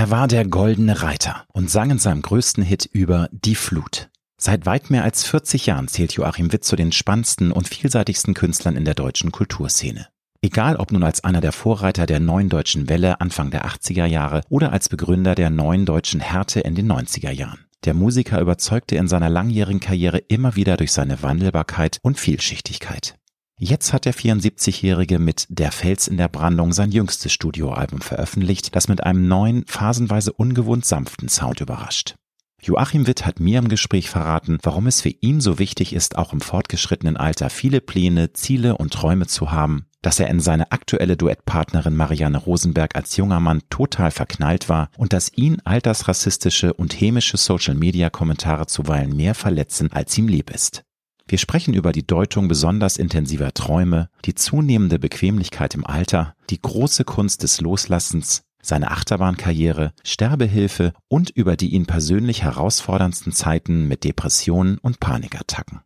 Er 0.00 0.08
war 0.08 0.28
der 0.28 0.46
goldene 0.46 1.02
Reiter 1.02 1.44
und 1.52 1.68
sang 1.68 1.90
in 1.90 1.98
seinem 1.98 2.22
größten 2.22 2.64
Hit 2.64 2.88
über 2.90 3.28
die 3.32 3.54
Flut. 3.54 4.08
Seit 4.38 4.64
weit 4.64 4.88
mehr 4.88 5.04
als 5.04 5.26
40 5.26 5.66
Jahren 5.66 5.88
zählt 5.88 6.14
Joachim 6.14 6.54
Witt 6.54 6.64
zu 6.64 6.74
den 6.74 6.90
spannendsten 6.90 7.52
und 7.52 7.68
vielseitigsten 7.68 8.32
Künstlern 8.32 8.76
in 8.76 8.86
der 8.86 8.94
deutschen 8.94 9.30
Kulturszene. 9.30 10.06
Egal 10.40 10.76
ob 10.76 10.90
nun 10.90 11.02
als 11.02 11.22
einer 11.22 11.42
der 11.42 11.52
Vorreiter 11.52 12.06
der 12.06 12.18
neuen 12.18 12.48
deutschen 12.48 12.88
Welle 12.88 13.20
Anfang 13.20 13.50
der 13.50 13.66
80er 13.66 14.06
Jahre 14.06 14.40
oder 14.48 14.72
als 14.72 14.88
Begründer 14.88 15.34
der 15.34 15.50
neuen 15.50 15.84
deutschen 15.84 16.20
Härte 16.20 16.60
in 16.60 16.74
den 16.74 16.90
90er 16.90 17.30
Jahren. 17.30 17.66
Der 17.84 17.92
Musiker 17.92 18.40
überzeugte 18.40 18.96
in 18.96 19.06
seiner 19.06 19.28
langjährigen 19.28 19.80
Karriere 19.80 20.16
immer 20.16 20.56
wieder 20.56 20.78
durch 20.78 20.92
seine 20.92 21.22
Wandelbarkeit 21.22 21.98
und 22.00 22.18
Vielschichtigkeit. 22.18 23.19
Jetzt 23.62 23.92
hat 23.92 24.06
der 24.06 24.14
74-Jährige 24.14 25.18
mit 25.18 25.46
Der 25.50 25.70
Fels 25.70 26.08
in 26.08 26.16
der 26.16 26.28
Brandung 26.28 26.72
sein 26.72 26.92
jüngstes 26.92 27.30
Studioalbum 27.30 28.00
veröffentlicht, 28.00 28.74
das 28.74 28.88
mit 28.88 29.04
einem 29.04 29.28
neuen, 29.28 29.66
phasenweise 29.66 30.32
ungewohnt 30.32 30.86
sanften 30.86 31.28
Sound 31.28 31.60
überrascht. 31.60 32.14
Joachim 32.62 33.06
Witt 33.06 33.26
hat 33.26 33.38
mir 33.38 33.58
im 33.58 33.68
Gespräch 33.68 34.08
verraten, 34.08 34.56
warum 34.62 34.86
es 34.86 35.02
für 35.02 35.10
ihn 35.10 35.42
so 35.42 35.58
wichtig 35.58 35.92
ist, 35.92 36.16
auch 36.16 36.32
im 36.32 36.40
fortgeschrittenen 36.40 37.18
Alter 37.18 37.50
viele 37.50 37.82
Pläne, 37.82 38.32
Ziele 38.32 38.78
und 38.78 38.94
Träume 38.94 39.26
zu 39.26 39.50
haben, 39.50 39.84
dass 40.00 40.20
er 40.20 40.28
in 40.28 40.40
seine 40.40 40.72
aktuelle 40.72 41.18
Duettpartnerin 41.18 41.94
Marianne 41.94 42.38
Rosenberg 42.38 42.96
als 42.96 43.14
junger 43.18 43.40
Mann 43.40 43.60
total 43.68 44.10
verknallt 44.10 44.70
war 44.70 44.88
und 44.96 45.12
dass 45.12 45.34
ihn 45.34 45.60
altersrassistische 45.66 46.72
und 46.72 46.98
hämische 46.98 47.36
Social-Media-Kommentare 47.36 48.68
zuweilen 48.68 49.14
mehr 49.14 49.34
verletzen, 49.34 49.92
als 49.92 50.16
ihm 50.16 50.28
lieb 50.28 50.48
ist. 50.50 50.82
Wir 51.30 51.38
sprechen 51.38 51.74
über 51.74 51.92
die 51.92 52.04
Deutung 52.04 52.48
besonders 52.48 52.96
intensiver 52.96 53.54
Träume, 53.54 54.08
die 54.24 54.34
zunehmende 54.34 54.98
Bequemlichkeit 54.98 55.76
im 55.76 55.86
Alter, 55.86 56.34
die 56.50 56.60
große 56.60 57.04
Kunst 57.04 57.44
des 57.44 57.60
Loslassens, 57.60 58.42
seine 58.60 58.90
Achterbahnkarriere, 58.90 59.92
Sterbehilfe 60.02 60.92
und 61.06 61.30
über 61.30 61.56
die 61.56 61.68
ihn 61.68 61.86
persönlich 61.86 62.42
herausforderndsten 62.42 63.32
Zeiten 63.32 63.86
mit 63.86 64.02
Depressionen 64.02 64.78
und 64.78 64.98
Panikattacken. 64.98 65.82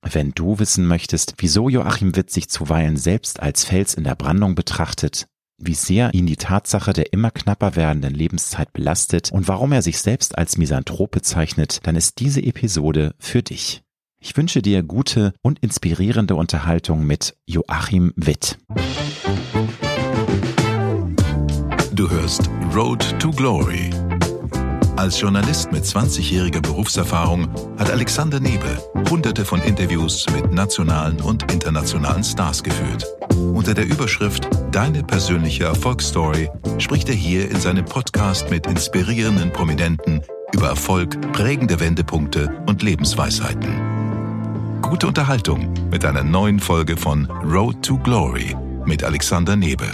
Wenn 0.00 0.30
du 0.30 0.58
wissen 0.60 0.86
möchtest, 0.86 1.34
wieso 1.36 1.68
Joachim 1.68 2.16
Witt 2.16 2.30
sich 2.30 2.48
zuweilen 2.48 2.96
selbst 2.96 3.40
als 3.40 3.64
Fels 3.64 3.92
in 3.92 4.04
der 4.04 4.14
Brandung 4.14 4.54
betrachtet, 4.54 5.26
wie 5.58 5.74
sehr 5.74 6.14
ihn 6.14 6.24
die 6.24 6.38
Tatsache 6.38 6.94
der 6.94 7.12
immer 7.12 7.30
knapper 7.30 7.76
werdenden 7.76 8.14
Lebenszeit 8.14 8.72
belastet 8.72 9.30
und 9.30 9.46
warum 9.46 9.72
er 9.72 9.82
sich 9.82 9.98
selbst 9.98 10.38
als 10.38 10.56
Misanthrop 10.56 11.10
bezeichnet, 11.10 11.80
dann 11.82 11.96
ist 11.96 12.18
diese 12.18 12.42
Episode 12.42 13.14
für 13.18 13.42
dich. 13.42 13.82
Ich 14.18 14.36
wünsche 14.36 14.62
dir 14.62 14.82
gute 14.82 15.32
und 15.42 15.58
inspirierende 15.60 16.34
Unterhaltung 16.34 17.06
mit 17.06 17.36
Joachim 17.46 18.12
Witt. 18.16 18.58
Du 21.92 22.10
hörst 22.10 22.50
Road 22.74 23.18
to 23.18 23.30
Glory. 23.30 23.90
Als 24.96 25.20
Journalist 25.20 25.72
mit 25.72 25.84
20-jähriger 25.84 26.60
Berufserfahrung 26.60 27.48
hat 27.78 27.90
Alexander 27.90 28.40
Nebel 28.40 28.78
hunderte 29.10 29.44
von 29.44 29.60
Interviews 29.62 30.26
mit 30.34 30.50
nationalen 30.52 31.20
und 31.20 31.50
internationalen 31.52 32.24
Stars 32.24 32.62
geführt. 32.62 33.06
Unter 33.54 33.74
der 33.74 33.86
Überschrift 33.86 34.48
Deine 34.72 35.04
persönliche 35.04 35.64
Erfolgsstory 35.64 36.50
spricht 36.78 37.08
er 37.08 37.14
hier 37.14 37.50
in 37.50 37.60
seinem 37.60 37.84
Podcast 37.84 38.50
mit 38.50 38.66
inspirierenden 38.66 39.52
Prominenten 39.52 40.22
über 40.52 40.68
Erfolg, 40.68 41.20
prägende 41.32 41.80
Wendepunkte 41.80 42.62
und 42.66 42.82
Lebensweisheiten 42.82 43.95
gute 44.82 45.06
Unterhaltung 45.06 45.72
mit 45.90 46.04
einer 46.04 46.22
neuen 46.22 46.60
Folge 46.60 46.96
von 46.96 47.26
Road 47.42 47.82
to 47.84 47.98
Glory 47.98 48.56
mit 48.84 49.02
Alexander 49.02 49.56
Nebe. 49.56 49.86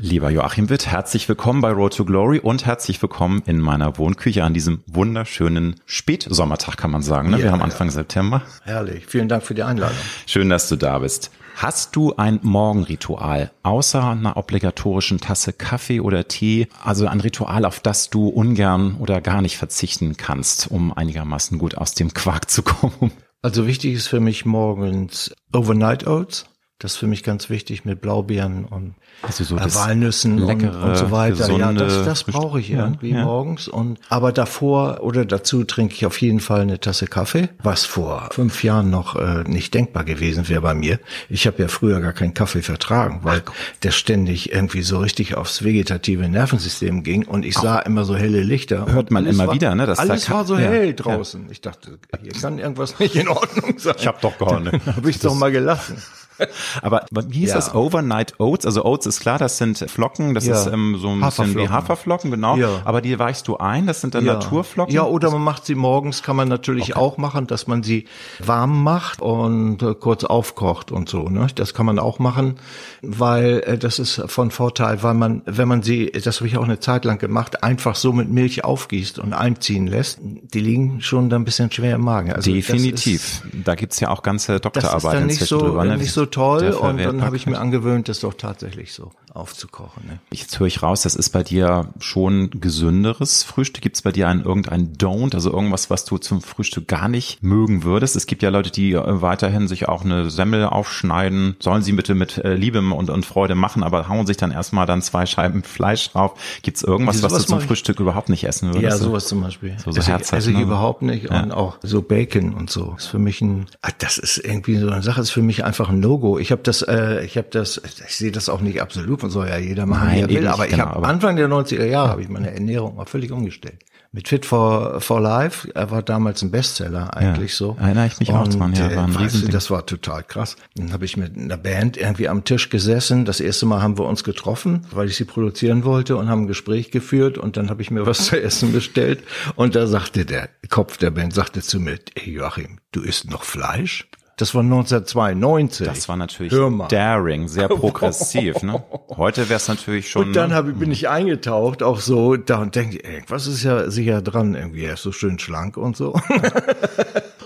Lieber 0.00 0.30
Joachim 0.30 0.68
Witt, 0.70 0.86
herzlich 0.86 1.28
willkommen 1.28 1.60
bei 1.60 1.70
Road 1.72 1.96
to 1.96 2.04
Glory 2.04 2.38
und 2.38 2.64
herzlich 2.64 3.02
willkommen 3.02 3.42
in 3.46 3.58
meiner 3.58 3.98
Wohnküche 3.98 4.44
an 4.44 4.54
diesem 4.54 4.82
wunderschönen 4.86 5.74
Spätsommertag, 5.86 6.76
kann 6.76 6.92
man 6.92 7.02
sagen. 7.02 7.30
Ne? 7.30 7.38
Ja, 7.38 7.44
Wir 7.44 7.52
haben 7.52 7.62
Anfang 7.62 7.88
ja. 7.88 7.94
September. 7.94 8.42
Herrlich. 8.62 9.06
Vielen 9.06 9.28
Dank 9.28 9.42
für 9.42 9.54
die 9.54 9.64
Einladung. 9.64 9.96
Schön, 10.26 10.48
dass 10.48 10.68
du 10.68 10.76
da 10.76 11.00
bist. 11.00 11.32
Hast 11.60 11.96
du 11.96 12.14
ein 12.14 12.38
Morgenritual 12.44 13.50
außer 13.64 14.10
einer 14.10 14.36
obligatorischen 14.36 15.18
Tasse 15.18 15.52
Kaffee 15.52 15.98
oder 15.98 16.28
Tee? 16.28 16.68
Also 16.84 17.08
ein 17.08 17.18
Ritual, 17.18 17.64
auf 17.64 17.80
das 17.80 18.10
du 18.10 18.28
ungern 18.28 18.94
oder 19.00 19.20
gar 19.20 19.42
nicht 19.42 19.56
verzichten 19.56 20.16
kannst, 20.16 20.70
um 20.70 20.92
einigermaßen 20.92 21.58
gut 21.58 21.76
aus 21.76 21.94
dem 21.94 22.14
Quark 22.14 22.48
zu 22.48 22.62
kommen? 22.62 23.10
Also 23.42 23.66
wichtig 23.66 23.94
ist 23.94 24.06
für 24.06 24.20
mich 24.20 24.46
morgens 24.46 25.34
Overnight 25.52 26.06
Oats. 26.06 26.46
Das 26.80 26.92
ist 26.92 26.98
für 26.98 27.08
mich 27.08 27.24
ganz 27.24 27.50
wichtig 27.50 27.84
mit 27.84 28.00
Blaubeeren 28.00 28.64
und 28.64 28.94
also 29.22 29.42
so 29.42 29.56
äh, 29.56 29.74
Walnüssen 29.74 30.38
leckere, 30.38 30.76
und, 30.76 30.90
und, 30.90 30.96
so 30.96 31.10
weiter. 31.10 31.50
Ja, 31.50 31.72
das, 31.72 32.04
das 32.04 32.22
brauche 32.22 32.60
ich 32.60 32.70
irgendwie 32.70 33.10
ja, 33.10 33.18
ja. 33.18 33.24
morgens. 33.24 33.66
Und 33.66 33.98
aber 34.08 34.30
davor 34.30 35.00
oder 35.02 35.24
dazu 35.24 35.64
trinke 35.64 35.94
ich 35.96 36.06
auf 36.06 36.20
jeden 36.20 36.38
Fall 36.38 36.60
eine 36.60 36.78
Tasse 36.78 37.08
Kaffee, 37.08 37.48
was 37.60 37.84
vor 37.84 38.28
fünf 38.30 38.62
Jahren 38.62 38.90
noch 38.90 39.16
äh, 39.16 39.42
nicht 39.42 39.74
denkbar 39.74 40.04
gewesen 40.04 40.48
wäre 40.48 40.60
bei 40.60 40.74
mir. 40.74 41.00
Ich 41.28 41.48
habe 41.48 41.60
ja 41.60 41.66
früher 41.66 42.00
gar 42.00 42.12
keinen 42.12 42.32
Kaffee 42.32 42.62
vertragen, 42.62 43.20
weil 43.24 43.42
der 43.82 43.90
ständig 43.90 44.52
irgendwie 44.52 44.82
so 44.82 45.00
richtig 45.00 45.34
aufs 45.34 45.64
vegetative 45.64 46.28
Nervensystem 46.28 47.02
ging 47.02 47.26
und 47.26 47.44
ich 47.44 47.54
sah 47.54 47.80
immer 47.80 48.04
so 48.04 48.14
helle 48.14 48.44
Lichter. 48.44 48.86
Hört 48.86 49.10
man 49.10 49.26
immer 49.26 49.48
war, 49.48 49.54
wieder, 49.54 49.74
ne? 49.74 49.86
Dass 49.86 49.98
alles 49.98 50.30
war 50.30 50.44
so 50.44 50.56
hell 50.56 50.94
draußen. 50.94 51.48
Ich 51.50 51.60
dachte, 51.60 51.98
hier 52.22 52.32
kann 52.40 52.60
irgendwas 52.60 53.00
nicht 53.00 53.16
in 53.16 53.26
Ordnung 53.26 53.80
sein. 53.80 53.96
Ich 53.98 54.06
habe 54.06 54.18
doch 54.20 54.38
gar 54.38 54.60
nicht. 54.60 54.86
habe 54.86 55.10
ich 55.10 55.18
doch 55.18 55.34
mal 55.34 55.50
gelassen. 55.50 56.00
Aber 56.82 57.04
wie 57.10 57.40
hieß 57.40 57.50
ja. 57.50 57.56
das? 57.56 57.74
Overnight 57.74 58.38
Oats? 58.38 58.66
Also 58.66 58.84
Oats 58.84 59.06
ist 59.06 59.20
klar, 59.20 59.38
das 59.38 59.58
sind 59.58 59.78
Flocken, 59.78 60.34
das 60.34 60.46
ja. 60.46 60.54
ist 60.54 60.66
ähm, 60.66 60.96
so 60.98 61.08
ein 61.08 61.20
bisschen 61.20 61.56
wie 61.56 61.68
Haferflocken, 61.68 62.30
genau. 62.30 62.56
Ja. 62.56 62.82
Aber 62.84 63.00
die 63.00 63.18
weichst 63.18 63.48
du 63.48 63.56
ein, 63.56 63.86
das 63.86 64.00
sind 64.00 64.14
dann 64.14 64.24
Naturflocken? 64.24 64.94
Ja, 64.94 65.04
oder 65.04 65.30
man 65.30 65.42
macht 65.42 65.66
sie 65.66 65.74
morgens, 65.74 66.22
kann 66.22 66.36
man 66.36 66.48
natürlich 66.48 66.92
okay. 66.92 67.00
auch 67.00 67.16
machen, 67.16 67.46
dass 67.46 67.66
man 67.66 67.82
sie 67.82 68.06
warm 68.38 68.82
macht 68.82 69.20
und 69.20 69.82
äh, 69.82 69.94
kurz 69.94 70.24
aufkocht 70.24 70.92
und 70.92 71.08
so. 71.08 71.28
Ne? 71.28 71.46
Das 71.54 71.74
kann 71.74 71.86
man 71.86 71.98
auch 71.98 72.18
machen, 72.18 72.56
weil 73.02 73.62
äh, 73.66 73.78
das 73.78 73.98
ist 73.98 74.22
von 74.26 74.50
Vorteil, 74.50 75.02
weil 75.02 75.14
man, 75.14 75.42
wenn 75.46 75.68
man 75.68 75.82
sie, 75.82 76.10
das 76.10 76.40
habe 76.40 76.48
ich 76.48 76.56
auch 76.56 76.64
eine 76.64 76.80
Zeit 76.80 77.04
lang 77.04 77.18
gemacht, 77.18 77.62
einfach 77.62 77.96
so 77.96 78.12
mit 78.12 78.28
Milch 78.28 78.64
aufgießt 78.64 79.18
und 79.18 79.32
einziehen 79.32 79.86
lässt, 79.86 80.20
die 80.22 80.60
liegen 80.60 81.00
schon 81.00 81.30
dann 81.30 81.42
ein 81.42 81.44
bisschen 81.44 81.70
schwer 81.70 81.96
im 81.96 82.02
Magen. 82.02 82.32
Also 82.32 82.52
Definitiv. 82.52 83.42
Da 83.64 83.74
gibt's 83.74 84.00
ja 84.00 84.10
auch 84.10 84.22
ganze 84.22 84.60
Doktorarbeiten 84.60 85.26
nicht 85.26 85.44
so, 85.44 85.58
drüber. 85.58 85.84
Ne? 85.84 85.96
Nicht 85.96 86.12
so 86.12 86.26
toll 86.30 86.70
und 86.70 86.98
dann 86.98 87.22
habe 87.22 87.36
ich 87.36 87.46
mir 87.46 87.58
angewöhnt, 87.58 88.08
das 88.08 88.20
doch 88.20 88.34
tatsächlich 88.34 88.92
so 88.92 89.10
aufzukochen. 89.38 90.06
Ne? 90.06 90.18
Jetzt 90.30 90.58
höre 90.58 90.66
ich 90.66 90.82
raus, 90.82 91.02
das 91.02 91.16
ist 91.16 91.30
bei 91.30 91.42
dir 91.42 91.92
schon 92.00 92.50
gesünderes 92.50 93.42
Frühstück. 93.42 93.82
Gibt 93.82 93.96
es 93.96 94.02
bei 94.02 94.12
dir 94.12 94.28
ein 94.28 94.42
irgendein 94.42 94.92
Don't, 94.94 95.34
also 95.34 95.52
irgendwas, 95.52 95.90
was 95.90 96.04
du 96.04 96.18
zum 96.18 96.42
Frühstück 96.42 96.88
gar 96.88 97.08
nicht 97.08 97.42
mögen 97.42 97.84
würdest? 97.84 98.16
Es 98.16 98.26
gibt 98.26 98.42
ja 98.42 98.50
Leute, 98.50 98.70
die 98.70 98.92
äh, 98.92 99.22
weiterhin 99.22 99.68
sich 99.68 99.88
auch 99.88 100.04
eine 100.04 100.30
Semmel 100.30 100.64
aufschneiden. 100.64 101.56
Sollen 101.60 101.82
sie 101.82 101.92
bitte 101.92 102.14
mit 102.14 102.38
äh, 102.38 102.54
Liebe 102.54 102.78
und, 102.78 103.10
und 103.10 103.26
Freude 103.26 103.54
machen, 103.54 103.82
aber 103.82 104.08
hauen 104.08 104.26
sich 104.26 104.36
dann 104.36 104.50
erstmal 104.50 104.86
dann 104.86 105.02
zwei 105.02 105.26
Scheiben 105.26 105.62
Fleisch 105.78 106.10
drauf. 106.10 106.34
Gibt 106.62 106.76
es 106.76 106.82
irgendwas, 106.82 107.22
was 107.22 107.32
du 107.32 107.38
zum 107.40 107.60
Frühstück 107.60 108.00
überhaupt 108.00 108.28
nicht 108.28 108.44
essen 108.44 108.68
würdest? 108.68 108.82
Ja, 108.82 108.96
sowas 108.96 109.26
zum 109.26 109.40
Beispiel. 109.40 109.76
So, 109.78 109.92
so 109.92 110.00
also, 110.00 110.34
also 110.34 110.50
ne? 110.50 110.60
überhaupt 110.60 111.02
nicht. 111.02 111.30
Ja. 111.30 111.42
Und 111.42 111.52
auch 111.52 111.78
so 111.82 112.02
Bacon 112.02 112.54
und 112.54 112.70
so. 112.70 112.94
Ist 112.96 113.06
für 113.06 113.18
mich 113.18 113.40
ein, 113.40 113.66
ah, 113.82 113.90
das 113.98 114.18
ist 114.18 114.38
irgendwie 114.38 114.76
so 114.76 114.88
eine 114.88 115.02
Sache, 115.02 115.20
ist 115.20 115.30
für 115.30 115.42
mich 115.42 115.64
einfach 115.64 115.88
ein 115.88 116.00
No-Go. 116.00 116.38
Ich 116.38 116.50
habe 116.52 116.62
das, 116.62 116.82
äh, 116.82 117.24
ich 117.24 117.36
habe 117.36 117.48
das, 117.50 117.80
ich 118.06 118.16
sehe 118.16 118.32
das 118.32 118.48
auch 118.48 118.60
nicht 118.60 118.80
absolut 118.80 119.08
und 119.28 119.32
soll 119.32 119.48
ja 119.48 119.58
jeder 119.58 119.86
machen, 119.86 120.08
Nein, 120.08 120.28
wie 120.28 120.36
er 120.36 120.40
will. 120.40 120.48
Aber 120.48 120.64
ich 120.64 120.72
genau, 120.72 120.86
habe 120.86 121.06
Anfang 121.06 121.36
der 121.36 121.48
90er 121.48 121.84
Jahre 121.84 122.08
habe 122.08 122.22
ich 122.22 122.28
meine 122.28 122.50
Ernährung 122.50 122.96
mal 122.96 123.04
völlig 123.04 123.30
umgestellt 123.30 123.78
mit 124.10 124.28
Fit 124.28 124.46
for, 124.46 125.00
for 125.00 125.20
Life. 125.20 125.70
Er 125.74 125.90
war 125.90 126.02
damals 126.02 126.42
ein 126.42 126.50
Bestseller 126.50 127.14
eigentlich 127.14 127.52
ja, 127.52 127.56
so. 127.56 127.76
Erinnere 127.78 128.06
ich 128.06 128.18
mich 128.18 128.30
auch 128.30 128.48
dran, 128.48 128.72
ja, 128.72 128.94
war 128.96 129.04
ein 129.04 129.14
weißt 129.14 129.42
du, 129.42 129.48
Das 129.48 129.70
war 129.70 129.84
total 129.84 130.22
krass. 130.22 130.56
Dann 130.74 130.92
habe 130.92 131.04
ich 131.04 131.16
mit 131.16 131.36
einer 131.36 131.58
Band 131.58 131.96
irgendwie 131.96 132.28
am 132.28 132.44
Tisch 132.44 132.70
gesessen. 132.70 133.26
Das 133.26 133.40
erste 133.40 133.66
Mal 133.66 133.82
haben 133.82 133.98
wir 133.98 134.06
uns 134.06 134.24
getroffen, 134.24 134.86
weil 134.92 135.08
ich 135.08 135.16
sie 135.16 135.24
produzieren 135.24 135.84
wollte 135.84 136.16
und 136.16 136.28
haben 136.28 136.42
ein 136.42 136.46
Gespräch 136.46 136.90
geführt 136.90 137.36
und 137.36 137.56
dann 137.56 137.68
habe 137.68 137.82
ich 137.82 137.90
mir 137.90 138.06
was 138.06 138.24
zu 138.26 138.40
essen 138.40 138.72
bestellt 138.72 139.22
und 139.56 139.74
da 139.74 139.86
sagte 139.86 140.24
der 140.24 140.48
Kopf 140.70 140.96
der 140.96 141.10
Band, 141.10 141.34
sagte 141.34 141.60
zu 141.60 141.78
mir, 141.78 141.98
hey 142.16 142.32
Joachim, 142.32 142.78
du 142.92 143.02
isst 143.02 143.30
noch 143.30 143.44
Fleisch? 143.44 144.08
Das 144.38 144.54
war 144.54 144.62
1992. 144.62 145.84
Das 145.84 146.08
war 146.08 146.16
natürlich 146.16 146.54
daring, 146.88 147.48
sehr 147.48 147.68
progressiv. 147.68 148.62
Ne? 148.62 148.82
Heute 149.16 149.48
wäre 149.48 149.56
es 149.56 149.66
natürlich 149.66 150.08
schon. 150.08 150.28
Und 150.28 150.36
dann 150.36 150.50
ne? 150.50 150.56
hab, 150.56 150.78
bin 150.78 150.92
ich 150.92 151.08
eingetaucht, 151.08 151.82
auch 151.82 151.98
so, 151.98 152.36
da 152.36 152.58
und 152.58 152.76
denke, 152.76 153.02
ey, 153.04 153.22
was 153.26 153.48
ist 153.48 153.64
ja 153.64 153.90
sicher 153.90 154.22
dran 154.22 154.54
irgendwie, 154.54 154.84
er 154.84 154.94
ist 154.94 155.02
so 155.02 155.10
schön 155.10 155.40
schlank 155.40 155.76
und 155.76 155.96
so. 155.96 156.18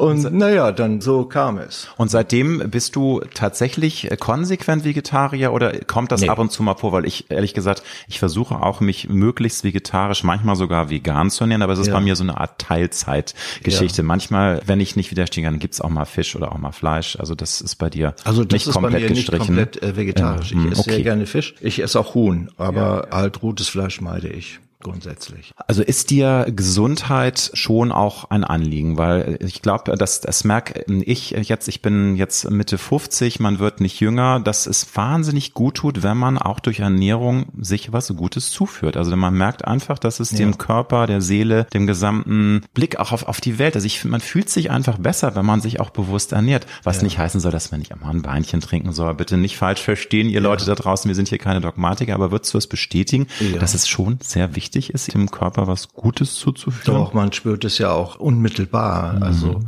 Und 0.03 0.33
naja, 0.33 0.73
dann 0.73 1.01
so 1.01 1.27
kam 1.27 1.59
es. 1.59 1.87
Und 1.97 2.11
seitdem 2.11 2.71
bist 2.71 2.97
du 2.97 3.21
tatsächlich 3.35 4.09
konsequent 4.19 4.85
Vegetarier 4.85 5.53
oder 5.53 5.79
kommt 5.87 6.11
das 6.11 6.23
nee. 6.23 6.29
ab 6.29 6.41
und 6.41 6.51
zu 6.51 6.65
mal 6.65 6.75
vor? 6.75 6.93
Weil 6.93 7.05
ich, 7.05 7.31
ehrlich 7.31 7.55
gesagt, 7.55 7.85
ich 8.09 8.19
versuche 8.19 8.61
auch 8.61 8.81
mich 8.81 9.09
möglichst 9.11 9.63
vegetarisch, 9.63 10.25
manchmal 10.25 10.57
sogar 10.57 10.91
vegan 10.91 11.31
zu 11.31 11.45
ernähren, 11.45 11.63
aber 11.63 11.75
es 11.75 11.79
ist 11.79 11.87
ja. 11.87 11.95
bei 11.95 12.01
mir 12.01 12.17
so 12.17 12.25
eine 12.25 12.41
Art 12.41 12.59
Teilzeitgeschichte. 12.59 14.03
Ja. 14.03 14.07
Manchmal, 14.07 14.61
wenn 14.67 14.81
ich 14.81 14.97
nicht 14.97 15.13
widerstehen 15.13 15.45
kann, 15.45 15.61
gibt's 15.61 15.81
auch 15.81 15.91
mal 15.91 16.05
Fisch 16.05 16.35
oder 16.35 16.51
auch 16.51 16.59
mal 16.59 16.73
Fleisch. 16.73 16.82
Also 16.83 17.35
das 17.35 17.61
ist 17.61 17.77
bei 17.77 17.91
dir 17.91 18.15
also 18.25 18.45
das 18.45 18.53
nicht 18.53 18.67
ist 18.67 18.73
komplett 18.75 18.93
bei 18.93 19.01
mir 19.01 19.09
gestrichen. 19.09 19.55
Nicht 19.55 19.73
komplett 19.73 19.83
äh, 19.83 19.97
vegetarisch. 19.97 20.53
Ich 20.53 20.73
esse 20.73 20.81
okay. 20.81 20.91
sehr 20.95 21.03
gerne 21.03 21.27
Fisch. 21.27 21.55
Ich 21.61 21.81
esse 21.81 21.99
auch 21.99 22.15
Huhn, 22.15 22.51
aber 22.57 23.09
ja. 23.11 23.17
halt 23.17 23.43
rotes 23.43 23.69
Fleisch 23.69 24.01
meide 24.01 24.29
ich 24.29 24.61
grundsätzlich. 24.83 25.53
Also 25.67 25.83
ist 25.83 26.11
dir 26.11 26.47
Gesundheit 26.55 27.51
schon 27.55 27.93
auch 27.93 28.31
ein 28.31 28.45
Anliegen, 28.45 28.99
weil 28.99 29.39
ich 29.41 29.63
glaube, 29.63 29.97
dass 29.97 30.21
das 30.21 30.45
merke 30.45 30.85
ich 30.89 31.31
jetzt, 31.31 31.69
ich 31.69 31.83
bin 31.83 32.17
jetzt 32.17 32.51
Mitte 32.51 32.79
50, 32.79 33.41
man 33.41 33.59
wird 33.59 33.81
nicht 33.81 34.01
jünger, 34.01 34.41
dass 34.41 34.67
es 34.67 34.97
wahnsinnig 34.97 35.55
gut 35.55 35.77
tut, 35.77 36.03
wenn 36.03 36.17
man 36.17 36.39
auch 36.39 36.61
durch 36.61 36.81
Ernährung 36.81 37.47
sich 37.59 37.93
was 37.93 38.13
Gutes 38.17 38.51
zuführt. 38.51 38.97
Also 38.97 39.17
man 39.17 39.35
merkt 39.35 39.65
einfach, 39.65 39.99
dass 39.99 40.21
es 40.21 40.33
ja. 40.33 40.39
dem 40.39 40.59
Körper, 40.59 41.07
der 41.07 41.23
Seele, 41.23 41.67
dem 41.73 41.87
gesamten 41.87 42.63
Blick 42.75 42.99
auch 42.99 43.13
auf, 43.13 43.27
auf 43.27 43.41
die 43.41 43.59
Welt, 43.59 43.75
also 43.75 43.87
ich, 43.87 44.05
man 44.05 44.21
fühlt 44.21 44.51
sich 44.51 44.71
einfach 44.71 44.99
besser, 44.99 45.35
wenn 45.35 45.47
man 45.47 45.61
sich 45.61 45.81
auch 45.81 45.91
bewusst 45.91 46.33
ernährt, 46.33 46.67
was 46.83 46.99
ja. 46.99 47.05
nicht 47.05 47.19
heißen 47.19 47.41
soll, 47.41 47.53
dass 47.53 47.71
man 47.71 47.81
nicht 47.81 47.93
am 47.93 48.03
ein 48.03 48.23
Beinchen 48.23 48.61
trinken 48.61 48.93
soll. 48.93 49.15
Bitte 49.15 49.37
nicht 49.37 49.57
falsch 49.57 49.81
verstehen, 49.81 50.29
ihr 50.29 50.35
ja. 50.35 50.41
Leute 50.41 50.67
da 50.67 50.75
draußen, 50.75 51.09
wir 51.09 51.15
sind 51.15 51.29
hier 51.29 51.39
keine 51.39 51.61
Dogmatiker, 51.61 52.15
aber 52.15 52.33
würdest 52.33 52.53
du 52.53 52.59
es 52.59 52.67
bestätigen? 52.67 53.27
Das 53.59 53.75
ist 53.75 53.89
schon 53.89 54.19
sehr 54.23 54.55
wichtig 54.57 54.72
wichtig 54.75 54.95
ist, 54.95 55.13
dem 55.13 55.31
Körper 55.31 55.67
was 55.67 55.89
Gutes 55.93 56.35
zuzuführen? 56.35 56.99
Doch, 56.99 57.13
man 57.13 57.33
spürt 57.33 57.65
es 57.65 57.79
ja 57.79 57.91
auch 57.91 58.17
unmittelbar. 58.17 59.15
Mhm. 59.15 59.23
Also 59.23 59.61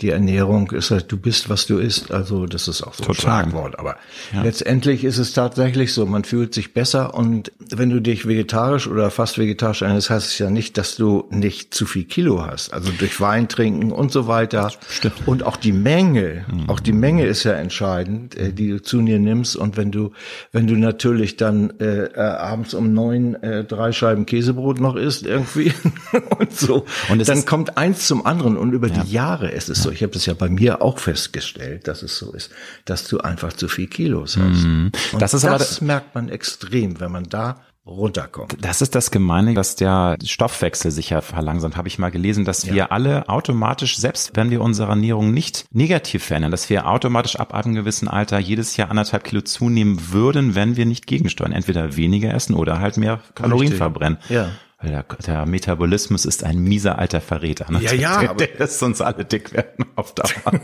die 0.00 0.10
Ernährung 0.10 0.70
ist 0.70 0.90
halt, 0.90 1.10
du 1.10 1.16
bist, 1.16 1.48
was 1.48 1.66
du 1.66 1.78
isst. 1.78 2.12
Also 2.12 2.46
das 2.46 2.68
ist 2.68 2.82
auch 2.82 2.94
so 2.94 3.04
Total. 3.04 3.44
ein 3.44 3.50
Schlagwort. 3.50 3.78
Aber 3.78 3.96
ja. 4.32 4.42
letztendlich 4.42 5.04
ist 5.04 5.18
es 5.18 5.32
tatsächlich 5.32 5.92
so, 5.92 6.06
man 6.06 6.24
fühlt 6.24 6.54
sich 6.54 6.72
besser 6.72 7.14
und 7.14 7.52
wenn 7.70 7.90
du 7.90 8.00
dich 8.00 8.26
vegetarisch 8.26 8.86
oder 8.86 9.10
fast 9.10 9.38
vegetarisch 9.38 9.82
ernährst, 9.82 10.10
heißt 10.10 10.28
es 10.28 10.38
ja 10.38 10.50
nicht, 10.50 10.78
dass 10.78 10.96
du 10.96 11.24
nicht 11.30 11.74
zu 11.74 11.86
viel 11.86 12.04
Kilo 12.04 12.44
hast. 12.44 12.72
Also 12.72 12.92
durch 12.96 13.20
Wein 13.20 13.48
trinken 13.48 13.90
und 13.90 14.12
so 14.12 14.28
weiter. 14.28 14.70
Stimmt. 14.88 15.26
Und 15.26 15.42
auch 15.42 15.56
die 15.56 15.72
Menge, 15.72 16.44
mhm. 16.50 16.70
auch 16.70 16.80
die 16.80 16.92
Menge 16.92 17.26
ist 17.26 17.44
ja 17.44 17.52
entscheidend, 17.52 18.36
äh, 18.36 18.52
die 18.52 18.70
du 18.70 18.82
zu 18.82 19.02
dir 19.02 19.18
nimmst. 19.18 19.56
Und 19.56 19.76
wenn 19.76 19.90
du, 19.90 20.12
wenn 20.52 20.66
du 20.66 20.76
natürlich 20.76 21.36
dann 21.36 21.70
äh, 21.80 22.04
äh 22.04 22.20
abends 22.44 22.74
um 22.74 22.92
neun 22.92 23.34
äh, 23.42 23.64
drei 23.64 23.92
Scheiben 23.92 24.26
Käse 24.26 24.43
Käsebrot 24.44 24.80
noch 24.80 24.96
isst 24.96 25.24
irgendwie 25.24 25.72
und 26.38 26.54
so. 26.54 26.84
Und 27.08 27.26
dann 27.26 27.46
kommt 27.46 27.78
eins 27.78 28.06
zum 28.06 28.26
anderen 28.26 28.56
und 28.56 28.72
über 28.72 28.88
ja. 28.88 29.02
die 29.02 29.12
Jahre 29.12 29.50
ist 29.50 29.68
es 29.68 29.82
so. 29.82 29.90
Ich 29.90 30.02
habe 30.02 30.12
das 30.12 30.26
ja 30.26 30.34
bei 30.34 30.48
mir 30.48 30.82
auch 30.82 30.98
festgestellt, 30.98 31.88
dass 31.88 32.02
es 32.02 32.18
so 32.18 32.32
ist, 32.32 32.50
dass 32.84 33.08
du 33.08 33.18
einfach 33.20 33.54
zu 33.54 33.68
viel 33.68 33.86
Kilos 33.86 34.36
hast. 34.36 34.64
Mhm. 34.64 34.92
Und 35.12 35.22
das, 35.22 35.32
ist 35.32 35.44
das 35.44 35.78
aber, 35.78 35.86
merkt 35.86 36.14
man 36.14 36.28
extrem, 36.28 37.00
wenn 37.00 37.10
man 37.10 37.24
da 37.24 37.62
runterkommt. 37.86 38.56
Das 38.60 38.80
ist 38.80 38.94
das 38.94 39.10
Gemeine, 39.10 39.54
dass 39.54 39.76
der 39.76 40.16
Stoffwechsel 40.24 40.90
sich 40.90 41.10
ja 41.10 41.20
verlangsamt. 41.20 41.76
Habe 41.76 41.88
ich 41.88 41.98
mal 41.98 42.10
gelesen, 42.10 42.44
dass 42.44 42.64
ja. 42.64 42.74
wir 42.74 42.92
alle 42.92 43.28
automatisch, 43.28 43.98
selbst 43.98 44.32
wenn 44.34 44.50
wir 44.50 44.62
unsere 44.62 44.88
Ernährung 44.88 45.32
nicht 45.32 45.66
negativ 45.70 46.24
verändern, 46.24 46.50
dass 46.50 46.70
wir 46.70 46.88
automatisch 46.88 47.36
ab 47.36 47.52
einem 47.52 47.74
gewissen 47.74 48.08
Alter 48.08 48.38
jedes 48.38 48.76
Jahr 48.76 48.90
anderthalb 48.90 49.24
Kilo 49.24 49.42
zunehmen 49.42 50.12
würden, 50.12 50.54
wenn 50.54 50.76
wir 50.76 50.86
nicht 50.86 51.06
gegensteuern. 51.06 51.52
Entweder 51.52 51.96
weniger 51.96 52.32
essen 52.32 52.54
oder 52.54 52.80
halt 52.80 52.96
mehr 52.96 53.20
Kalorien 53.34 53.72
Richtig. 53.72 53.78
verbrennen. 53.78 54.18
Ja. 54.28 54.50
Der, 54.84 55.04
der, 55.26 55.46
Metabolismus 55.46 56.24
ist 56.24 56.44
ein 56.44 56.58
mieser 56.58 56.98
alter 56.98 57.20
Verräter. 57.20 57.70
Ne? 57.70 57.80
Ja, 57.82 57.92
ja. 57.92 58.20
Der, 58.20 58.34
der 58.34 58.58
lässt 58.58 58.82
uns 58.82 59.00
alle 59.00 59.24
dick 59.24 59.52
werden 59.52 59.86
auf 59.96 60.14
Dauer. 60.14 60.28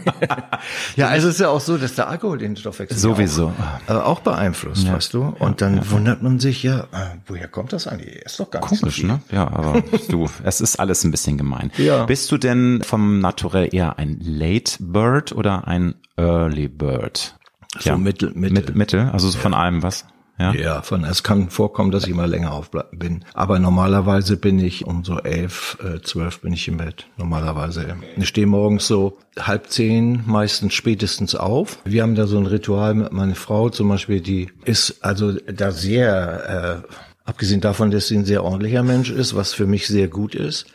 ja, 0.96 1.08
also 1.08 1.28
es 1.28 1.34
ist 1.34 1.40
ja 1.40 1.48
auch 1.48 1.60
so, 1.60 1.78
dass 1.78 1.94
der 1.94 2.08
Alkohol 2.08 2.38
den 2.38 2.56
Stoffwechsel 2.56 2.98
sowieso 2.98 3.52
auch, 3.86 3.90
äh, 3.90 3.98
auch 3.98 4.20
beeinflusst, 4.20 4.84
ja. 4.84 4.94
weißt 4.94 5.14
du? 5.14 5.34
Und 5.38 5.60
dann 5.60 5.76
ja. 5.76 5.90
wundert 5.90 6.22
man 6.22 6.38
sich 6.38 6.62
ja, 6.62 6.80
äh, 6.92 7.16
woher 7.26 7.48
kommt 7.48 7.72
das 7.72 7.86
eigentlich? 7.86 8.16
Ist 8.16 8.38
doch 8.38 8.50
gar 8.50 8.60
nicht 8.68 8.80
Komisch, 8.80 9.00
so 9.00 9.06
ne? 9.06 9.20
Ja, 9.32 9.48
aber 9.48 9.82
du, 10.08 10.28
es 10.44 10.60
ist 10.60 10.78
alles 10.78 11.04
ein 11.04 11.10
bisschen 11.10 11.38
gemein. 11.38 11.70
Ja. 11.76 12.04
Bist 12.04 12.30
du 12.30 12.38
denn 12.38 12.82
vom 12.82 13.20
Naturell 13.20 13.68
eher 13.72 13.98
ein 13.98 14.18
Late 14.20 14.76
Bird 14.80 15.32
oder 15.32 15.66
ein 15.66 15.94
Early 16.16 16.68
Bird? 16.68 17.36
So 17.78 17.90
ja. 17.90 17.96
mittel, 17.96 18.32
mittel. 18.34 18.74
Mittel, 18.74 19.10
also 19.12 19.28
so 19.28 19.38
von 19.38 19.54
allem 19.54 19.82
was? 19.82 20.04
Ja, 20.40 20.54
ja 20.54 20.82
von, 20.82 21.04
es 21.04 21.22
kann 21.22 21.50
vorkommen, 21.50 21.90
dass 21.90 22.06
ich 22.06 22.14
mal 22.14 22.28
länger 22.28 22.52
auf 22.52 22.70
bin. 22.92 23.24
Aber 23.34 23.58
normalerweise 23.58 24.38
bin 24.38 24.58
ich 24.58 24.86
um 24.86 25.04
so 25.04 25.18
elf, 25.18 25.76
äh, 25.84 26.00
zwölf 26.00 26.40
bin 26.40 26.54
ich 26.54 26.66
im 26.66 26.78
Bett. 26.78 27.06
Normalerweise. 27.18 27.96
Ich 28.16 28.28
stehe 28.28 28.46
morgens 28.46 28.86
so 28.86 29.18
halb 29.38 29.68
zehn, 29.68 30.22
meistens 30.26 30.72
spätestens 30.72 31.34
auf. 31.34 31.78
Wir 31.84 32.02
haben 32.02 32.14
da 32.14 32.26
so 32.26 32.38
ein 32.38 32.46
Ritual 32.46 32.94
mit 32.94 33.12
meiner 33.12 33.34
Frau 33.34 33.68
zum 33.68 33.88
Beispiel, 33.88 34.20
die 34.20 34.50
ist 34.64 35.04
also 35.04 35.32
da 35.32 35.72
sehr, 35.72 36.84
äh, 36.86 37.28
abgesehen 37.28 37.60
davon, 37.60 37.90
dass 37.90 38.08
sie 38.08 38.16
ein 38.16 38.24
sehr 38.24 38.42
ordentlicher 38.42 38.82
Mensch 38.82 39.10
ist, 39.10 39.36
was 39.36 39.52
für 39.52 39.66
mich 39.66 39.86
sehr 39.88 40.08
gut 40.08 40.34
ist, 40.34 40.66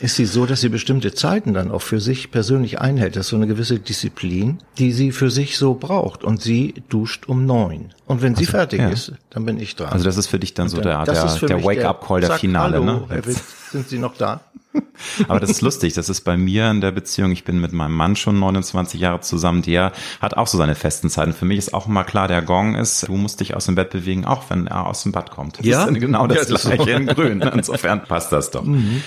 ist 0.00 0.16
sie 0.16 0.26
so, 0.26 0.44
dass 0.44 0.60
sie 0.60 0.68
bestimmte 0.68 1.14
Zeiten 1.14 1.54
dann 1.54 1.70
auch 1.70 1.82
für 1.82 2.00
sich 2.00 2.30
persönlich 2.30 2.80
einhält. 2.80 3.16
Das 3.16 3.26
ist 3.26 3.30
so 3.30 3.36
eine 3.36 3.46
gewisse 3.46 3.78
Disziplin, 3.78 4.58
die 4.78 4.92
sie 4.92 5.12
für 5.12 5.30
sich 5.30 5.56
so 5.56 5.74
braucht. 5.74 6.24
Und 6.24 6.42
sie 6.42 6.82
duscht 6.88 7.26
um 7.26 7.46
neun. 7.46 7.90
Und 8.06 8.20
wenn 8.20 8.34
sie 8.34 8.42
also, 8.42 8.52
fertig 8.52 8.80
ja. 8.80 8.88
ist, 8.88 9.12
dann 9.30 9.44
bin 9.44 9.58
ich 9.58 9.76
dran. 9.76 9.90
Also 9.90 10.04
das 10.04 10.16
ist 10.16 10.26
für 10.26 10.38
dich 10.38 10.54
dann 10.54 10.68
so 10.68 10.80
der, 10.80 11.04
der, 11.04 11.14
der 11.14 11.64
Wake-up-Call, 11.64 12.20
der, 12.20 12.30
der 12.30 12.38
Finale, 12.38 12.74
Hallo, 12.74 12.84
ne? 12.84 13.04
Herr 13.08 13.24
Witt, 13.24 13.38
sind 13.70 13.88
Sie 13.88 13.98
noch 13.98 14.16
da? 14.16 14.40
Aber 15.28 15.40
das 15.40 15.50
ist 15.50 15.60
lustig. 15.60 15.94
Das 15.94 16.08
ist 16.08 16.22
bei 16.22 16.36
mir 16.36 16.70
in 16.70 16.80
der 16.80 16.90
Beziehung. 16.90 17.30
Ich 17.30 17.44
bin 17.44 17.60
mit 17.60 17.72
meinem 17.72 17.94
Mann 17.94 18.16
schon 18.16 18.38
29 18.38 19.00
Jahre 19.00 19.20
zusammen. 19.20 19.62
Der 19.62 19.92
hat 20.20 20.36
auch 20.36 20.48
so 20.48 20.58
seine 20.58 20.74
festen 20.74 21.08
Zeiten. 21.08 21.32
Für 21.32 21.44
mich 21.44 21.58
ist 21.58 21.72
auch 21.72 21.86
immer 21.86 22.04
klar, 22.04 22.28
der 22.28 22.42
Gong 22.42 22.74
ist, 22.74 23.06
du 23.06 23.14
musst 23.14 23.40
dich 23.40 23.54
aus 23.54 23.66
dem 23.66 23.76
Bett 23.76 23.90
bewegen, 23.90 24.24
auch 24.24 24.50
wenn 24.50 24.66
er 24.66 24.86
aus 24.86 25.04
dem 25.04 25.12
Bad 25.12 25.30
kommt. 25.30 25.60
Das 25.60 25.66
ja, 25.66 25.84
ist 25.84 25.94
genau 25.94 26.26
das, 26.26 26.48
ja, 26.48 26.54
das 26.54 26.62
gleiche 26.64 26.90
in 26.90 27.06
Grün. 27.06 27.40
Insofern 27.40 28.02
passt 28.02 28.32
das 28.32 28.50
doch. 28.50 28.64
Mhm. 28.64 29.02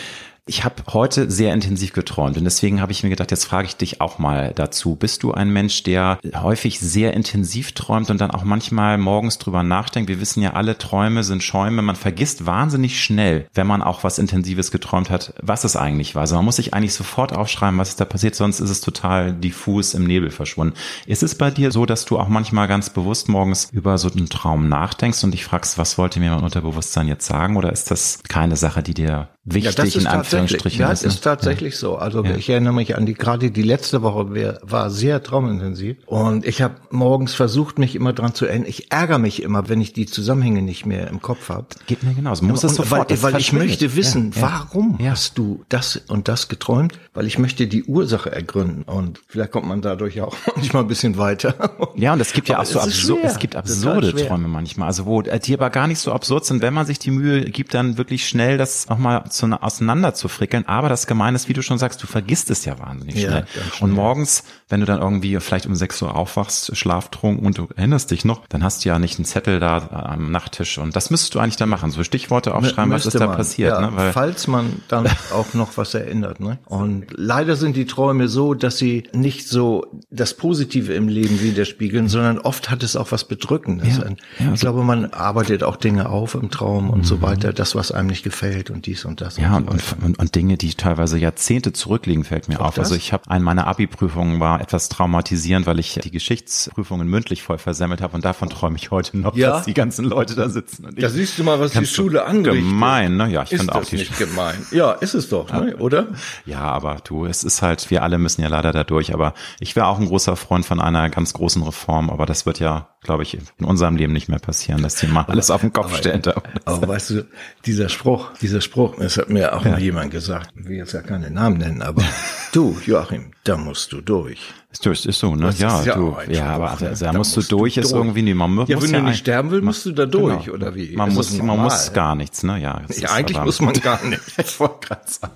Ich 0.49 0.63
habe 0.63 0.75
heute 0.93 1.29
sehr 1.29 1.53
intensiv 1.53 1.91
geträumt 1.91 2.37
und 2.37 2.45
deswegen 2.45 2.79
habe 2.79 2.93
ich 2.93 3.03
mir 3.03 3.09
gedacht, 3.09 3.31
jetzt 3.31 3.43
frage 3.43 3.67
ich 3.67 3.75
dich 3.75 3.99
auch 3.99 4.17
mal 4.17 4.53
dazu. 4.55 4.95
Bist 4.95 5.23
du 5.23 5.33
ein 5.33 5.49
Mensch, 5.49 5.83
der 5.83 6.19
häufig 6.35 6.79
sehr 6.79 7.13
intensiv 7.13 7.73
träumt 7.73 8.09
und 8.09 8.21
dann 8.21 8.31
auch 8.31 8.45
manchmal 8.45 8.97
morgens 8.97 9.39
drüber 9.39 9.63
nachdenkt? 9.63 10.07
Wir 10.07 10.21
wissen 10.21 10.41
ja 10.41 10.53
alle, 10.53 10.77
Träume 10.77 11.25
sind 11.25 11.43
Schäume. 11.43 11.81
Man 11.81 11.97
vergisst 11.97 12.45
wahnsinnig 12.45 13.03
schnell, 13.03 13.47
wenn 13.53 13.67
man 13.67 13.81
auch 13.81 14.05
was 14.05 14.19
Intensives 14.19 14.71
geträumt 14.71 15.09
hat, 15.09 15.33
was 15.41 15.65
es 15.65 15.75
eigentlich 15.75 16.15
war. 16.15 16.21
Also 16.21 16.37
man 16.37 16.45
muss 16.45 16.55
sich 16.55 16.73
eigentlich 16.73 16.93
sofort 16.93 17.35
aufschreiben, 17.35 17.77
was 17.77 17.89
ist 17.89 17.99
da 17.99 18.05
passiert, 18.05 18.35
sonst 18.35 18.61
ist 18.61 18.69
es 18.69 18.79
total 18.79 19.33
diffus 19.33 19.93
im 19.93 20.05
Nebel 20.05 20.31
verschwunden. 20.31 20.75
Ist 21.07 21.23
es 21.23 21.35
bei 21.35 21.51
dir 21.51 21.71
so, 21.71 21.85
dass 21.85 22.05
du 22.05 22.17
auch 22.17 22.29
manchmal 22.29 22.69
ganz 22.69 22.89
bewusst 22.89 23.27
morgens 23.27 23.67
über 23.73 23.97
so 23.97 24.09
einen 24.09 24.29
Traum 24.29 24.69
nachdenkst 24.69 25.25
und 25.25 25.31
dich 25.31 25.43
fragst, 25.43 25.77
was 25.77 25.97
wollte 25.97 26.21
mir 26.21 26.31
mein 26.31 26.45
Unterbewusstsein 26.45 27.09
jetzt 27.09 27.27
sagen? 27.27 27.57
Oder 27.57 27.73
ist 27.73 27.91
das 27.91 28.19
keine 28.29 28.55
Sache, 28.55 28.81
die 28.81 28.93
dir 28.93 29.27
wichtig 29.53 29.95
ja, 29.95 30.01
in 30.01 30.07
Anführungsstrichen 30.07 30.81
ja, 30.81 30.91
ist. 30.91 31.03
Ist 31.03 31.21
tatsächlich 31.21 31.73
ja. 31.75 31.79
so. 31.79 31.95
Also 31.95 32.23
ja. 32.23 32.35
ich 32.35 32.49
erinnere 32.49 32.73
mich 32.73 32.95
an 32.95 33.05
die, 33.05 33.13
gerade 33.13 33.51
die 33.51 33.61
letzte 33.61 34.01
Woche 34.01 34.57
war 34.61 34.89
sehr 34.89 35.23
traumintensiv. 35.23 35.97
Und 36.05 36.45
ich 36.45 36.61
habe 36.61 36.75
morgens 36.91 37.33
versucht, 37.33 37.79
mich 37.79 37.95
immer 37.95 38.13
dran 38.13 38.33
zu 38.33 38.45
erinnern. 38.45 38.67
Ich 38.67 38.91
ärgere 38.91 39.19
mich 39.19 39.41
immer, 39.41 39.69
wenn 39.69 39.81
ich 39.81 39.93
die 39.93 40.05
Zusammenhänge 40.05 40.61
nicht 40.61 40.85
mehr 40.85 41.07
im 41.07 41.21
Kopf 41.21 41.49
habe. 41.49 41.67
Geht 41.85 42.03
mir 42.03 42.13
genauso. 42.13 42.45
Muss 42.45 42.61
das 42.61 42.75
sofort. 42.75 43.09
Weil, 43.09 43.33
weil 43.33 43.39
ich 43.39 43.53
möchte 43.53 43.95
wissen, 43.95 44.33
warum 44.39 44.97
hast 45.01 45.37
du 45.37 45.63
das 45.69 46.01
und 46.07 46.27
das 46.27 46.49
geträumt? 46.49 46.99
Weil 47.13 47.25
ich 47.25 47.39
möchte 47.39 47.67
die 47.67 47.83
Ursache 47.83 48.31
ergründen. 48.31 48.83
Und 48.83 49.21
vielleicht 49.27 49.51
kommt 49.51 49.67
man 49.67 49.81
dadurch 49.81 50.21
auch 50.21 50.35
manchmal 50.55 50.83
ein 50.83 50.87
bisschen 50.87 51.17
weiter. 51.17 51.55
Ja, 51.95 52.13
und 52.13 52.19
es 52.19 52.33
gibt 52.33 52.49
ja 52.49 52.59
auch 52.59 52.65
so 52.65 52.79
absurde, 52.79 53.23
es 53.23 53.39
gibt 53.39 53.55
absurde 53.55 54.13
Träume 54.13 54.47
manchmal. 54.47 54.87
Also 54.87 55.05
wo 55.05 55.21
die 55.21 55.53
aber 55.53 55.69
gar 55.69 55.87
nicht 55.87 55.99
so 55.99 56.11
absurd 56.11 56.45
sind, 56.45 56.61
wenn 56.61 56.73
man 56.73 56.85
sich 56.85 56.99
die 56.99 57.11
Mühe 57.11 57.45
gibt, 57.45 57.73
dann 57.73 57.97
wirklich 57.97 58.27
schnell 58.27 58.57
das 58.57 58.89
nochmal 58.89 59.23
zu, 59.37 59.47
auseinander 59.61 60.13
zu 60.13 60.27
frickeln. 60.27 60.67
Aber 60.67 60.89
das 60.89 61.07
Gemeine 61.07 61.35
ist, 61.35 61.47
wie 61.47 61.53
du 61.53 61.61
schon 61.61 61.77
sagst, 61.77 62.01
du 62.03 62.07
vergisst 62.07 62.49
es 62.49 62.65
ja 62.65 62.79
wahnsinnig 62.79 63.19
schnell. 63.19 63.45
Ja, 63.55 63.61
und 63.81 63.91
morgens, 63.91 64.43
wenn 64.69 64.79
du 64.79 64.85
dann 64.85 64.99
irgendwie 64.99 65.39
vielleicht 65.39 65.65
um 65.65 65.75
6 65.75 66.01
Uhr 66.01 66.15
aufwachst, 66.15 66.75
schlaftrunken 66.75 67.45
und 67.45 67.57
du 67.57 67.67
erinnerst 67.75 68.11
dich 68.11 68.25
noch, 68.25 68.47
dann 68.47 68.63
hast 68.63 68.83
du 68.83 68.89
ja 68.89 68.99
nicht 68.99 69.17
einen 69.17 69.25
Zettel 69.25 69.59
da 69.59 70.07
am 70.11 70.31
Nachttisch. 70.31 70.77
Und 70.77 70.95
das 70.95 71.09
müsstest 71.09 71.35
du 71.35 71.39
eigentlich 71.39 71.57
dann 71.57 71.69
machen. 71.69 71.91
So 71.91 72.03
Stichworte 72.03 72.53
aufschreiben, 72.53 72.91
was 72.91 73.05
ist 73.05 73.19
da 73.19 73.27
passiert. 73.27 73.73
Ja, 73.73 73.81
ne? 73.81 73.95
Weil, 73.95 74.11
falls 74.11 74.47
man 74.47 74.81
dann 74.87 75.07
auch 75.33 75.53
noch 75.53 75.77
was 75.77 75.93
erinnert. 75.93 76.39
Ne? 76.39 76.59
Und 76.65 77.05
leider 77.15 77.55
sind 77.55 77.75
die 77.75 77.85
Träume 77.85 78.27
so, 78.27 78.53
dass 78.53 78.77
sie 78.77 79.03
nicht 79.13 79.47
so 79.47 79.85
das 80.09 80.33
Positive 80.33 80.93
im 80.93 81.07
Leben 81.07 81.41
widerspiegeln, 81.41 82.07
sondern 82.07 82.39
oft 82.39 82.69
hat 82.69 82.83
es 82.83 82.95
auch 82.95 83.11
was 83.11 83.25
Bedrückendes. 83.25 83.97
Ja, 83.97 84.05
ja, 84.39 84.53
ich 84.53 84.59
glaube, 84.59 84.83
man 84.83 85.05
arbeitet 85.05 85.63
auch 85.63 85.75
Dinge 85.75 86.09
auf 86.09 86.35
im 86.35 86.49
Traum 86.49 86.89
und 86.89 86.99
mhm. 86.99 87.03
so 87.03 87.21
weiter, 87.21 87.53
das, 87.53 87.75
was 87.75 87.91
einem 87.91 88.07
nicht 88.07 88.23
gefällt 88.23 88.69
und 88.69 88.85
dies 88.85 89.05
und 89.05 89.21
das. 89.21 89.26
Das. 89.27 89.37
Ja, 89.37 89.57
und, 89.57 89.81
so 89.81 89.95
und, 90.03 90.17
und, 90.19 90.35
Dinge, 90.35 90.57
die 90.57 90.73
teilweise 90.73 91.17
Jahrzehnte 91.17 91.73
zurückliegen, 91.73 92.23
fällt 92.23 92.47
mir 92.47 92.59
Auch 92.59 92.67
auf. 92.67 92.75
Das? 92.75 92.87
Also 92.87 92.95
ich 92.95 93.13
habe 93.13 93.29
eine 93.29 93.43
meiner 93.43 93.67
Abi-Prüfungen 93.67 94.39
war 94.39 94.61
etwas 94.61 94.89
traumatisierend, 94.89 95.67
weil 95.67 95.79
ich 95.79 95.99
die 96.03 96.11
Geschichtsprüfungen 96.11 97.07
mündlich 97.07 97.43
voll 97.43 97.57
versemmelt 97.57 98.01
habe 98.01 98.15
und 98.15 98.25
davon 98.25 98.49
träume 98.49 98.77
ich 98.77 98.91
heute 98.91 99.17
noch, 99.17 99.35
ja? 99.35 99.51
dass 99.51 99.65
die 99.65 99.73
ganzen 99.73 100.05
Leute 100.05 100.35
da 100.35 100.49
sitzen. 100.49 100.85
Und 100.85 101.01
da 101.01 101.09
siehst 101.09 101.37
du 101.37 101.43
mal, 101.43 101.59
was 101.59 101.71
die 101.71 101.85
Schule 101.85 102.25
angerichtet. 102.25 102.69
Gemein, 102.69 103.17
ne? 103.17 103.29
Ja, 103.29 103.43
ich 103.43 103.49
finde 103.49 103.75
auch 103.75 103.83
die 103.83 103.97
nicht 103.97 104.17
gemein. 104.17 104.65
Ja, 104.71 104.91
ist 104.93 105.13
es 105.13 105.29
doch, 105.29 105.51
ne? 105.51 105.77
oder? 105.77 106.07
Ja, 106.45 106.61
aber 106.61 106.97
du, 107.03 107.25
es 107.25 107.43
ist 107.43 107.61
halt, 107.61 107.89
wir 107.89 108.03
alle 108.03 108.17
müssen 108.17 108.41
ja 108.41 108.47
leider 108.47 108.71
da 108.71 108.83
durch. 108.83 109.13
Aber 109.13 109.33
ich 109.59 109.75
wäre 109.75 109.87
auch 109.87 109.99
ein 109.99 110.07
großer 110.07 110.35
Freund 110.35 110.65
von 110.65 110.79
einer 110.79 111.09
ganz 111.09 111.33
großen 111.33 111.61
Reform, 111.63 112.09
aber 112.09 112.25
das 112.25 112.45
wird 112.45 112.59
ja, 112.59 112.89
glaube 113.07 113.23
ich, 113.23 113.37
in 113.57 113.65
unserem 113.65 113.95
Leben 113.95 114.13
nicht 114.13 114.27
mehr 114.27 114.37
passieren, 114.37 114.83
dass 114.83 114.95
die 114.95 115.07
mal 115.07 115.23
alles 115.27 115.49
auf 115.49 115.61
den 115.61 115.71
Kopf 115.71 115.95
stellen. 115.95 116.21
Aber, 116.25 116.43
aber 116.65 116.87
weißt 116.89 117.09
du, 117.11 117.27
dieser 117.65 117.87
Spruch, 117.87 118.33
dieser 118.41 118.59
Spruch, 118.59 118.97
das 118.99 119.17
hat 119.17 119.29
mir 119.29 119.55
auch 119.55 119.63
ja. 119.63 119.71
mal 119.71 119.81
jemand 119.81 120.11
gesagt, 120.11 120.51
ich 120.55 120.67
will 120.67 120.77
jetzt 120.77 120.91
ja 120.91 121.01
keine 121.01 121.31
Namen 121.31 121.57
nennen, 121.57 121.81
aber 121.81 122.03
du, 122.51 122.77
Joachim, 122.85 123.31
da 123.45 123.57
musst 123.57 123.93
du 123.93 124.01
durch. 124.01 124.39
Das 124.83 125.05
ist 125.05 125.19
so, 125.19 125.35
ne? 125.35 125.53
Ja, 125.57 125.83
ja, 125.83 125.95
du, 125.95 126.17
ja, 126.27 126.47
aber 126.47 126.67
Spruch, 126.75 126.87
also, 126.87 127.05
da, 127.05 127.11
da 127.13 127.17
musst 127.17 127.37
du 127.37 127.41
durch, 127.41 127.75
du 127.75 127.81
ist 127.81 127.91
durch. 127.93 128.01
irgendwie 128.01 128.21
nicht. 128.21 128.35
Man 128.35 128.53
muss 128.53 128.67
ja, 128.67 128.81
wenn 128.81 128.91
ja 128.91 128.99
du 128.99 129.05
nicht 129.05 129.19
sterben 129.19 129.51
willst, 129.51 129.63
musst 129.63 129.85
du 129.85 129.93
da 129.93 130.05
genau. 130.05 130.27
durch, 130.27 130.43
genau. 130.43 130.55
oder 130.57 130.75
wie? 130.75 130.95
Man 130.95 131.13
muss, 131.13 131.41
man 131.41 131.59
muss 131.59 131.93
gar 131.93 132.13
nichts, 132.15 132.43
ne? 132.43 132.59
Ja, 132.59 132.81
ja 132.89 133.11
eigentlich 133.11 133.41
muss 133.41 133.61
man 133.61 133.73
gar 133.81 134.03
nichts. 134.05 134.33
ich 134.37 134.59
wollte 134.59 134.87
gerade 134.87 135.01
sagen. 135.05 135.33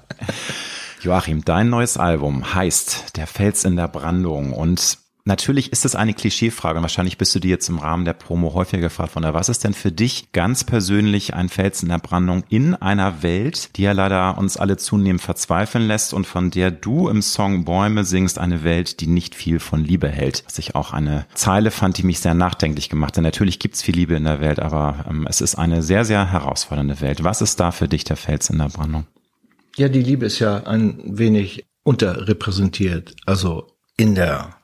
Joachim, 1.01 1.43
dein 1.45 1.69
neues 1.69 1.97
Album 1.97 2.53
heißt 2.53 3.17
Der 3.17 3.25
Fels 3.25 3.63
in 3.63 3.77
der 3.77 3.87
Brandung 3.87 4.53
und 4.53 4.99
Natürlich 5.23 5.71
ist 5.71 5.85
es 5.85 5.95
eine 5.95 6.13
Klischeefrage 6.13 6.77
und 6.77 6.83
wahrscheinlich 6.83 7.17
bist 7.17 7.35
du 7.35 7.39
dir 7.39 7.49
jetzt 7.49 7.69
im 7.69 7.77
Rahmen 7.77 8.05
der 8.05 8.13
Promo 8.13 8.53
häufiger 8.53 8.81
gefragt 8.81 9.11
von 9.11 9.21
der, 9.21 9.33
was 9.33 9.49
ist 9.49 9.63
denn 9.63 9.73
für 9.73 9.91
dich 9.91 10.31
ganz 10.31 10.63
persönlich 10.63 11.33
ein 11.35 11.49
Fels 11.49 11.83
in 11.83 11.89
der 11.89 11.99
Brandung 11.99 12.43
in 12.49 12.73
einer 12.73 13.21
Welt, 13.21 13.77
die 13.77 13.83
ja 13.83 13.91
leider 13.91 14.37
uns 14.37 14.57
alle 14.57 14.77
zunehmend 14.77 15.21
verzweifeln 15.21 15.85
lässt 15.85 16.13
und 16.13 16.25
von 16.25 16.49
der 16.49 16.71
du 16.71 17.07
im 17.07 17.21
Song 17.21 17.65
Bäume 17.65 18.03
singst, 18.03 18.39
eine 18.39 18.63
Welt, 18.63 18.99
die 18.99 19.07
nicht 19.07 19.35
viel 19.35 19.59
von 19.59 19.83
Liebe 19.83 20.09
hält. 20.09 20.43
Was 20.47 20.57
ich 20.57 20.75
auch 20.75 20.91
eine 20.91 21.25
Zeile 21.35 21.69
fand, 21.69 21.97
die 21.97 22.03
mich 22.03 22.19
sehr 22.19 22.33
nachdenklich 22.33 22.89
gemacht. 22.89 23.15
Denn 23.15 23.23
natürlich 23.23 23.59
gibt's 23.59 23.83
viel 23.83 23.95
Liebe 23.95 24.15
in 24.15 24.23
der 24.23 24.41
Welt, 24.41 24.59
aber 24.59 25.05
ähm, 25.07 25.27
es 25.29 25.41
ist 25.41 25.55
eine 25.55 25.83
sehr, 25.83 26.03
sehr 26.03 26.31
herausfordernde 26.31 26.99
Welt. 27.01 27.23
Was 27.23 27.41
ist 27.41 27.59
da 27.59 27.71
für 27.71 27.87
dich 27.87 28.03
der 28.03 28.17
Fels 28.17 28.49
in 28.49 28.57
der 28.57 28.69
Brandung? 28.69 29.05
Ja, 29.77 29.87
die 29.87 30.01
Liebe 30.01 30.25
ist 30.25 30.39
ja 30.39 30.63
ein 30.63 30.99
wenig 31.05 31.65
unterrepräsentiert. 31.83 33.15
Also 33.25 33.67
in 33.97 34.15
der 34.15 34.55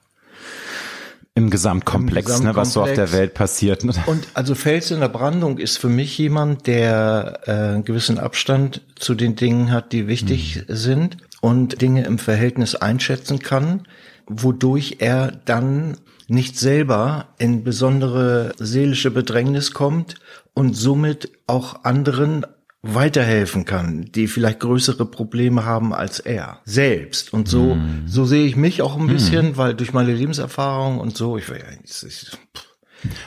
im 1.37 1.51
Gesamtkomplex, 1.51 2.29
Im 2.29 2.33
Gesamtkomplex. 2.33 2.41
Ne, 2.41 2.55
was 2.55 2.73
so 2.73 2.81
auf 2.81 2.93
der 2.93 3.11
Welt 3.11 3.35
passiert. 3.35 3.83
Ne? 3.83 3.93
Und 4.07 4.27
also 4.33 4.55
Fels 4.55 4.89
in 4.89 5.01
der 5.01 5.07
Brandung 5.07 5.59
ist 5.59 5.77
für 5.77 5.87
mich 5.87 6.17
jemand, 6.17 6.65
der 6.65 7.41
äh, 7.45 7.51
einen 7.51 7.85
gewissen 7.85 8.17
Abstand 8.17 8.81
zu 8.95 9.13
den 9.13 9.35
Dingen 9.35 9.71
hat, 9.71 9.91
die 9.91 10.07
wichtig 10.07 10.63
mhm. 10.67 10.75
sind 10.75 11.17
und 11.39 11.79
Dinge 11.79 12.05
im 12.05 12.17
Verhältnis 12.17 12.73
einschätzen 12.73 13.37
kann, 13.37 13.83
wodurch 14.25 14.95
er 14.97 15.31
dann 15.45 15.97
nicht 16.27 16.57
selber 16.57 17.27
in 17.37 17.63
besondere 17.63 18.53
seelische 18.57 19.11
Bedrängnis 19.11 19.73
kommt 19.73 20.15
und 20.55 20.75
somit 20.75 21.31
auch 21.45 21.83
anderen 21.83 22.47
weiterhelfen 22.93 23.65
kann, 23.65 24.05
die 24.13 24.27
vielleicht 24.27 24.59
größere 24.59 25.05
Probleme 25.05 25.65
haben 25.65 25.93
als 25.93 26.19
er 26.19 26.59
selbst. 26.65 27.33
Und 27.33 27.47
so, 27.47 27.75
mm. 27.75 28.03
so 28.05 28.25
sehe 28.25 28.45
ich 28.45 28.55
mich 28.55 28.81
auch 28.81 28.97
ein 28.97 29.07
bisschen, 29.07 29.51
mm. 29.51 29.57
weil 29.57 29.73
durch 29.73 29.93
meine 29.93 30.13
Lebenserfahrung 30.13 30.99
und 30.99 31.17
so, 31.17 31.37
ich, 31.37 31.45
ich, 31.49 32.03
ich 32.05 32.31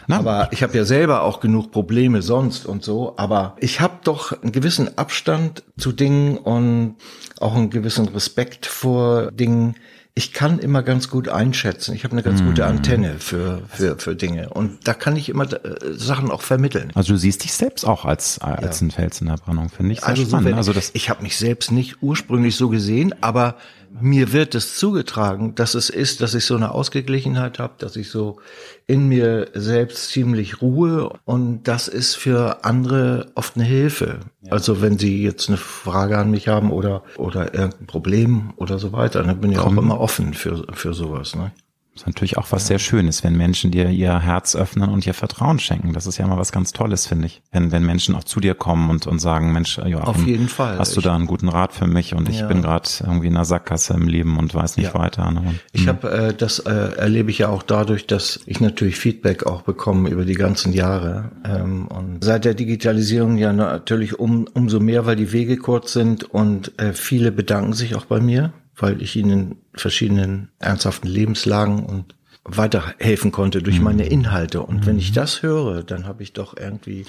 na, 0.06 0.18
aber 0.18 0.48
ich 0.50 0.62
habe 0.62 0.76
ja 0.76 0.84
selber 0.84 1.22
auch 1.22 1.40
genug 1.40 1.70
Probleme 1.70 2.22
sonst 2.22 2.66
und 2.66 2.84
so. 2.84 3.14
Aber 3.16 3.56
ich 3.60 3.80
habe 3.80 3.98
doch 4.04 4.32
einen 4.42 4.52
gewissen 4.52 4.98
Abstand 4.98 5.62
zu 5.78 5.92
Dingen 5.92 6.38
und 6.38 6.96
auch 7.38 7.54
einen 7.54 7.70
gewissen 7.70 8.08
Respekt 8.08 8.66
vor 8.66 9.30
Dingen, 9.30 9.76
ich 10.14 10.32
kann 10.32 10.58
immer 10.58 10.82
ganz 10.82 11.08
gut 11.08 11.28
einschätzen. 11.28 11.94
Ich 11.94 12.04
habe 12.04 12.12
eine 12.12 12.22
ganz 12.22 12.42
mm. 12.42 12.46
gute 12.46 12.66
Antenne 12.66 13.16
für, 13.18 13.62
für, 13.68 13.96
für 13.98 14.16
Dinge. 14.16 14.50
Und 14.50 14.86
da 14.86 14.94
kann 14.94 15.16
ich 15.16 15.28
immer 15.28 15.44
äh, 15.52 15.92
Sachen 15.92 16.30
auch 16.30 16.42
vermitteln. 16.42 16.90
Also 16.94 17.12
du 17.12 17.18
siehst 17.18 17.44
dich 17.44 17.52
selbst 17.52 17.84
auch 17.84 18.04
als, 18.04 18.38
als 18.40 18.80
ja. 18.80 18.86
ein 18.86 18.90
Fels 18.90 19.20
in 19.20 19.28
der 19.28 19.36
Brandung, 19.36 19.68
finde 19.68 19.92
ich 19.92 20.00
sehr 20.00 20.08
also 20.08 20.24
spannend. 20.24 20.50
So, 20.50 20.56
also 20.56 20.72
das 20.72 20.90
ich 20.94 21.10
habe 21.10 21.22
mich 21.22 21.36
selbst 21.36 21.70
nicht 21.70 22.02
ursprünglich 22.02 22.56
so 22.56 22.68
gesehen, 22.68 23.14
aber 23.20 23.56
mir 23.90 24.32
wird 24.32 24.54
es 24.54 24.76
zugetragen, 24.76 25.54
dass 25.54 25.74
es 25.74 25.90
ist, 25.90 26.20
dass 26.20 26.34
ich 26.34 26.44
so 26.44 26.54
eine 26.54 26.72
Ausgeglichenheit 26.72 27.58
habe, 27.58 27.74
dass 27.78 27.96
ich 27.96 28.10
so 28.10 28.38
in 28.86 29.08
mir 29.08 29.48
selbst 29.54 30.10
ziemlich 30.10 30.62
ruhe 30.62 31.12
und 31.24 31.64
das 31.64 31.88
ist 31.88 32.14
für 32.14 32.64
andere 32.64 33.26
oft 33.34 33.56
eine 33.56 33.64
Hilfe. 33.64 34.20
Ja. 34.42 34.52
Also 34.52 34.80
wenn 34.80 34.98
sie 34.98 35.22
jetzt 35.22 35.48
eine 35.48 35.56
Frage 35.56 36.18
an 36.18 36.30
mich 36.30 36.48
haben 36.48 36.70
oder 36.70 37.02
oder 37.16 37.54
irgendein 37.54 37.86
Problem 37.86 38.52
oder 38.56 38.78
so 38.78 38.92
weiter, 38.92 39.22
dann 39.22 39.40
bin 39.40 39.52
ich 39.52 39.58
Komm. 39.58 39.78
auch 39.78 39.82
immer 39.82 40.00
offen 40.00 40.34
für 40.34 40.66
für 40.72 40.94
sowas. 40.94 41.34
Ne? 41.34 41.50
Das 41.92 42.02
ist 42.02 42.06
natürlich 42.06 42.38
auch 42.38 42.46
was 42.50 42.68
sehr 42.68 42.78
Schönes, 42.78 43.24
wenn 43.24 43.36
Menschen 43.36 43.72
dir 43.72 43.90
ihr 43.90 44.20
Herz 44.20 44.54
öffnen 44.54 44.90
und 44.90 45.06
ihr 45.06 45.14
Vertrauen 45.14 45.58
schenken. 45.58 45.92
Das 45.92 46.06
ist 46.06 46.18
ja 46.18 46.24
immer 46.24 46.38
was 46.38 46.52
ganz 46.52 46.72
Tolles, 46.72 47.06
finde 47.06 47.26
ich. 47.26 47.42
Wenn, 47.50 47.72
wenn 47.72 47.84
Menschen 47.84 48.14
auch 48.14 48.22
zu 48.22 48.38
dir 48.38 48.54
kommen 48.54 48.90
und, 48.90 49.08
und 49.08 49.18
sagen, 49.18 49.52
Mensch, 49.52 49.76
ja, 49.78 49.98
auf 49.98 50.24
jeden 50.24 50.48
Fall. 50.48 50.78
Hast 50.78 50.96
du 50.96 51.00
da 51.00 51.14
einen 51.16 51.26
guten 51.26 51.48
Rat 51.48 51.72
für 51.72 51.88
mich? 51.88 52.14
Und 52.14 52.28
ich 52.28 52.40
ja. 52.40 52.46
bin 52.46 52.62
gerade 52.62 52.88
irgendwie 53.00 53.26
in 53.26 53.34
einer 53.34 53.44
Sackgasse 53.44 53.94
im 53.94 54.06
Leben 54.06 54.38
und 54.38 54.54
weiß 54.54 54.76
nicht 54.76 54.94
ja. 54.94 54.94
weiter. 54.94 55.28
Ne? 55.32 55.40
Und, 55.40 55.60
ich 55.72 55.88
habe 55.88 56.10
äh, 56.10 56.34
das 56.34 56.60
äh, 56.60 56.70
erlebe 56.70 57.30
ich 57.30 57.38
ja 57.38 57.48
auch 57.48 57.64
dadurch, 57.64 58.06
dass 58.06 58.40
ich 58.46 58.60
natürlich 58.60 58.96
Feedback 58.96 59.44
auch 59.46 59.62
bekomme 59.62 60.10
über 60.10 60.24
die 60.24 60.34
ganzen 60.34 60.72
Jahre. 60.72 61.32
Ähm, 61.44 61.88
und 61.88 62.22
seit 62.22 62.44
der 62.44 62.54
Digitalisierung 62.54 63.36
ja 63.36 63.52
natürlich 63.52 64.18
um, 64.18 64.46
umso 64.54 64.78
mehr, 64.78 65.06
weil 65.06 65.16
die 65.16 65.32
Wege 65.32 65.56
kurz 65.56 65.92
sind 65.92 66.22
und 66.22 66.78
äh, 66.80 66.92
viele 66.92 67.32
bedanken 67.32 67.72
sich 67.72 67.96
auch 67.96 68.04
bei 68.04 68.20
mir 68.20 68.52
weil 68.80 69.02
ich 69.02 69.16
ihnen 69.16 69.30
in 69.30 69.56
verschiedenen 69.74 70.48
ernsthaften 70.58 71.08
Lebenslagen 71.08 71.84
und 71.84 72.14
weiterhelfen 72.44 73.32
konnte 73.32 73.62
durch 73.62 73.80
meine 73.80 74.04
mhm. 74.04 74.10
Inhalte. 74.10 74.62
Und 74.62 74.86
wenn 74.86 74.98
ich 74.98 75.10
mhm. 75.10 75.14
das 75.14 75.42
höre, 75.42 75.82
dann 75.82 76.06
habe 76.06 76.22
ich 76.22 76.32
doch 76.32 76.56
irgendwie 76.56 77.04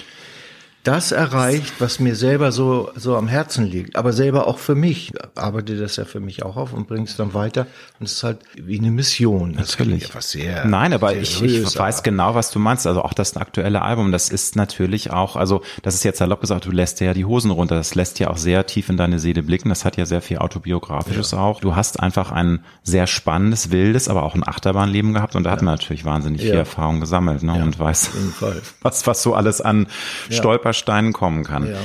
das 0.84 1.12
erreicht, 1.12 1.74
was 1.78 2.00
mir 2.00 2.16
selber 2.16 2.50
so, 2.50 2.90
so 2.96 3.16
am 3.16 3.28
Herzen 3.28 3.66
liegt. 3.66 3.94
Aber 3.94 4.12
selber 4.12 4.48
auch 4.48 4.58
für 4.58 4.74
mich. 4.74 5.12
Arbeite 5.36 5.76
das 5.76 5.96
ja 5.96 6.04
für 6.04 6.18
mich 6.18 6.42
auch 6.42 6.56
auf 6.56 6.72
und 6.72 6.88
bringe 6.88 7.04
es 7.04 7.16
dann 7.16 7.34
weiter. 7.34 7.66
Und 8.00 8.06
es 8.06 8.14
ist 8.14 8.24
halt 8.24 8.40
wie 8.54 8.78
eine 8.78 8.90
Mission. 8.90 9.54
Das 9.54 9.78
Natürlich. 9.78 10.12
Was 10.14 10.32
sehr, 10.32 10.64
Nein, 10.64 10.92
aber 10.92 11.10
sehr 11.10 11.20
ich, 11.20 11.42
ich 11.42 11.78
weiß 11.78 12.02
genau, 12.02 12.34
was 12.34 12.50
du 12.50 12.58
meinst. 12.58 12.86
Also 12.88 13.02
auch 13.02 13.12
das 13.12 13.36
aktuelle 13.36 13.82
Album, 13.82 14.10
das 14.10 14.28
ist 14.28 14.56
natürlich 14.56 15.12
auch, 15.12 15.36
also 15.36 15.62
das 15.82 15.94
ist 15.94 16.02
jetzt 16.02 16.18
salopp 16.18 16.40
gesagt, 16.40 16.66
du 16.66 16.72
lässt 16.72 17.00
ja 17.00 17.14
die 17.14 17.24
Hosen 17.24 17.52
runter. 17.52 17.76
Das 17.76 17.94
lässt 17.94 18.18
ja 18.18 18.28
auch 18.28 18.38
sehr 18.38 18.66
tief 18.66 18.88
in 18.88 18.96
deine 18.96 19.20
Seele 19.20 19.44
blicken. 19.44 19.68
Das 19.68 19.84
hat 19.84 19.96
ja 19.96 20.04
sehr 20.04 20.20
viel 20.20 20.38
Autobiografisches 20.38 21.30
ja. 21.30 21.38
auch. 21.38 21.60
Du 21.60 21.76
hast 21.76 22.00
einfach 22.00 22.32
ein 22.32 22.64
sehr 22.82 23.06
spannendes, 23.06 23.70
wildes, 23.70 24.08
aber 24.08 24.24
auch 24.24 24.34
ein 24.34 24.46
Achterbahnleben 24.46 25.14
gehabt. 25.14 25.36
Und 25.36 25.44
da 25.44 25.50
ja. 25.50 25.56
hat 25.56 25.62
man 25.62 25.74
natürlich 25.74 26.04
wahnsinnig 26.04 26.42
ja. 26.42 26.50
viel 26.50 26.58
Erfahrung 26.58 26.98
gesammelt 26.98 27.44
ne? 27.44 27.62
und 27.62 27.78
weiß, 27.78 28.10
was, 28.82 29.06
was 29.06 29.22
so 29.22 29.34
alles 29.34 29.60
an 29.60 29.86
Stolper 30.28 30.71
Stolpersteinen 30.72 31.12
kommen 31.12 31.44
kann. 31.44 31.68
Ja. 31.68 31.78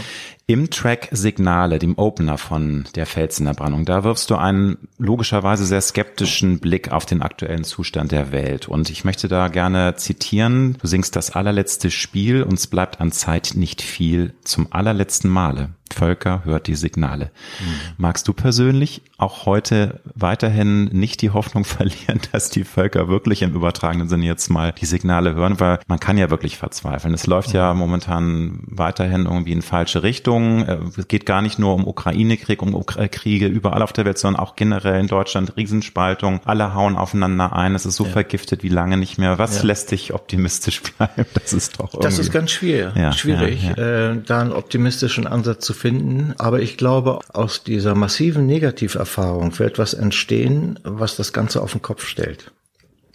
Im 0.50 0.70
Track 0.70 1.10
Signale, 1.12 1.78
dem 1.78 1.98
Opener 1.98 2.38
von 2.38 2.86
der 2.96 3.06
Felsener 3.06 3.54
Brandung, 3.54 3.84
da 3.84 4.06
wirfst 4.06 4.30
du 4.30 4.36
einen 4.36 4.78
logischerweise 4.98 5.66
sehr 5.66 5.82
skeptischen 5.82 6.60
Blick 6.60 6.90
auf 6.92 7.06
den 7.06 7.22
aktuellen 7.22 7.66
Zustand 7.66 8.14
der 8.14 8.32
Welt. 8.32 8.70
Und 8.70 8.90
ich 8.90 9.04
möchte 9.04 9.28
da 9.28 9.50
gerne 9.50 9.96
zitieren. 9.96 10.78
Du 10.82 10.88
singst 10.88 11.18
das 11.18 11.32
allerletzte 11.32 11.92
Spiel, 11.92 12.44
uns 12.44 12.68
bleibt 12.68 13.02
an 13.02 13.12
Zeit 13.12 13.52
nicht 13.56 13.82
viel 13.82 14.36
zum 14.46 14.72
allerletzten 14.72 15.30
Male. 15.30 15.72
Völker 15.94 16.42
hört 16.46 16.68
die 16.68 16.76
Signale. 16.76 17.32
Mhm. 17.60 17.74
Magst 17.98 18.28
du 18.28 18.34
persönlich 18.34 19.02
auch 19.18 19.46
heute 19.46 20.00
weiterhin 20.16 20.86
nicht 20.86 21.22
die 21.22 21.32
Hoffnung 21.32 21.66
verlieren, 21.66 22.20
dass 22.32 22.50
die 22.50 22.64
Völker 22.64 23.08
wirklich 23.08 23.42
im 23.42 23.54
übertragenen 23.54 24.10
Sinne 24.10 24.26
jetzt 24.26 24.50
mal 24.50 24.74
die 24.74 24.86
Signale 24.86 25.34
hören, 25.34 25.60
weil 25.60 25.80
man 25.88 26.00
kann 26.00 26.18
ja 26.18 26.30
wirklich 26.30 26.58
verzweifeln. 26.58 27.14
Es 27.14 27.28
läuft 27.28 27.50
mhm. 27.50 27.56
ja 27.56 27.74
momentan 27.74 28.60
weiterhin 28.66 29.26
irgendwie 29.26 29.52
in 29.52 29.62
falsche 29.62 30.04
Richtungen. 30.04 30.66
Äh, 30.68 30.78
es 30.98 31.08
geht 31.08 31.26
gar 31.26 31.42
nicht 31.42 31.60
nur 31.60 31.74
um 31.74 31.88
Ukraine-Krieg, 31.88 32.62
um 32.62 32.86
Kriege 32.86 33.48
überall 33.48 33.82
auf 33.82 33.94
der 33.94 34.06
Welt, 34.06 34.18
sondern 34.18 34.42
auch 34.42 34.56
generell 34.56 35.00
in 35.00 35.08
Deutschland 35.08 35.58
Riesenspaltung. 35.58 36.42
Alle 36.46 36.74
hauen 36.74 36.96
aufeinander 36.96 37.54
ein. 37.54 37.76
Es 37.76 37.86
ist 37.86 37.96
so 37.96 38.06
ja. 38.06 38.12
vergiftet 38.12 38.64
wie 38.64 38.70
lange 38.70 38.98
nicht 38.98 39.18
mehr. 39.18 39.38
Was 39.38 39.58
ja. 39.58 39.64
lässt 39.64 39.92
dich 39.92 40.14
optimistisch 40.14 40.82
bleiben? 40.98 41.26
Das 41.34 41.54
ist 41.54 41.80
doch 41.80 41.94
irgendwie. 41.94 42.04
Das 42.04 42.20
ist 42.20 42.32
ganz 42.32 42.52
schwer, 42.52 42.94
ja, 42.96 43.12
schwierig, 43.12 43.64
äh, 43.78 44.16
da 44.26 44.42
einen 44.42 44.52
optimistischen 44.52 45.28
Ansatz 45.28 45.66
zu 45.66 45.74
finden. 45.78 46.34
Aber 46.38 46.60
ich 46.60 46.78
glaube, 46.78 47.20
aus 47.34 47.64
dieser 47.64 47.96
massiven 47.96 48.46
Negativerfahrung 48.46 49.58
wird 49.60 49.72
etwas 49.74 49.94
entstehen, 49.94 50.80
was 50.84 51.16
das 51.16 51.34
Ganze 51.34 51.62
auf 51.62 51.72
den 51.72 51.82
Kopf 51.82 52.06
stellt. 52.06 52.52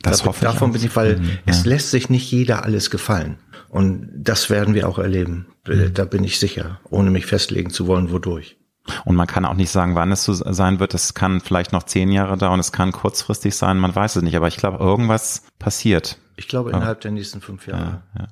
Das 0.03 0.21
da, 0.21 0.27
hoffe 0.27 0.45
davon 0.45 0.71
ich 0.71 0.81
bin 0.81 0.87
ich, 0.87 0.97
weil 0.97 1.17
mhm, 1.19 1.25
ja. 1.25 1.39
es 1.47 1.65
lässt 1.65 1.91
sich 1.91 2.09
nicht 2.09 2.31
jeder 2.31 2.65
alles 2.65 2.91
gefallen. 2.91 3.39
Und 3.69 4.11
das 4.15 4.51
werden 4.51 4.75
wir 4.75 4.89
auch 4.89 4.99
erleben. 4.99 5.47
Mhm. 5.67 5.95
Da 5.95 6.05
bin 6.05 6.25
ich 6.25 6.39
sicher, 6.39 6.81
ohne 6.91 7.11
mich 7.11 7.27
festlegen 7.27 7.71
zu 7.71 7.87
wollen, 7.87 8.11
wodurch. 8.13 8.57
Und 9.05 9.15
man 9.15 9.27
kann 9.27 9.45
auch 9.45 9.55
nicht 9.55 9.71
sagen, 9.71 9.95
wann 9.95 10.11
es 10.11 10.25
so 10.25 10.33
sein 10.33 10.81
wird. 10.81 10.93
Es 10.95 11.15
kann 11.15 11.41
vielleicht 11.41 11.73
noch 11.73 11.85
zehn 11.85 12.11
Jahre 12.11 12.37
dauern, 12.37 12.59
es 12.59 12.73
kann 12.73 12.91
kurzfristig 12.93 13.55
sein, 13.55 13.79
man 13.79 13.95
weiß 13.95 14.17
es 14.17 14.23
nicht. 14.23 14.37
Aber 14.37 14.49
ich 14.49 14.57
glaube, 14.57 14.79
irgendwas 14.79 15.45
passiert. 15.59 16.19
Ich 16.37 16.49
glaube 16.49 16.71
innerhalb 16.71 17.01
der 17.01 17.13
nächsten 17.13 17.41
fünf 17.41 17.67
Jahre. 17.67 18.03
Ja, 18.15 18.23
ja. 18.23 18.29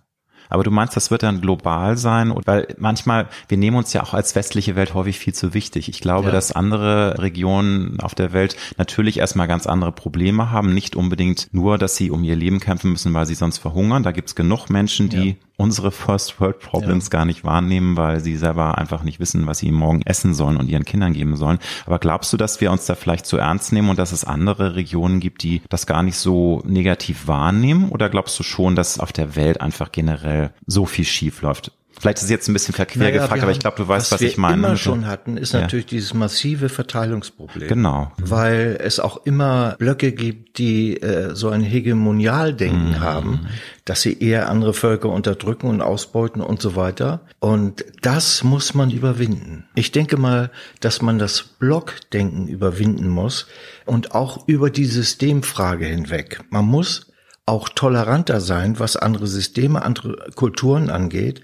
Aber 0.51 0.65
du 0.65 0.71
meinst, 0.71 0.97
das 0.97 1.11
wird 1.11 1.23
dann 1.23 1.41
global 1.41 1.97
sein? 1.97 2.35
Weil 2.45 2.75
manchmal, 2.79 3.29
wir 3.49 3.57
nehmen 3.57 3.77
uns 3.77 3.93
ja 3.93 4.03
auch 4.03 4.13
als 4.13 4.35
westliche 4.35 4.77
Welt 4.77 4.95
häufig 4.95 5.19
viel 5.19 5.33
zu 5.33 5.55
wichtig. 5.55 5.89
Ich 5.89 6.01
glaube, 6.01 6.27
ja. 6.27 6.33
dass 6.33 6.53
andere 6.53 7.19
Regionen 7.19 7.99
auf 8.01 8.15
der 8.15 8.33
Welt 8.33 8.57
natürlich 8.77 9.19
erstmal 9.19 9.49
ganz 9.49 9.67
andere 9.67 9.93
Probleme 9.93 10.51
haben. 10.51 10.75
Nicht 10.75 10.97
unbedingt 10.97 11.49
nur, 11.53 11.79
dass 11.79 11.97
sie 11.97 12.11
um 12.11 12.25
ihr 12.25 12.37
Leben 12.37 12.61
kämpfen 12.61 12.91
müssen, 12.91 13.15
weil 13.15 13.27
sie 13.27 13.35
sonst 13.35 13.59
verhungern. 13.59 14.03
Da 14.03 14.11
gibt's 14.11 14.35
genug 14.35 14.69
Menschen, 14.69 15.09
die 15.09 15.29
ja. 15.29 15.35
Unsere 15.61 15.91
First 15.91 16.41
World 16.41 16.59
Problems 16.59 17.07
ja. 17.07 17.11
gar 17.11 17.25
nicht 17.27 17.45
wahrnehmen, 17.45 17.99
weil 17.99 18.21
sie 18.21 18.37
selber 18.37 18.79
einfach 18.79 19.03
nicht 19.03 19.21
wissen, 19.21 19.47
was 19.47 19.59
sie 19.59 19.71
morgen 19.71 20.01
essen 20.03 20.33
sollen 20.33 20.57
und 20.57 20.69
ihren 20.69 20.87
Kindern 20.87 21.13
geben 21.13 21.37
sollen. 21.37 21.59
Aber 21.85 21.99
glaubst 21.99 22.33
du, 22.33 22.39
dass 22.39 22.63
wir 22.63 22.73
uns 22.73 22.87
da 22.87 22.95
vielleicht 22.95 23.27
zu 23.27 23.37
ernst 23.37 23.73
nehmen 23.73 23.91
und 23.91 23.99
dass 23.99 24.13
es 24.13 24.25
andere 24.25 24.75
Regionen 24.75 25.21
gibt, 25.21 25.43
die 25.43 25.61
das 25.69 25.87
gar 25.87 26.03
nicht 26.03 26.17
so 26.17 26.63
negativ 26.65 27.29
wahrnehmen? 27.29 27.91
Oder 27.91 28.09
glaubst 28.09 28.39
du 28.39 28.43
schon, 28.43 28.75
dass 28.75 28.99
auf 28.99 29.13
der 29.13 29.37
Welt 29.37 29.61
einfach 29.61 29.93
generell 29.93 30.51
so 30.67 30.87
viel 30.87 31.05
schief 31.05 31.43
läuft? 31.43 31.73
Vielleicht 32.01 32.17
ist 32.17 32.25
es 32.25 32.31
jetzt 32.31 32.49
ein 32.49 32.55
bisschen 32.55 32.73
verquer 32.73 32.99
naja, 32.99 33.21
gefragt, 33.21 33.43
aber 33.43 33.53
ich 33.53 33.59
glaube, 33.59 33.77
du 33.77 33.87
weißt, 33.87 34.11
was, 34.11 34.23
was 34.23 34.23
ich 34.23 34.39
meine. 34.39 34.55
Was 34.55 34.63
wir 34.63 34.69
immer 34.69 34.77
schon 34.79 35.07
hatten, 35.07 35.37
ist 35.37 35.53
ja. 35.53 35.61
natürlich 35.61 35.85
dieses 35.85 36.15
massive 36.15 36.71
Verteilungsproblem. 36.71 37.69
Genau. 37.69 38.11
Weil 38.17 38.79
es 38.81 39.01
auch 39.01 39.27
immer 39.27 39.77
Blöcke 39.79 40.13
gibt, 40.13 40.57
die 40.57 40.97
äh, 40.97 41.35
so 41.35 41.51
ein 41.51 41.61
Hegemonialdenken 41.61 42.93
mhm. 42.93 43.01
haben, 43.01 43.49
dass 43.85 44.01
sie 44.01 44.19
eher 44.19 44.49
andere 44.49 44.73
Völker 44.73 45.11
unterdrücken 45.11 45.67
und 45.67 45.83
ausbeuten 45.83 46.41
und 46.41 46.63
so 46.63 46.75
weiter. 46.75 47.21
Und 47.39 47.85
das 48.01 48.45
muss 48.45 48.73
man 48.73 48.91
überwinden. 48.91 49.67
Ich 49.75 49.93
denke 49.93 50.17
mal, 50.17 50.51
dass 50.81 51.03
man 51.03 51.19
das 51.19 51.43
Blockdenken 51.43 52.49
überwinden 52.49 53.09
muss 53.09 53.47
und 53.85 54.15
auch 54.15 54.49
über 54.49 54.71
die 54.71 54.87
Systemfrage 54.87 55.85
hinweg. 55.85 56.41
Man 56.49 56.65
muss 56.65 57.10
auch 57.51 57.69
toleranter 57.69 58.41
sein, 58.41 58.79
was 58.79 58.97
andere 58.97 59.27
Systeme, 59.27 59.83
andere 59.83 60.31
Kulturen 60.37 60.89
angeht. 60.89 61.43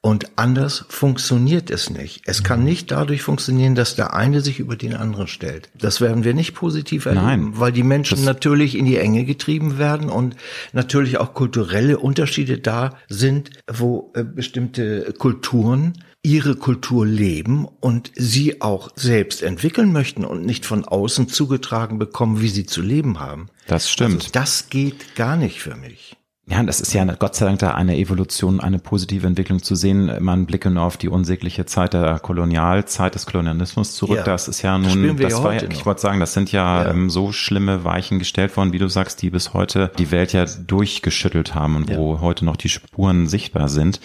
Und 0.00 0.30
anders 0.36 0.84
funktioniert 0.88 1.68
es 1.68 1.90
nicht. 1.90 2.22
Es 2.26 2.44
kann 2.44 2.62
nicht 2.62 2.92
dadurch 2.92 3.22
funktionieren, 3.22 3.74
dass 3.74 3.96
der 3.96 4.14
eine 4.14 4.40
sich 4.40 4.60
über 4.60 4.76
den 4.76 4.94
anderen 4.94 5.26
stellt. 5.26 5.68
Das 5.76 6.00
werden 6.00 6.22
wir 6.22 6.32
nicht 6.32 6.54
positiv 6.54 7.06
erleben, 7.06 7.26
Nein, 7.26 7.52
weil 7.54 7.72
die 7.72 7.82
Menschen 7.82 8.24
natürlich 8.24 8.78
in 8.78 8.84
die 8.84 8.98
Enge 8.98 9.24
getrieben 9.24 9.78
werden 9.78 10.08
und 10.08 10.36
natürlich 10.72 11.18
auch 11.18 11.34
kulturelle 11.34 11.98
Unterschiede 11.98 12.58
da 12.58 12.94
sind, 13.08 13.50
wo 13.66 14.12
äh, 14.14 14.22
bestimmte 14.22 15.12
Kulturen 15.18 15.94
ihre 16.28 16.56
Kultur 16.56 17.06
leben 17.06 17.66
und 17.80 18.12
sie 18.14 18.60
auch 18.60 18.90
selbst 18.96 19.42
entwickeln 19.42 19.92
möchten 19.92 20.26
und 20.26 20.44
nicht 20.44 20.66
von 20.66 20.84
außen 20.84 21.28
zugetragen 21.28 21.98
bekommen, 21.98 22.42
wie 22.42 22.48
sie 22.48 22.66
zu 22.66 22.82
leben 22.82 23.18
haben. 23.18 23.48
Das 23.66 23.90
stimmt. 23.90 24.16
Also 24.16 24.28
das 24.32 24.68
geht 24.68 25.14
gar 25.16 25.36
nicht 25.36 25.62
für 25.62 25.74
mich. 25.74 26.16
Ja, 26.50 26.62
das 26.62 26.80
ist 26.80 26.92
ja 26.92 27.04
Gott 27.04 27.34
sei 27.34 27.46
Dank 27.46 27.58
da 27.60 27.72
eine 27.72 27.96
Evolution, 27.96 28.60
eine 28.60 28.78
positive 28.78 29.26
Entwicklung 29.26 29.62
zu 29.62 29.74
sehen. 29.74 30.10
Man 30.20 30.44
blicke 30.44 30.70
nur 30.70 30.82
auf 30.82 30.98
die 30.98 31.08
unsägliche 31.08 31.64
Zeit 31.64 31.94
der 31.94 32.18
Kolonialzeit 32.18 33.14
des 33.14 33.24
Kolonialismus 33.24 33.94
zurück. 33.94 34.18
Ja. 34.18 34.24
Das 34.24 34.48
ist 34.48 34.60
ja 34.62 34.76
nun, 34.76 35.16
das, 35.16 35.32
das 35.32 35.42
war 35.42 35.54
ja, 35.54 35.62
ich 35.70 35.86
wollte 35.86 36.00
sagen, 36.02 36.20
das 36.20 36.34
sind 36.34 36.52
ja, 36.52 36.84
ja, 36.84 36.90
Ähm, 36.90 37.10
so 37.10 37.32
schlimme 37.32 37.84
Weichen 37.84 38.18
gestellt 38.18 38.56
worden, 38.56 38.72
wie 38.72 38.78
du 38.78 38.88
sagst, 38.88 39.20
die 39.22 39.30
bis 39.30 39.54
heute 39.54 39.92
die 39.98 40.10
Welt 40.10 40.34
ja 40.34 40.44
durchgeschüttelt 40.44 41.54
haben 41.54 41.76
und 41.76 41.90
ja. 41.90 41.96
wo 41.96 42.20
heute 42.20 42.44
noch 42.44 42.56
die 42.56 42.70
Spuren 42.70 43.28
sichtbar 43.28 43.68
sind. 43.68 44.00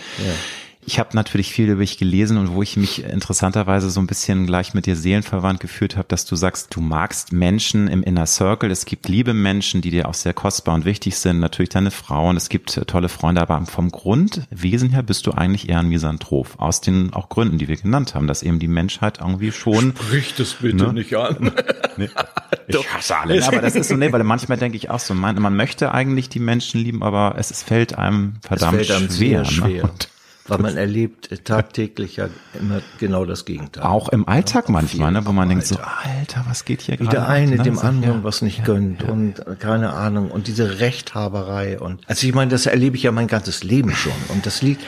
Ja. 0.85 0.93
Ich 0.93 0.99
habe 0.99 1.09
natürlich 1.13 1.51
viel 1.51 1.69
über 1.69 1.81
dich 1.81 1.97
gelesen 1.97 2.37
und 2.37 2.53
wo 2.53 2.61
ich 2.61 2.77
mich 2.77 3.03
interessanterweise 3.03 3.89
so 3.89 3.99
ein 3.99 4.07
bisschen 4.07 4.45
gleich 4.45 4.73
mit 4.73 4.85
dir 4.85 4.95
seelenverwandt 4.95 5.59
gefühlt 5.59 5.97
habe, 5.97 6.07
dass 6.07 6.25
du 6.25 6.35
sagst, 6.35 6.75
du 6.75 6.81
magst 6.81 7.31
Menschen 7.31 7.87
im 7.87 8.03
Inner 8.03 8.25
Circle. 8.25 8.69
Es 8.71 8.85
gibt 8.85 9.07
liebe 9.07 9.33
Menschen, 9.33 9.81
die 9.81 9.91
dir 9.91 10.07
auch 10.07 10.13
sehr 10.13 10.33
kostbar 10.33 10.75
und 10.75 10.85
wichtig 10.85 11.17
sind. 11.17 11.39
Natürlich 11.39 11.69
deine 11.69 11.91
Frauen. 11.91 12.37
Es 12.37 12.49
gibt 12.49 12.81
tolle 12.87 13.09
Freunde, 13.09 13.41
aber 13.41 13.65
vom 13.65 13.89
Grundwesen 13.89 14.89
her 14.89 15.03
bist 15.03 15.25
du 15.27 15.31
eigentlich 15.31 15.69
eher 15.69 15.79
ein 15.79 15.89
Misanthrop. 15.89 16.55
Aus 16.57 16.81
den 16.81 17.13
auch 17.13 17.29
Gründen, 17.29 17.57
die 17.57 17.67
wir 17.67 17.77
genannt 17.77 18.15
haben, 18.15 18.27
dass 18.27 18.43
eben 18.43 18.59
die 18.59 18.67
Menschheit 18.67 19.19
irgendwie 19.19 19.51
schon. 19.51 19.93
Sprich 19.95 20.35
das 20.35 20.53
bitte 20.53 20.87
ne? 20.87 20.93
nicht 20.93 21.15
an. 21.15 21.51
nee. 21.97 22.09
Ich 22.67 22.93
hasse 22.93 23.17
alle. 23.17 23.39
Ne? 23.39 23.47
Aber 23.47 23.61
das 23.61 23.75
ist 23.75 23.89
so, 23.89 23.95
ne, 23.95 24.11
weil 24.11 24.23
manchmal 24.23 24.57
denke 24.57 24.77
ich 24.77 24.89
auch 24.89 24.99
so, 24.99 25.13
man, 25.13 25.41
man 25.41 25.55
möchte 25.55 25.91
eigentlich 25.91 26.29
die 26.29 26.39
Menschen 26.39 26.81
lieben, 26.81 27.03
aber 27.03 27.35
es, 27.37 27.51
es 27.51 27.63
fällt 27.63 27.97
einem 27.97 28.33
verdammt 28.41 28.81
es 28.81 28.87
fällt 28.87 28.99
einem 28.99 29.11
schwer. 29.11 29.45
schwer. 29.45 29.83
Ne? 29.83 29.91
Weil 30.45 30.57
man 30.57 30.75
erlebt 30.75 31.45
tagtäglich 31.45 32.17
ja 32.17 32.27
immer 32.59 32.81
genau 33.00 33.23
das 33.23 33.45
Gegenteil. 33.45 33.83
Auch 33.83 34.09
im 34.09 34.27
Alltag 34.27 34.65
ja, 34.67 34.73
manchmal, 34.73 35.12
ne, 35.12 35.25
wo 35.25 35.31
man 35.31 35.47
denkt 35.47 35.65
so, 35.65 35.77
Alter, 35.77 36.43
was 36.47 36.65
geht 36.65 36.81
hier 36.81 36.97
gerade? 36.97 37.09
Wie 37.09 37.12
der 37.12 37.27
eine 37.29 37.59
ab, 37.59 37.63
dem 37.63 37.79
anderen 37.79 38.17
ja, 38.19 38.23
was 38.23 38.41
nicht 38.41 38.59
ja, 38.59 38.65
gönnt 38.65 39.03
und 39.03 39.41
keine 39.59 39.93
Ahnung 39.93 40.31
und 40.31 40.47
diese 40.47 40.79
Rechthaberei 40.79 41.79
und 41.79 42.01
also 42.09 42.27
ich 42.27 42.33
meine, 42.33 42.51
das 42.51 42.65
erlebe 42.65 42.97
ich 42.97 43.03
ja 43.03 43.12
mein 43.12 43.27
ganzes 43.27 43.63
Leben 43.63 43.91
schon 43.91 44.13
und 44.29 44.45
das 44.45 44.62
liegt 44.62 44.83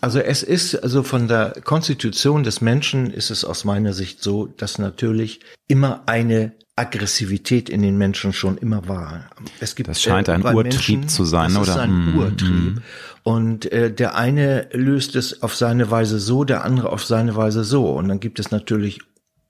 also 0.00 0.18
es 0.18 0.42
ist 0.42 0.74
also 0.74 1.02
von 1.02 1.28
der 1.28 1.54
Konstitution 1.64 2.42
des 2.42 2.60
Menschen 2.60 3.10
ist 3.10 3.30
es 3.30 3.42
aus 3.42 3.64
meiner 3.64 3.94
Sicht 3.94 4.22
so, 4.22 4.46
dass 4.46 4.78
natürlich 4.78 5.40
immer 5.66 6.02
eine 6.06 6.52
Aggressivität 6.76 7.68
in 7.68 7.82
den 7.82 7.96
Menschen 7.96 8.32
schon 8.32 8.58
immer 8.58 8.88
war. 8.88 9.30
Es 9.60 9.76
gibt 9.76 9.88
das 9.88 10.02
scheint 10.02 10.28
ein 10.28 10.44
äh, 10.44 10.52
Urtrieb 10.52 11.00
Menschen, 11.00 11.08
zu 11.08 11.24
sein, 11.24 11.54
das 11.54 11.56
oder? 11.56 11.66
Das 11.66 11.76
ist 11.76 11.82
ein 11.82 12.14
mm, 12.14 12.18
Urtrieb. 12.18 12.74
Mm. 12.74 12.82
Und 13.22 13.72
äh, 13.72 13.92
der 13.92 14.16
eine 14.16 14.68
löst 14.72 15.14
es 15.14 15.42
auf 15.42 15.54
seine 15.54 15.90
Weise 15.90 16.18
so, 16.18 16.42
der 16.42 16.64
andere 16.64 16.90
auf 16.90 17.04
seine 17.04 17.36
Weise 17.36 17.62
so. 17.62 17.90
Und 17.90 18.08
dann 18.08 18.18
gibt 18.18 18.40
es 18.40 18.50
natürlich 18.50 19.00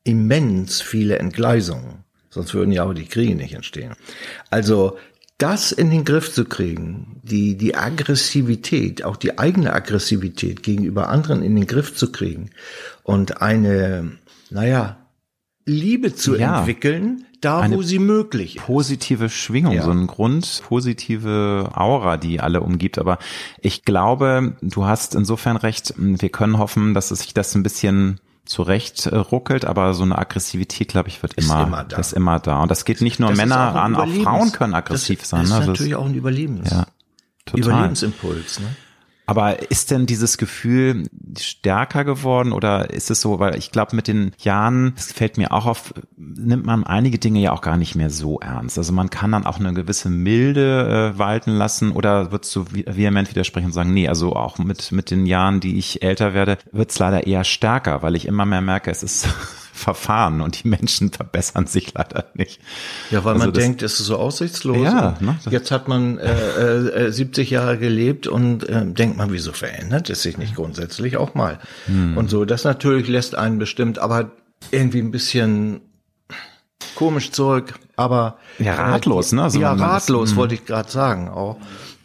immens 0.05 0.83
viele 0.83 1.19
Entgleisungen. 1.19 2.05
Sonst 2.29 2.53
würden 2.53 2.73
ja 2.73 2.85
auch 2.85 2.93
die 2.93 3.07
Kriege 3.07 3.35
nicht 3.35 3.55
entstehen. 3.55 3.95
Also 4.51 4.99
das 5.39 5.73
in 5.73 5.91
den 5.91 6.05
Griff 6.05 6.33
zu 6.33 6.45
kriegen, 6.45 7.21
die, 7.23 7.57
die 7.57 7.75
Aggressivität, 7.75 9.03
auch 9.03 9.17
die 9.17 9.39
eigene 9.39 9.73
Aggressivität 9.73 10.63
gegenüber 10.63 11.09
anderen 11.09 11.43
in 11.43 11.57
den 11.57 11.67
Griff 11.67 11.95
zu 11.95 12.13
kriegen 12.13 12.51
und 13.03 13.41
eine, 13.41 14.13
naja, 14.51 15.04
Liebe 15.67 16.15
zu 16.15 16.37
ja, 16.37 16.59
entwickeln, 16.59 17.27
da 17.41 17.71
wo 17.71 17.83
sie 17.83 17.99
möglich 17.99 18.57
ist. 18.57 18.65
Positive 18.65 19.31
Schwingung, 19.31 19.73
ja. 19.73 19.83
so 19.83 19.91
ein 19.91 20.07
Grund, 20.07 20.63
positive 20.67 21.71
Aura, 21.75 22.17
die 22.17 22.41
alle 22.41 22.61
umgibt. 22.61 22.99
Aber 22.99 23.19
ich 23.61 23.85
glaube, 23.85 24.57
du 24.61 24.85
hast 24.85 25.15
insofern 25.15 25.57
recht, 25.57 25.95
wir 25.97 26.29
können 26.29 26.59
hoffen, 26.59 26.95
dass 26.95 27.11
es 27.11 27.21
sich 27.21 27.35
das 27.35 27.55
ein 27.55 27.63
bisschen 27.63 28.21
zurecht 28.45 29.07
äh, 29.07 29.17
ruckelt, 29.17 29.65
aber 29.65 29.95
so 29.95 30.03
eine 30.03 30.19
Aggressivität, 30.19 30.89
glaube 30.89 31.09
ich, 31.09 31.23
wird 31.23 31.35
immer, 31.35 31.61
ist 31.61 31.67
immer 31.67 31.85
da. 31.85 31.97
Ist 31.97 32.13
immer 32.13 32.39
da. 32.41 32.63
Und 32.63 32.71
das 32.71 32.85
geht 32.85 33.01
nicht 33.01 33.19
nur 33.19 33.31
das 33.31 33.39
Männer 33.39 33.75
an, 33.75 33.97
auch 33.97 34.07
Frauen 34.07 34.53
können 34.53 34.75
aggressiv 34.75 35.21
das, 35.21 35.31
sein. 35.31 35.41
Das 35.41 35.51
ist 35.51 35.61
ne? 35.61 35.67
natürlich 35.67 35.93
das, 35.93 36.01
auch 36.01 36.07
ein 36.07 36.15
Überlebens, 36.15 36.71
ja, 36.71 36.87
total. 37.47 37.71
Überlebensimpuls. 37.71 38.61
Ne? 38.61 38.67
Aber 39.27 39.71
ist 39.71 39.91
denn 39.91 40.07
dieses 40.07 40.37
Gefühl 40.37 41.09
stärker 41.39 42.05
geworden 42.05 42.53
oder 42.53 42.91
ist 42.91 43.11
es 43.11 43.23
so, 43.23 43.39
weil 43.39 43.57
ich 43.57 43.73
glaube, 43.73 43.97
mit 43.97 44.07
den 44.07 44.33
Jahren, 44.39 44.93
es 44.97 45.13
fällt 45.13 45.39
mir 45.39 45.53
auch 45.53 45.65
auf, 45.65 45.95
nimmt 46.17 46.67
man 46.67 46.85
einige 46.85 47.19
Dinge 47.19 47.41
ja 47.41 47.53
auch 47.53 47.63
gar 47.63 47.79
nicht 47.79 47.95
mehr 47.95 48.11
so 48.11 48.39
ernst. 48.41 48.77
Also 48.77 48.93
man 48.93 49.09
kann 49.09 49.33
dann 49.33 49.47
auch 49.47 49.59
eine 49.59 49.73
gewisse 49.73 50.11
Milde 50.11 51.15
äh, 51.15 51.19
walten 51.19 51.53
lassen 51.53 51.93
oder 51.93 52.33
würdest 52.33 52.55
du 52.55 52.67
vehement 52.67 53.31
widersprechen 53.31 53.67
und 53.67 53.73
sagen, 53.73 53.95
nee, 53.95 54.09
also 54.09 54.37
auch 54.37 54.59
mit, 54.59 54.93
mit 54.93 55.11
den 55.11 55.25
Jahren, 55.25 55.61
die 55.61 55.79
ich 55.79 56.03
älter 56.03 56.35
werde, 56.35 56.59
wird 56.73 56.91
es 56.91 56.99
leider 56.99 57.27
eher 57.27 57.45
stärker, 57.45 58.03
weil 58.03 58.17
ich 58.17 58.27
immer 58.27 58.45
mehr 58.45 58.61
merke, 58.61 58.91
es 58.91 59.03
ist 59.03 59.29
Verfahren 59.75 60.41
und 60.41 60.63
die 60.63 60.69
Menschen 60.69 61.11
verbessern 61.11 61.67
sich 61.67 61.93
leider 61.95 62.27
nicht. 62.35 62.61
Ja, 63.11 63.25
weil 63.25 63.35
also 63.35 63.47
man 63.47 63.55
denkt, 63.55 63.83
es 63.83 63.99
ist 63.99 64.07
so 64.07 64.17
aussichtslos. 64.17 64.79
Ja, 64.79 65.17
ne, 65.19 65.37
jetzt 65.51 65.73
hat 65.73 65.89
man 65.89 66.17
äh, 66.19 67.07
äh, 67.07 67.11
70 67.11 67.51
Jahre 67.51 67.77
gelebt 67.77 68.29
und 68.29 68.69
äh, 68.69 68.87
denkt 68.87 69.17
man, 69.17 69.33
wieso 69.33 69.53
verändert 69.53 70.09
es 70.11 70.23
sich 70.23 70.39
nicht 70.39 70.55
grundsätzlich 70.55 71.17
auch 71.17 71.35
mal? 71.35 71.59
Hm. 71.87 72.17
Und 72.17 72.31
so, 72.31 72.45
das 72.45 72.63
natürlich 72.63 73.09
lässt 73.09 73.35
einen 73.35 73.59
bestimmt, 73.59 73.99
aber 73.99 74.31
irgendwie 74.71 75.01
ein 75.01 75.11
bisschen 75.11 75.81
komisch 76.95 77.33
zurück, 77.33 77.75
aber 77.97 78.39
ja 78.61 78.75
ratlos, 78.77 79.33
ne? 79.33 79.43
Also 79.43 79.59
ja, 79.59 79.73
ratlos 79.73 80.31
hm. 80.31 80.37
wollte 80.37 80.55
ich 80.55 80.65
gerade 80.67 80.91
sagen 80.91 81.29
auch. 81.29 81.57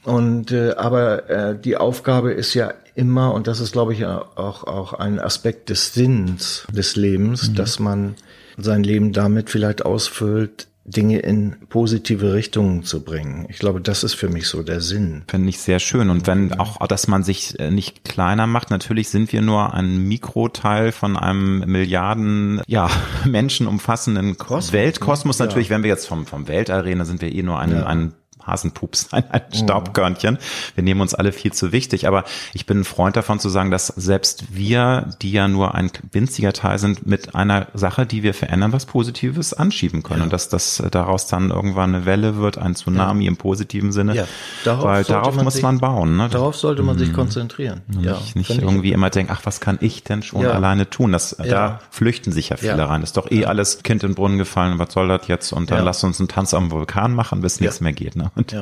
Und 0.04 0.52
äh, 0.52 0.74
aber 0.74 1.30
äh, 1.30 1.60
die 1.60 1.78
Aufgabe 1.78 2.32
ist 2.32 2.56
ja 2.56 2.74
immer, 2.96 3.34
und 3.34 3.48
das 3.48 3.60
ist, 3.60 3.72
glaube 3.72 3.94
ich, 3.94 4.06
auch, 4.06 4.64
auch 4.66 4.94
ein 4.94 5.20
Aspekt 5.20 5.70
des 5.70 5.94
Sinns 5.94 6.66
des 6.72 6.96
Lebens, 6.96 7.50
mhm. 7.50 7.56
dass 7.56 7.80
man 7.80 8.16
sein 8.58 8.84
Leben 8.84 9.14
damit 9.14 9.50
vielleicht 9.50 9.86
ausfüllt, 9.86 10.68
Dinge 10.90 11.20
in 11.20 11.56
positive 11.70 12.34
Richtungen 12.34 12.84
zu 12.84 13.04
bringen. 13.04 13.46
Ich 13.50 13.60
glaube, 13.60 13.80
das 13.80 14.04
ist 14.04 14.16
für 14.16 14.30
mich 14.30 14.48
so 14.48 14.64
der 14.64 14.82
Sinn. 14.82 15.24
Finde 15.28 15.50
ich 15.50 15.60
sehr 15.60 15.80
schön. 15.80 16.10
Und 16.10 16.26
wenn 16.26 16.60
auch, 16.60 16.86
dass 16.88 17.08
man 17.08 17.24
sich 17.24 17.60
äh, 17.60 17.70
nicht 17.70 18.04
kleiner 18.04 18.48
macht, 18.48 18.72
natürlich 18.72 19.10
sind 19.10 19.32
wir 19.32 19.42
nur 19.42 19.74
ein 19.74 20.08
Mikroteil 20.08 20.92
von 20.92 21.16
einem 21.16 21.60
Milliarden, 21.60 22.62
ja, 22.68 22.90
Menschen 23.26 23.68
umfassenden 23.68 24.38
Kosmos, 24.38 24.74
Weltkosmos. 24.74 25.40
Natürlich, 25.40 25.70
ja. 25.70 25.76
wenn 25.76 25.84
wir 25.84 25.90
jetzt 25.90 26.08
vom, 26.08 26.26
vom 26.26 26.48
Weltall 26.48 26.82
reden, 26.82 27.06
sind 27.06 27.22
wir 27.22 27.32
eh 27.34 27.44
nur 27.44 27.60
ein, 27.60 27.72
ja. 27.72 27.86
ein 27.86 28.14
Hasenpups 28.46 29.10
sein, 29.12 29.24
ein 29.30 29.42
mhm. 29.52 29.58
Staubkörnchen. 29.58 30.38
Wir 30.76 30.84
nehmen 30.84 31.02
uns 31.02 31.14
alle 31.14 31.32
viel 31.32 31.54
zu 31.54 31.72
wichtig. 31.72 32.08
Aber 32.08 32.24
ich 32.54 32.66
bin 32.66 32.82
ein 32.82 32.86
Freund 32.86 33.16
davon 33.16 33.40
zu 33.40 33.50
sagen, 33.50 33.72
dass 33.72 33.88
selbst 33.88 34.56
wir, 34.56 35.10
die 35.22 35.32
ja 35.32 35.48
nur 35.48 35.76
ein 35.76 35.92
winziger 36.12 36.54
Teil 36.54 36.80
sind, 36.80 37.06
mit 37.06 37.36
einer 37.36 37.68
Sache, 37.74 38.06
die 38.06 38.24
wir 38.24 38.34
verändern, 38.34 38.74
was 38.74 38.86
Positives 38.86 39.54
anschieben 39.54 40.04
können. 40.04 40.20
Ja. 40.20 40.24
Und 40.26 40.34
dass 40.34 40.50
das 40.50 40.84
daraus 40.92 41.28
dann 41.28 41.52
irgendwann 41.52 41.96
eine 41.96 42.06
Welle 42.06 42.38
wird, 42.38 42.58
ein 42.58 42.76
Tsunami 42.76 43.26
ja. 43.26 43.30
im 43.30 43.38
positiven 43.38 43.92
Sinne. 43.92 44.16
Ja. 44.16 44.28
Darauf 44.64 44.86
Weil 44.86 45.04
darauf 45.04 45.36
man 45.36 45.46
muss 45.46 45.56
sich, 45.56 45.64
man 45.64 45.80
bauen. 45.80 46.18
Ne? 46.18 46.30
Darauf 46.30 46.56
sollte 46.56 46.84
man 46.84 46.98
sich 46.98 47.10
mhm. 47.10 47.14
konzentrieren. 47.14 47.82
Ja, 48.02 48.14
nicht, 48.14 48.36
nicht 48.36 48.50
irgendwie 48.62 48.92
immer 48.92 49.10
denken, 49.10 49.32
ach, 49.36 49.42
was 49.46 49.60
kann 49.60 49.78
ich 49.82 50.04
denn 50.04 50.24
schon 50.24 50.46
alleine 50.46 50.90
tun? 50.90 51.12
Das, 51.12 51.36
Da 51.38 51.80
flüchten 51.90 52.32
sich 52.32 52.50
ja 52.50 52.58
viele 52.58 52.88
rein. 52.88 53.04
Ist 53.04 53.18
doch 53.18 53.32
eh 53.32 53.46
alles 53.46 53.84
Kind 53.84 54.04
in 54.04 54.12
den 54.12 54.16
Brunnen 54.16 54.38
gefallen. 54.38 54.80
Was 54.80 54.94
soll 54.94 55.08
das 55.08 55.28
jetzt? 55.28 55.54
Und 55.54 55.72
dann 55.72 55.84
lass 55.84 56.04
uns 56.04 56.20
einen 56.20 56.28
Tanz 56.28 56.54
am 56.54 56.72
Vulkan 56.72 57.14
machen, 57.14 57.42
bis 57.42 57.60
nichts 57.60 57.82
mehr 57.82 57.94
geht. 57.94 58.16
Ne? 58.16 58.29
Und 58.36 58.56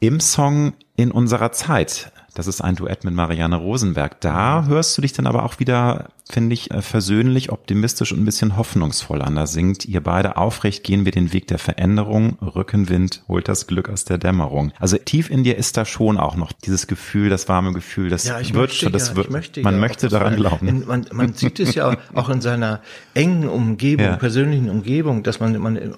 Im 0.00 0.20
Song 0.20 0.74
In 0.96 1.10
unserer 1.10 1.52
Zeit 1.52 2.12
das 2.36 2.46
ist 2.46 2.60
ein 2.60 2.76
Duett 2.76 3.02
mit 3.02 3.14
Marianne 3.14 3.56
Rosenberg. 3.56 4.20
Da 4.20 4.66
hörst 4.66 4.96
du 4.96 5.02
dich 5.02 5.14
dann 5.14 5.26
aber 5.26 5.44
auch 5.44 5.58
wieder 5.58 6.10
finde 6.28 6.54
ich, 6.54 6.72
äh, 6.72 6.82
versöhnlich, 6.82 7.52
optimistisch 7.52 8.12
und 8.12 8.20
ein 8.20 8.24
bisschen 8.24 8.56
hoffnungsvoll 8.56 9.22
an. 9.22 9.36
Da 9.36 9.46
singt 9.46 9.84
ihr 9.84 10.00
beide 10.00 10.36
aufrecht, 10.36 10.82
gehen 10.82 11.04
wir 11.04 11.12
den 11.12 11.32
Weg 11.32 11.46
der 11.46 11.58
Veränderung, 11.58 12.36
Rückenwind 12.40 13.22
holt 13.28 13.48
das 13.48 13.68
Glück 13.68 13.88
aus 13.88 14.04
der 14.04 14.18
Dämmerung. 14.18 14.72
Also 14.80 14.96
tief 14.98 15.30
in 15.30 15.44
dir 15.44 15.56
ist 15.56 15.76
da 15.76 15.84
schon 15.84 16.18
auch 16.18 16.34
noch 16.34 16.52
dieses 16.52 16.88
Gefühl, 16.88 17.28
das 17.28 17.48
warme 17.48 17.72
Gefühl, 17.72 18.08
das 18.08 18.24
ja, 18.24 18.40
ich 18.40 18.54
wird, 18.54 18.70
möchte, 18.70 18.90
das 18.90 19.10
ja, 19.10 19.16
wird, 19.16 19.30
möchte, 19.30 19.62
man 19.62 19.74
ja, 19.74 19.80
möchte 19.80 20.08
daran 20.08 20.34
glauben. 20.34 20.66
In, 20.66 20.86
man, 20.86 21.06
man 21.12 21.32
sieht 21.34 21.60
es 21.60 21.76
ja 21.76 21.96
auch 22.14 22.28
in 22.28 22.40
seiner 22.40 22.80
engen 23.14 23.48
Umgebung, 23.48 24.06
ja. 24.06 24.16
persönlichen 24.16 24.68
Umgebung, 24.68 25.22
dass 25.22 25.38
man, 25.38 25.56
man, 25.58 25.76
äh, 25.76 25.90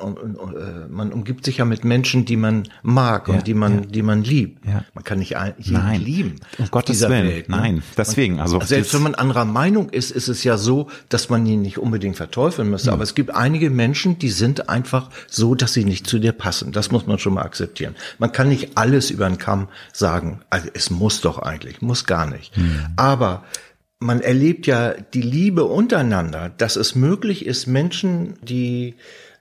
man 0.91 1.13
umgibt 1.13 1.47
sich 1.47 1.57
ja 1.57 1.65
mit 1.65 1.85
Menschen, 1.85 2.27
die 2.27 2.37
man 2.37 2.65
mag 2.83 3.29
und 3.29 3.47
die 3.47 3.55
man, 3.55 3.89
die 3.89 4.03
man 4.03 4.23
liebt. 4.23 4.65
Man 4.95 5.05
kann 5.05 5.21
nicht 5.21 5.37
jeden 5.59 5.83
Nein. 5.83 6.03
lieben. 6.03 6.37
Um 6.59 6.71
Gottes 6.71 7.01
Willen. 7.01 7.29
Welt, 7.29 7.49
ne? 7.49 7.57
Nein, 7.57 7.83
deswegen, 7.97 8.41
also. 8.41 8.61
Selbst 8.61 8.93
wenn 8.93 9.03
man 9.03 9.15
anderer 9.15 9.47
Meinung 9.47 9.89
ist, 9.89 10.18
ist 10.19 10.29
es 10.29 10.45
ja 10.45 10.59
so, 10.59 10.89
dass 11.09 11.31
man 11.31 11.47
ihn 11.47 11.63
nicht 11.63 11.79
unbedingt 11.79 12.17
verteufeln 12.17 12.69
müsste. 12.69 12.91
Mhm. 12.91 12.95
Aber 12.95 13.03
es 13.05 13.15
gibt 13.15 13.35
einige 13.35 13.71
Menschen, 13.71 14.19
die 14.19 14.29
sind 14.29 14.69
einfach 14.69 15.09
so, 15.29 15.55
dass 15.55 15.73
sie 15.73 15.85
nicht 15.85 16.07
zu 16.07 16.19
dir 16.19 16.33
passen. 16.33 16.73
Das 16.73 16.91
muss 16.91 17.07
man 17.07 17.19
schon 17.19 17.35
mal 17.35 17.43
akzeptieren. 17.43 17.95
Man 18.19 18.33
kann 18.33 18.49
nicht 18.49 18.77
alles 18.77 19.11
über 19.11 19.29
den 19.29 19.39
Kamm 19.39 19.69
sagen. 19.93 20.41
Also 20.51 20.69
es 20.75 20.91
muss 20.91 21.21
doch 21.21 21.39
eigentlich, 21.39 21.81
muss 21.81 22.05
gar 22.05 22.27
nicht. 22.27 22.57
Mhm. 22.57 22.87
Aber 22.97 23.45
man 24.01 24.21
erlebt 24.21 24.67
ja 24.67 24.93
die 24.93 25.23
Liebe 25.23 25.65
untereinander, 25.65 26.51
dass 26.59 26.77
es 26.77 26.95
möglich 26.95 27.47
ist, 27.47 27.67
Menschen, 27.67 28.35
die 28.43 28.97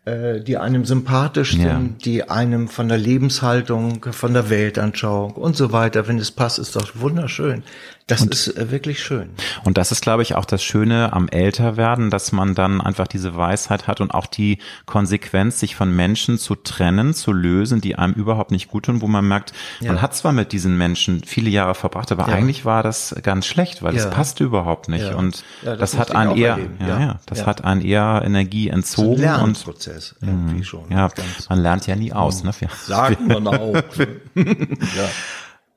äh, 0.07 0.39
die 0.39 0.55
einem 0.55 0.85
sympathisch 0.85 1.51
sind, 1.51 1.63
ja. 1.63 1.81
die 2.05 2.29
einem 2.29 2.69
von 2.69 2.87
der 2.87 2.97
Lebenshaltung, 2.97 4.05
von 4.11 4.33
der 4.33 4.49
Weltanschauung 4.49 5.33
und 5.33 5.57
so 5.57 5.73
weiter, 5.73 6.07
wenn 6.07 6.17
es 6.17 6.31
passt, 6.31 6.59
ist 6.59 6.77
doch 6.77 6.91
wunderschön. 6.93 7.63
Das 8.07 8.21
und, 8.21 8.33
ist 8.33 8.47
äh, 8.55 8.71
wirklich 8.71 9.03
schön. 9.03 9.29
Und 9.65 9.77
das 9.77 9.91
ist, 9.91 10.01
glaube 10.01 10.23
ich, 10.23 10.35
auch 10.35 10.45
das 10.45 10.63
Schöne 10.63 11.11
am 11.11 11.27
Älterwerden, 11.27 12.09
dass 12.09 12.31
man 12.31 12.55
dann 12.55 12.79
einfach 12.79 13.05
diese 13.05 13.35
Weisheit 13.35 13.87
hat 13.87 13.99
und 13.99 14.13
auch 14.13 14.27
die 14.27 14.59
Konsequenz, 14.85 15.59
sich 15.59 15.75
von 15.75 15.93
Menschen 15.93 16.37
zu 16.37 16.55
trennen, 16.55 17.13
zu 17.13 17.33
lösen, 17.33 17.81
die 17.81 17.97
einem 17.97 18.13
überhaupt 18.13 18.51
nicht 18.51 18.69
gut 18.69 18.85
tun, 18.85 19.01
wo 19.01 19.07
man 19.07 19.27
merkt, 19.27 19.51
ja. 19.81 19.91
man 19.91 20.01
hat 20.01 20.15
zwar 20.15 20.31
mit 20.31 20.53
diesen 20.53 20.77
Menschen 20.77 21.21
viele 21.25 21.49
Jahre 21.49 21.75
verbracht, 21.75 22.09
aber 22.13 22.29
ja. 22.29 22.33
eigentlich 22.33 22.63
war 22.63 22.81
das 22.81 23.13
ganz 23.23 23.45
schlecht, 23.45 23.83
weil 23.83 23.93
es 23.93 24.05
ja. 24.05 24.09
passte 24.09 24.45
überhaupt 24.45 24.87
nicht. 24.87 25.13
Und 25.13 25.43
das, 25.65 25.77
das 25.77 25.97
hat 25.97 26.15
einen 26.15 26.37
eher, 26.37 26.59
ja, 26.79 26.99
ja, 26.99 27.19
das 27.25 27.45
hat 27.45 27.65
einen 27.65 27.81
eher 27.81 28.21
Energie 28.23 28.69
entzogen. 28.69 29.21
Ist 29.21 29.29
ein 29.29 29.53
Prozess 29.53 30.15
irgendwie 30.21 30.59
mhm. 30.59 30.63
schon. 30.63 30.91
Ja, 30.91 31.09
man 31.49 31.59
lernt 31.59 31.87
ja 31.87 31.97
nie 31.97 32.13
aus. 32.13 32.45
Ne? 32.45 32.51
Sagt 32.85 33.27
man 33.27 33.47
auch. 33.47 33.75
ja. 34.35 35.09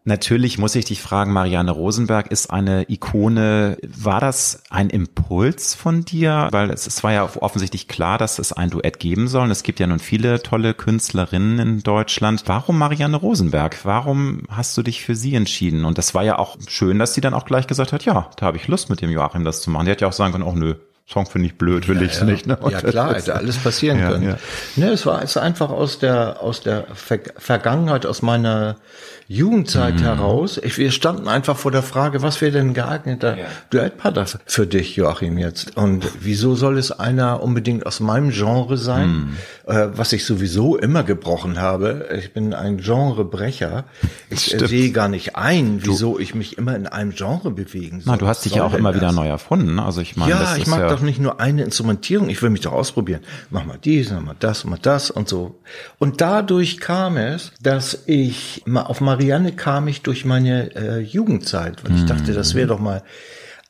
Natürlich 0.04 0.56
muss 0.56 0.74
ich 0.74 0.86
dich 0.86 1.02
fragen, 1.02 1.32
Marianne 1.32 1.72
Rosenberg 1.72 2.30
ist 2.30 2.50
eine 2.50 2.90
Ikone. 2.90 3.76
War 3.82 4.20
das 4.20 4.62
ein 4.70 4.88
Impuls 4.88 5.74
von 5.74 6.06
dir? 6.06 6.48
Weil 6.52 6.70
es, 6.70 6.86
es 6.86 7.04
war 7.04 7.12
ja 7.12 7.28
offensichtlich 7.40 7.86
klar, 7.86 8.16
dass 8.16 8.38
es 8.38 8.52
ein 8.52 8.70
Duett 8.70 8.98
geben 8.98 9.28
soll. 9.28 9.44
Und 9.44 9.50
es 9.50 9.62
gibt 9.62 9.78
ja 9.78 9.86
nun 9.86 9.98
viele 9.98 10.42
tolle 10.42 10.72
Künstlerinnen 10.72 11.58
in 11.58 11.82
Deutschland. 11.82 12.44
Warum 12.46 12.78
Marianne 12.78 13.16
Rosenberg? 13.16 13.84
Warum 13.84 14.44
hast 14.48 14.76
du 14.78 14.82
dich 14.82 15.04
für 15.04 15.14
sie 15.14 15.34
entschieden? 15.34 15.84
Und 15.84 15.98
das 15.98 16.14
war 16.14 16.24
ja 16.24 16.38
auch 16.38 16.56
schön, 16.66 16.98
dass 16.98 17.12
sie 17.12 17.20
dann 17.20 17.34
auch 17.34 17.44
gleich 17.44 17.66
gesagt 17.66 17.92
hat, 17.92 18.04
ja, 18.06 18.30
da 18.36 18.46
habe 18.46 18.56
ich 18.56 18.68
Lust 18.68 18.88
mit 18.88 19.02
dem 19.02 19.10
Joachim 19.10 19.44
das 19.44 19.60
zu 19.60 19.70
machen. 19.70 19.84
Die 19.84 19.92
hat 19.92 20.00
ja 20.00 20.08
auch 20.08 20.12
sagen 20.14 20.32
können, 20.32 20.44
oh 20.44 20.54
nö, 20.54 20.76
Song 21.12 21.26
finde 21.26 21.48
ich 21.48 21.58
blöd, 21.58 21.88
will 21.88 21.96
ja, 21.96 22.02
ich 22.04 22.18
ja. 22.18 22.24
nicht. 22.24 22.46
Ne? 22.46 22.56
Ja 22.70 22.80
klar, 22.80 23.14
hätte 23.14 23.34
alles 23.34 23.58
passieren 23.58 23.98
ja, 23.98 24.10
können. 24.10 24.28
Ja. 24.28 24.36
Ne, 24.76 24.90
es 24.90 25.06
war 25.06 25.22
es 25.22 25.36
einfach 25.36 25.70
aus 25.70 25.98
der 25.98 26.40
aus 26.40 26.60
der 26.60 26.84
Ver 26.94 27.18
Vergangenheit, 27.36 28.06
aus 28.06 28.22
meiner 28.22 28.76
Jugendzeit 29.30 29.94
mhm. 29.94 30.02
heraus. 30.02 30.58
Ich, 30.60 30.76
wir 30.76 30.90
standen 30.90 31.28
einfach 31.28 31.56
vor 31.56 31.70
der 31.70 31.84
Frage, 31.84 32.20
was 32.20 32.40
wäre 32.40 32.50
denn 32.50 32.74
geeigneter 32.74 33.38
ja. 33.38 33.44
Duettpartner 33.70 34.26
für 34.44 34.66
dich, 34.66 34.96
Joachim, 34.96 35.38
jetzt? 35.38 35.76
Und 35.76 36.04
wieso 36.20 36.56
soll 36.56 36.78
es 36.78 36.90
einer 36.90 37.40
unbedingt 37.40 37.86
aus 37.86 38.00
meinem 38.00 38.30
Genre 38.30 38.76
sein, 38.76 39.08
mhm. 39.08 39.36
äh, 39.66 39.86
was 39.96 40.12
ich 40.12 40.24
sowieso 40.24 40.76
immer 40.76 41.04
gebrochen 41.04 41.60
habe? 41.60 42.08
Ich 42.18 42.32
bin 42.32 42.54
ein 42.54 42.78
Genrebrecher. 42.78 43.84
Ich 44.30 44.52
äh, 44.52 44.66
sehe 44.66 44.90
gar 44.90 45.06
nicht 45.06 45.36
ein, 45.36 45.78
wieso 45.84 46.14
du, 46.14 46.18
ich 46.18 46.34
mich 46.34 46.58
immer 46.58 46.74
in 46.74 46.88
einem 46.88 47.14
Genre 47.14 47.52
bewegen 47.52 48.00
soll. 48.00 48.12
Na, 48.12 48.16
du 48.16 48.26
hast 48.26 48.44
dich 48.44 48.56
ja 48.56 48.64
auch 48.64 48.74
immer 48.74 48.90
das? 48.90 49.00
wieder 49.00 49.12
neu 49.12 49.28
erfunden. 49.28 49.78
Also 49.78 50.00
ich 50.00 50.16
meine, 50.16 50.32
ja, 50.32 50.56
ich 50.56 50.66
mag 50.66 50.80
ja 50.80 50.88
doch 51.00 51.06
nicht 51.06 51.20
nur 51.20 51.40
eine 51.40 51.64
Instrumentierung. 51.64 52.28
Ich 52.28 52.42
will 52.42 52.50
mich 52.50 52.60
doch 52.60 52.72
ausprobieren. 52.72 53.22
Mach 53.50 53.64
mal 53.64 53.78
dies, 53.82 54.10
mach 54.10 54.20
mal 54.20 54.36
das, 54.38 54.64
mach 54.64 54.70
mal 54.72 54.78
das 54.80 55.10
und 55.10 55.28
so. 55.28 55.60
Und 55.98 56.20
dadurch 56.20 56.78
kam 56.78 57.16
es, 57.16 57.52
dass 57.60 58.04
ich 58.06 58.62
auf 58.72 59.00
Marianne 59.00 59.52
kam 59.52 59.88
ich 59.88 60.02
durch 60.02 60.24
meine 60.24 60.74
äh, 60.74 61.00
Jugendzeit, 61.00 61.84
weil 61.84 61.96
ich 61.96 62.04
dachte, 62.04 62.32
das 62.32 62.54
wäre 62.54 62.68
doch 62.68 62.78
mal, 62.78 63.02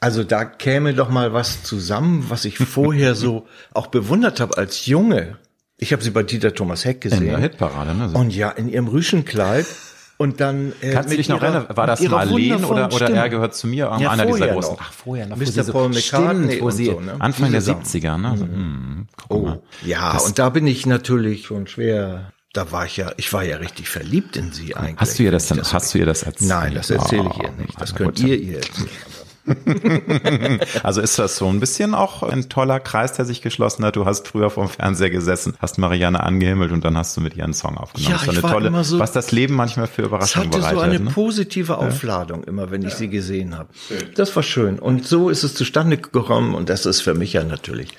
also 0.00 0.24
da 0.24 0.44
käme 0.44 0.94
doch 0.94 1.08
mal 1.08 1.32
was 1.32 1.62
zusammen, 1.62 2.26
was 2.28 2.44
ich 2.44 2.58
vorher 2.58 3.14
so 3.14 3.46
auch 3.72 3.86
bewundert 3.86 4.40
habe 4.40 4.56
als 4.56 4.86
Junge. 4.86 5.36
Ich 5.78 5.92
habe 5.92 6.02
sie 6.02 6.10
bei 6.10 6.22
Dieter 6.22 6.54
Thomas 6.54 6.84
Heck 6.84 7.00
gesehen. 7.00 7.22
In 7.22 7.28
der 7.30 7.38
Hitparade, 7.38 7.94
ne? 7.94 8.10
Und 8.12 8.34
ja, 8.34 8.50
in 8.50 8.68
ihrem 8.68 8.88
Rüschenkleid. 8.88 9.66
Und 10.20 10.38
dann 10.38 10.74
äh, 10.82 10.90
Kannst 10.90 11.10
du 11.10 11.16
dich 11.16 11.30
noch 11.30 11.40
erinnern, 11.40 11.64
war 11.70 11.86
das 11.86 12.02
Marlene 12.02 12.66
oder, 12.66 12.92
oder 12.92 13.08
er 13.08 13.30
gehört 13.30 13.54
zu 13.54 13.66
mir? 13.66 13.90
Ja, 13.98 14.10
einer 14.10 14.26
dieser 14.26 14.48
großen. 14.48 14.74
Noch. 14.74 14.80
Ach, 14.82 14.92
vorher 14.92 15.26
noch. 15.26 15.38
Mr. 15.38 15.72
Paul 15.72 15.88
McCartney 15.88 16.52
stimmt, 16.52 16.60
wo 16.60 16.70
sie 16.70 16.84
so, 16.84 17.00
ne? 17.00 17.16
Anfang 17.18 17.50
der 17.50 17.62
70er, 17.62 18.18
ne? 18.18 18.36
Mhm. 18.36 18.42
Mhm. 18.42 19.06
Oh, 19.30 19.52
ja, 19.80 20.12
das 20.12 20.26
und 20.26 20.38
da 20.38 20.50
bin 20.50 20.66
ich 20.66 20.84
natürlich 20.84 21.46
schon 21.46 21.66
schwer 21.66 22.32
da 22.52 22.70
war 22.70 22.84
ich 22.84 22.98
ja, 22.98 23.12
ich 23.16 23.32
war 23.32 23.44
ja 23.44 23.56
richtig 23.58 23.88
verliebt 23.88 24.36
in 24.36 24.52
sie 24.52 24.76
eigentlich. 24.76 24.98
Hast 24.98 25.18
du 25.18 25.22
ihr 25.22 25.30
das 25.30 25.46
dann, 25.46 25.58
das 25.58 25.72
hast 25.72 25.94
du 25.94 25.98
ihr 25.98 26.06
das 26.06 26.24
erzählt? 26.24 26.50
Nein, 26.50 26.74
das 26.74 26.90
erzähle 26.90 27.30
ich 27.32 27.42
ihr 27.42 27.52
nicht. 27.52 27.80
Das 27.80 27.94
könnt 27.94 28.20
ihr 28.20 28.36
ihr 28.38 28.56
erzählen. 28.56 28.88
also 30.82 31.00
ist 31.00 31.18
das 31.18 31.36
so 31.36 31.48
ein 31.48 31.60
bisschen 31.60 31.94
auch 31.94 32.22
ein 32.22 32.48
toller 32.48 32.80
Kreis, 32.80 33.12
der 33.12 33.24
sich 33.24 33.42
geschlossen 33.42 33.84
hat. 33.84 33.96
Du 33.96 34.06
hast 34.06 34.28
früher 34.28 34.50
vorm 34.50 34.68
Fernseher 34.68 35.10
gesessen, 35.10 35.54
hast 35.58 35.78
Marianne 35.78 36.22
angehimmelt 36.22 36.72
und 36.72 36.84
dann 36.84 36.96
hast 36.96 37.16
du 37.16 37.20
mit 37.20 37.36
ihr 37.36 37.44
einen 37.44 37.54
Song 37.54 37.76
aufgenommen. 37.76 38.16
Ja, 38.18 38.24
das 38.24 38.36
ich 38.36 38.42
war 38.42 38.52
tolle, 38.52 38.68
immer 38.68 38.84
so, 38.84 38.98
was 38.98 39.12
das 39.12 39.32
Leben 39.32 39.54
manchmal 39.54 39.86
für 39.86 40.02
Überraschungen 40.02 40.50
bereitet. 40.50 40.64
Es 40.64 40.76
hatte 40.76 40.78
so 40.78 40.82
eine 40.82 41.00
ne? 41.04 41.10
positive 41.10 41.78
Aufladung 41.78 42.44
immer, 42.44 42.70
wenn 42.70 42.82
ich 42.82 42.92
ja. 42.92 42.96
sie 42.96 43.08
gesehen 43.08 43.56
habe. 43.56 43.68
Das 44.14 44.34
war 44.36 44.42
schön. 44.42 44.78
Und 44.78 45.06
so 45.06 45.30
ist 45.30 45.44
es 45.44 45.54
zustande 45.54 45.98
gekommen 45.98 46.54
und 46.54 46.68
das 46.68 46.86
ist 46.86 47.00
für 47.00 47.14
mich 47.14 47.32
ja 47.32 47.44
natürlich, 47.44 47.90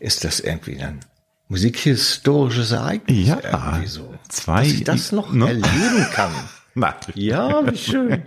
ist 0.00 0.24
das 0.24 0.40
irgendwie 0.40 0.80
ein 0.80 1.00
musikhistorisches 1.48 2.72
Ereignis. 2.72 3.26
Ja, 3.26 3.38
irgendwie 3.42 3.86
so. 3.86 4.14
Zwei, 4.28 4.62
dass 4.62 4.72
ich 4.72 4.84
das 4.84 5.12
noch 5.12 5.32
ne? 5.32 5.48
erleben 5.48 6.06
kann. 6.12 6.32
Na. 6.74 6.94
Ja, 7.14 7.66
wie 7.70 7.76
schön. 7.76 8.22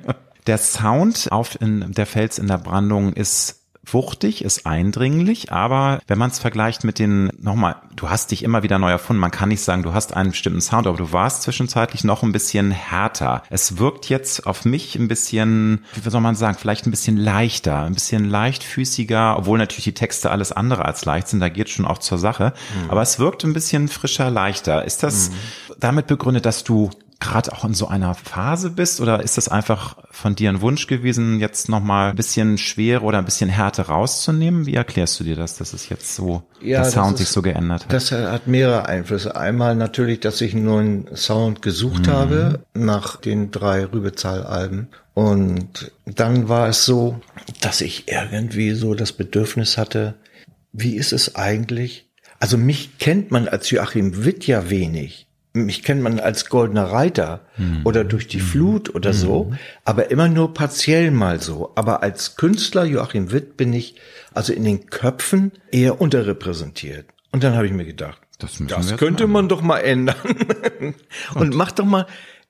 Der 0.47 0.57
Sound 0.57 1.31
auf 1.31 1.59
in 1.61 1.91
der 1.91 2.05
Fels 2.05 2.39
in 2.39 2.47
der 2.47 2.57
Brandung 2.57 3.13
ist 3.13 3.61
wuchtig, 3.85 4.43
ist 4.43 4.65
eindringlich, 4.65 5.51
aber 5.51 6.01
wenn 6.07 6.17
man 6.17 6.29
es 6.29 6.39
vergleicht 6.39 6.83
mit 6.83 6.99
den, 6.99 7.31
nochmal, 7.39 7.77
du 7.95 8.09
hast 8.09 8.31
dich 8.31 8.43
immer 8.43 8.63
wieder 8.63 8.77
neu 8.77 8.91
erfunden. 8.91 9.19
Man 9.19 9.31
kann 9.31 9.49
nicht 9.49 9.61
sagen, 9.61 9.83
du 9.83 9.93
hast 9.93 10.15
einen 10.15 10.31
bestimmten 10.31 10.61
Sound, 10.61 10.87
aber 10.87 10.97
du 10.97 11.11
warst 11.11 11.43
zwischenzeitlich 11.43 12.03
noch 12.03 12.23
ein 12.23 12.31
bisschen 12.31 12.71
härter. 12.71 13.43
Es 13.49 13.77
wirkt 13.77 14.07
jetzt 14.09 14.45
auf 14.45 14.65
mich 14.65 14.95
ein 14.95 15.07
bisschen, 15.07 15.83
wie 15.95 16.09
soll 16.09 16.21
man 16.21 16.35
sagen, 16.35 16.57
vielleicht 16.59 16.85
ein 16.85 16.91
bisschen 16.91 17.17
leichter, 17.17 17.83
ein 17.83 17.93
bisschen 17.93 18.29
leichtfüßiger, 18.29 19.37
obwohl 19.37 19.57
natürlich 19.57 19.85
die 19.85 19.93
Texte 19.93 20.29
alles 20.29 20.51
andere 20.51 20.85
als 20.85 21.05
leicht 21.05 21.27
sind, 21.27 21.39
da 21.39 21.49
geht 21.49 21.69
schon 21.69 21.85
auch 21.85 21.97
zur 21.97 22.17
Sache. 22.17 22.53
Mhm. 22.83 22.91
Aber 22.91 23.01
es 23.01 23.19
wirkt 23.19 23.43
ein 23.43 23.53
bisschen 23.53 23.87
frischer, 23.87 24.29
leichter. 24.29 24.85
Ist 24.85 25.03
das 25.03 25.31
mhm. 25.31 25.35
damit 25.79 26.07
begründet, 26.07 26.45
dass 26.45 26.63
du 26.63 26.91
gerade 27.21 27.53
auch 27.53 27.63
in 27.63 27.73
so 27.73 27.87
einer 27.87 28.15
Phase 28.15 28.71
bist 28.71 28.99
oder 28.99 29.23
ist 29.23 29.37
das 29.37 29.47
einfach 29.47 29.95
von 30.09 30.35
dir 30.35 30.49
ein 30.49 30.59
Wunsch 30.59 30.87
gewesen, 30.87 31.39
jetzt 31.39 31.69
nochmal 31.69 32.09
ein 32.09 32.15
bisschen 32.15 32.57
schwer 32.57 33.03
oder 33.03 33.19
ein 33.19 33.25
bisschen 33.25 33.49
Härte 33.49 33.83
rauszunehmen? 33.83 34.65
Wie 34.65 34.73
erklärst 34.73 35.19
du 35.19 35.23
dir 35.23 35.35
das, 35.37 35.55
dass 35.55 35.71
es 35.71 35.87
jetzt 35.87 36.15
so, 36.15 36.43
ja, 36.61 36.81
der 36.81 36.91
Sound 36.91 37.13
ist, 37.13 37.19
sich 37.19 37.27
so 37.29 37.41
geändert 37.41 37.85
hat? 37.85 37.93
Das 37.93 38.11
hat 38.11 38.47
mehrere 38.47 38.87
Einflüsse. 38.87 39.35
Einmal 39.35 39.75
natürlich, 39.75 40.19
dass 40.19 40.41
ich 40.41 40.53
einen 40.53 40.65
neuen 40.65 41.15
Sound 41.15 41.61
gesucht 41.61 42.07
mhm. 42.07 42.11
habe 42.11 42.59
nach 42.73 43.15
den 43.17 43.51
drei 43.51 43.85
Rübezahl-Alben. 43.85 44.89
Und 45.13 45.91
dann 46.05 46.49
war 46.49 46.67
es 46.67 46.85
so, 46.85 47.21
dass 47.61 47.81
ich 47.81 48.11
irgendwie 48.11 48.71
so 48.71 48.95
das 48.95 49.13
Bedürfnis 49.13 49.77
hatte, 49.77 50.15
wie 50.73 50.95
ist 50.95 51.13
es 51.13 51.35
eigentlich? 51.35 52.09
Also 52.39 52.57
mich 52.57 52.97
kennt 52.97 53.29
man 53.29 53.47
als 53.47 53.69
Joachim 53.69 54.25
Witt 54.25 54.47
ja 54.47 54.71
wenig. 54.71 55.27
Mich 55.53 55.83
kennt 55.83 56.01
man 56.01 56.19
als 56.19 56.49
goldener 56.49 56.85
Reiter 56.85 57.41
mhm. 57.57 57.81
oder 57.83 58.03
durch 58.03 58.27
die 58.27 58.39
Flut 58.39 58.93
oder 58.95 59.11
mhm. 59.11 59.17
so, 59.17 59.53
aber 59.83 60.11
immer 60.11 60.29
nur 60.29 60.53
partiell 60.53 61.11
mal 61.11 61.41
so. 61.41 61.71
Aber 61.75 62.03
als 62.03 62.35
Künstler 62.35 62.85
Joachim 62.85 63.31
Witt 63.31 63.57
bin 63.57 63.73
ich 63.73 63.95
also 64.33 64.53
in 64.53 64.63
den 64.63 64.87
Köpfen 64.87 65.51
eher 65.71 65.99
unterrepräsentiert. 65.99 67.05
Und 67.31 67.43
dann 67.43 67.55
habe 67.55 67.65
ich 67.65 67.73
mir 67.73 67.85
gedacht, 67.85 68.21
das, 68.39 68.61
das 68.67 68.97
könnte 68.97 69.27
man 69.27 69.49
doch 69.49 69.61
mal 69.61 69.79
ändern. 69.79 70.15
und 71.35 71.53
mach 71.53 71.71
doch 71.71 71.85
mal 71.85 72.07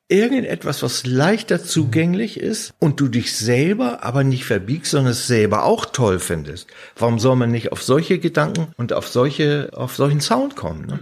irgendetwas, 0.07 0.83
was 0.83 1.05
leichter 1.05 1.63
zugänglich 1.63 2.39
ist 2.39 2.73
und 2.79 2.99
du 2.99 3.07
dich 3.07 3.35
selber 3.35 4.03
aber 4.03 4.23
nicht 4.23 4.45
verbiegst, 4.45 4.91
sondern 4.91 5.11
es 5.11 5.27
selber 5.27 5.63
auch 5.63 5.85
toll 5.85 6.19
findest. 6.19 6.67
Warum 6.97 7.17
soll 7.17 7.35
man 7.37 7.51
nicht 7.51 7.71
auf 7.71 7.81
solche 7.81 8.19
Gedanken 8.19 8.67
und 8.77 8.93
auf 8.93 9.07
solche, 9.07 9.69
auf 9.73 9.95
solchen 9.95 10.19
Sound 10.19 10.55
kommen? 10.55 10.85
Ne? 10.85 10.99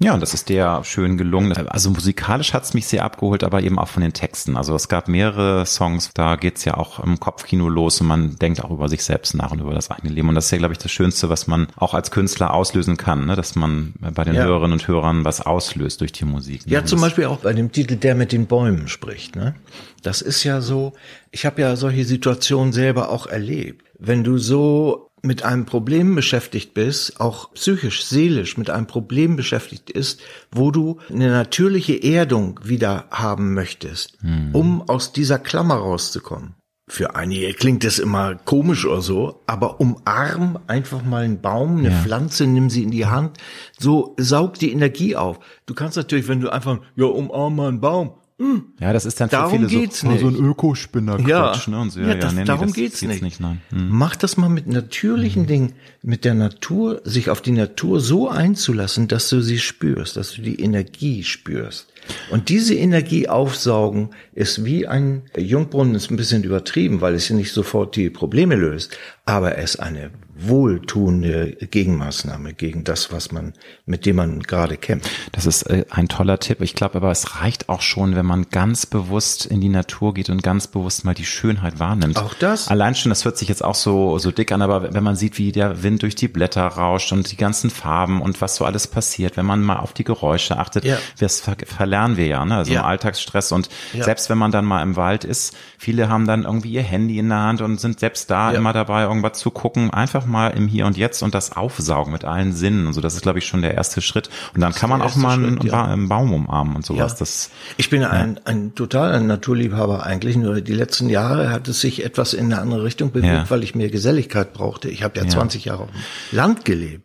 Ja, 0.00 0.14
und 0.14 0.20
das 0.20 0.32
ist 0.32 0.48
der 0.48 0.84
schön 0.84 1.18
gelungen. 1.18 1.52
Also 1.68 1.90
musikalisch 1.90 2.54
hat's 2.54 2.72
mich 2.72 2.86
sehr 2.86 3.04
abgeholt, 3.04 3.42
aber 3.42 3.62
eben 3.62 3.80
auch 3.80 3.88
von 3.88 4.00
den 4.00 4.12
Texten. 4.12 4.56
Also 4.56 4.76
es 4.76 4.88
gab 4.88 5.08
mehrere 5.08 5.66
Songs, 5.66 6.10
da 6.14 6.36
geht's 6.36 6.64
ja 6.64 6.76
auch 6.76 7.00
im 7.00 7.18
Kopfkino 7.18 7.68
los 7.68 8.00
und 8.00 8.06
man 8.06 8.36
denkt 8.36 8.62
auch 8.62 8.70
über 8.70 8.88
sich 8.88 9.02
selbst 9.02 9.34
nach 9.34 9.50
und 9.50 9.60
über 9.60 9.74
das 9.74 9.90
eigene 9.90 10.12
Leben. 10.12 10.28
Und 10.28 10.36
das 10.36 10.46
ist 10.46 10.50
ja, 10.52 10.58
glaube 10.58 10.72
ich, 10.72 10.78
das 10.78 10.92
Schönste, 10.92 11.28
was 11.28 11.48
man 11.48 11.66
auch 11.74 11.94
als 11.94 12.12
Künstler 12.12 12.54
auslösen 12.54 12.96
kann, 12.96 13.26
ne? 13.26 13.34
dass 13.34 13.56
man 13.56 13.94
bei 14.14 14.22
den 14.22 14.34
ja. 14.34 14.44
Hörerinnen 14.44 14.74
und 14.74 14.86
Hörern 14.86 15.24
was 15.24 15.40
auslöst 15.40 16.00
durch 16.00 16.12
die 16.12 16.24
Musik. 16.24 16.66
Ne? 16.66 16.74
Ja, 16.74 16.84
zum 16.84 17.00
Beispiel 17.00 17.24
auch 17.24 17.38
bei 17.38 17.52
dem 17.52 17.72
Titel 17.72 17.96
Der 17.96 18.14
mit 18.14 18.30
den 18.30 18.46
Bäumen 18.46 18.86
spricht. 18.86 19.34
Ne? 19.34 19.56
Das 20.04 20.22
ist 20.22 20.44
ja 20.44 20.60
so, 20.60 20.92
ich 21.32 21.44
habe 21.44 21.60
ja 21.60 21.74
solche 21.74 22.04
Situationen 22.04 22.72
selber 22.72 23.10
auch 23.10 23.26
erlebt. 23.26 23.84
Wenn 23.98 24.22
du 24.22 24.38
so 24.38 25.07
mit 25.22 25.42
einem 25.42 25.66
Problem 25.66 26.14
beschäftigt 26.14 26.74
bist, 26.74 27.20
auch 27.20 27.52
psychisch, 27.54 28.04
seelisch 28.04 28.56
mit 28.56 28.70
einem 28.70 28.86
Problem 28.86 29.36
beschäftigt 29.36 29.90
ist, 29.90 30.20
wo 30.50 30.70
du 30.70 30.98
eine 31.10 31.30
natürliche 31.30 32.02
Erdung 32.02 32.60
wieder 32.62 33.06
haben 33.10 33.54
möchtest, 33.54 34.18
hm. 34.20 34.54
um 34.54 34.88
aus 34.88 35.12
dieser 35.12 35.38
Klammer 35.38 35.76
rauszukommen. 35.76 36.54
Für 36.90 37.14
einige 37.16 37.52
klingt 37.52 37.84
das 37.84 37.98
immer 37.98 38.34
komisch 38.34 38.86
oder 38.86 39.02
so, 39.02 39.42
aber 39.46 39.78
umarm 39.78 40.58
einfach 40.68 41.04
mal 41.04 41.24
einen 41.24 41.42
Baum, 41.42 41.78
eine 41.78 41.90
ja. 41.90 42.02
Pflanze, 42.02 42.46
nimm 42.46 42.70
sie 42.70 42.82
in 42.82 42.90
die 42.90 43.04
Hand, 43.04 43.36
so 43.78 44.14
saug 44.18 44.54
die 44.54 44.72
Energie 44.72 45.14
auf. 45.14 45.38
Du 45.66 45.74
kannst 45.74 45.98
natürlich, 45.98 46.28
wenn 46.28 46.40
du 46.40 46.48
einfach, 46.48 46.78
ja, 46.96 47.04
umarm 47.04 47.56
mal 47.56 47.68
einen 47.68 47.80
Baum, 47.80 48.14
hm. 48.38 48.66
Ja, 48.78 48.92
das 48.92 49.04
ist 49.04 49.20
dann 49.20 49.28
darum 49.28 49.50
für 49.50 49.68
viele 49.68 49.80
geht's 49.80 50.00
so, 50.00 50.08
nicht. 50.08 50.20
so 50.20 50.28
ein 50.28 50.36
Ökospinner 50.36 51.18
ja. 51.26 51.56
ne? 51.66 51.80
Und 51.80 51.90
so, 51.90 52.00
ja, 52.00 52.08
ja, 52.08 52.14
das, 52.14 52.34
nee, 52.34 52.44
darum 52.44 52.68
das 52.68 52.76
geht's, 52.76 53.00
geht's, 53.00 53.20
nicht. 53.20 53.40
nicht. 53.40 53.40
Hm. 53.40 53.88
Mach 53.88 54.14
das 54.14 54.36
mal 54.36 54.48
mit 54.48 54.68
natürlichen 54.68 55.42
mhm. 55.42 55.46
Dingen, 55.48 55.72
mit 56.02 56.24
der 56.24 56.34
Natur, 56.34 57.00
sich 57.02 57.30
auf 57.30 57.40
die 57.42 57.50
Natur 57.50 58.00
so 58.00 58.28
einzulassen, 58.28 59.08
dass 59.08 59.28
du 59.28 59.40
sie 59.40 59.58
spürst, 59.58 60.16
dass 60.16 60.32
du 60.34 60.42
die 60.42 60.60
Energie 60.60 61.24
spürst. 61.24 61.92
Und 62.30 62.48
diese 62.48 62.74
Energie 62.74 63.28
aufsaugen 63.28 64.10
ist 64.34 64.64
wie 64.64 64.86
ein 64.86 65.22
Jungbrunnen, 65.36 65.96
ist 65.96 66.12
ein 66.12 66.16
bisschen 66.16 66.44
übertrieben, 66.44 67.00
weil 67.00 67.14
es 67.14 67.28
ja 67.28 67.34
nicht 67.34 67.52
sofort 67.52 67.96
die 67.96 68.08
Probleme 68.08 68.54
löst, 68.54 68.96
aber 69.24 69.58
es 69.58 69.74
ist 69.74 69.80
eine 69.80 70.10
wohltuende 70.40 71.56
Gegenmaßnahme 71.70 72.54
gegen 72.54 72.84
das, 72.84 73.12
was 73.12 73.32
man, 73.32 73.54
mit 73.86 74.06
dem 74.06 74.16
man 74.16 74.40
gerade 74.40 74.76
kämpft. 74.76 75.10
Das 75.32 75.46
ist 75.46 75.62
äh, 75.62 75.84
ein 75.90 76.08
toller 76.08 76.38
Tipp. 76.38 76.60
Ich 76.60 76.74
glaube 76.74 76.96
aber, 76.96 77.10
es 77.10 77.40
reicht 77.40 77.68
auch 77.68 77.80
schon, 77.80 78.14
wenn 78.14 78.26
man 78.26 78.46
ganz 78.50 78.86
bewusst 78.86 79.46
in 79.46 79.60
die 79.60 79.68
Natur 79.68 80.14
geht 80.14 80.30
und 80.30 80.42
ganz 80.42 80.68
bewusst 80.68 81.04
mal 81.04 81.14
die 81.14 81.24
Schönheit 81.24 81.80
wahrnimmt. 81.80 82.18
Auch 82.18 82.34
das? 82.34 82.68
Allein 82.68 82.94
schon, 82.94 83.10
das 83.10 83.24
hört 83.24 83.36
sich 83.36 83.48
jetzt 83.48 83.64
auch 83.64 83.74
so, 83.74 84.18
so 84.18 84.30
dick 84.30 84.52
an, 84.52 84.62
aber 84.62 84.94
wenn 84.94 85.02
man 85.02 85.16
sieht, 85.16 85.38
wie 85.38 85.50
der 85.50 85.82
Wind 85.82 86.02
durch 86.02 86.14
die 86.14 86.28
Blätter 86.28 86.66
rauscht 86.66 87.12
und 87.12 87.30
die 87.32 87.36
ganzen 87.36 87.70
Farben 87.70 88.22
und 88.22 88.40
was 88.40 88.56
so 88.56 88.64
alles 88.64 88.86
passiert, 88.86 89.36
wenn 89.36 89.46
man 89.46 89.62
mal 89.62 89.78
auf 89.78 89.92
die 89.92 90.04
Geräusche 90.04 90.58
achtet, 90.58 90.84
ja. 90.84 90.98
das 91.18 91.40
ver 91.40 91.56
verlernen 91.64 92.16
wir 92.16 92.26
ja, 92.26 92.44
ne? 92.44 92.56
also 92.56 92.72
ja. 92.72 92.80
im 92.80 92.86
Alltagsstress 92.86 93.50
und 93.50 93.68
ja. 93.92 94.04
selbst 94.04 94.30
wenn 94.30 94.38
man 94.38 94.52
dann 94.52 94.64
mal 94.64 94.82
im 94.82 94.94
Wald 94.94 95.24
ist, 95.24 95.56
viele 95.78 96.08
haben 96.08 96.26
dann 96.26 96.44
irgendwie 96.44 96.72
ihr 96.72 96.82
Handy 96.82 97.18
in 97.18 97.28
der 97.28 97.38
Hand 97.38 97.60
und 97.60 97.80
sind 97.80 97.98
selbst 97.98 98.30
da 98.30 98.52
immer 98.52 98.72
dabei, 98.72 99.02
irgendwas 99.02 99.38
zu 99.38 99.50
gucken, 99.50 99.90
einfach 99.90 100.27
mal 100.28 100.48
im 100.50 100.68
Hier 100.68 100.86
und 100.86 100.96
Jetzt 100.96 101.22
und 101.22 101.34
das 101.34 101.56
aufsaugen 101.56 102.12
mit 102.12 102.24
allen 102.24 102.52
Sinnen 102.52 102.86
und 102.86 102.92
so. 102.92 103.00
Das 103.00 103.14
ist, 103.14 103.22
glaube 103.22 103.38
ich, 103.38 103.46
schon 103.46 103.62
der 103.62 103.74
erste 103.74 104.00
Schritt. 104.00 104.30
Und 104.54 104.60
dann 104.60 104.72
kann 104.74 104.90
man 104.90 105.02
auch 105.02 105.16
mal 105.16 105.34
einen, 105.34 105.60
Schritt, 105.60 105.72
ja. 105.72 105.84
einen, 105.84 106.08
Baum 106.08 106.32
umarmen 106.32 106.76
und 106.76 106.86
sowas. 106.86 107.12
Ja. 107.12 107.18
Das, 107.18 107.50
ich 107.76 107.90
bin 107.90 108.04
ein, 108.04 108.40
ein 108.44 108.74
total 108.74 109.12
ein 109.12 109.26
Naturliebhaber 109.26 110.04
eigentlich. 110.04 110.36
Nur 110.36 110.60
die 110.60 110.74
letzten 110.74 111.08
Jahre 111.08 111.50
hat 111.50 111.68
es 111.68 111.80
sich 111.80 112.04
etwas 112.04 112.34
in 112.34 112.52
eine 112.52 112.60
andere 112.60 112.84
Richtung 112.84 113.12
bewegt, 113.12 113.32
ja. 113.32 113.50
weil 113.50 113.62
ich 113.62 113.74
mehr 113.74 113.90
Geselligkeit 113.90 114.52
brauchte. 114.52 114.88
Ich 114.88 115.02
habe 115.02 115.18
ja, 115.18 115.26
20 115.26 115.64
Jahre 115.64 115.84
auf 115.84 115.90
dem 115.90 116.36
Land 116.36 116.64
gelebt. 116.64 117.04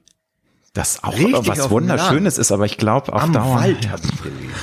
Das 0.73 1.03
auch 1.03 1.13
Richtig 1.13 1.47
was 1.47 1.69
Wunderschönes 1.69 2.39
ist, 2.39 2.51
aber 2.51 2.65
ich 2.65 2.77
glaube 2.77 3.13
auf 3.13 3.21
Am 3.21 3.33
Dauer. 3.33 3.55
Wald 3.55 3.77
ich 3.81 4.21
gelebt. 4.23 4.55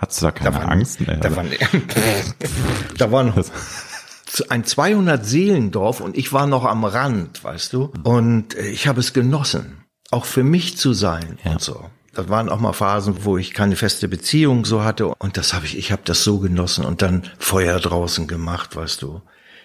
Hattest 0.00 0.22
du 0.22 0.26
da 0.26 0.32
keine 0.32 0.50
da 0.50 0.56
waren, 0.56 0.68
Angst? 0.70 1.00
Nee, 1.00 1.18
da, 1.20 1.36
waren, 1.36 1.50
da 2.98 3.12
waren 3.12 3.34
ein 4.48 4.64
200 4.64 5.24
Seelendorf 5.24 6.00
und 6.00 6.16
ich 6.16 6.32
war 6.32 6.46
noch 6.46 6.64
am 6.64 6.84
Rand, 6.84 7.42
weißt 7.42 7.72
du? 7.72 7.92
Und 8.02 8.56
äh, 8.56 8.68
ich 8.68 8.86
habe 8.86 9.00
es 9.00 9.12
genossen, 9.12 9.84
auch 10.10 10.24
für 10.24 10.44
mich 10.44 10.76
zu 10.76 10.92
sein 10.92 11.38
ja. 11.44 11.52
und 11.52 11.60
so. 11.60 11.84
Das 12.12 12.28
waren 12.28 12.48
auch 12.48 12.58
mal 12.58 12.72
Phasen, 12.72 13.24
wo 13.24 13.38
ich 13.38 13.54
keine 13.54 13.76
feste 13.76 14.08
Beziehung 14.08 14.64
so 14.64 14.82
hatte 14.82 15.06
und 15.06 15.36
das 15.36 15.54
habe 15.54 15.66
ich, 15.66 15.78
ich 15.78 15.92
habe 15.92 16.02
das 16.04 16.24
so 16.24 16.38
genossen 16.38 16.84
und 16.84 17.02
dann 17.02 17.22
Feuer 17.38 17.78
draußen 17.78 18.26
gemacht, 18.26 18.74
weißt 18.74 19.02
du. 19.02 19.22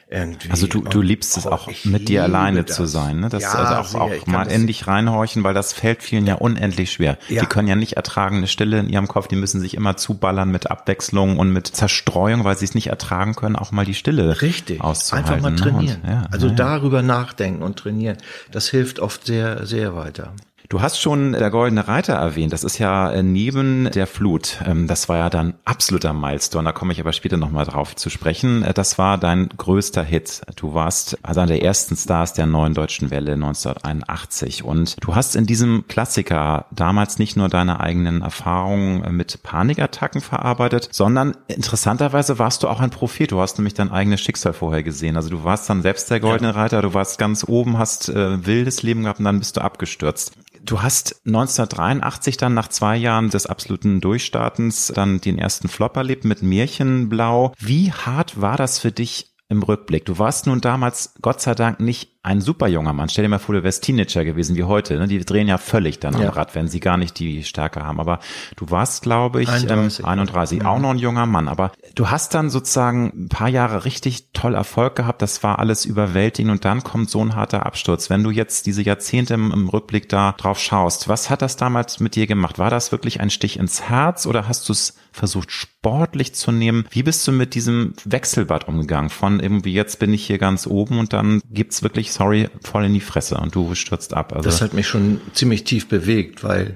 Irgendwie. 0.07 0.51
Also 0.51 0.67
du, 0.67 0.81
du 0.81 1.01
liebst 1.01 1.35
es 1.35 1.47
auch, 1.47 1.67
mit 1.83 2.09
dir 2.09 2.23
alleine 2.23 2.63
das. 2.63 2.75
zu 2.75 2.85
sein, 2.85 3.21
ne? 3.21 3.29
Das 3.29 3.41
ja, 3.41 3.53
also 3.53 3.97
auch, 3.97 4.11
auch 4.11 4.27
mal 4.27 4.47
endlich 4.47 4.85
reinhorchen, 4.85 5.43
weil 5.43 5.55
das 5.55 5.73
fällt 5.73 6.03
vielen 6.03 6.27
ja 6.27 6.35
unendlich 6.35 6.91
schwer. 6.91 7.17
Ja. 7.27 7.41
Die 7.41 7.47
können 7.47 7.67
ja 7.67 7.75
nicht 7.75 7.93
ertragen 7.93 8.37
eine 8.37 8.47
Stille 8.47 8.79
in 8.79 8.89
ihrem 8.89 9.07
Kopf, 9.07 9.27
die 9.27 9.35
müssen 9.35 9.59
sich 9.59 9.73
immer 9.73 9.97
zuballern 9.97 10.51
mit 10.51 10.69
Abwechslung 10.69 11.39
und 11.39 11.49
mit 11.51 11.67
Zerstreuung, 11.67 12.43
weil 12.43 12.55
sie 12.55 12.65
es 12.65 12.75
nicht 12.75 12.87
ertragen 12.87 13.33
können, 13.33 13.55
auch 13.55 13.71
mal 13.71 13.83
die 13.83 13.95
Stille 13.95 14.43
Richtig. 14.43 14.79
auszuhalten. 14.79 15.31
Einfach 15.31 15.41
mal 15.41 15.49
ne? 15.51 15.55
trainieren. 15.57 16.01
Und, 16.03 16.09
ja, 16.09 16.27
also 16.29 16.49
darüber 16.51 17.01
nachdenken 17.01 17.63
und 17.63 17.79
trainieren. 17.79 18.17
Das 18.51 18.69
hilft 18.69 18.99
oft 18.99 19.25
sehr, 19.25 19.65
sehr 19.65 19.95
weiter. 19.95 20.33
Du 20.69 20.81
hast 20.81 20.99
schon 20.99 21.33
der 21.33 21.51
Goldene 21.51 21.87
Reiter 21.87 22.13
erwähnt. 22.13 22.51
Das 22.51 22.63
ist 22.63 22.79
ja 22.79 23.11
äh, 23.11 23.21
neben 23.21 23.89
der 23.91 24.07
Flut. 24.07 24.59
Ähm, 24.65 24.87
das 24.87 25.07
war 25.09 25.17
ja 25.17 25.29
dann 25.29 25.53
absoluter 25.63 26.13
Milestone. 26.13 26.65
Da 26.65 26.71
komme 26.71 26.93
ich 26.93 26.99
aber 26.99 27.13
später 27.13 27.37
nochmal 27.37 27.65
drauf 27.65 27.95
zu 27.95 28.09
sprechen. 28.09 28.63
Äh, 28.63 28.73
das 28.73 28.97
war 28.97 29.17
dein 29.17 29.49
größter 29.49 30.03
Hit. 30.03 30.41
Du 30.55 30.73
warst 30.73 31.17
also 31.21 31.41
einer 31.41 31.53
der 31.53 31.63
ersten 31.63 31.95
Stars 31.95 32.33
der 32.33 32.47
neuen 32.47 32.73
deutschen 32.73 33.11
Welle 33.11 33.33
1981. 33.33 34.63
Und 34.63 34.95
du 35.01 35.15
hast 35.15 35.35
in 35.35 35.45
diesem 35.45 35.87
Klassiker 35.87 36.65
damals 36.71 37.19
nicht 37.19 37.37
nur 37.37 37.49
deine 37.49 37.79
eigenen 37.79 38.21
Erfahrungen 38.21 39.03
äh, 39.03 39.11
mit 39.11 39.43
Panikattacken 39.43 40.21
verarbeitet, 40.21 40.89
sondern 40.91 41.37
interessanterweise 41.47 42.39
warst 42.39 42.63
du 42.63 42.67
auch 42.67 42.79
ein 42.79 42.89
Prophet. 42.89 43.31
Du 43.31 43.39
hast 43.39 43.59
nämlich 43.59 43.75
dein 43.75 43.91
eigenes 43.91 44.21
Schicksal 44.21 44.53
vorher 44.53 44.81
gesehen. 44.81 45.15
Also 45.15 45.29
du 45.29 45.43
warst 45.43 45.69
dann 45.69 45.83
selbst 45.83 46.09
der 46.09 46.19
Goldene 46.19 46.55
Reiter. 46.55 46.81
Du 46.81 46.93
warst 46.93 47.19
ganz 47.19 47.45
oben, 47.47 47.77
hast 47.77 48.09
äh, 48.09 48.45
wildes 48.45 48.81
Leben 48.81 49.03
gehabt 49.03 49.19
und 49.19 49.25
dann 49.25 49.39
bist 49.39 49.57
du 49.57 49.61
abgestürzt. 49.61 50.33
Du 50.65 50.81
hast 50.81 51.21
1983 51.27 52.37
dann 52.37 52.55
nach 52.55 52.69
zwei 52.69 52.97
Jahren 52.97 53.29
des 53.29 53.45
absoluten 53.45 54.01
Durchstartens 54.01 54.91
dann 54.95 55.21
den 55.21 55.37
ersten 55.37 55.67
Flop 55.67 55.95
erlebt 55.95 56.25
mit 56.25 56.41
Märchenblau. 56.41 57.53
Wie 57.59 57.91
hart 57.91 58.41
war 58.41 58.57
das 58.57 58.79
für 58.79 58.91
dich 58.91 59.35
im 59.47 59.61
Rückblick? 59.61 60.05
Du 60.05 60.17
warst 60.17 60.47
nun 60.47 60.61
damals 60.61 61.13
Gott 61.21 61.39
sei 61.39 61.53
Dank 61.53 61.79
nicht 61.79 62.14
ein 62.25 62.41
super 62.41 62.67
junger 62.67 62.91
Mann. 62.91 63.07
Stell 63.07 63.23
dir 63.23 63.29
mal 63.29 63.37
vor, 63.37 63.53
du 63.53 63.63
wärst 63.63 63.83
Teenager 63.83 64.25
gewesen 64.25 64.55
wie 64.55 64.63
heute. 64.63 64.97
Ne? 64.97 65.07
Die 65.07 65.23
drehen 65.23 65.47
ja 65.47 65.59
völlig 65.59 65.99
dann 65.99 66.19
ja. 66.19 66.27
am 66.27 66.33
Rad, 66.33 66.55
wenn 66.55 66.67
sie 66.67 66.79
gar 66.79 66.97
nicht 66.97 67.19
die 67.19 67.43
Stärke 67.43 67.85
haben. 67.85 67.99
Aber 67.99 68.19
du 68.55 68.71
warst, 68.71 69.03
glaube 69.03 69.43
ich, 69.43 69.49
31, 69.49 69.99
ähm, 69.99 70.05
31 70.05 70.59
mhm. 70.59 70.65
auch 70.65 70.79
noch 70.79 70.89
ein 70.89 70.97
junger 70.97 71.27
Mann. 71.27 71.47
Aber 71.47 71.71
du 71.93 72.09
hast 72.09 72.33
dann 72.33 72.49
sozusagen 72.49 73.13
ein 73.15 73.29
paar 73.29 73.49
Jahre 73.49 73.85
richtig 73.85 74.31
toll 74.33 74.55
Erfolg 74.55 74.95
gehabt. 74.95 75.21
Das 75.21 75.43
war 75.43 75.59
alles 75.59 75.85
überwältigend 75.85 76.51
und 76.51 76.65
dann 76.65 76.83
kommt 76.83 77.11
so 77.11 77.23
ein 77.23 77.35
harter 77.35 77.63
Absturz. 77.63 78.09
Wenn 78.09 78.23
du 78.23 78.31
jetzt 78.31 78.65
diese 78.65 78.81
Jahrzehnte 78.81 79.35
im, 79.35 79.51
im 79.51 79.69
Rückblick 79.69 80.09
da 80.09 80.31
drauf 80.31 80.59
schaust, 80.59 81.07
was 81.07 81.29
hat 81.29 81.43
das 81.43 81.57
damals 81.57 81.99
mit 81.99 82.15
dir 82.15 82.25
gemacht? 82.25 82.57
War 82.57 82.71
das 82.71 82.91
wirklich 82.91 83.21
ein 83.21 83.29
Stich 83.29 83.59
ins 83.59 83.83
Herz 83.83 84.25
oder 84.25 84.47
hast 84.47 84.67
du 84.67 84.73
es 84.73 84.95
versucht 85.11 85.51
sportlich 85.51 86.33
zu 86.33 86.51
nehmen? 86.51 86.85
Wie 86.89 87.03
bist 87.03 87.27
du 87.27 87.31
mit 87.31 87.53
diesem 87.55 87.93
Wechselbad 88.03 88.67
umgegangen? 88.67 89.09
Von 89.09 89.39
irgendwie 89.39 89.73
jetzt 89.73 89.99
bin 89.99 90.13
ich 90.13 90.25
hier 90.25 90.39
ganz 90.39 90.65
oben 90.67 90.97
und 90.97 91.13
dann 91.13 91.41
gibt's 91.51 91.83
wirklich 91.83 92.14
sorry, 92.15 92.49
voll 92.63 92.85
in 92.85 92.93
die 92.93 93.01
Fresse 93.01 93.35
und 93.35 93.53
du 93.55 93.75
stürzt 93.75 94.13
ab. 94.13 94.33
Also 94.33 94.49
das 94.49 94.61
hat 94.61 94.73
mich 94.73 94.87
schon 94.87 95.19
ziemlich 95.33 95.65
tief 95.65 95.87
bewegt, 95.87 96.43
weil 96.43 96.75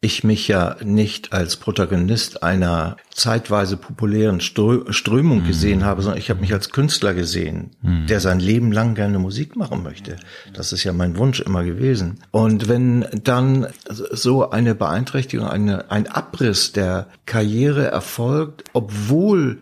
ich 0.00 0.24
mich 0.24 0.48
ja 0.48 0.76
nicht 0.82 1.34
als 1.34 1.56
Protagonist 1.56 2.42
einer 2.42 2.96
zeitweise 3.14 3.76
populären 3.76 4.40
Strömung 4.40 5.42
mhm. 5.42 5.46
gesehen 5.46 5.84
habe, 5.84 6.00
sondern 6.00 6.18
ich 6.18 6.30
habe 6.30 6.40
mich 6.40 6.54
als 6.54 6.70
Künstler 6.70 7.12
gesehen, 7.12 7.72
mhm. 7.82 8.06
der 8.06 8.20
sein 8.20 8.40
Leben 8.40 8.72
lang 8.72 8.94
gerne 8.94 9.18
Musik 9.18 9.56
machen 9.56 9.82
möchte. 9.82 10.16
Das 10.54 10.72
ist 10.72 10.84
ja 10.84 10.94
mein 10.94 11.18
Wunsch 11.18 11.40
immer 11.40 11.62
gewesen. 11.62 12.20
Und 12.30 12.68
wenn 12.68 13.04
dann 13.22 13.66
so 13.90 14.48
eine 14.48 14.74
Beeinträchtigung, 14.74 15.46
eine, 15.46 15.90
ein 15.90 16.06
Abriss 16.06 16.72
der 16.72 17.08
Karriere 17.26 17.88
erfolgt, 17.88 18.64
obwohl 18.72 19.58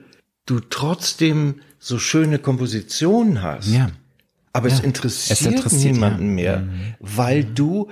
du 0.46 0.60
trotzdem 0.60 1.56
so 1.80 1.98
schöne 1.98 2.38
Kompositionen 2.38 3.42
hast, 3.42 3.68
ja 3.68 3.90
aber 4.52 4.68
ja, 4.68 4.74
es, 4.74 4.80
interessiert 4.80 5.40
es, 5.40 5.46
interessiert 5.46 5.94
niemanden 5.94 6.28
ja. 6.30 6.34
mehr, 6.34 6.58
mhm. 6.58 6.94
weil 7.00 7.44
du 7.44 7.88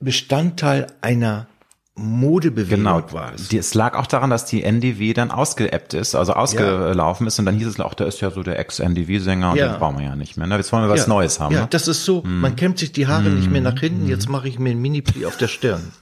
Bestandteil 0.00 0.86
einer 1.00 1.46
Modebewegung 1.94 2.84
genau. 2.84 3.12
war 3.12 3.32
es. 3.34 3.74
Lag 3.74 3.96
auch 3.96 4.06
daran, 4.06 4.30
dass 4.30 4.46
die 4.46 4.62
NDW 4.62 5.12
dann 5.12 5.30
ausgeappt 5.30 5.92
ist, 5.92 6.14
also 6.14 6.32
ausgelaufen 6.32 7.26
ja. 7.26 7.28
ist 7.28 7.38
und 7.38 7.44
dann 7.44 7.56
hieß 7.56 7.66
es 7.66 7.80
auch, 7.80 7.94
der 7.94 8.06
ist 8.06 8.20
ja 8.20 8.30
so 8.30 8.42
der 8.42 8.58
Ex-NDW-Sänger 8.58 9.50
und 9.50 9.58
den 9.58 9.72
brauchen 9.72 9.98
wir 9.98 10.06
ja 10.06 10.16
nicht 10.16 10.36
mehr. 10.36 10.46
Ne? 10.46 10.56
Jetzt 10.56 10.72
wollen 10.72 10.84
wir 10.84 10.90
was. 10.90 11.06
Neues 11.06 11.38
haben. 11.38 11.54
Ja, 11.54 11.62
ne? 11.62 11.66
das 11.68 11.88
ist 11.88 12.04
so, 12.04 12.22
hm. 12.22 12.40
man 12.40 12.56
kämmt 12.56 12.78
sich 12.78 12.92
die 12.92 13.06
Haare 13.06 13.26
hm. 13.26 13.36
nicht 13.36 13.50
mehr 13.50 13.60
nach 13.60 13.78
hinten, 13.78 14.08
jetzt 14.08 14.28
mache 14.28 14.48
ich 14.48 14.58
mir 14.58 14.70
ein 14.70 14.80
Mini-Pli 14.80 15.26
auf 15.26 15.36
der 15.36 15.48
Stirn. 15.48 15.92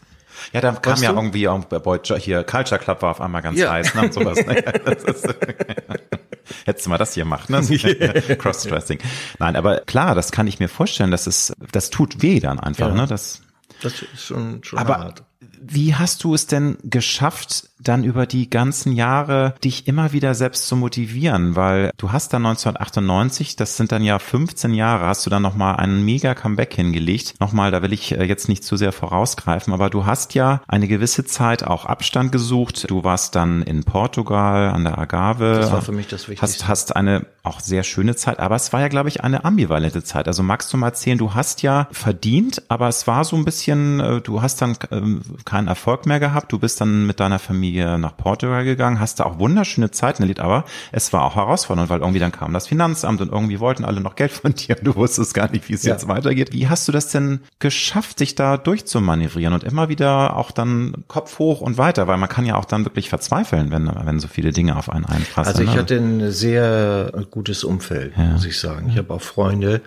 Ja, 0.53 0.61
da 0.61 0.73
kam 0.73 0.93
weißt 0.93 1.03
ja 1.03 1.13
du? 1.13 1.19
irgendwie 1.19 1.49
auch 1.49 1.65
bei 1.65 1.99
hier 2.19 2.45
Culture 2.45 2.81
Club 2.81 3.03
war 3.03 3.11
auf 3.11 3.21
einmal 3.21 3.43
ganz 3.43 3.61
heiß 3.61 3.95
ne, 3.95 4.03
und 4.03 4.15
sowas. 4.15 4.39
Ne? 4.47 4.65
Hättest 6.65 6.87
du 6.87 6.91
mal 6.91 6.99
das 6.99 7.15
hier 7.15 7.25
gemacht, 7.25 7.51
ne? 7.51 7.61
Crossdressing. 8.39 8.99
Nein, 9.39 9.57
aber 9.57 9.81
klar, 9.81 10.15
das 10.15 10.33
kann 10.33 10.47
ich 10.47 10.59
mir 10.59 10.69
vorstellen, 10.69 11.11
dass 11.11 11.27
es, 11.27 11.53
das 11.73 11.91
tut 11.91 12.23
weh 12.23 12.41
dann 12.41 12.61
einfach, 12.61 12.89
ja. 12.89 12.95
ne? 12.95 13.07
Das, 13.07 13.43
das 13.83 14.03
ist 14.03 14.25
schon, 14.25 14.63
schon 14.63 14.79
aber 14.79 14.99
hart. 14.99 15.25
Wie 15.61 15.95
hast 15.95 16.25
du 16.25 16.35
es 16.35 16.47
denn 16.47 16.79
geschafft, 16.83 17.70
dann 17.83 18.05
über 18.05 18.27
die 18.27 18.51
ganzen 18.51 18.93
Jahre 18.93 19.55
dich 19.65 19.87
immer 19.87 20.13
wieder 20.13 20.35
selbst 20.35 20.69
zu 20.69 20.77
motivieren? 20.77 21.57
Weil 21.57 21.91
du 21.97 22.13
hast 22.13 22.33
dann 22.33 22.47
1998, 22.47 23.57
das 23.57 23.77
sind 23.77 23.93
dann 23.93 24.03
ja 24.03 24.19
15 24.19 24.75
Jahre, 24.75 25.07
hast 25.07 25.27
du 25.27 25.31
dann 25.31 25.43
nochmal 25.43 25.77
einen 25.77 26.05
mega 26.05 26.35
Comeback 26.35 26.75
hingelegt. 26.75 27.35
Nochmal, 27.41 27.71
da 27.71 27.83
will 27.83 27.93
ich 27.93 28.13
äh, 28.13 28.25
jetzt 28.25 28.49
nicht 28.49 28.65
zu 28.65 28.77
sehr 28.77 28.93
vorausgreifen, 28.93 29.73
aber 29.73 29.91
du 29.91 30.07
hast 30.07 30.35
ja 30.35 30.63
eine 30.69 30.89
gewisse 30.89 31.25
Zeit 31.25 31.63
auch 31.65 31.87
Abstand 31.87 32.33
gesucht. 32.33 32.91
Du 32.91 33.05
warst 33.05 33.35
dann 33.35 33.63
in 33.63 33.85
Portugal 33.85 34.71
an 34.71 34.85
der 34.85 34.99
Agave. 34.99 35.59
Das 35.61 35.73
war 35.73 35.83
für 35.83 35.93
mich 35.93 36.09
das 36.09 36.29
Wichtigste. 36.29 36.69
Hast, 36.69 36.69
hast 36.69 36.97
eine 36.97 37.27
auch 37.43 37.61
sehr 37.61 37.83
schöne 37.83 38.17
Zeit, 38.17 38.39
aber 38.39 38.57
es 38.57 38.73
war 38.73 38.81
ja, 38.81 38.89
glaube 38.89 39.09
ich, 39.09 39.25
eine 39.25 39.45
ambivalente 39.45 40.05
Zeit. 40.05 40.29
Also 40.29 40.43
magst 40.43 40.73
du 40.73 40.77
mal 40.77 40.89
erzählen, 40.89 41.19
du 41.19 41.35
hast 41.35 41.63
ja 41.63 41.89
verdient, 41.91 42.63
aber 42.69 42.89
es 42.89 43.07
war 43.07 43.25
so 43.25 43.37
ein 43.37 43.45
bisschen, 43.45 44.01
äh, 44.01 44.21
du 44.21 44.43
hast 44.43 44.61
dann 44.61 44.77
ähm, 44.91 45.23
keinen 45.45 45.69
Erfolg 45.69 46.07
mehr 46.07 46.21
gehabt. 46.21 46.53
Du 46.53 46.59
bist 46.59 46.81
dann 46.81 47.07
mit 47.07 47.21
deiner 47.21 47.39
Familie 47.39 47.70
nach 47.79 48.17
Portugal 48.17 48.65
gegangen, 48.65 49.01
hast 49.01 49.21
da 49.21 49.25
auch 49.25 49.39
wunderschöne 49.39 49.91
Zeiten 49.91 50.23
erlebt, 50.23 50.41
aber 50.41 50.65
es 50.93 51.13
war 51.13 51.25
auch 51.25 51.37
herausfordernd, 51.37 51.91
weil 51.91 52.01
irgendwie 52.01 52.19
dann 52.19 52.33
kam 52.33 52.53
das 52.53 52.67
Finanzamt 52.67 53.21
und 53.21 53.33
irgendwie 53.33 53.61
wollten 53.61 53.85
alle 53.85 54.01
noch 54.01 54.15
Geld 54.17 54.31
von 54.33 54.55
dir. 54.55 54.77
Du 54.77 54.95
wusstest 54.97 55.35
gar 55.35 55.51
nicht, 55.51 55.69
wie 55.69 55.75
es 55.75 55.83
ja. 55.83 55.93
jetzt 55.93 56.09
weitergeht. 56.09 56.53
Wie 56.53 56.69
hast 56.69 56.89
du 56.89 56.93
das 56.93 57.09
denn 57.09 57.41
geschafft, 57.59 58.19
sich 58.19 58.35
da 58.35 58.57
durchzumanövrieren 58.57 59.55
und 59.55 59.65
immer 59.65 59.89
wieder 59.89 60.37
auch 60.37 60.51
dann 60.51 61.05
Kopf 61.09 61.39
hoch 61.39 61.61
und 61.61 61.79
weiter? 61.79 62.07
Weil 62.07 62.19
man 62.19 62.29
kann 62.29 62.47
ja 62.47 62.57
auch 62.57 62.65
dann 62.65 62.85
wirklich 62.85 63.09
verzweifeln, 63.09 63.71
wenn, 63.71 63.91
wenn 64.05 64.21
so 64.21 64.29
viele 64.29 64.53
Dinge 64.53 64.77
auf 64.77 64.91
einen 64.91 65.05
einpassen. 65.05 65.53
Also 65.53 65.63
ich 65.63 65.75
ne? 65.75 65.81
hatte 65.81 65.97
ein 65.97 66.31
sehr 66.31 67.13
gutes 67.31 67.65
Umfeld, 67.65 68.13
ja. 68.17 68.25
muss 68.25 68.45
ich 68.45 68.59
sagen. 68.59 68.89
Ich 68.91 68.99
habe 68.99 69.13
auch 69.13 69.23
Freunde, 69.23 69.83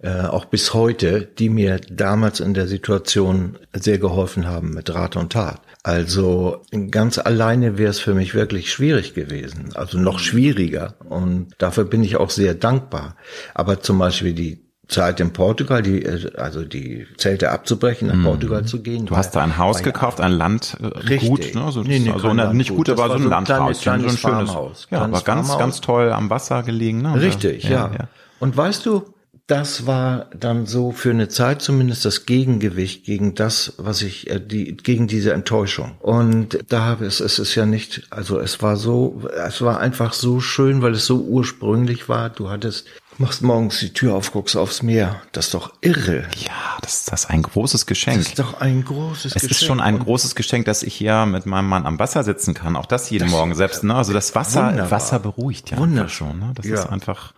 äh, 0.00 0.22
auch 0.22 0.44
bis 0.44 0.74
heute, 0.74 1.28
die 1.38 1.48
mir 1.48 1.80
damals 1.90 2.40
in 2.40 2.54
der 2.54 2.68
Situation 2.68 3.58
sehr 3.72 3.98
geholfen 3.98 4.46
haben 4.46 4.70
mit 4.70 4.94
Rat 4.94 5.16
und 5.16 5.32
Tat. 5.32 5.60
Also 5.88 6.60
ganz 6.90 7.16
alleine 7.16 7.78
wäre 7.78 7.88
es 7.88 7.98
für 7.98 8.12
mich 8.12 8.34
wirklich 8.34 8.70
schwierig 8.70 9.14
gewesen, 9.14 9.70
also 9.74 9.98
noch 9.98 10.18
schwieriger. 10.18 10.96
Und 11.08 11.54
dafür 11.56 11.84
bin 11.84 12.04
ich 12.04 12.18
auch 12.18 12.28
sehr 12.28 12.54
dankbar. 12.54 13.16
Aber 13.54 13.80
zum 13.80 13.98
Beispiel 13.98 14.34
die 14.34 14.68
Zeit 14.86 15.18
in 15.18 15.32
Portugal, 15.32 15.80
die, 15.80 16.04
äh, 16.04 16.36
also 16.36 16.66
die 16.66 17.06
Zelte 17.16 17.50
abzubrechen, 17.52 18.08
nach 18.08 18.16
mm. 18.16 18.24
Portugal 18.24 18.64
zu 18.66 18.82
gehen. 18.82 19.06
Du 19.06 19.16
hast 19.16 19.34
da 19.34 19.42
ein 19.42 19.56
Haus 19.56 19.82
gekauft, 19.82 20.20
ein 20.20 20.32
Land 20.32 20.76
äh, 21.08 21.16
gut, 21.16 21.54
ne? 21.54 21.64
Also, 21.64 21.82
nee, 21.82 21.98
nee, 22.00 22.10
also 22.10 22.34
ne, 22.34 22.52
nicht 22.52 22.68
gut, 22.68 22.90
aber 22.90 23.08
so 23.08 23.14
ein 23.14 23.22
Landhaus, 23.22 23.80
kleines, 23.80 24.20
so 24.20 24.28
ein 24.28 24.34
schönes 24.34 24.50
Farmhaus. 24.50 24.88
Ja, 24.90 25.04
aber 25.04 25.22
ganz, 25.22 25.56
ganz 25.56 25.80
toll 25.80 26.12
am 26.12 26.28
Wasser 26.28 26.64
gelegen. 26.64 27.00
Ne? 27.00 27.18
Richtig, 27.18 27.64
ja, 27.64 27.70
ja. 27.70 27.90
ja. 27.98 28.08
Und 28.40 28.54
weißt 28.54 28.84
du, 28.84 29.14
das 29.48 29.86
war 29.86 30.26
dann 30.38 30.66
so 30.66 30.92
für 30.92 31.10
eine 31.10 31.28
Zeit 31.28 31.62
zumindest 31.62 32.04
das 32.04 32.26
Gegengewicht 32.26 33.04
gegen 33.04 33.34
das, 33.34 33.72
was 33.78 34.02
ich, 34.02 34.30
äh, 34.30 34.40
die, 34.40 34.76
gegen 34.76 35.08
diese 35.08 35.32
Enttäuschung. 35.32 35.96
Und 36.00 36.58
da 36.68 36.84
habe 36.84 37.06
es, 37.06 37.18
es 37.18 37.38
ist 37.38 37.54
ja 37.54 37.64
nicht, 37.64 38.06
also 38.10 38.38
es 38.38 38.62
war 38.62 38.76
so, 38.76 39.22
es 39.46 39.62
war 39.62 39.80
einfach 39.80 40.12
so 40.12 40.40
schön, 40.40 40.82
weil 40.82 40.92
es 40.92 41.06
so 41.06 41.22
ursprünglich 41.22 42.10
war. 42.10 42.28
Du 42.28 42.50
hattest 42.50 42.86
machst 43.16 43.42
morgens 43.42 43.80
die 43.80 43.92
Tür 43.92 44.14
auf, 44.14 44.32
guckst 44.32 44.56
aufs 44.56 44.82
Meer. 44.82 45.22
Das 45.32 45.46
ist 45.46 45.54
doch 45.54 45.72
irre. 45.80 46.24
Ja, 46.36 46.78
das, 46.82 47.06
das 47.06 47.24
ist 47.24 47.30
ein 47.30 47.42
großes 47.42 47.86
Geschenk. 47.86 48.18
Das 48.18 48.26
ist 48.28 48.38
doch 48.38 48.60
ein 48.60 48.84
großes 48.84 49.24
es 49.24 49.34
Geschenk. 49.34 49.50
Es 49.50 49.58
ist 49.58 49.66
schon 49.66 49.80
ein 49.80 49.98
großes 49.98 50.34
Geschenk, 50.34 50.66
dass 50.66 50.82
ich 50.82 50.94
hier 50.94 51.26
mit 51.26 51.46
meinem 51.46 51.68
Mann 51.68 51.86
am 51.86 51.98
Wasser 51.98 52.22
sitzen 52.22 52.54
kann. 52.54 52.76
Auch 52.76 52.86
das 52.86 53.10
jeden 53.10 53.24
das 53.24 53.32
Morgen 53.32 53.54
selbst. 53.54 53.82
Ne? 53.82 53.94
Also 53.94 54.12
das 54.12 54.34
Wasser, 54.34 54.68
wunderbar. 54.68 54.90
Wasser 54.90 55.18
beruhigt 55.18 55.70
ja 55.70 55.78
Wunderbar. 55.78 56.08
schon. 56.08 56.38
Ne? 56.38 56.52
Das 56.54 56.66
ja. 56.66 56.74
ist 56.74 56.86
einfach. 56.86 57.32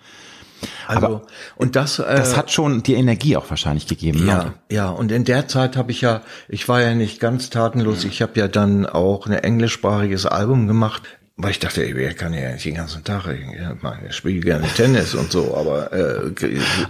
Also 0.87 1.07
Aber 1.07 1.23
und 1.57 1.77
das 1.77 1.99
äh, 1.99 2.17
das 2.17 2.37
hat 2.37 2.51
schon 2.51 2.83
die 2.83 2.95
Energie 2.95 3.37
auch 3.37 3.49
wahrscheinlich 3.51 3.87
gegeben. 3.87 4.27
Ja, 4.27 4.45
ne? 4.45 4.55
ja. 4.71 4.89
Und 4.91 5.13
in 5.13 5.25
der 5.25 5.49
Zeit 5.49 5.77
habe 5.77 5.91
ich 5.93 6.01
ja, 6.01 6.23
ich 6.49 6.69
war 6.69 6.81
ja 6.81 6.95
nicht 6.95 7.21
ganz 7.21 7.51
tatenlos. 7.51 8.05
Ich 8.05 8.23
habe 8.23 8.39
ja 8.39 8.49
dann 8.49 8.87
auch 8.87 9.27
ein 9.27 9.33
englischsprachiges 9.33 10.27
Album 10.27 10.67
gemacht. 10.67 11.03
Weil 11.43 11.53
ich 11.53 11.59
dachte, 11.59 11.89
wer 11.95 12.13
kann 12.13 12.35
ja 12.35 12.53
nicht 12.53 12.67
den 12.67 12.75
ganzen 12.75 13.03
Tag, 13.03 13.25
ich 13.27 14.15
spiele 14.15 14.41
gerne 14.41 14.67
Tennis 14.77 15.15
und 15.15 15.33
so, 15.33 15.57
aber 15.57 15.91
äh, 15.91 16.33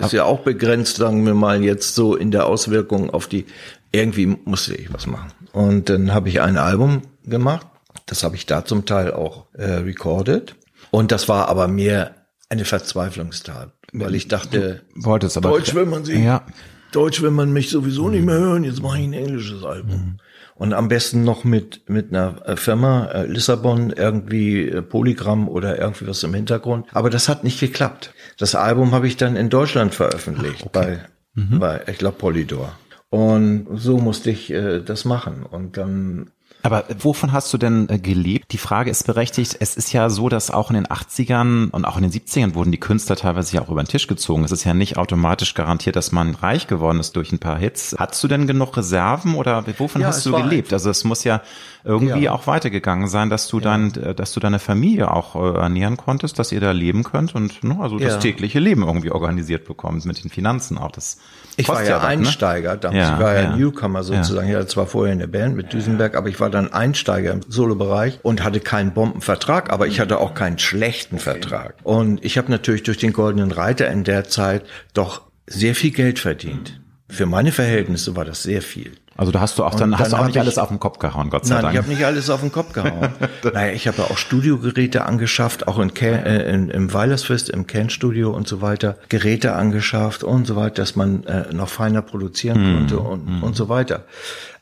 ist 0.01 0.13
ja 0.13 0.25
auch 0.25 0.41
begrenzt, 0.41 0.97
sagen 0.97 1.25
wir 1.25 1.35
mal, 1.35 1.63
jetzt 1.63 1.95
so 1.95 2.17
in 2.17 2.33
der 2.33 2.47
Auswirkung 2.47 3.11
auf 3.11 3.29
die, 3.29 3.47
irgendwie 3.93 4.27
musste 4.27 4.75
ich 4.75 4.93
was 4.93 5.07
machen. 5.07 5.31
Und 5.53 5.89
dann 5.89 6.13
habe 6.13 6.29
ich 6.29 6.41
ein 6.41 6.57
Album 6.57 7.03
gemacht, 7.25 7.65
das 8.07 8.25
habe 8.25 8.35
ich 8.35 8.45
da 8.45 8.65
zum 8.65 8.87
Teil 8.87 9.13
auch 9.13 9.45
äh, 9.53 9.65
recorded. 9.65 10.57
Und 10.91 11.13
das 11.13 11.29
war 11.29 11.49
aber 11.49 11.69
mehr 11.69 12.17
eine 12.51 12.65
Verzweiflungstat 12.65 13.73
weil 13.93 14.15
ich 14.15 14.29
dachte, 14.29 14.83
wolltest 14.95 15.37
aber 15.37 15.51
Deutsch 15.51 15.75
will 15.75 15.87
man 15.87 16.05
sie, 16.05 16.23
ja. 16.23 16.45
Deutsch 16.93 17.23
will 17.23 17.31
man 17.31 17.53
mich 17.53 17.71
sowieso 17.71 18.09
nicht 18.09 18.25
mehr 18.25 18.39
hören, 18.39 18.65
jetzt 18.65 18.83
mache 18.83 18.99
ich 18.99 19.05
ein 19.05 19.13
englisches 19.13 19.65
Album. 19.65 19.97
Mhm. 19.97 20.17
Und 20.57 20.75
am 20.75 20.89
besten 20.89 21.25
noch 21.25 21.45
mit, 21.45 21.89
mit 21.89 22.11
einer 22.11 22.47
äh, 22.47 22.57
Firma, 22.57 23.07
äh, 23.07 23.27
Lissabon, 23.27 23.91
irgendwie 23.91 24.69
äh, 24.69 24.83
Polygramm 24.83 25.49
oder 25.49 25.79
irgendwie 25.79 26.07
was 26.07 26.23
im 26.23 26.35
Hintergrund. 26.35 26.87
Aber 26.93 27.09
das 27.09 27.31
hat 27.31 27.45
nicht 27.45 27.61
geklappt. 27.61 28.13
Das 28.37 28.55
Album 28.55 28.93
habe 28.93 29.07
ich 29.07 29.17
dann 29.17 29.37
in 29.37 29.49
Deutschland 29.49 29.95
veröffentlicht, 29.95 30.59
Ach, 30.61 30.67
okay. 30.67 30.99
bei, 31.35 31.43
mhm. 31.43 31.59
bei, 31.61 31.81
ich 31.87 31.97
glaube, 31.99 32.19
Polydor. 32.19 32.79
Und 33.09 33.69
so 33.77 33.99
musste 33.99 34.31
ich 34.31 34.51
äh, 34.51 34.81
das 34.81 35.07
machen. 35.07 35.45
Und 35.45 35.79
dann 35.79 36.31
aber 36.63 36.85
wovon 36.99 37.33
hast 37.33 37.53
du 37.53 37.59
denn 37.59 37.89
äh, 37.89 37.99
gelebt? 37.99 38.53
Die 38.53 38.59
Frage 38.59 38.91
ist 38.91 39.07
berechtigt. 39.07 39.57
Es 39.61 39.77
ist 39.77 39.93
ja 39.93 40.11
so, 40.11 40.29
dass 40.29 40.51
auch 40.51 40.71
in 40.71 40.75
den 40.75 40.87
80ern 40.87 41.71
und 41.71 41.85
auch 41.85 41.97
in 41.97 42.03
den 42.03 42.13
70ern 42.13 42.55
wurden 42.55 42.73
die 42.73 42.81
Künstler 42.81 43.17
teilweise 43.17 43.57
ja 43.57 43.63
auch 43.63 43.71
über 43.71 43.83
den 43.83 43.89
Tisch 43.89 44.07
gezogen. 44.07 44.45
Es 44.45 44.53
ist 44.53 44.65
ja 44.65 44.75
nicht 44.75 44.99
automatisch 44.99 45.55
garantiert, 45.55 45.97
dass 45.97 46.13
man 46.13 46.35
reich 46.35 46.67
geworden 46.67 47.01
ist 47.01 47.17
durch 47.17 47.33
ein 47.33 47.39
paar 47.39 47.59
Hits. 47.59 47.97
Hattest 47.99 48.23
du 48.23 48.29
denn 48.29 48.47
genug 48.47 48.77
Reserven 48.77 49.35
oder 49.35 49.65
wovon 49.79 50.03
ja, 50.03 50.09
hast 50.09 50.27
du 50.27 50.33
gelebt? 50.33 50.73
Also 50.73 50.91
es 50.91 51.05
muss 51.05 51.25
ja 51.25 51.43
irgendwie 51.85 52.25
ja. 52.25 52.33
auch 52.33 52.47
weitergegangen 52.47 53.09
sein, 53.09 53.31
dass 53.31 53.49
du 53.49 53.59
ja. 53.59 53.65
dein, 53.65 53.95
äh, 53.95 54.15
dass 54.15 54.33
du 54.33 54.41
deine 54.41 54.59
Familie 54.59 55.11
auch 55.11 55.35
äh, 55.37 55.59
ernähren 55.59 55.97
konntest, 55.97 56.39
dass 56.39 56.53
ihr 56.53 56.61
da 56.61 56.73
leben 56.73 57.05
könnt 57.05 57.35
und 57.35 57.65
ne, 57.65 57.79
also 57.81 57.99
das 57.99 58.19
tägliche 58.19 58.59
Leben 58.59 58.83
irgendwie 58.83 59.11
organisiert 59.11 59.65
bekommt 59.65 60.05
mit 60.05 60.23
den 60.23 60.31
Finanzen 60.31 60.79
auch. 60.79 60.93
Das 60.93 61.19
ich 61.57 61.69
war 61.69 61.83
ja, 61.83 61.91
ja 61.91 62.01
Einsteiger, 62.01 62.75
ne? 62.75 62.79
damals. 62.79 63.11
Ich 63.11 63.19
war 63.19 63.35
ja, 63.35 63.57
Newcomer 63.57 64.03
sozusagen. 64.03 64.49
Ich 64.49 64.55
hatte 64.55 64.67
zwar 64.67 64.87
vorher 64.87 65.13
in 65.13 65.19
der 65.19 65.27
Band 65.27 65.57
mit 65.57 65.73
Düsenberg, 65.73 66.17
aber 66.17 66.29
ich 66.29 66.39
war 66.41 66.50
dann 66.51 66.73
Einsteiger 66.73 67.33
im 67.33 67.43
Solobereich 67.49 68.19
und 68.23 68.43
hatte 68.45 68.61
keinen 68.61 68.93
Bombenvertrag, 68.93 69.71
aber 69.73 69.87
ich 69.87 70.01
hatte 70.01 70.19
auch 70.19 70.35
keinen 70.35 70.59
schlechten 70.59 71.19
Vertrag. 71.19 71.75
Und 71.83 72.25
ich 72.25 72.39
habe 72.39 72.51
natürlich 72.51 72.83
durch 72.83 72.99
den 72.99 73.13
Goldenen 73.13 73.53
Reiter 73.53 73.89
in 73.89 74.05
der 74.05 74.29
Zeit 74.29 74.65
doch 74.95 75.23
sehr 75.47 75.75
viel 75.75 75.91
Geld 75.91 76.19
verdient. 76.19 76.81
Für 77.09 77.27
meine 77.27 77.51
Verhältnisse 77.51 78.15
war 78.15 78.25
das 78.25 78.43
sehr 78.43 78.63
viel. 78.63 78.93
Also 79.21 79.33
da 79.33 79.41
hast 79.41 79.59
du 79.59 79.65
auch 79.65 79.75
dann, 79.75 79.91
dann 79.91 80.01
hast 80.01 80.13
du 80.13 80.17
auch 80.17 80.25
nicht 80.25 80.39
alles 80.39 80.57
auf 80.57 80.69
den 80.69 80.81
Kopf 80.81 80.99
gehauen, 80.99 81.29
Gott 81.29 81.45
sei 81.45 81.57
nein, 81.57 81.65
Dank. 81.65 81.75
ich 81.75 81.79
habe 81.79 81.91
nicht 81.91 82.05
alles 82.07 82.31
auf 82.31 82.41
den 82.41 82.53
Kopf 82.53 82.73
gehauen. 82.73 83.11
naja, 83.53 83.73
ich 83.73 83.87
habe 83.87 83.99
ja 83.99 84.05
auch 84.05 84.17
Studiogeräte 84.17 85.05
angeschafft, 85.05 85.69
auch 85.69 85.79
in, 85.79 85.93
Ken, 85.93 86.15
äh, 86.25 86.51
in, 86.51 86.71
im 86.71 86.95
Weilersfest, 86.95 87.51
im 87.51 87.67
Ken-Studio 87.67 88.31
und 88.31 88.49
so 88.49 88.63
weiter, 88.63 88.97
Geräte 89.11 89.55
angeschafft 89.55 90.25
und 90.25 90.47
so 90.47 90.57
weiter, 90.57 90.77
dass 90.77 90.97
man 90.97 91.25
äh, 91.25 91.53
noch 91.53 91.69
feiner 91.69 92.01
produzieren 92.01 92.63
mm, 92.63 92.75
konnte 92.77 93.01
und, 93.01 93.27
mm. 93.27 93.43
und 93.43 93.57
so 93.57 93.69
weiter. 93.69 94.05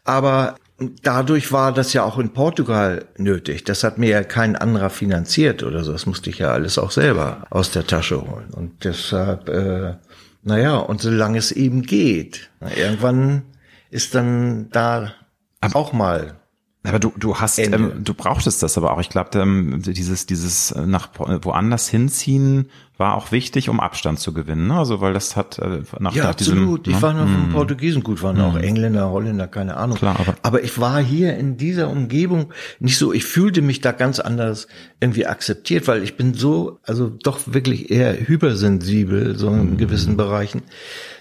Aber 0.05 0.57
dadurch 0.79 1.53
war 1.53 1.73
das 1.73 1.93
ja 1.93 2.05
auch 2.05 2.19
in 2.19 2.33
Portugal 2.33 3.05
nötig. 3.17 3.65
Das 3.65 3.83
hat 3.83 3.99
mir 3.99 4.11
ja 4.11 4.23
kein 4.23 4.57
anderer 4.57 4.91
finanziert 4.91 5.63
oder 5.63 5.83
so. 5.85 5.93
Das 5.93 6.07
musste 6.07 6.31
ich 6.31 6.39
ja 6.39 6.53
alles 6.53 6.79
auch 6.79 6.91
selber 6.91 7.47
aus 7.51 7.73
der 7.73 7.87
Tasche 7.87 8.23
holen. 8.23 8.51
Und 8.53 8.85
deshalb, 8.85 9.49
äh, 9.49 9.95
naja, 10.43 10.77
und 10.77 11.01
solange 11.01 11.39
es 11.39 11.53
eben 11.53 11.83
geht, 11.83 12.51
irgendwann 12.77 13.43
ist 13.91 14.15
dann 14.15 14.71
da 14.71 15.13
aber, 15.61 15.77
auch 15.77 15.93
mal. 15.93 16.38
Aber 16.89 16.99
du, 16.99 17.13
du 17.17 17.37
hast, 17.37 17.59
ähm, 17.59 17.93
du 18.03 18.15
brauchtest 18.15 18.63
das 18.63 18.77
aber 18.77 18.93
auch. 18.93 19.01
Ich 19.01 19.09
glaube, 19.09 19.39
ähm, 19.39 19.83
dieses, 19.83 20.27
dieses 20.27 20.75
nach 20.75 21.11
woanders 21.17 21.89
hinziehen 21.89 22.69
war 22.99 23.15
auch 23.15 23.31
wichtig, 23.31 23.69
um 23.69 23.79
Abstand 23.79 24.19
zu 24.19 24.35
gewinnen. 24.35 24.67
Ne? 24.67 24.75
Also 24.75 25.01
weil 25.01 25.13
das 25.13 25.37
hat 25.37 25.59
äh, 25.61 25.83
nach, 26.01 26.15
ja, 26.15 26.25
nach 26.25 26.31
absolut. 26.31 26.87
Diesem, 26.87 26.97
ich 26.97 27.01
ne? 27.01 27.03
war 27.03 27.13
noch 27.15 27.29
von 27.29 27.49
mm. 27.49 27.53
Portugiesen 27.53 28.03
gut, 28.03 28.23
waren 28.23 28.41
auch 28.41 28.57
Engländer, 28.57 29.11
Holländer, 29.11 29.47
keine 29.47 29.77
Ahnung. 29.77 29.97
Klar, 29.97 30.17
aber, 30.19 30.35
aber 30.43 30.65
ich 30.65 30.79
war 30.81 31.01
hier 31.01 31.37
in 31.37 31.57
dieser 31.57 31.91
Umgebung 31.91 32.53
nicht 32.81 32.99
so. 32.99 33.13
Ich 33.13 33.25
fühlte 33.25 33.63
mich 33.63 33.81
da 33.81 33.93
ganz 33.93 34.19
anders 34.19 34.67
irgendwie 35.01 35.27
akzeptiert, 35.27 35.87
weil 35.87 36.03
ich 36.03 36.17
bin 36.17 36.35
so, 36.35 36.81
also 36.83 37.09
doch 37.09 37.39
wirklich 37.47 37.91
eher 37.91 38.15
hypersensibel 38.19 39.39
so 39.39 39.49
in 39.49 39.75
mm. 39.75 39.77
gewissen 39.77 40.17
Bereichen 40.17 40.63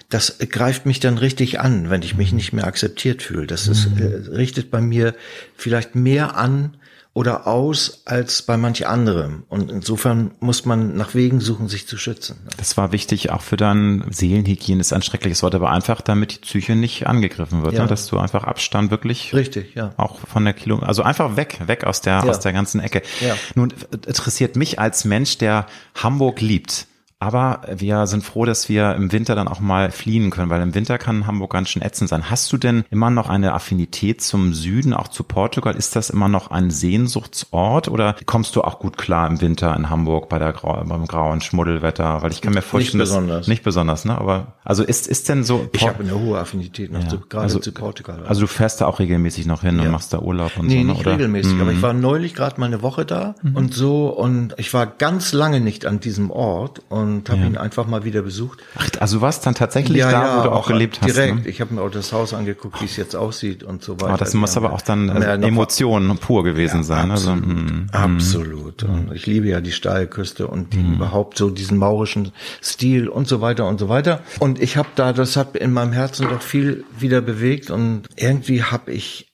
das 0.08 0.38
greift 0.38 0.86
mich 0.86 1.00
dann 1.00 1.18
richtig 1.18 1.60
an, 1.60 1.90
wenn 1.90 2.02
ich 2.02 2.16
mich 2.16 2.32
nicht 2.32 2.52
mehr 2.52 2.66
akzeptiert 2.66 3.22
fühle. 3.22 3.46
Das 3.46 3.68
ist, 3.68 3.88
äh, 3.98 4.30
richtet 4.30 4.70
bei 4.70 4.80
mir 4.80 5.14
vielleicht 5.54 5.94
mehr 5.94 6.36
an, 6.36 6.76
oder 7.18 7.48
aus 7.48 8.02
als 8.04 8.42
bei 8.42 8.56
manch 8.56 8.86
anderem. 8.86 9.42
Und 9.48 9.72
insofern 9.72 10.30
muss 10.38 10.64
man 10.64 10.94
nach 10.94 11.16
Wegen 11.16 11.40
suchen, 11.40 11.66
sich 11.66 11.88
zu 11.88 11.98
schützen. 11.98 12.36
Das 12.58 12.76
war 12.76 12.92
wichtig 12.92 13.30
auch 13.30 13.40
für 13.40 13.56
dein 13.56 14.04
Seelenhygiene, 14.08 14.80
ist 14.80 14.92
ein 14.92 15.02
schreckliches 15.02 15.42
Wort, 15.42 15.56
aber 15.56 15.72
einfach, 15.72 16.00
damit 16.00 16.32
die 16.32 16.38
Psyche 16.38 16.76
nicht 16.76 17.08
angegriffen 17.08 17.62
wird, 17.62 17.72
ne? 17.72 17.78
ja. 17.78 17.84
ne? 17.86 17.88
dass 17.88 18.06
du 18.06 18.18
einfach 18.18 18.44
Abstand 18.44 18.92
wirklich. 18.92 19.34
Richtig, 19.34 19.74
ja. 19.74 19.94
Auch 19.96 20.20
von 20.20 20.44
der 20.44 20.54
Kilo, 20.54 20.78
also 20.78 21.02
einfach 21.02 21.34
weg, 21.34 21.58
weg 21.66 21.82
aus 21.82 22.02
der, 22.02 22.12
ja. 22.12 22.22
aus 22.22 22.38
der 22.38 22.52
ganzen 22.52 22.80
Ecke. 22.80 23.02
Ja. 23.20 23.34
Nun 23.56 23.74
interessiert 24.06 24.54
mich 24.54 24.78
als 24.78 25.04
Mensch, 25.04 25.38
der 25.38 25.66
Hamburg 25.96 26.40
liebt, 26.40 26.86
aber 27.20 27.62
wir 27.74 28.06
sind 28.06 28.22
froh, 28.22 28.44
dass 28.44 28.68
wir 28.68 28.94
im 28.94 29.10
Winter 29.10 29.34
dann 29.34 29.48
auch 29.48 29.58
mal 29.58 29.90
fliehen 29.90 30.30
können, 30.30 30.50
weil 30.50 30.62
im 30.62 30.74
Winter 30.74 30.98
kann 30.98 31.26
Hamburg 31.26 31.52
ganz 31.52 31.68
schön 31.68 31.82
ätzend 31.82 32.08
sein. 32.08 32.30
Hast 32.30 32.52
du 32.52 32.56
denn 32.56 32.84
immer 32.90 33.10
noch 33.10 33.28
eine 33.28 33.54
Affinität 33.54 34.22
zum 34.22 34.54
Süden, 34.54 34.94
auch 34.94 35.08
zu 35.08 35.24
Portugal? 35.24 35.74
Ist 35.74 35.96
das 35.96 36.10
immer 36.10 36.28
noch 36.28 36.52
ein 36.52 36.70
Sehnsuchtsort 36.70 37.88
oder 37.88 38.14
kommst 38.26 38.54
du 38.54 38.62
auch 38.62 38.78
gut 38.78 38.98
klar 38.98 39.28
im 39.28 39.40
Winter 39.40 39.74
in 39.74 39.90
Hamburg 39.90 40.28
bei 40.28 40.38
der 40.38 40.52
Grau, 40.52 40.84
beim 40.84 41.06
grauen 41.06 41.40
Schmuddelwetter? 41.40 42.22
Weil 42.22 42.30
ich 42.30 42.40
kann 42.40 42.54
mir 42.54 42.62
vorstellen, 42.62 42.98
nicht 42.98 43.08
besonders. 43.08 43.48
nicht 43.48 43.62
besonders, 43.64 44.04
ne? 44.04 44.16
Aber 44.16 44.54
also 44.64 44.84
ist 44.84 45.08
ist 45.08 45.28
denn 45.28 45.42
so? 45.42 45.68
Ich 45.72 45.88
habe 45.88 46.04
eine 46.04 46.14
hohe 46.14 46.38
Affinität 46.38 46.92
noch 46.92 47.02
ja. 47.02 47.08
zu, 47.08 47.20
gerade 47.20 47.44
also, 47.44 47.58
zu 47.58 47.72
Portugal. 47.72 48.22
Also 48.28 48.42
du 48.42 48.46
fährst 48.46 48.80
da 48.80 48.86
auch 48.86 49.00
regelmäßig 49.00 49.46
noch 49.46 49.62
hin 49.62 49.78
ja. 49.78 49.84
und 49.84 49.90
machst 49.90 50.12
da 50.12 50.20
Urlaub 50.20 50.56
und 50.56 50.66
nee, 50.66 50.74
so, 50.74 50.86
ne? 50.86 50.92
nicht 50.92 51.00
oder? 51.00 51.12
regelmäßig, 51.12 51.54
mhm. 51.54 51.62
aber 51.62 51.70
ich 51.72 51.78
mhm. 51.78 51.82
war 51.82 51.92
neulich 51.94 52.34
gerade 52.34 52.60
mal 52.60 52.66
eine 52.66 52.82
Woche 52.82 53.04
da 53.04 53.34
mhm. 53.42 53.56
und 53.56 53.74
so 53.74 54.08
und 54.08 54.54
ich 54.56 54.72
war 54.72 54.86
ganz 54.86 55.32
lange 55.32 55.60
nicht 55.60 55.84
an 55.84 55.98
diesem 55.98 56.30
Ort 56.30 56.82
und 56.88 57.07
habe 57.28 57.40
ja. 57.40 57.46
ihn 57.46 57.56
einfach 57.56 57.86
mal 57.86 58.04
wieder 58.04 58.22
besucht. 58.22 58.60
Ach, 58.76 58.88
also 59.00 59.18
du 59.18 59.22
warst 59.22 59.46
dann 59.46 59.54
tatsächlich 59.54 59.98
ja, 59.98 60.10
da, 60.10 60.22
ja, 60.22 60.38
wo 60.38 60.42
du 60.44 60.50
auch, 60.50 60.64
auch 60.64 60.68
gelebt 60.68 60.96
direkt. 60.96 61.08
hast. 61.08 61.16
Direkt. 61.16 61.44
Ne? 61.44 61.50
Ich 61.50 61.60
habe 61.60 61.74
mir 61.74 61.82
auch 61.82 61.90
das 61.90 62.12
Haus 62.12 62.34
angeguckt, 62.34 62.80
wie 62.80 62.86
es 62.86 62.96
jetzt 62.96 63.16
aussieht 63.16 63.62
und 63.62 63.82
so 63.82 64.00
weiter. 64.00 64.14
Oh, 64.14 64.16
das 64.16 64.34
muss 64.34 64.56
aber 64.56 64.72
auch 64.72 64.82
dann 64.82 65.10
also 65.10 65.46
Emotionen 65.46 66.18
pur 66.18 66.44
gewesen 66.44 66.84
sein. 66.84 67.10
Also, 67.10 67.30
absolut. 67.30 67.48
Also, 67.48 67.64
mm, 67.64 67.86
absolut. 67.92 68.82
Und 68.82 69.12
ich 69.14 69.26
liebe 69.26 69.48
ja 69.48 69.60
die 69.60 69.72
Steilküste 69.72 70.46
und 70.46 70.72
die, 70.72 70.78
mm. 70.78 70.94
überhaupt 70.94 71.38
so 71.38 71.50
diesen 71.50 71.78
maurischen 71.78 72.32
Stil 72.62 73.08
und 73.08 73.28
so 73.28 73.40
weiter 73.40 73.66
und 73.66 73.78
so 73.78 73.88
weiter. 73.88 74.20
Und 74.38 74.60
ich 74.60 74.76
habe 74.76 74.88
da, 74.94 75.12
das 75.12 75.36
hat 75.36 75.56
in 75.56 75.72
meinem 75.72 75.92
Herzen 75.92 76.28
doch 76.28 76.42
viel 76.42 76.84
wieder 76.98 77.20
bewegt 77.20 77.70
und 77.70 78.02
irgendwie 78.16 78.62
habe 78.62 78.92
ich 78.92 79.27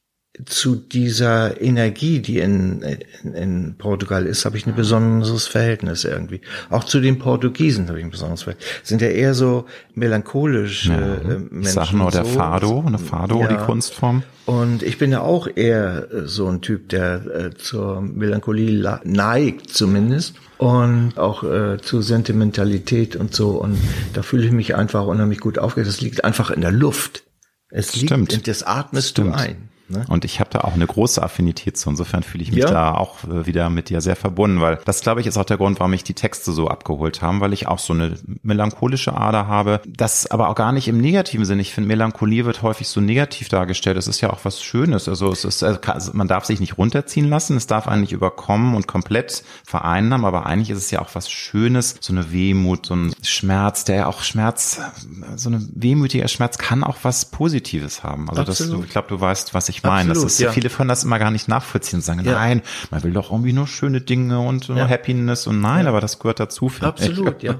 zu 0.46 0.74
dieser 0.74 1.60
Energie, 1.60 2.18
die 2.18 2.38
in, 2.38 2.82
in, 3.22 3.34
in 3.34 3.74
Portugal 3.78 4.26
ist, 4.26 4.44
habe 4.44 4.56
ich 4.56 4.66
ein 4.66 4.74
besonderes 4.74 5.46
Verhältnis 5.46 6.04
irgendwie. 6.04 6.40
Auch 6.70 6.82
zu 6.82 7.00
den 7.00 7.20
Portugiesen 7.20 7.88
habe 7.88 8.00
ich 8.00 8.04
ein 8.04 8.10
besonderes 8.10 8.42
Verhältnis. 8.42 8.68
Sind 8.82 9.00
ja 9.00 9.08
eher 9.08 9.34
so 9.34 9.66
melancholisch 9.94 10.86
ja, 10.86 10.96
äh, 10.96 11.38
Menschen. 11.38 11.60
Ich 11.60 11.68
sag 11.70 11.92
nur 11.92 12.10
der 12.10 12.24
so. 12.24 12.32
Fado, 12.32 12.82
eine 12.84 12.98
Fado, 12.98 13.40
ja. 13.42 13.46
die 13.48 13.64
Kunstform. 13.64 14.24
Und 14.44 14.82
ich 14.82 14.98
bin 14.98 15.12
ja 15.12 15.20
auch 15.20 15.46
eher 15.54 16.12
äh, 16.12 16.26
so 16.26 16.48
ein 16.48 16.60
Typ, 16.60 16.88
der 16.88 17.26
äh, 17.26 17.54
zur 17.54 18.00
Melancholie 18.00 18.98
neigt 19.04 19.70
zumindest 19.70 20.34
und 20.58 21.16
auch 21.16 21.44
äh, 21.44 21.78
zu 21.80 22.02
Sentimentalität 22.02 23.14
und 23.14 23.34
so. 23.34 23.50
Und 23.50 23.78
da 24.14 24.22
fühle 24.22 24.46
ich 24.46 24.52
mich 24.52 24.74
einfach 24.74 25.06
unheimlich 25.06 25.38
gut 25.38 25.60
aufgehört. 25.60 25.88
Das 25.88 26.00
liegt 26.00 26.24
einfach 26.24 26.50
in 26.50 26.60
der 26.60 26.72
Luft. 26.72 27.22
Es 27.70 27.94
liegt, 27.94 28.12
Stimmt. 28.12 28.48
das 28.48 28.64
atmest 28.64 29.10
Stimmt. 29.10 29.34
du 29.34 29.38
ein. 29.38 29.68
Ne? 29.88 30.04
Und 30.08 30.24
ich 30.24 30.40
habe 30.40 30.48
da 30.50 30.60
auch 30.60 30.72
eine 30.72 30.86
große 30.86 31.22
Affinität 31.22 31.76
zu. 31.76 31.90
Insofern 31.90 32.22
fühle 32.22 32.42
ich 32.42 32.52
mich 32.52 32.64
ja. 32.64 32.70
da 32.70 32.94
auch 32.94 33.24
äh, 33.24 33.44
wieder 33.44 33.68
mit 33.68 33.90
dir 33.90 34.00
sehr 34.00 34.16
verbunden, 34.16 34.60
weil 34.62 34.78
das, 34.86 35.02
glaube 35.02 35.20
ich, 35.20 35.26
ist 35.26 35.36
auch 35.36 35.44
der 35.44 35.58
Grund, 35.58 35.78
warum 35.78 35.90
mich 35.90 36.04
die 36.04 36.14
Texte 36.14 36.52
so 36.52 36.68
abgeholt 36.68 37.20
haben, 37.20 37.40
weil 37.40 37.52
ich 37.52 37.66
auch 37.66 37.78
so 37.78 37.92
eine 37.92 38.14
melancholische 38.42 39.14
Ader 39.14 39.46
habe. 39.46 39.82
Das 39.86 40.26
aber 40.26 40.48
auch 40.48 40.54
gar 40.54 40.72
nicht 40.72 40.88
im 40.88 40.98
negativen 40.98 41.44
Sinn. 41.44 41.58
Ich 41.58 41.74
finde, 41.74 41.88
Melancholie 41.88 42.46
wird 42.46 42.62
häufig 42.62 42.88
so 42.88 43.00
negativ 43.00 43.50
dargestellt. 43.50 43.98
Das 43.98 44.08
ist 44.08 44.22
ja 44.22 44.30
auch 44.30 44.40
was 44.44 44.62
Schönes. 44.62 45.06
Also 45.06 45.30
es 45.30 45.44
ist, 45.44 45.62
also 45.62 46.12
man 46.14 46.28
darf 46.28 46.46
sich 46.46 46.60
nicht 46.60 46.78
runterziehen 46.78 47.28
lassen. 47.28 47.56
Es 47.56 47.66
darf 47.66 47.86
eigentlich 47.86 48.12
überkommen 48.12 48.74
und 48.74 48.86
komplett 48.86 49.44
vereinnahmen. 49.64 50.24
Aber 50.24 50.46
eigentlich 50.46 50.70
ist 50.70 50.78
es 50.78 50.90
ja 50.90 51.02
auch 51.02 51.10
was 51.14 51.30
Schönes. 51.30 51.96
So 52.00 52.14
eine 52.14 52.32
Wehmut, 52.32 52.86
so 52.86 52.96
ein 52.96 53.14
Schmerz, 53.22 53.84
der 53.84 53.96
ja 53.96 54.06
auch 54.06 54.22
Schmerz, 54.22 54.80
so 55.36 55.50
eine 55.50 55.66
wehmütiger 55.74 56.28
Schmerz 56.28 56.56
kann 56.56 56.82
auch 56.84 56.96
was 57.02 57.26
Positives 57.26 58.02
haben. 58.02 58.30
Also 58.30 58.44
das, 58.44 58.60
ich 58.60 58.88
glaube, 58.88 59.08
du 59.08 59.20
weißt, 59.20 59.52
was 59.52 59.68
ich 59.68 59.73
ich 59.74 59.82
meine. 59.82 60.10
Absolut, 60.10 60.26
das 60.26 60.34
ist, 60.34 60.40
ja. 60.40 60.52
Viele 60.52 60.70
können 60.70 60.88
das 60.88 61.04
immer 61.04 61.18
gar 61.18 61.30
nicht 61.30 61.48
nachvollziehen 61.48 61.98
und 61.98 62.02
sagen, 62.02 62.24
ja. 62.24 62.32
nein, 62.32 62.62
man 62.90 63.02
will 63.02 63.12
doch 63.12 63.30
irgendwie 63.30 63.52
nur 63.52 63.66
schöne 63.66 64.00
Dinge 64.00 64.40
und 64.40 64.68
ja. 64.68 64.88
Happiness 64.88 65.46
und 65.46 65.60
nein, 65.60 65.86
aber 65.86 66.00
das 66.00 66.18
gehört 66.18 66.40
dazu. 66.40 66.70
Absolut, 66.80 67.42
ja. 67.42 67.56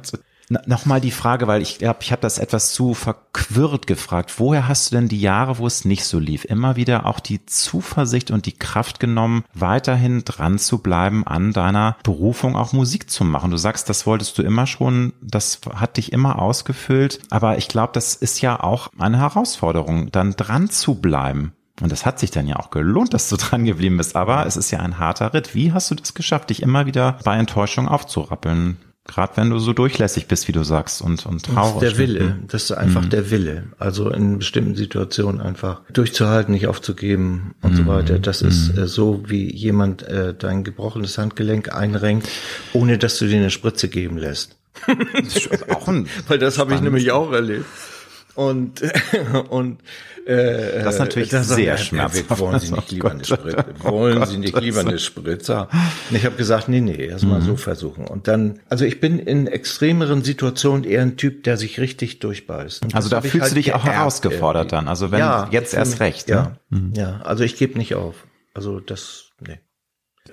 Nochmal 0.66 1.00
die 1.00 1.10
Frage, 1.10 1.46
weil 1.46 1.62
ich 1.62 1.78
glaube, 1.78 2.00
ich 2.02 2.12
habe 2.12 2.20
das 2.20 2.38
etwas 2.38 2.72
zu 2.74 2.92
verquirrt 2.92 3.86
gefragt. 3.86 4.34
Woher 4.36 4.68
hast 4.68 4.90
du 4.90 4.96
denn 4.96 5.08
die 5.08 5.20
Jahre, 5.20 5.58
wo 5.58 5.66
es 5.66 5.86
nicht 5.86 6.04
so 6.04 6.18
lief, 6.18 6.44
immer 6.44 6.76
wieder 6.76 7.06
auch 7.06 7.18
die 7.18 7.46
Zuversicht 7.46 8.30
und 8.30 8.44
die 8.44 8.52
Kraft 8.52 9.00
genommen, 9.00 9.44
weiterhin 9.54 10.22
dran 10.24 10.58
zu 10.58 10.78
bleiben 10.78 11.26
an 11.26 11.52
deiner 11.52 11.96
Berufung, 12.02 12.56
auch 12.56 12.74
Musik 12.74 13.08
zu 13.08 13.24
machen? 13.24 13.50
Du 13.50 13.56
sagst, 13.56 13.88
das 13.88 14.06
wolltest 14.06 14.36
du 14.36 14.42
immer 14.42 14.66
schon, 14.66 15.14
das 15.22 15.60
hat 15.74 15.96
dich 15.96 16.12
immer 16.12 16.38
ausgefüllt. 16.38 17.20
Aber 17.30 17.56
ich 17.56 17.68
glaube, 17.68 17.92
das 17.94 18.14
ist 18.14 18.42
ja 18.42 18.60
auch 18.60 18.88
eine 18.98 19.18
Herausforderung, 19.18 20.12
dann 20.12 20.36
dran 20.36 20.68
zu 20.68 20.96
bleiben. 20.96 21.52
Und 21.80 21.90
das 21.90 22.06
hat 22.06 22.20
sich 22.20 22.30
dann 22.30 22.46
ja 22.46 22.56
auch 22.56 22.70
gelohnt, 22.70 23.14
dass 23.14 23.28
du 23.28 23.36
dran 23.38 23.64
geblieben 23.64 23.96
bist. 23.96 24.16
Aber 24.16 24.46
es 24.46 24.56
ist 24.56 24.70
ja 24.70 24.80
ein 24.80 24.98
harter 24.98 25.34
Ritt. 25.34 25.54
Wie 25.54 25.72
hast 25.72 25.90
du 25.90 25.94
das 25.94 26.14
geschafft, 26.14 26.50
dich 26.50 26.62
immer 26.62 26.86
wieder 26.86 27.18
bei 27.24 27.36
Enttäuschung 27.36 27.88
aufzurappeln? 27.88 28.78
Gerade 29.06 29.36
wenn 29.36 29.50
du 29.50 29.58
so 29.58 29.74
durchlässig 29.74 30.28
bist, 30.28 30.48
wie 30.48 30.52
du 30.52 30.62
sagst, 30.64 31.02
und, 31.02 31.26
und 31.26 31.44
traurig. 31.44 31.74
Das 31.74 31.92
ist 31.92 31.98
der 31.98 31.98
Wille. 31.98 32.38
Das 32.48 32.62
ist 32.62 32.72
einfach 32.72 33.02
mhm. 33.02 33.10
der 33.10 33.30
Wille. 33.30 33.64
Also 33.78 34.08
in 34.08 34.38
bestimmten 34.38 34.76
Situationen 34.76 35.42
einfach 35.42 35.82
durchzuhalten, 35.92 36.54
nicht 36.54 36.68
aufzugeben 36.68 37.54
und 37.60 37.72
mhm. 37.72 37.76
so 37.76 37.86
weiter. 37.86 38.18
Das 38.18 38.40
ist 38.40 38.72
mhm. 38.72 38.82
äh, 38.82 38.86
so, 38.86 39.22
wie 39.26 39.54
jemand 39.54 40.04
äh, 40.04 40.32
dein 40.32 40.64
gebrochenes 40.64 41.18
Handgelenk 41.18 41.74
einrenkt, 41.74 42.30
ohne 42.72 42.96
dass 42.96 43.18
du 43.18 43.26
dir 43.26 43.36
eine 43.36 43.50
Spritze 43.50 43.88
geben 43.88 44.16
lässt. 44.16 44.56
Das 44.86 45.36
ist 45.36 45.70
auch 45.70 45.86
ein 45.86 46.08
Weil 46.28 46.38
das 46.38 46.58
habe 46.58 46.74
ich 46.74 46.80
nämlich 46.80 47.12
auch 47.12 47.30
erlebt. 47.30 47.66
Und, 48.34 48.82
und 49.50 49.80
äh, 50.26 50.82
das 50.82 50.94
ist 50.94 51.00
natürlich 51.00 51.28
das 51.28 51.48
sehr 51.48 51.76
schmerzhaft. 51.76 52.40
Wollen 52.40 52.58
Sie 52.60 52.72
nicht 52.72 52.90
lieber 52.90 53.10
eine 53.10 53.24
Spritze? 53.24 53.64
Wollen 53.80 54.22
oh 54.22 54.24
Sie 54.24 54.38
nicht 54.38 54.58
lieber 54.58 54.80
eine 54.80 54.98
Spritze? 54.98 55.68
Und 56.10 56.16
ich 56.16 56.24
habe 56.24 56.36
gesagt, 56.36 56.68
nee, 56.68 56.80
nee, 56.80 57.06
erst 57.06 57.24
mal 57.24 57.40
mhm. 57.40 57.44
so 57.44 57.56
versuchen. 57.56 58.06
Und 58.06 58.26
dann, 58.28 58.60
also 58.68 58.84
ich 58.84 59.00
bin 59.00 59.18
in 59.18 59.46
extremeren 59.46 60.22
Situationen 60.22 60.84
eher 60.84 61.02
ein 61.02 61.16
Typ, 61.16 61.44
der 61.44 61.56
sich 61.56 61.78
richtig 61.78 62.20
durchbeißt. 62.20 62.84
Und 62.84 62.94
also 62.94 63.08
da 63.08 63.20
fühlst 63.20 63.40
halt 63.40 63.52
du 63.52 63.56
dich 63.56 63.74
auch 63.74 63.84
herausgefordert 63.84 64.72
irgendwie. 64.72 64.76
dann. 64.76 64.88
Also 64.88 65.10
wenn 65.10 65.18
ja, 65.18 65.48
jetzt 65.50 65.74
erst 65.74 66.00
recht. 66.00 66.28
Ja, 66.28 66.56
ne? 66.70 66.78
mhm. 66.78 66.92
ja. 66.94 67.20
Also 67.22 67.44
ich 67.44 67.56
gebe 67.56 67.76
nicht 67.78 67.94
auf. 67.94 68.26
Also 68.54 68.80
das, 68.80 69.30
nee. 69.46 69.58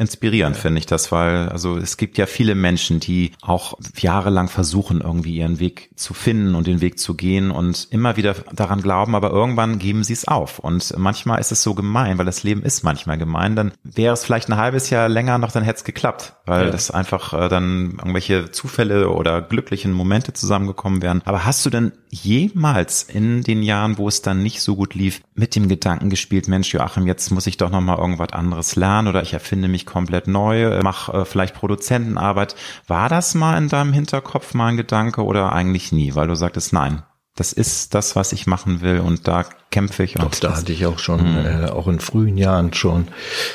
Inspirierend 0.02 0.58
finde 0.58 0.80
ich 0.80 0.88
das, 0.88 1.12
weil 1.12 1.50
also 1.50 1.78
es 1.78 1.96
gibt 1.96 2.18
ja 2.18 2.26
viele 2.26 2.56
Menschen, 2.56 3.00
die 3.00 3.34
auch 3.40 3.78
jahrelang 4.00 4.48
versuchen, 4.48 5.00
irgendwie 5.00 5.36
ihren 5.36 5.60
Weg 5.60 5.92
zu 5.96 6.16
finden 6.16 6.56
und 6.56 6.66
den 6.66 6.82
Weg 6.82 6.98
zu 6.98 7.14
gehen 7.14 7.52
und 7.52 7.88
immer 7.92 8.18
wieder 8.18 8.34
daran 8.52 8.82
glauben, 8.82 9.14
aber 9.14 9.30
irgendwann 9.30 9.78
geben 9.78 10.04
sie 10.04 10.14
es 10.14 10.28
auf. 10.28 10.58
Und 10.58 10.98
manchmal 10.98 11.40
ist 11.40 11.52
es 11.52 11.62
so 11.62 11.76
gemein, 11.76 12.18
weil 12.18 12.26
das 12.26 12.42
Leben 12.42 12.64
ist 12.64 12.84
manchmal 12.84 13.20
gemein. 13.20 13.56
Dann 13.56 13.74
wäre 13.84 14.16
es 14.16 14.26
vielleicht 14.26 14.50
ein 14.50 14.58
halbes 14.58 14.90
Jahr 14.90 15.08
länger 15.08 15.38
noch, 15.38 15.52
dann 15.52 15.62
hätte 15.62 15.78
es 15.78 15.84
geklappt, 15.84 16.34
weil 16.48 16.66
ja. 16.66 16.72
das 16.72 16.90
einfach 16.90 17.34
äh, 17.34 17.48
dann 17.48 17.92
irgendwelche 18.00 18.50
Zufälle 18.50 19.12
oder 19.12 19.40
glücklichen 19.44 19.94
Momente 19.94 20.34
zusammengekommen 20.34 21.04
wären. 21.04 21.22
Aber 21.26 21.46
hast 21.46 21.64
du 21.64 21.70
denn 21.70 21.92
jemals 22.10 23.04
in 23.04 23.44
den 23.44 23.62
Jahren, 23.62 24.00
wo 24.00 24.08
es 24.08 24.24
dann 24.24 24.42
nicht 24.42 24.62
so 24.62 24.76
gut 24.76 24.96
lief, 24.96 25.22
mit 25.36 25.56
dem 25.56 25.68
Gedanken 25.68 26.10
gespielt, 26.10 26.48
Mensch, 26.48 26.74
Joachim, 26.74 27.06
jetzt 27.06 27.30
muss 27.30 27.46
ich 27.46 27.58
doch 27.58 27.70
noch 27.70 27.82
mal 27.82 28.00
irgendwas 28.00 28.34
anderes 28.34 28.76
lernen 28.76 29.08
oder 29.08 29.22
ich 29.22 29.34
erfinde 29.34 29.68
mich 29.68 29.91
komplett 29.92 30.28
neu, 30.28 30.64
äh, 30.64 30.82
mach 30.82 31.14
äh, 31.14 31.26
vielleicht 31.26 31.56
Produzentenarbeit. 31.56 32.56
War 32.88 33.10
das 33.10 33.36
mal 33.36 33.58
in 33.58 33.70
deinem 33.70 33.94
Hinterkopf 33.94 34.54
mal 34.54 34.68
ein 34.68 34.78
Gedanke 34.78 35.24
oder 35.24 35.52
eigentlich 35.54 35.92
nie, 35.92 36.16
weil 36.16 36.28
du 36.28 36.36
sagtest, 36.36 36.74
nein, 36.74 37.04
das 37.36 37.54
ist 37.54 37.94
das, 37.94 38.16
was 38.16 38.34
ich 38.34 38.48
machen 38.48 38.82
will 38.82 39.00
und 39.00 39.28
da 39.28 39.46
kämpfe 39.70 40.04
ich. 40.04 40.16
Doch, 40.16 40.34
da 40.36 40.56
hatte 40.56 40.74
ich 40.74 40.86
auch 40.86 41.00
schon, 41.00 41.40
mhm. 41.40 41.46
äh, 41.46 41.66
auch 41.70 41.88
in 41.88 42.00
frühen 42.00 42.38
Jahren 42.38 42.74
schon, 42.74 43.08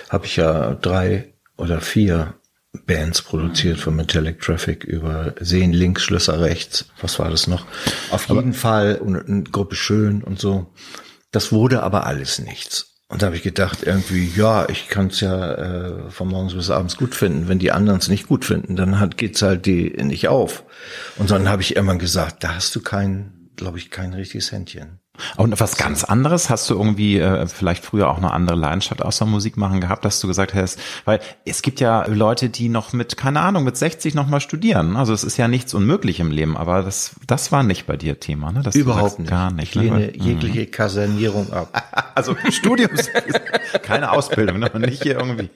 habe 0.08 0.26
ich 0.26 0.36
ja 0.36 0.74
drei 0.74 1.34
oder 1.56 1.80
vier 1.80 2.34
Bands 2.86 3.22
produziert 3.22 3.78
von 3.78 3.96
Metallic 3.96 4.40
Traffic 4.40 4.84
über 4.84 5.34
Sehen 5.40 5.72
links, 5.72 6.02
Schlösser 6.02 6.40
rechts. 6.40 6.86
Was 7.00 7.18
war 7.18 7.30
das 7.30 7.46
noch? 7.46 7.64
Auf 8.10 8.28
jeden 8.28 8.52
Fall 8.52 8.96
und 8.96 9.16
eine 9.16 9.42
Gruppe 9.44 9.76
schön 9.76 10.22
und 10.22 10.38
so. 10.38 10.72
Das 11.30 11.52
wurde 11.52 11.82
aber 11.82 12.06
alles 12.06 12.38
nichts. 12.38 12.95
Und 13.08 13.22
da 13.22 13.26
habe 13.26 13.36
ich 13.36 13.42
gedacht, 13.42 13.84
irgendwie, 13.84 14.32
ja, 14.34 14.68
ich 14.68 14.88
kann 14.88 15.06
es 15.06 15.20
ja 15.20 15.54
äh, 15.54 16.10
von 16.10 16.26
morgens 16.26 16.54
bis 16.54 16.70
abends 16.70 16.96
gut 16.96 17.14
finden. 17.14 17.48
Wenn 17.48 17.60
die 17.60 17.70
anderen 17.70 18.00
es 18.00 18.08
nicht 18.08 18.26
gut 18.26 18.44
finden, 18.44 18.74
dann 18.74 18.98
hat, 18.98 19.16
geht's 19.16 19.42
halt 19.42 19.66
die 19.66 19.90
nicht 20.02 20.26
auf. 20.26 20.64
Und 21.16 21.30
dann 21.30 21.48
habe 21.48 21.62
ich 21.62 21.76
irgendwann 21.76 22.00
gesagt, 22.00 22.42
da 22.42 22.56
hast 22.56 22.74
du 22.74 22.82
kein, 22.82 23.50
glaube 23.54 23.78
ich, 23.78 23.90
kein 23.90 24.12
richtiges 24.12 24.50
Händchen. 24.50 24.98
Und 25.36 25.58
was 25.60 25.76
ganz 25.76 26.04
anderes, 26.04 26.50
hast 26.50 26.68
du 26.70 26.74
irgendwie 26.74 27.18
äh, 27.18 27.46
vielleicht 27.46 27.84
früher 27.84 28.08
auch 28.08 28.18
eine 28.18 28.32
andere 28.32 28.56
Leidenschaft 28.56 29.02
außer 29.02 29.26
Musik 29.26 29.56
machen 29.56 29.80
gehabt, 29.80 30.04
dass 30.04 30.20
du 30.20 30.28
gesagt 30.28 30.54
hast, 30.54 30.78
weil 31.04 31.20
es 31.44 31.62
gibt 31.62 31.80
ja 31.80 32.06
Leute, 32.06 32.48
die 32.48 32.68
noch 32.68 32.92
mit, 32.92 33.16
keine 33.16 33.40
Ahnung, 33.40 33.64
mit 33.64 33.76
60 33.76 34.14
nochmal 34.14 34.40
studieren. 34.40 34.96
Also 34.96 35.12
es 35.12 35.24
ist 35.24 35.36
ja 35.36 35.48
nichts 35.48 35.74
unmöglich 35.74 36.20
im 36.20 36.30
Leben, 36.30 36.56
aber 36.56 36.82
das, 36.82 37.16
das 37.26 37.52
war 37.52 37.62
nicht 37.62 37.86
bei 37.86 37.96
dir 37.96 38.20
Thema, 38.20 38.52
ne? 38.52 38.62
Das 38.62 38.74
Überhaupt 38.74 39.18
nicht. 39.18 39.30
Gar 39.30 39.50
nicht. 39.52 39.68
Ich 39.68 39.74
lehne 39.74 39.98
ne? 39.98 40.12
jegliche 40.16 40.60
mhm. 40.60 40.70
Kasernierung 40.70 41.52
ab. 41.52 42.12
also 42.14 42.36
Studiums, 42.50 43.10
keine 43.82 44.12
Ausbildung, 44.12 44.58
ne? 44.58 44.70
nicht 44.78 45.02
hier 45.02 45.18
irgendwie. 45.18 45.50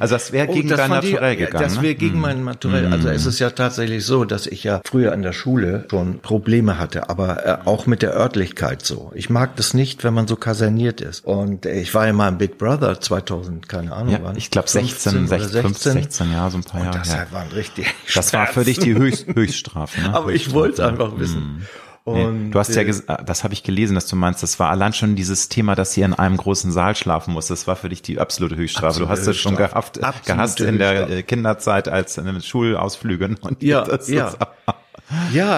Also 0.00 0.14
das 0.14 0.32
wäre 0.32 0.48
oh, 0.48 0.54
gegen 0.54 0.68
dein 0.68 0.90
Naturell 0.90 1.36
die, 1.36 1.44
gegangen. 1.44 1.64
Das 1.64 1.76
wäre 1.76 1.92
ne? 1.92 1.94
gegen 1.94 2.16
mhm. 2.16 2.20
mein 2.20 2.44
Naturell. 2.44 2.92
Also 2.92 3.08
es 3.08 3.26
ist 3.26 3.38
ja 3.38 3.50
tatsächlich 3.50 4.04
so, 4.04 4.24
dass 4.24 4.46
ich 4.46 4.64
ja 4.64 4.80
früher 4.84 5.12
an 5.12 5.22
der 5.22 5.32
Schule 5.32 5.86
schon 5.90 6.20
Probleme 6.20 6.78
hatte, 6.78 7.08
aber 7.08 7.46
äh, 7.46 7.58
auch 7.64 7.86
mit 7.86 8.02
der 8.02 8.14
örtlichen 8.14 8.47
Öffentlichkeit 8.48 8.84
so. 8.84 9.12
Ich 9.14 9.30
mag 9.30 9.56
das 9.56 9.74
nicht, 9.74 10.04
wenn 10.04 10.14
man 10.14 10.26
so 10.26 10.36
kaserniert 10.36 11.00
ist. 11.00 11.24
Und 11.24 11.66
ich 11.66 11.94
war 11.94 12.06
ja 12.06 12.12
mal 12.12 12.28
im 12.28 12.38
Big 12.38 12.58
Brother 12.58 13.00
2000, 13.00 13.68
keine 13.68 13.92
Ahnung 13.92 14.12
ja, 14.12 14.20
wann. 14.22 14.36
Ich 14.36 14.50
glaube 14.50 14.68
16, 14.68 15.26
16, 15.26 15.62
16, 15.62 15.92
16 15.92 16.32
Jahre, 16.32 16.50
so 16.50 16.58
ein 16.58 16.64
paar 16.64 16.84
Jahre. 16.84 16.98
Das 16.98 17.12
ja. 17.12 17.26
war 17.30 17.52
richtig. 17.52 17.86
Das 18.14 18.32
war 18.32 18.46
für 18.46 18.64
dich 18.64 18.78
die 18.78 18.94
Höchst, 18.94 19.26
Höchststrafe. 19.26 20.00
Ne? 20.00 20.08
Aber 20.14 20.32
ich 20.32 20.52
wollte 20.52 20.74
es 20.74 20.80
einfach 20.80 21.18
wissen. 21.18 21.40
Mm. 21.40 21.62
Nee, 22.10 22.50
du 22.50 22.58
hast 22.58 22.74
ja, 22.74 22.80
äh, 22.80 22.94
das 23.26 23.44
habe 23.44 23.52
ich 23.52 23.62
gelesen, 23.62 23.94
dass 23.94 24.06
du 24.06 24.16
meinst, 24.16 24.42
das 24.42 24.58
war 24.58 24.70
allein 24.70 24.94
schon 24.94 25.14
dieses 25.14 25.50
Thema, 25.50 25.74
dass 25.74 25.92
sie 25.92 26.00
in 26.00 26.14
einem 26.14 26.38
großen 26.38 26.72
Saal 26.72 26.96
schlafen 26.96 27.34
muss. 27.34 27.48
Das 27.48 27.66
war 27.66 27.76
für 27.76 27.90
dich 27.90 28.00
die 28.00 28.18
absolute 28.18 28.56
Höchststrafe. 28.56 29.02
Absolute 29.02 29.14
du 29.14 29.20
hast 29.20 29.26
es 29.26 29.36
schon 29.36 29.56
gehabt, 29.56 30.00
gehasst 30.24 30.60
in 30.60 30.78
der 30.78 31.10
äh, 31.10 31.22
Kinderzeit 31.22 31.86
als 31.86 32.16
in 32.16 32.24
den 32.24 32.40
Schulausflügen. 32.40 33.36
Und 33.36 33.62
ja, 33.62 33.86
ja. 33.86 33.98
Ja, 34.08 34.28
ist 34.28 34.38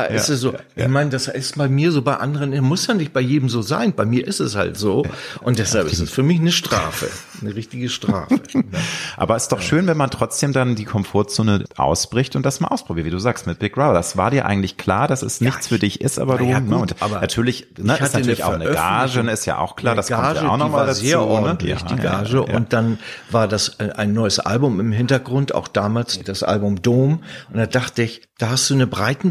es 0.09 0.27
so. 0.27 0.53
Ja, 0.53 0.85
Ich 0.85 0.89
meine, 0.89 1.11
das 1.11 1.29
ist 1.29 1.57
bei 1.57 1.69
mir 1.69 1.91
so, 1.93 2.03
bei 2.03 2.17
anderen 2.17 2.59
muss 2.63 2.87
ja 2.87 2.95
nicht 2.95 3.13
bei 3.13 3.21
jedem 3.21 3.49
so 3.49 3.63
sein. 3.63 3.95
Bei 3.95 4.05
mir 4.05 4.27
ist 4.27 4.41
es 4.41 4.55
halt 4.55 4.77
so. 4.77 5.05
Und 5.41 5.59
deshalb 5.59 5.91
ist 5.91 5.99
es 5.99 6.11
für 6.11 6.23
mich 6.23 6.41
eine 6.41 6.53
Strafe. 6.53 7.09
Eine 7.41 7.55
richtige 7.55 7.89
Strafe. 7.89 8.41
Aber 9.17 9.37
es 9.37 9.45
ist 9.45 9.53
doch 9.53 9.61
schön, 9.61 9.87
wenn 9.87 9.97
man 9.97 10.11
trotzdem 10.11 10.53
dann 10.53 10.77
die 10.77 10.85
Komfortzone 10.85 11.65
ausbricht 11.77 12.37
und 12.37 12.47
das 12.47 12.61
mal 12.61 12.69
ausprobiert, 12.69 13.07
wie 13.07 13.11
du 13.11 13.19
sagst, 13.19 13.47
mit 13.47 13.59
Big 13.59 13.75
Brother. 13.75 13.95
Das 13.95 14.17
war 14.17 14.31
dir 14.31 14.47
eigentlich 14.47 14.77
klar, 14.77 15.09
dass 15.09 15.23
es 15.23 15.41
nichts 15.41 15.69
für 15.69 15.79
dich 15.79 16.01
ist, 16.01 16.19
aber 16.19 16.39
du, 16.39 16.45
ja, 16.45 16.61
ne, 16.61 16.77
und 16.77 17.03
aber 17.03 17.21
natürlich, 17.21 17.67
ne, 17.79 17.99
ist 17.99 18.15
natürlich 18.15 18.45
auch 18.45 18.53
eine 18.53 18.71
Gage, 18.71 19.23
ne, 19.25 19.33
ist 19.33 19.47
ja 19.47 19.59
auch 19.59 19.77
klar, 19.77 19.95
das 19.95 20.09
Gage, 20.09 20.23
kommt 20.23 20.47
ja 20.47 20.49
auch 20.49 20.57
nochmal 20.57 20.87
dazu. 20.87 21.01
Sehr 21.01 21.19
ne? 21.19 21.25
ordentlich, 21.25 21.83
die 21.83 21.97
Gage. 21.97 22.43
Und 22.43 22.73
dann 22.73 22.99
war 23.31 23.49
das 23.49 23.77
äh, 23.79 23.91
ein 23.97 24.13
neues 24.13 24.39
Album 24.39 24.81
im 24.81 24.93
Hintergrund, 24.93 25.55
auch 25.55 25.69
damals 25.69 26.21
das 26.23 26.43
Album 26.43 26.83
Dom. 26.83 27.23
Und 27.53 27.59
da 27.59 27.67
dachte 27.67 28.03
ich, 28.03 28.23
da 28.39 28.51
hast 28.51 28.71
du 28.71 28.75
eine 28.75 28.87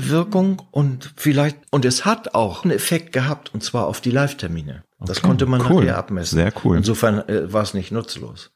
Breitenwirkung 0.09 0.61
und 0.71 1.13
vielleicht, 1.15 1.57
und 1.71 1.85
es 1.85 2.05
hat 2.05 2.35
auch 2.35 2.63
einen 2.63 2.71
Effekt 2.71 3.13
gehabt, 3.13 3.53
und 3.53 3.63
zwar 3.63 3.87
auf 3.87 4.01
die 4.01 4.11
Live-Termine. 4.11 4.83
Das 4.99 5.19
okay, 5.19 5.27
konnte 5.27 5.45
man 5.45 5.61
cool. 5.69 5.85
nachher 5.85 5.97
abmessen. 5.97 6.37
Sehr 6.37 6.51
cool. 6.63 6.77
Insofern 6.77 7.27
äh, 7.29 7.51
war 7.51 7.63
es 7.63 7.73
nicht 7.73 7.91
nutzlos. 7.91 8.51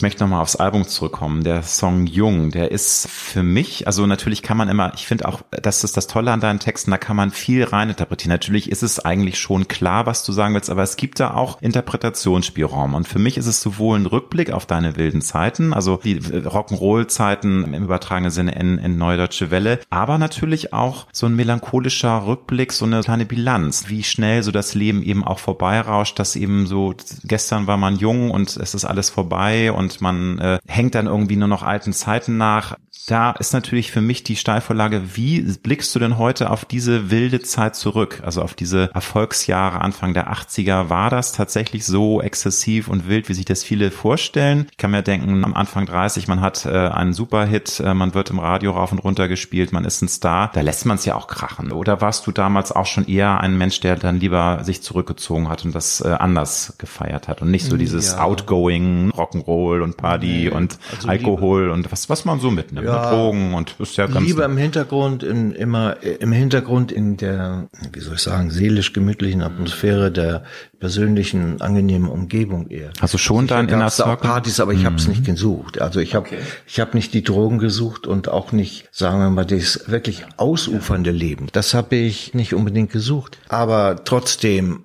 Ich 0.00 0.02
möchte 0.02 0.24
nochmal 0.24 0.40
aufs 0.40 0.56
Album 0.56 0.88
zurückkommen. 0.88 1.44
Der 1.44 1.62
Song 1.62 2.06
Jung, 2.06 2.52
der 2.52 2.70
ist 2.70 3.06
für 3.06 3.42
mich, 3.42 3.86
also 3.86 4.06
natürlich 4.06 4.40
kann 4.40 4.56
man 4.56 4.70
immer, 4.70 4.94
ich 4.94 5.06
finde 5.06 5.28
auch, 5.28 5.42
das 5.50 5.84
ist 5.84 5.94
das 5.98 6.06
Tolle 6.06 6.32
an 6.32 6.40
deinen 6.40 6.58
Texten, 6.58 6.90
da 6.90 6.96
kann 6.96 7.16
man 7.16 7.30
viel 7.30 7.64
reininterpretieren. 7.64 8.30
Natürlich 8.30 8.70
ist 8.70 8.82
es 8.82 8.98
eigentlich 8.98 9.38
schon 9.38 9.68
klar, 9.68 10.06
was 10.06 10.24
du 10.24 10.32
sagen 10.32 10.54
willst, 10.54 10.70
aber 10.70 10.82
es 10.82 10.96
gibt 10.96 11.20
da 11.20 11.34
auch 11.34 11.60
Interpretationsspielraum. 11.60 12.94
Und 12.94 13.08
für 13.08 13.18
mich 13.18 13.36
ist 13.36 13.44
es 13.44 13.60
sowohl 13.60 13.98
ein 13.98 14.06
Rückblick 14.06 14.52
auf 14.52 14.64
deine 14.64 14.96
wilden 14.96 15.20
Zeiten, 15.20 15.74
also 15.74 16.00
die 16.02 16.18
Rock'n'Roll-Zeiten 16.18 17.74
im 17.74 17.84
übertragenen 17.84 18.30
Sinne 18.30 18.52
in, 18.52 18.78
in 18.78 18.96
Neue 18.96 19.18
Deutsche 19.18 19.50
Welle, 19.50 19.80
aber 19.90 20.16
natürlich 20.16 20.72
auch 20.72 21.08
so 21.12 21.26
ein 21.26 21.36
melancholischer 21.36 22.26
Rückblick, 22.26 22.72
so 22.72 22.86
eine 22.86 23.02
kleine 23.02 23.26
Bilanz, 23.26 23.90
wie 23.90 24.02
schnell 24.02 24.42
so 24.42 24.50
das 24.50 24.74
Leben 24.74 25.02
eben 25.02 25.24
auch 25.24 25.40
vorbeirauscht, 25.40 26.18
dass 26.18 26.36
eben 26.36 26.66
so, 26.66 26.94
gestern 27.24 27.66
war 27.66 27.76
man 27.76 27.96
jung 27.96 28.30
und 28.30 28.56
es 28.56 28.72
ist 28.72 28.86
alles 28.86 29.10
vorbei 29.10 29.70
und 29.70 29.89
man 29.98 30.38
äh, 30.38 30.58
hängt 30.66 30.94
dann 30.94 31.06
irgendwie 31.06 31.36
nur 31.36 31.48
noch 31.48 31.62
alten 31.62 31.92
Zeiten 31.92 32.36
nach 32.36 32.76
da 33.06 33.32
ist 33.32 33.52
natürlich 33.52 33.90
für 33.90 34.00
mich 34.00 34.22
die 34.22 34.36
Steilvorlage, 34.36 35.16
wie 35.16 35.40
blickst 35.40 35.94
du 35.94 35.98
denn 35.98 36.18
heute 36.18 36.50
auf 36.50 36.64
diese 36.64 37.10
wilde 37.10 37.40
Zeit 37.40 37.76
zurück? 37.76 38.22
Also 38.24 38.42
auf 38.42 38.54
diese 38.54 38.90
Erfolgsjahre 38.94 39.80
Anfang 39.80 40.14
der 40.14 40.32
80er. 40.32 40.88
War 40.88 41.10
das 41.10 41.32
tatsächlich 41.32 41.84
so 41.84 42.20
exzessiv 42.20 42.88
und 42.88 43.08
wild, 43.08 43.28
wie 43.28 43.34
sich 43.34 43.44
das 43.44 43.64
viele 43.64 43.90
vorstellen? 43.90 44.66
Ich 44.70 44.76
kann 44.76 44.90
mir 44.90 45.02
denken, 45.02 45.44
am 45.44 45.54
Anfang 45.54 45.86
30, 45.86 46.28
man 46.28 46.40
hat 46.40 46.66
äh, 46.66 46.70
einen 46.70 47.12
Superhit, 47.12 47.80
äh, 47.80 47.94
man 47.94 48.14
wird 48.14 48.30
im 48.30 48.38
Radio 48.38 48.72
rauf 48.72 48.92
und 48.92 48.98
runter 48.98 49.28
gespielt, 49.28 49.72
man 49.72 49.84
ist 49.84 50.02
ein 50.02 50.08
Star. 50.08 50.50
Da 50.52 50.60
lässt 50.60 50.86
man 50.86 50.96
es 50.96 51.04
ja 51.04 51.14
auch 51.14 51.26
krachen. 51.26 51.72
Oder 51.72 52.00
warst 52.00 52.26
du 52.26 52.32
damals 52.32 52.72
auch 52.72 52.86
schon 52.86 53.06
eher 53.06 53.40
ein 53.40 53.56
Mensch, 53.56 53.80
der 53.80 53.96
dann 53.96 54.20
lieber 54.20 54.62
sich 54.62 54.82
zurückgezogen 54.82 55.48
hat 55.48 55.64
und 55.64 55.74
das 55.74 56.00
äh, 56.00 56.08
anders 56.08 56.74
gefeiert 56.78 57.28
hat 57.28 57.42
und 57.42 57.50
nicht 57.50 57.64
so 57.64 57.72
hm, 57.72 57.78
dieses 57.78 58.12
ja. 58.12 58.22
Outgoing, 58.22 59.10
Rock'n'Roll 59.10 59.80
und 59.82 59.96
Party 59.96 60.26
nee, 60.26 60.48
und 60.48 60.78
also 60.92 61.08
Alkohol 61.08 61.70
und 61.70 61.90
was, 61.90 62.08
was 62.08 62.24
man 62.24 62.40
so 62.40 62.50
mitnimmt. 62.50 62.86
Ja, 62.86 62.89
Drogen 62.92 63.54
und 63.54 63.74
ist 63.78 63.96
ja 63.96 64.06
ganz 64.06 64.26
lieber 64.26 64.44
im 64.44 64.56
Hintergrund 64.56 65.22
in 65.22 65.52
immer 65.52 66.02
im 66.02 66.32
Hintergrund 66.32 66.92
in 66.92 67.16
der 67.16 67.68
wie 67.92 68.00
soll 68.00 68.14
ich 68.14 68.20
sagen 68.20 68.50
seelisch 68.50 68.92
gemütlichen 68.92 69.42
Atmosphäre 69.42 70.10
der 70.10 70.44
persönlichen 70.78 71.60
angenehmen 71.60 72.08
Umgebung 72.08 72.68
eher. 72.68 72.90
Hast 73.00 73.14
du 73.14 73.18
schon 73.18 73.46
dein 73.46 73.68
Inner 73.68 73.90
Circle? 73.90 74.14
auch 74.14 74.20
Partys, 74.20 74.60
aber 74.60 74.72
ich 74.72 74.80
mhm. 74.80 74.86
habe 74.86 74.96
es 74.96 75.08
nicht 75.08 75.24
gesucht. 75.24 75.80
Also 75.80 76.00
ich 76.00 76.14
habe 76.14 76.26
okay. 76.26 76.38
ich 76.66 76.80
habe 76.80 76.96
nicht 76.96 77.14
die 77.14 77.22
Drogen 77.22 77.58
gesucht 77.58 78.06
und 78.06 78.28
auch 78.28 78.52
nicht 78.52 78.88
sagen 78.92 79.20
wir 79.20 79.30
mal 79.30 79.46
das 79.46 79.84
wirklich 79.86 80.24
ausufernde 80.36 81.10
Leben. 81.10 81.48
Das 81.52 81.74
habe 81.74 81.96
ich 81.96 82.34
nicht 82.34 82.54
unbedingt 82.54 82.90
gesucht, 82.90 83.38
aber 83.48 84.04
trotzdem 84.04 84.84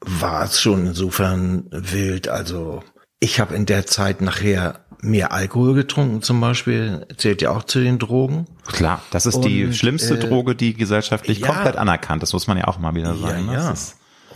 war 0.00 0.44
es 0.44 0.60
schon 0.60 0.86
insofern 0.86 1.66
wild. 1.70 2.28
Also 2.28 2.82
ich 3.20 3.40
habe 3.40 3.54
in 3.54 3.66
der 3.66 3.86
Zeit 3.86 4.20
nachher 4.20 4.85
mehr 5.06 5.32
Alkohol 5.32 5.74
getrunken 5.74 6.22
zum 6.22 6.40
Beispiel, 6.40 7.06
zählt 7.16 7.42
ja 7.42 7.50
auch 7.50 7.64
zu 7.64 7.80
den 7.80 7.98
Drogen. 7.98 8.46
Klar, 8.66 9.02
das 9.10 9.26
ist 9.26 9.36
und, 9.36 9.44
die 9.44 9.72
schlimmste 9.72 10.14
äh, 10.14 10.18
Droge, 10.18 10.54
die 10.54 10.74
gesellschaftlich 10.74 11.38
ja, 11.38 11.46
komplett 11.46 11.76
anerkannt 11.76 12.22
ist, 12.22 12.32
muss 12.32 12.46
man 12.46 12.58
ja 12.58 12.64
auch 12.68 12.78
mal 12.78 12.94
wieder 12.94 13.14
sagen. 13.14 13.46
Ja, 13.46 13.52
ne? 13.52 13.54
ja. 13.54 13.74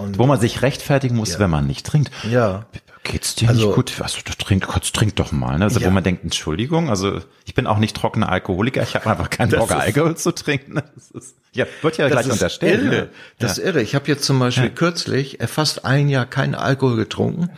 Und, 0.01 0.18
wo 0.18 0.26
man 0.26 0.40
sich 0.40 0.62
rechtfertigen 0.62 1.16
muss, 1.16 1.34
ja. 1.34 1.38
wenn 1.38 1.51
man 1.51 1.66
nicht 1.66 1.86
trinkt. 1.86 2.11
Ja. 2.28 2.66
Geht's 3.03 3.34
dir 3.34 3.48
also, 3.48 3.68
nicht 3.68 3.74
gut? 3.76 3.98
Was, 3.98 4.14
du 4.14 4.32
trink, 4.36 4.66
trink 4.92 5.16
doch 5.16 5.32
mal. 5.32 5.59
Ne? 5.59 5.64
Also 5.64 5.80
ja. 5.80 5.86
wo 5.86 5.90
man 5.90 6.05
denkt, 6.05 6.22
Entschuldigung, 6.22 6.90
also 6.90 7.20
ich 7.46 7.55
bin 7.55 7.66
auch 7.66 7.78
nicht 7.78 7.96
trockener 7.96 8.28
Alkoholiker, 8.28 8.82
ich 8.82 8.94
habe 8.94 9.09
einfach 9.09 9.30
keinen 9.30 9.51
Bock, 9.51 9.72
Alkohol 9.72 10.16
zu 10.16 10.32
trinken. 10.32 10.82
Das 10.94 11.11
ist, 11.11 11.36
ja, 11.53 11.66
wird 11.80 11.96
ja 11.96 12.09
gleich 12.09 12.30
unterstellt. 12.30 12.84
Irre. 12.84 13.09
Das 13.38 13.59
ist 13.59 13.64
irre. 13.64 13.80
Ich 13.80 13.94
habe 13.94 14.07
jetzt 14.07 14.24
zum 14.24 14.38
Beispiel 14.38 14.66
ja. 14.66 14.70
kürzlich 14.70 15.38
fast 15.46 15.84
ein 15.84 16.09
Jahr 16.09 16.26
keinen 16.26 16.55
Alkohol 16.55 16.96
getrunken. 16.96 17.51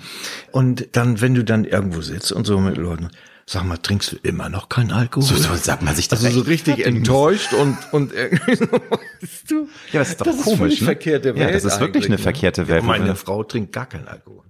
Und 0.52 0.88
dann, 0.92 1.20
wenn 1.20 1.34
du 1.34 1.42
dann 1.42 1.64
irgendwo 1.64 2.02
sitzt 2.02 2.30
und 2.30 2.46
so 2.46 2.58
mit 2.60 2.76
Leuten, 2.76 3.10
Sag 3.52 3.64
mal, 3.64 3.76
trinkst 3.76 4.12
du 4.12 4.16
immer 4.22 4.48
noch 4.48 4.70
keinen 4.70 4.92
Alkohol? 4.92 5.28
So, 5.28 5.36
so 5.36 5.54
sagt 5.56 5.82
man 5.82 5.94
sich 5.94 6.08
das. 6.08 6.24
Also 6.24 6.40
so 6.40 6.46
richtig 6.46 6.86
enttäuscht 6.86 7.52
und, 7.52 7.76
und 7.92 8.10
irgendwie 8.14 8.56
so, 8.56 8.64
weißt 8.64 9.50
du. 9.50 9.68
Ja, 9.92 9.98
das 9.98 10.08
ist 10.08 10.20
doch 10.22 10.26
das 10.26 10.40
komisch. 10.40 10.72
Ist 10.72 10.80
ne? 10.80 10.86
verkehrte 10.86 11.34
Welt 11.34 11.48
ja, 11.48 11.50
das 11.50 11.64
ist 11.66 11.78
wirklich 11.78 12.06
eine 12.06 12.14
ne? 12.14 12.22
verkehrte 12.22 12.66
Welt. 12.68 12.80
Ja, 12.80 12.88
meine 12.88 13.14
Frau 13.14 13.44
trinkt 13.44 13.72
gar 13.72 13.84
keinen 13.84 14.08
Alkohol. 14.08 14.44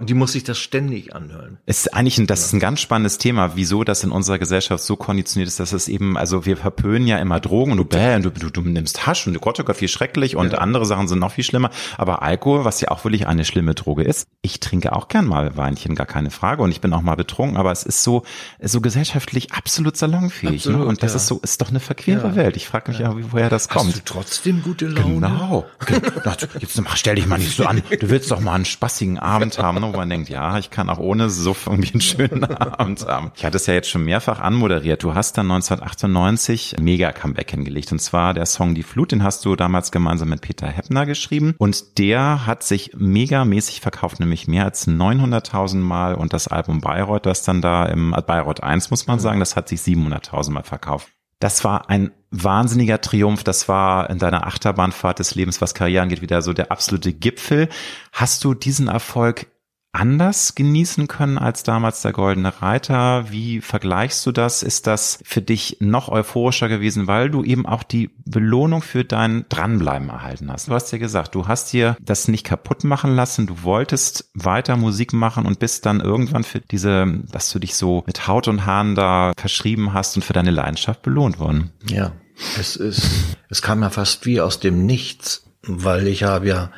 Die 0.00 0.14
muss 0.14 0.32
sich 0.32 0.44
das 0.44 0.58
ständig 0.58 1.14
anhören. 1.14 1.58
Ist 1.66 1.94
eigentlich 1.94 2.18
ein, 2.18 2.26
das 2.26 2.44
ist 2.44 2.52
ein 2.52 2.60
ganz 2.60 2.80
spannendes 2.80 3.18
Thema, 3.18 3.56
wieso 3.56 3.84
das 3.84 4.04
in 4.04 4.10
unserer 4.10 4.38
Gesellschaft 4.38 4.82
so 4.82 4.96
konditioniert 4.96 5.48
ist, 5.48 5.60
dass 5.60 5.72
es 5.72 5.88
eben, 5.88 6.16
also 6.16 6.46
wir 6.46 6.56
verpönen 6.56 7.06
ja 7.06 7.18
immer 7.18 7.40
Drogen 7.40 7.72
und 7.72 7.78
du 7.78 7.84
bäh, 7.84 8.16
und 8.16 8.24
du, 8.24 8.30
du, 8.30 8.50
du 8.50 8.62
nimmst 8.62 9.06
Hasch 9.06 9.26
und 9.26 9.34
du 9.34 9.40
Gott, 9.40 9.58
oh 9.60 9.64
Gott, 9.64 9.76
viel 9.76 9.88
schrecklich 9.88 10.36
und 10.36 10.52
ja. 10.52 10.58
andere 10.58 10.86
Sachen 10.86 11.08
sind 11.08 11.18
noch 11.18 11.32
viel 11.32 11.44
schlimmer. 11.44 11.70
Aber 11.96 12.22
Alkohol, 12.22 12.64
was 12.64 12.80
ja 12.80 12.90
auch 12.90 13.04
wirklich 13.04 13.26
eine 13.26 13.44
schlimme 13.44 13.74
Droge 13.74 14.02
ist, 14.02 14.28
ich 14.42 14.60
trinke 14.60 14.92
auch 14.94 15.08
gern 15.08 15.26
mal 15.26 15.56
Weinchen, 15.56 15.94
gar 15.94 16.06
keine 16.06 16.30
Frage. 16.30 16.62
Und 16.62 16.70
ich 16.70 16.80
bin 16.80 16.92
auch 16.92 17.02
mal 17.02 17.16
betrunken, 17.16 17.56
aber 17.56 17.72
es 17.72 17.82
ist 17.82 18.02
so, 18.02 18.22
so 18.60 18.80
gesellschaftlich 18.80 19.52
absolut 19.52 19.96
salonfähig. 19.96 20.50
Ne? 20.50 20.56
Absolut, 20.56 20.80
ne? 20.80 20.86
Und 20.86 21.02
das 21.02 21.12
ja. 21.12 21.16
ist 21.16 21.26
so, 21.26 21.40
ist 21.42 21.60
doch 21.60 21.70
eine 21.70 21.80
verquere 21.80 22.28
ja. 22.28 22.36
Welt. 22.36 22.56
Ich 22.56 22.68
frage 22.68 22.90
mich 22.90 23.00
ja, 23.00 23.14
woher 23.14 23.50
das 23.50 23.68
kommt. 23.68 23.88
Hast 23.88 23.98
du 23.98 24.04
trotzdem 24.04 24.62
gute 24.62 24.86
Laune? 24.86 25.26
Genau. 25.28 25.66
Jetzt 26.58 26.80
stell 26.94 27.16
dich 27.16 27.26
mal 27.26 27.38
nicht 27.38 27.56
so 27.56 27.66
an. 27.66 27.82
Du 28.00 28.10
willst 28.10 28.30
doch 28.30 28.40
mal 28.40 28.54
einen 28.54 28.64
spaßigen 28.64 29.18
Abend 29.18 29.58
haben, 29.58 29.80
ne? 29.80 29.87
Wo 29.92 29.96
man 29.96 30.08
denkt, 30.08 30.28
ja, 30.28 30.58
ich 30.58 30.70
kann 30.70 30.90
auch 30.90 30.98
ohne 30.98 31.30
Suff 31.30 31.66
irgendwie 31.66 31.92
einen 31.92 32.00
schönen 32.00 32.44
Abend 32.44 33.06
haben. 33.06 33.32
Ich 33.34 33.44
hatte 33.44 33.56
es 33.56 33.66
ja 33.66 33.74
jetzt 33.74 33.88
schon 33.88 34.04
mehrfach 34.04 34.40
anmoderiert. 34.40 35.02
Du 35.02 35.14
hast 35.14 35.36
dann 35.38 35.50
1998 35.50 36.76
mega 36.80 37.12
Comeback 37.12 37.50
hingelegt. 37.50 37.92
Und 37.92 38.00
zwar 38.00 38.34
der 38.34 38.46
Song 38.46 38.74
Die 38.74 38.82
Flut, 38.82 39.12
den 39.12 39.22
hast 39.22 39.44
du 39.44 39.56
damals 39.56 39.90
gemeinsam 39.90 40.28
mit 40.28 40.40
Peter 40.40 40.66
Heppner 40.66 41.06
geschrieben. 41.06 41.54
Und 41.58 41.98
der 41.98 42.46
hat 42.46 42.62
sich 42.62 42.92
megamäßig 42.96 43.80
verkauft, 43.80 44.20
nämlich 44.20 44.48
mehr 44.48 44.64
als 44.64 44.86
900.000 44.86 45.76
Mal. 45.76 46.14
Und 46.14 46.32
das 46.32 46.48
Album 46.48 46.80
Bayreuth, 46.80 47.26
das 47.26 47.42
dann 47.42 47.62
da 47.62 47.86
im 47.86 48.10
Bayreuth 48.26 48.62
1, 48.62 48.90
muss 48.90 49.06
man 49.06 49.18
sagen, 49.18 49.40
das 49.40 49.56
hat 49.56 49.68
sich 49.68 49.80
700.000 49.80 50.50
Mal 50.50 50.64
verkauft. 50.64 51.08
Das 51.40 51.62
war 51.62 51.88
ein 51.88 52.10
wahnsinniger 52.30 53.00
Triumph. 53.00 53.44
Das 53.44 53.68
war 53.68 54.10
in 54.10 54.18
deiner 54.18 54.46
Achterbahnfahrt 54.46 55.20
des 55.20 55.34
Lebens, 55.34 55.60
was 55.60 55.74
Karriere 55.74 56.02
angeht, 56.02 56.20
wieder 56.20 56.42
so 56.42 56.52
der 56.52 56.72
absolute 56.72 57.12
Gipfel. 57.12 57.68
Hast 58.12 58.44
du 58.44 58.54
diesen 58.54 58.88
Erfolg 58.88 59.46
anders 59.92 60.54
genießen 60.54 61.08
können 61.08 61.38
als 61.38 61.62
damals 61.62 62.02
der 62.02 62.12
Goldene 62.12 62.62
Reiter? 62.62 63.30
Wie 63.30 63.60
vergleichst 63.60 64.24
du 64.26 64.32
das? 64.32 64.62
Ist 64.62 64.86
das 64.86 65.18
für 65.24 65.42
dich 65.42 65.78
noch 65.80 66.08
euphorischer 66.08 66.68
gewesen, 66.68 67.06
weil 67.06 67.30
du 67.30 67.42
eben 67.42 67.66
auch 67.66 67.82
die 67.82 68.10
Belohnung 68.24 68.82
für 68.82 69.04
dein 69.04 69.46
Dranbleiben 69.48 70.08
erhalten 70.08 70.52
hast? 70.52 70.68
Du 70.68 70.74
hast 70.74 70.92
ja 70.92 70.98
gesagt, 70.98 71.34
du 71.34 71.48
hast 71.48 71.72
dir 71.72 71.96
das 72.00 72.28
nicht 72.28 72.44
kaputt 72.44 72.84
machen 72.84 73.14
lassen, 73.14 73.46
du 73.46 73.62
wolltest 73.62 74.30
weiter 74.34 74.76
Musik 74.76 75.12
machen 75.12 75.46
und 75.46 75.58
bist 75.58 75.86
dann 75.86 76.00
irgendwann 76.00 76.44
für 76.44 76.60
diese, 76.60 77.06
dass 77.30 77.50
du 77.50 77.58
dich 77.58 77.74
so 77.74 78.04
mit 78.06 78.26
Haut 78.26 78.48
und 78.48 78.66
Haaren 78.66 78.94
da 78.94 79.32
verschrieben 79.36 79.94
hast 79.94 80.16
und 80.16 80.22
für 80.22 80.32
deine 80.32 80.50
Leidenschaft 80.50 81.02
belohnt 81.02 81.38
worden. 81.38 81.72
Ja, 81.88 82.12
es 82.58 82.76
ist, 82.76 83.08
es 83.48 83.62
kam 83.62 83.82
ja 83.82 83.90
fast 83.90 84.26
wie 84.26 84.40
aus 84.40 84.60
dem 84.60 84.86
Nichts, 84.86 85.44
weil 85.62 86.06
ich 86.06 86.22
habe 86.22 86.46
ja 86.46 86.70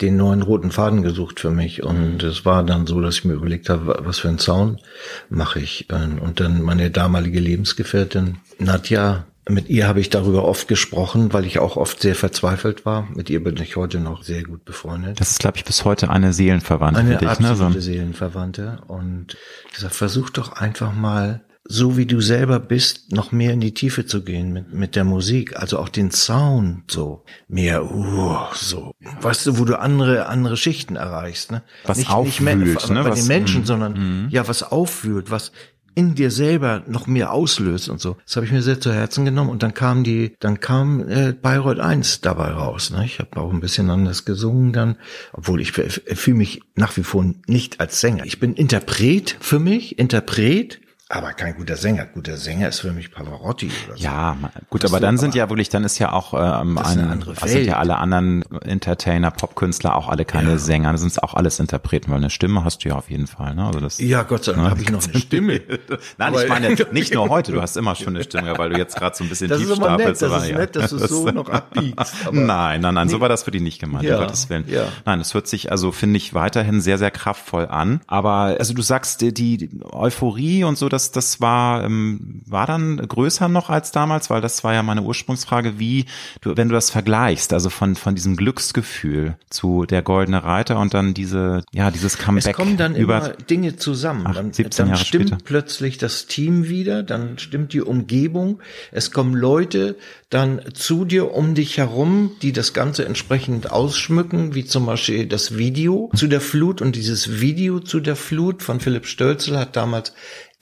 den 0.00 0.16
neuen 0.16 0.42
roten 0.42 0.70
Faden 0.70 1.02
gesucht 1.02 1.40
für 1.40 1.50
mich 1.50 1.82
und 1.82 2.22
es 2.22 2.44
war 2.44 2.64
dann 2.64 2.86
so, 2.86 3.00
dass 3.00 3.16
ich 3.16 3.24
mir 3.24 3.34
überlegt 3.34 3.68
habe, 3.68 4.00
was 4.00 4.18
für 4.18 4.28
einen 4.28 4.38
Sound 4.38 4.80
mache 5.28 5.60
ich 5.60 5.88
und 5.90 6.40
dann 6.40 6.62
meine 6.62 6.90
damalige 6.90 7.40
Lebensgefährtin 7.40 8.38
Nadja 8.58 9.26
mit 9.48 9.68
ihr 9.68 9.88
habe 9.88 10.00
ich 10.00 10.10
darüber 10.10 10.44
oft 10.44 10.68
gesprochen, 10.68 11.32
weil 11.32 11.44
ich 11.44 11.58
auch 11.58 11.76
oft 11.76 12.00
sehr 12.00 12.14
verzweifelt 12.14 12.86
war. 12.86 13.08
Mit 13.14 13.30
ihr 13.30 13.42
bin 13.42 13.56
ich 13.56 13.76
heute 13.76 13.98
noch 13.98 14.22
sehr 14.22 14.44
gut 14.44 14.64
befreundet. 14.64 15.20
Das 15.20 15.30
ist, 15.30 15.40
glaube 15.40 15.56
ich, 15.56 15.64
bis 15.64 15.84
heute 15.84 16.10
eine 16.10 16.32
Seelenverwandte 16.32 17.00
eine 17.00 17.12
für 17.12 17.18
dich, 17.18 17.40
ne? 17.40 17.48
absolute 17.48 17.80
Seelenverwandte. 17.80 18.78
Und 18.86 19.36
ich 19.68 19.74
gesagt, 19.74 19.94
versuch 19.94 20.30
doch 20.30 20.52
einfach 20.52 20.94
mal 20.94 21.40
so 21.64 21.96
wie 21.96 22.06
du 22.06 22.20
selber 22.20 22.58
bist, 22.58 23.12
noch 23.12 23.32
mehr 23.32 23.52
in 23.52 23.60
die 23.60 23.74
Tiefe 23.74 24.06
zu 24.06 24.22
gehen 24.22 24.52
mit, 24.52 24.72
mit 24.72 24.96
der 24.96 25.04
Musik, 25.04 25.56
also 25.56 25.78
auch 25.78 25.88
den 25.88 26.10
Sound 26.10 26.90
so 26.90 27.24
mehr, 27.48 27.84
uh, 27.84 28.38
so, 28.54 28.92
weißt 29.20 29.46
du, 29.46 29.58
wo 29.58 29.64
du 29.64 29.78
andere 29.78 30.26
andere 30.26 30.56
Schichten 30.56 30.96
erreichst, 30.96 31.52
ne? 31.52 31.62
Was 31.84 31.98
nicht, 31.98 32.10
aufwühlt, 32.10 32.64
nicht 32.64 32.90
ne? 32.90 33.02
bei 33.02 33.10
was, 33.10 33.20
den 33.20 33.28
Menschen, 33.28 33.64
sondern 33.64 33.92
mhm. 33.92 34.28
ja, 34.30 34.48
was 34.48 34.62
aufwühlt, 34.62 35.30
was 35.30 35.52
in 35.94 36.14
dir 36.14 36.30
selber 36.30 36.82
noch 36.86 37.06
mehr 37.06 37.32
auslöst 37.32 37.88
und 37.88 38.00
so. 38.00 38.16
Das 38.24 38.36
habe 38.36 38.46
ich 38.46 38.52
mir 38.52 38.62
sehr 38.62 38.80
zu 38.80 38.92
Herzen 38.92 39.24
genommen 39.24 39.50
und 39.50 39.62
dann 39.62 39.74
kam 39.74 40.04
die, 40.04 40.36
dann 40.38 40.60
kam 40.60 41.06
äh, 41.08 41.32
Bayreuth 41.32 41.80
1 41.80 42.20
dabei 42.20 42.50
raus. 42.52 42.90
Ne? 42.90 43.04
Ich 43.04 43.18
habe 43.18 43.38
auch 43.38 43.52
ein 43.52 43.60
bisschen 43.60 43.90
anders 43.90 44.24
gesungen 44.24 44.72
dann, 44.72 44.96
obwohl 45.32 45.60
ich 45.60 45.72
fühle 45.72 46.36
mich 46.36 46.62
nach 46.74 46.96
wie 46.96 47.02
vor 47.02 47.24
nicht 47.46 47.80
als 47.80 48.00
Sänger. 48.00 48.24
Ich 48.24 48.38
bin 48.38 48.54
Interpret 48.54 49.36
für 49.40 49.58
mich, 49.58 49.98
Interpret 49.98 50.80
aber 51.12 51.32
kein 51.32 51.56
guter 51.56 51.76
Sänger. 51.76 52.06
Guter 52.06 52.36
Sänger 52.36 52.68
ist 52.68 52.80
für 52.80 52.92
mich 52.92 53.10
Pavarotti 53.10 53.68
oder 53.88 53.96
so. 53.96 54.02
Ja, 54.02 54.36
gut, 54.70 54.84
aber 54.84 55.00
dann 55.00 55.18
sind 55.18 55.34
ja 55.34 55.50
wirklich, 55.50 55.68
dann 55.68 55.82
ist 55.82 55.98
ja 55.98 56.12
auch 56.12 56.34
ähm, 56.34 56.78
ein, 56.78 56.84
eine 56.84 57.10
andere 57.10 57.30
Welt. 57.30 57.50
sind 57.50 57.64
ja 57.64 57.78
alle 57.78 57.96
anderen 57.98 58.44
Entertainer, 58.62 59.32
Popkünstler 59.32 59.96
auch 59.96 60.08
alle 60.08 60.24
keine 60.24 60.52
ja. 60.52 60.58
Sänger, 60.58 60.92
das 60.92 61.00
sind 61.00 61.20
auch 61.24 61.34
alles 61.34 61.58
Interpreten, 61.58 62.12
weil 62.12 62.18
eine 62.18 62.30
Stimme 62.30 62.62
hast 62.62 62.84
du 62.84 62.90
ja 62.90 62.94
auf 62.94 63.10
jeden 63.10 63.26
Fall. 63.26 63.56
Ne? 63.56 63.66
Also 63.66 63.80
das, 63.80 63.98
ja, 63.98 64.22
Gott 64.22 64.44
sei 64.44 64.52
Dank 64.52 64.64
ne? 64.64 64.70
habe 64.70 64.82
ich 64.82 64.90
noch 64.90 65.02
eine 65.02 65.18
Stimme. 65.18 65.60
Nein, 66.18 66.34
ich 66.34 66.48
meine 66.48 66.76
nicht 66.92 67.12
nur 67.12 67.28
heute, 67.28 67.50
du 67.50 67.60
hast 67.60 67.76
immer 67.76 67.96
schon 67.96 68.14
eine 68.14 68.22
Stimme, 68.22 68.56
weil 68.56 68.70
du 68.70 68.78
jetzt 68.78 68.94
gerade 68.94 69.16
so 69.16 69.24
ein 69.24 69.28
bisschen 69.28 69.48
das 69.48 69.58
tief 69.58 69.68
ist 69.68 69.78
immer 69.78 69.86
stapelst. 69.86 70.22
Nett, 70.22 70.30
das 70.30 70.42
ist 70.44 70.48
ja. 70.48 70.58
nett, 70.58 70.76
dass 70.76 70.90
du 70.90 70.96
es 70.96 71.08
so 71.10 71.26
noch 71.26 71.48
abbiegst. 71.48 72.14
nein, 72.30 72.80
nein, 72.80 72.94
nein, 72.94 73.06
nee. 73.08 73.12
so 73.12 73.20
war 73.20 73.28
das 73.28 73.42
für 73.42 73.50
dich 73.50 73.62
nicht 73.62 73.80
gemeint, 73.80 74.04
ja. 74.04 74.14
um 74.14 74.22
Gottes 74.22 74.48
Willen. 74.48 74.64
Ja. 74.68 74.84
Nein, 75.06 75.18
es 75.18 75.34
hört 75.34 75.48
sich, 75.48 75.72
also 75.72 75.90
finde 75.90 76.18
ich 76.18 76.34
weiterhin 76.34 76.80
sehr, 76.80 76.98
sehr 76.98 77.10
kraftvoll 77.10 77.66
an. 77.66 78.00
Aber 78.06 78.54
also 78.60 78.74
du 78.74 78.82
sagst, 78.82 79.22
die, 79.22 79.34
die 79.34 79.70
Euphorie 79.90 80.62
und 80.62 80.78
so, 80.78 80.88
das, 80.88 80.99
das 81.10 81.40
war 81.40 81.84
ähm, 81.84 82.42
war 82.46 82.66
dann 82.66 82.96
größer 82.96 83.48
noch 83.48 83.70
als 83.70 83.92
damals, 83.92 84.30
weil 84.30 84.40
das 84.40 84.64
war 84.64 84.74
ja 84.74 84.82
meine 84.82 85.02
Ursprungsfrage, 85.02 85.78
wie 85.78 86.06
du, 86.40 86.56
wenn 86.56 86.68
du 86.68 86.74
das 86.74 86.90
vergleichst, 86.90 87.52
also 87.52 87.70
von 87.70 87.96
von 87.96 88.14
diesem 88.14 88.36
Glücksgefühl 88.36 89.36
zu 89.50 89.86
der 89.86 90.02
goldene 90.02 90.44
Reiter 90.44 90.78
und 90.78 90.94
dann 90.94 91.14
diese 91.14 91.64
ja 91.72 91.90
dieses 91.90 92.18
Comeback. 92.18 92.46
Es 92.46 92.56
kommen 92.56 92.76
dann 92.76 92.94
über 92.94 93.18
immer 93.18 93.28
Dinge 93.34 93.76
zusammen. 93.76 94.24
Ach, 94.26 94.34
dann, 94.34 94.52
dann 94.52 94.96
stimmt 94.96 95.28
später. 95.28 95.38
plötzlich 95.44 95.98
das 95.98 96.26
Team 96.26 96.68
wieder, 96.68 97.02
dann 97.02 97.38
stimmt 97.38 97.72
die 97.72 97.80
Umgebung. 97.80 98.60
Es 98.92 99.10
kommen 99.10 99.34
Leute 99.34 99.96
dann 100.30 100.60
zu 100.74 101.04
dir 101.04 101.34
um 101.34 101.54
dich 101.54 101.78
herum, 101.78 102.32
die 102.42 102.52
das 102.52 102.72
Ganze 102.72 103.04
entsprechend 103.04 103.70
ausschmücken, 103.70 104.54
wie 104.54 104.64
zum 104.64 104.86
Beispiel 104.86 105.26
das 105.26 105.56
Video 105.56 106.10
zu 106.14 106.28
der 106.28 106.40
Flut 106.40 106.80
und 106.80 106.94
dieses 106.94 107.40
Video 107.40 107.80
zu 107.80 108.00
der 108.00 108.16
Flut 108.16 108.62
von 108.62 108.80
Philipp 108.80 109.06
Stölzel 109.06 109.58
hat 109.58 109.76
damals 109.76 110.12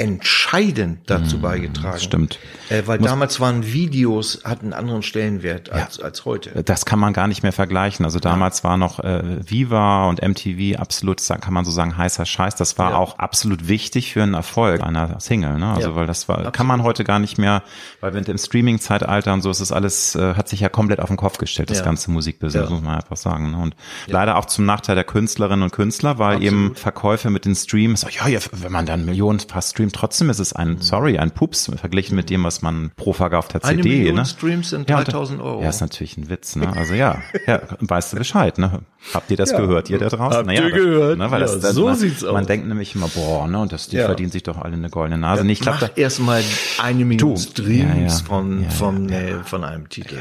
entscheidend 0.01 1.01
dazu 1.07 1.39
mm, 1.39 1.43
beigetragen. 1.43 1.99
Stimmt. 1.99 2.39
Äh, 2.69 2.85
weil 2.87 3.01
Muss, 3.01 3.09
damals 3.09 3.41
waren 3.41 3.67
Videos, 3.67 4.43
hatten 4.45 4.67
einen 4.67 4.73
anderen 4.73 5.03
Stellenwert 5.03 5.71
als, 5.71 5.97
ja, 5.97 6.05
als 6.05 6.25
heute. 6.25 6.63
Das 6.63 6.87
kann 6.87 7.01
man 7.01 7.13
gar 7.13 7.27
nicht 7.27 7.43
mehr 7.43 7.51
vergleichen. 7.53 8.05
Also 8.05 8.21
damals 8.21 8.59
ja. 8.59 8.69
war 8.69 8.77
noch 8.77 9.01
äh, 9.01 9.51
Viva 9.51 10.09
und 10.09 10.23
MTV 10.23 10.79
absolut, 10.79 11.21
kann 11.41 11.53
man 11.53 11.65
so 11.65 11.73
sagen, 11.73 11.97
heißer 11.97 12.27
Scheiß. 12.27 12.55
Das 12.55 12.79
war 12.79 12.93
ja. 12.93 12.97
auch 12.97 13.19
absolut 13.19 13.67
wichtig 13.67 14.13
für 14.13 14.23
einen 14.23 14.35
Erfolg 14.35 14.85
einer 14.85 15.19
Single. 15.19 15.59
Ne? 15.59 15.67
Also 15.67 15.97
weil 15.97 16.07
das 16.07 16.29
war, 16.29 16.37
absolut. 16.37 16.55
kann 16.55 16.69
man 16.69 16.85
heute 16.85 17.03
gar 17.03 17.19
nicht 17.19 17.37
mehr, 17.37 17.65
weil 18.01 18.15
wenn 18.15 18.23
im 18.23 18.39
Streaming-Zeitalter 18.39 19.33
und 19.33 19.43
so 19.43 19.51
ist 19.51 19.61
es 19.61 19.73
alles, 19.73 20.15
äh, 20.15 20.35
hat 20.35 20.49
sich 20.49 20.61
ja 20.61 20.69
komplett 20.69 21.01
auf 21.01 21.09
den 21.09 21.17
Kopf 21.17 21.39
gestellt, 21.39 21.71
das 21.71 21.83
ganze 21.83 22.13
Musikbusiness, 22.13 22.71
muss 22.71 22.83
man 22.83 22.97
einfach 22.97 23.17
sagen. 23.17 23.51
Ne? 23.51 23.59
Und 23.59 23.75
leider 24.07 24.37
auch 24.37 24.45
zum 24.45 24.65
Nachteil 24.65 24.95
der 24.95 25.05
Künstlerinnen 25.05 25.65
und 25.65 25.73
Künstler, 25.73 26.19
weil 26.19 26.37
absolut. 26.37 26.53
eben 26.53 26.75
Verkäufe 26.77 27.31
mit 27.31 27.47
den 27.47 27.57
Streams, 27.57 28.07
ja, 28.09 28.29
ja, 28.29 28.39
wenn 28.53 28.71
man 28.71 28.87
dann 28.87 29.05
Millionen 29.05 29.41
fast 29.41 29.79
streamt, 29.89 29.95
trotzdem 29.95 30.31
ist 30.31 30.39
es 30.39 30.53
ein, 30.53 30.71
mhm. 30.71 30.81
sorry, 30.81 31.19
ein 31.19 31.31
Pups 31.31 31.71
verglichen 31.77 32.17
mit 32.17 32.31
dem, 32.31 32.45
was 32.45 32.63
man 32.63 32.91
pro 32.97 33.13
verkaufter 33.13 33.61
CD, 33.61 33.75
Eine 33.75 33.83
Million 33.83 34.17
ne? 34.17 34.27
Streams 34.27 34.71
sind 34.71 34.89
3000 34.89 35.41
Euro. 35.41 35.63
Ja, 35.63 35.69
ist 35.69 35.81
natürlich 35.81 36.17
ein 36.17 36.29
Witz, 36.29 36.57
ne? 36.57 36.73
Also 36.77 36.95
ja, 36.95 37.23
ja, 37.47 37.63
weißt 37.81 38.13
du 38.13 38.17
Bescheid, 38.19 38.59
ne? 38.59 38.81
Habt 39.15 39.31
ihr 39.31 39.37
das 39.37 39.53
ja, 39.53 39.59
gehört, 39.59 39.91
ihr 39.91 39.99
da 39.99 40.09
draußen? 40.09 40.39
Habt 40.39 40.47
naja, 40.47 40.63
ihr 40.65 40.71
das, 40.71 40.79
gehört? 40.79 41.19
Ne, 41.19 41.31
weil 41.31 41.41
ja, 41.41 41.47
das, 41.47 41.75
so 41.75 41.87
man, 41.87 41.97
sieht's 41.97 42.25
aus. 42.25 42.33
Man 42.33 42.47
denkt 42.47 42.67
nämlich 42.67 42.95
immer, 42.95 43.09
boah, 43.09 43.47
ne, 43.47 43.61
und 43.61 43.73
das, 43.73 43.89
die 43.89 43.97
verdienen 43.97 44.31
sich 44.31 44.43
doch 44.43 44.59
alle 44.59 44.75
eine 44.75 44.91
goldene 44.91 45.19
Nase. 45.19 45.45
Ja, 45.45 45.51
ich 45.51 45.61
glaub, 45.61 45.81
mach 45.81 45.91
erstmal 45.97 46.43
eine 46.83 47.05
Million 47.05 47.37
Streams 47.37 48.23
von, 48.23 48.69
von, 48.71 49.09
äh, 49.09 49.45
von 49.45 49.65
einem 49.65 49.89
Titel. 49.89 50.19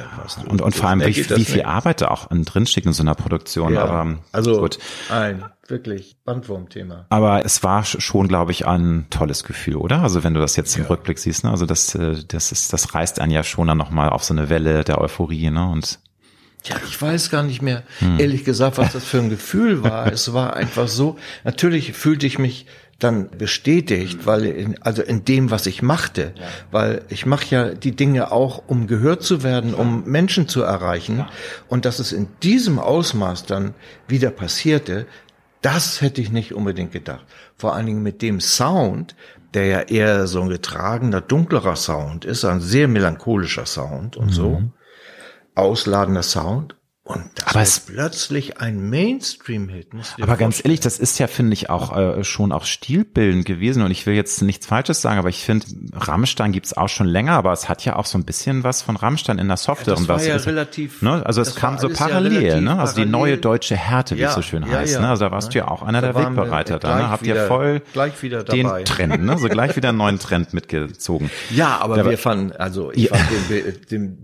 Und, 0.48 0.62
und 0.62 0.76
vor 0.76 0.90
allem, 0.90 1.02
wie, 1.02 1.16
wie 1.16 1.46
viel 1.46 1.64
Arbeit 1.64 2.02
da 2.02 2.10
auch 2.10 2.28
drinsteckt 2.30 2.86
in 2.86 2.94
so 2.94 3.04
einer 3.04 3.16
Produktion. 3.16 3.78
Aber, 3.78 4.18
also, 4.32 4.60
gut. 4.60 4.78
ein 5.10 5.44
wirklich 5.68 6.18
Bandwurmthema. 6.24 7.06
Aber 7.10 7.46
es 7.46 7.64
war 7.64 7.84
schon, 7.84 8.28
glaube 8.28 8.52
ich, 8.52 8.66
ein 8.66 9.08
tolles 9.10 9.44
Gefühl, 9.44 9.76
oder? 9.76 10.02
Also 10.02 10.24
wenn 10.24 10.34
du 10.34 10.40
das 10.40 10.56
jetzt 10.56 10.76
im 10.78 10.84
ja. 10.84 10.90
Rückblick 10.90 11.20
siehst, 11.20 11.44
ne? 11.44 11.52
Also 11.52 11.66
das, 11.66 11.96
äh, 11.96 12.24
das 12.28 12.52
ist, 12.52 12.74
das 12.74 12.94
reißt 12.94 13.20
einen 13.20 13.32
ja 13.32 13.44
schon 13.44 13.68
dann 13.68 13.78
nochmal 13.78 14.10
auf 14.10 14.24
so 14.24 14.34
eine 14.34 14.50
Welle 14.50 14.84
der 14.84 15.00
Euphorie, 15.00 15.50
ne? 15.50 15.68
Und 15.70 16.00
ja, 16.64 16.76
ich 16.88 17.02
weiß 17.02 17.30
gar 17.30 17.44
nicht 17.44 17.62
mehr, 17.62 17.84
hm. 18.00 18.20
ehrlich 18.20 18.44
gesagt, 18.44 18.78
was 18.78 18.94
das 18.94 19.06
für 19.06 19.20
ein 19.20 19.30
Gefühl 19.30 19.84
war. 19.84 20.08
es 20.12 20.34
war 20.34 20.56
einfach 20.56 20.88
so, 20.88 21.18
natürlich 21.44 21.94
fühlte 21.94 22.26
ich 22.26 22.40
mich 22.40 22.66
dann 23.00 23.30
bestätigt, 23.30 24.26
weil 24.26 24.46
in, 24.46 24.82
also 24.82 25.04
in 25.04 25.24
dem, 25.24 25.52
was 25.52 25.68
ich 25.68 25.84
machte, 25.84 26.34
ja. 26.36 26.46
weil 26.72 27.04
ich 27.10 27.28
mache 27.28 27.46
ja 27.50 27.70
die 27.70 27.96
Dinge 27.96 28.32
auch, 28.32 28.64
um 28.68 28.88
gehört 28.88 29.22
zu 29.22 29.44
werden, 29.44 29.76
um 29.76 30.04
Menschen 30.06 30.48
zu 30.48 30.64
erreichen. 30.64 31.26
Und 31.68 31.86
dass 31.86 32.00
es 32.00 32.12
in 32.12 32.28
diesem 32.42 32.80
Ausmaß 32.80 33.46
dann 33.46 33.76
wieder 34.08 34.32
passierte, 34.32 35.06
das 35.62 36.02
hätte 36.02 36.22
ich 36.22 36.32
nicht 36.32 36.54
unbedingt 36.54 36.92
gedacht. 36.92 37.26
Vor 37.56 37.74
allen 37.74 37.88
Dingen 37.88 38.04
mit 38.04 38.22
dem 38.22 38.40
Sound, 38.40 39.16
der 39.54 39.66
ja 39.66 39.82
eher 39.82 40.28
so 40.28 40.42
ein 40.42 40.50
getragener, 40.50 41.22
dunklerer 41.22 41.76
Sound 41.76 42.26
ist, 42.26 42.46
ein 42.46 42.62
sehr 42.62 42.88
melancholischer 42.88 43.66
Sound 43.66 44.18
und 44.18 44.28
mhm. 44.28 44.34
so 44.34 44.64
ausladender 45.56 46.24
Sound. 46.24 46.76
Und 47.08 47.24
das 47.36 47.48
aber 47.48 47.62
ist 47.62 47.88
plötzlich 47.88 48.60
ein 48.60 48.90
Mainstream-Hit. 48.90 49.88
Aber 50.22 50.36
ganz 50.36 50.60
ehrlich, 50.64 50.82
das 50.82 51.00
ist 51.00 51.20
ja, 51.20 51.28
finde 51.28 51.54
ich, 51.54 51.70
auch 51.70 51.96
äh, 51.96 52.24
schon 52.26 52.52
auch 52.52 52.66
stilbildend 52.66 53.46
gewesen. 53.46 53.82
Und 53.82 53.92
ich 53.92 54.06
will 54.06 54.14
jetzt 54.14 54.42
nichts 54.42 54.66
Falsches 54.66 55.02
sagen, 55.02 55.18
aber 55.18 55.30
ich 55.30 55.42
finde, 55.42 55.66
Rammstein 55.94 56.52
gibt's 56.52 56.76
auch 56.76 56.90
schon 56.90 57.08
länger, 57.08 57.32
aber 57.34 57.54
es 57.54 57.70
hat 57.70 57.86
ja 57.86 57.96
auch 57.96 58.06
so 58.06 58.18
ein 58.18 58.26
bisschen 58.26 58.66
was 58.66 58.82
von 58.82 58.98
Rammstein 58.98 59.40
in 59.40 59.48
der 59.48 59.56
Software. 59.56 59.94
Ja, 59.94 60.00
das 60.00 60.08
war 60.10 60.22
ja 60.22 60.36
ist, 60.36 60.48
relativ. 60.48 61.02
Ne? 61.02 61.26
Also 61.26 61.42
es 61.42 61.56
kam 61.56 61.78
so 61.78 61.88
parallel, 61.88 62.44
ja 62.44 62.60
ne? 62.60 62.78
Also 62.78 62.96
die 62.96 63.06
neue 63.06 63.38
deutsche 63.38 63.78
Härte, 63.78 64.18
wie 64.18 64.22
ja, 64.22 64.30
es 64.30 64.36
so 64.36 64.42
schön 64.42 64.70
heißt. 64.70 65.00
Ne? 65.00 65.08
Also 65.08 65.26
da 65.26 65.32
warst 65.32 65.54
du 65.54 65.60
ja 65.60 65.70
auch 65.70 65.84
einer 65.84 66.02
da 66.02 66.12
der 66.12 66.26
Wegbereiter 66.26 66.78
da. 66.78 66.98
Ne? 66.98 67.10
Habt 67.10 67.26
ihr 67.26 67.48
voll 67.48 67.82
den 68.52 68.68
Trend, 68.84 69.24
ne? 69.24 69.38
So 69.38 69.48
gleich 69.48 69.78
wieder 69.78 69.90
einen 69.90 69.98
neuen 69.98 70.20
Trend 70.20 70.54
mitgezogen. 70.54 71.32
Ja, 71.52 71.78
aber 71.80 72.04
wir 72.04 72.18
fanden, 72.18 72.52
also 72.52 72.92
ich 72.92 73.08
fand 73.08 73.24
den, 73.32 73.48
Be 73.48 73.74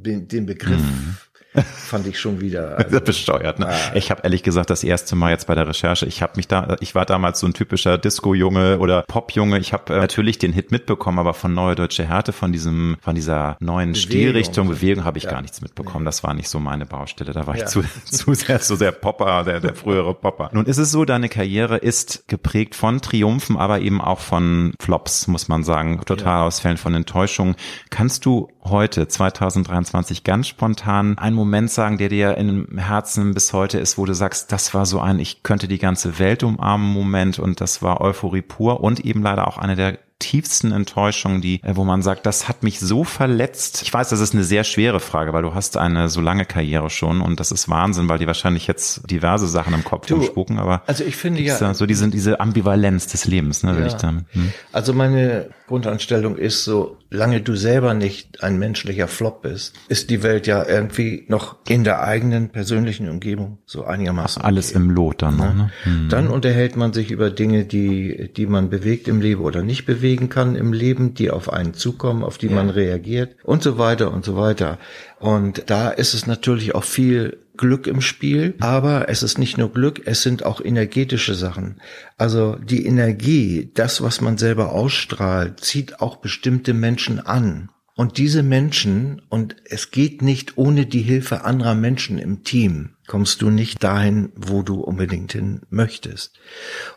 den, 0.03 0.27
den 0.27 0.45
Begriff. 0.45 0.81
Mhm 0.81 1.17
fand 1.75 2.07
ich 2.07 2.19
schon 2.19 2.41
wieder 2.41 2.77
also, 2.83 3.01
besteuert. 3.01 3.59
Ne? 3.59 3.67
Ah. 3.67 3.95
Ich 3.95 4.11
habe 4.11 4.21
ehrlich 4.23 4.43
gesagt 4.43 4.69
das 4.69 4.83
erste 4.83 5.15
Mal 5.15 5.31
jetzt 5.31 5.47
bei 5.47 5.55
der 5.55 5.67
Recherche, 5.67 6.05
ich 6.05 6.21
habe 6.21 6.33
mich 6.35 6.47
da, 6.47 6.77
ich 6.79 6.95
war 6.95 7.05
damals 7.05 7.39
so 7.39 7.47
ein 7.47 7.53
typischer 7.53 7.97
Disco-Junge 7.97 8.79
oder 8.79 9.03
Pop-Junge. 9.03 9.59
Ich 9.59 9.73
habe 9.73 9.93
äh, 9.93 9.97
natürlich 9.97 10.39
den 10.39 10.53
Hit 10.53 10.71
mitbekommen, 10.71 11.19
aber 11.19 11.33
von 11.33 11.53
Neue 11.53 11.75
Deutsche 11.75 12.05
Härte, 12.05 12.33
von 12.33 12.51
diesem, 12.51 12.97
von 13.01 13.15
dieser 13.15 13.57
neuen 13.59 13.93
Bewegung. 13.93 14.11
Stilrichtung, 14.11 14.67
Bewegung 14.67 15.03
habe 15.03 15.17
ich 15.17 15.25
ja. 15.25 15.31
gar 15.31 15.41
nichts 15.41 15.61
mitbekommen. 15.61 16.05
Das 16.05 16.23
war 16.23 16.33
nicht 16.33 16.49
so 16.49 16.59
meine 16.59 16.85
Baustelle. 16.85 17.33
Da 17.33 17.45
war 17.45 17.55
ja. 17.55 17.63
ich 17.63 17.69
zu, 17.69 17.83
zu 18.05 18.33
sehr, 18.33 18.59
so 18.59 18.75
sehr 18.75 18.91
Popper, 18.91 19.43
der, 19.43 19.59
der 19.59 19.75
frühere 19.75 20.13
Popper. 20.13 20.49
Nun 20.53 20.65
ist 20.65 20.77
es 20.77 20.91
so, 20.91 21.05
deine 21.05 21.29
Karriere 21.29 21.77
ist 21.77 22.27
geprägt 22.27 22.75
von 22.75 23.01
Triumphen, 23.01 23.57
aber 23.57 23.79
eben 23.79 24.01
auch 24.01 24.19
von 24.19 24.73
Flops, 24.79 25.27
muss 25.27 25.47
man 25.47 25.63
sagen, 25.63 26.01
Totalausfällen, 26.05 26.77
von 26.77 26.93
Enttäuschungen. 26.93 27.55
Kannst 27.89 28.25
du 28.25 28.49
heute, 28.63 29.07
2023, 29.07 30.23
ganz 30.23 30.47
spontan 30.47 31.17
einen 31.17 31.35
Moment 31.35 31.71
sagen, 31.71 31.97
der 31.97 32.09
dir 32.09 32.37
im 32.37 32.77
Herzen 32.77 33.33
bis 33.33 33.53
heute 33.53 33.79
ist, 33.79 33.97
wo 33.97 34.05
du 34.05 34.13
sagst, 34.13 34.51
das 34.51 34.73
war 34.73 34.85
so 34.85 34.99
ein, 34.99 35.19
ich 35.19 35.43
könnte 35.43 35.67
die 35.67 35.79
ganze 35.79 36.19
Welt 36.19 36.43
umarmen 36.43 36.91
Moment 36.91 37.39
und 37.39 37.61
das 37.61 37.81
war 37.81 38.01
Euphorie 38.01 38.41
pur 38.41 38.81
und 38.81 38.99
eben 39.01 39.21
leider 39.21 39.47
auch 39.47 39.57
eine 39.57 39.75
der 39.75 39.97
tiefsten 40.23 40.71
Enttäuschungen, 40.71 41.41
die, 41.41 41.61
äh, 41.63 41.75
wo 41.75 41.83
man 41.83 42.01
sagt, 42.01 42.25
das 42.25 42.47
hat 42.47 42.63
mich 42.63 42.79
so 42.79 43.03
verletzt. 43.03 43.81
Ich 43.81 43.93
weiß, 43.93 44.09
das 44.09 44.21
ist 44.21 44.33
eine 44.33 44.43
sehr 44.43 44.63
schwere 44.63 45.01
Frage, 45.01 45.33
weil 45.33 45.43
du 45.43 45.53
hast 45.53 45.75
eine 45.75 46.07
so 46.07 46.21
lange 46.21 46.45
Karriere 46.45 46.89
schon 46.89 47.19
und 47.19 47.39
das 47.39 47.51
ist 47.51 47.69
Wahnsinn, 47.69 48.07
weil 48.07 48.19
die 48.19 48.27
wahrscheinlich 48.27 48.65
jetzt 48.65 49.09
diverse 49.11 49.47
Sachen 49.47 49.73
im 49.73 49.83
Kopf 49.83 50.09
rumspucken, 50.09 50.59
aber 50.59 50.81
also 50.87 51.03
ich 51.03 51.17
finde 51.17 51.41
ja 51.41 51.73
so 51.73 51.85
diese, 51.85 52.07
diese 52.09 52.39
Ambivalenz 52.39 53.07
des 53.07 53.25
Lebens, 53.25 53.63
ne, 53.63 53.75
will 53.75 53.81
ja. 53.81 53.87
ich 53.87 53.93
damit. 53.95 54.25
Hm. 54.31 54.53
Also 54.71 54.93
meine 54.93 55.49
Grundanstellung 55.73 56.37
ist 56.37 56.65
so, 56.65 56.97
lange 57.09 57.41
du 57.41 57.55
selber 57.55 57.95
nicht 57.95 58.43
ein 58.43 58.59
menschlicher 58.59 59.07
Flop 59.07 59.41
bist, 59.41 59.73
ist 59.87 60.11
die 60.11 60.21
Welt 60.21 60.45
ja 60.45 60.63
irgendwie 60.63 61.25
noch 61.29 61.55
in 61.67 61.83
der 61.83 62.03
eigenen 62.03 62.49
persönlichen 62.49 63.09
Umgebung 63.09 63.57
so 63.65 63.83
einigermaßen. 63.83 64.43
Alles 64.43 64.69
okay. 64.69 64.77
im 64.77 64.91
Lot 64.91 65.23
dann. 65.23 65.37
Ne? 65.37 65.55
ne? 65.55 65.71
Hm. 65.81 66.09
Dann 66.09 66.27
unterhält 66.27 66.75
man 66.75 66.93
sich 66.93 67.09
über 67.09 67.31
Dinge, 67.31 67.65
die, 67.65 68.31
die 68.37 68.45
man 68.45 68.69
bewegt 68.69 69.07
im 69.07 69.19
Leben 69.19 69.41
oder 69.41 69.63
nicht 69.63 69.87
bewegen 69.87 70.29
kann 70.29 70.55
im 70.55 70.73
Leben, 70.73 71.15
die 71.15 71.31
auf 71.31 71.51
einen 71.51 71.73
zukommen, 71.73 72.23
auf 72.23 72.37
die 72.37 72.49
ja. 72.49 72.53
man 72.53 72.69
reagiert 72.69 73.35
und 73.43 73.63
so 73.63 73.79
weiter 73.79 74.13
und 74.13 74.23
so 74.23 74.37
weiter. 74.37 74.77
Und 75.19 75.71
da 75.71 75.89
ist 75.89 76.13
es 76.13 76.27
natürlich 76.27 76.75
auch 76.75 76.83
viel 76.83 77.39
Glück 77.55 77.87
im 77.87 78.01
Spiel, 78.01 78.55
aber 78.59 79.09
es 79.09 79.23
ist 79.23 79.37
nicht 79.37 79.57
nur 79.57 79.71
Glück, 79.71 80.01
es 80.05 80.23
sind 80.23 80.45
auch 80.45 80.59
energetische 80.63 81.35
Sachen. 81.35 81.79
Also 82.17 82.55
die 82.55 82.85
Energie, 82.85 83.71
das, 83.73 84.01
was 84.01 84.21
man 84.21 84.37
selber 84.37 84.71
ausstrahlt, 84.71 85.59
zieht 85.59 85.99
auch 85.99 86.17
bestimmte 86.17 86.73
Menschen 86.73 87.19
an. 87.19 87.69
Und 87.95 88.17
diese 88.17 88.41
Menschen, 88.41 89.21
und 89.29 89.55
es 89.65 89.91
geht 89.91 90.23
nicht 90.23 90.57
ohne 90.57 90.87
die 90.87 91.03
Hilfe 91.03 91.43
anderer 91.43 91.75
Menschen 91.75 92.17
im 92.17 92.43
Team, 92.43 92.95
kommst 93.05 93.43
du 93.43 93.51
nicht 93.51 93.83
dahin, 93.83 94.31
wo 94.35 94.63
du 94.63 94.81
unbedingt 94.81 95.33
hin 95.33 95.61
möchtest. 95.69 96.39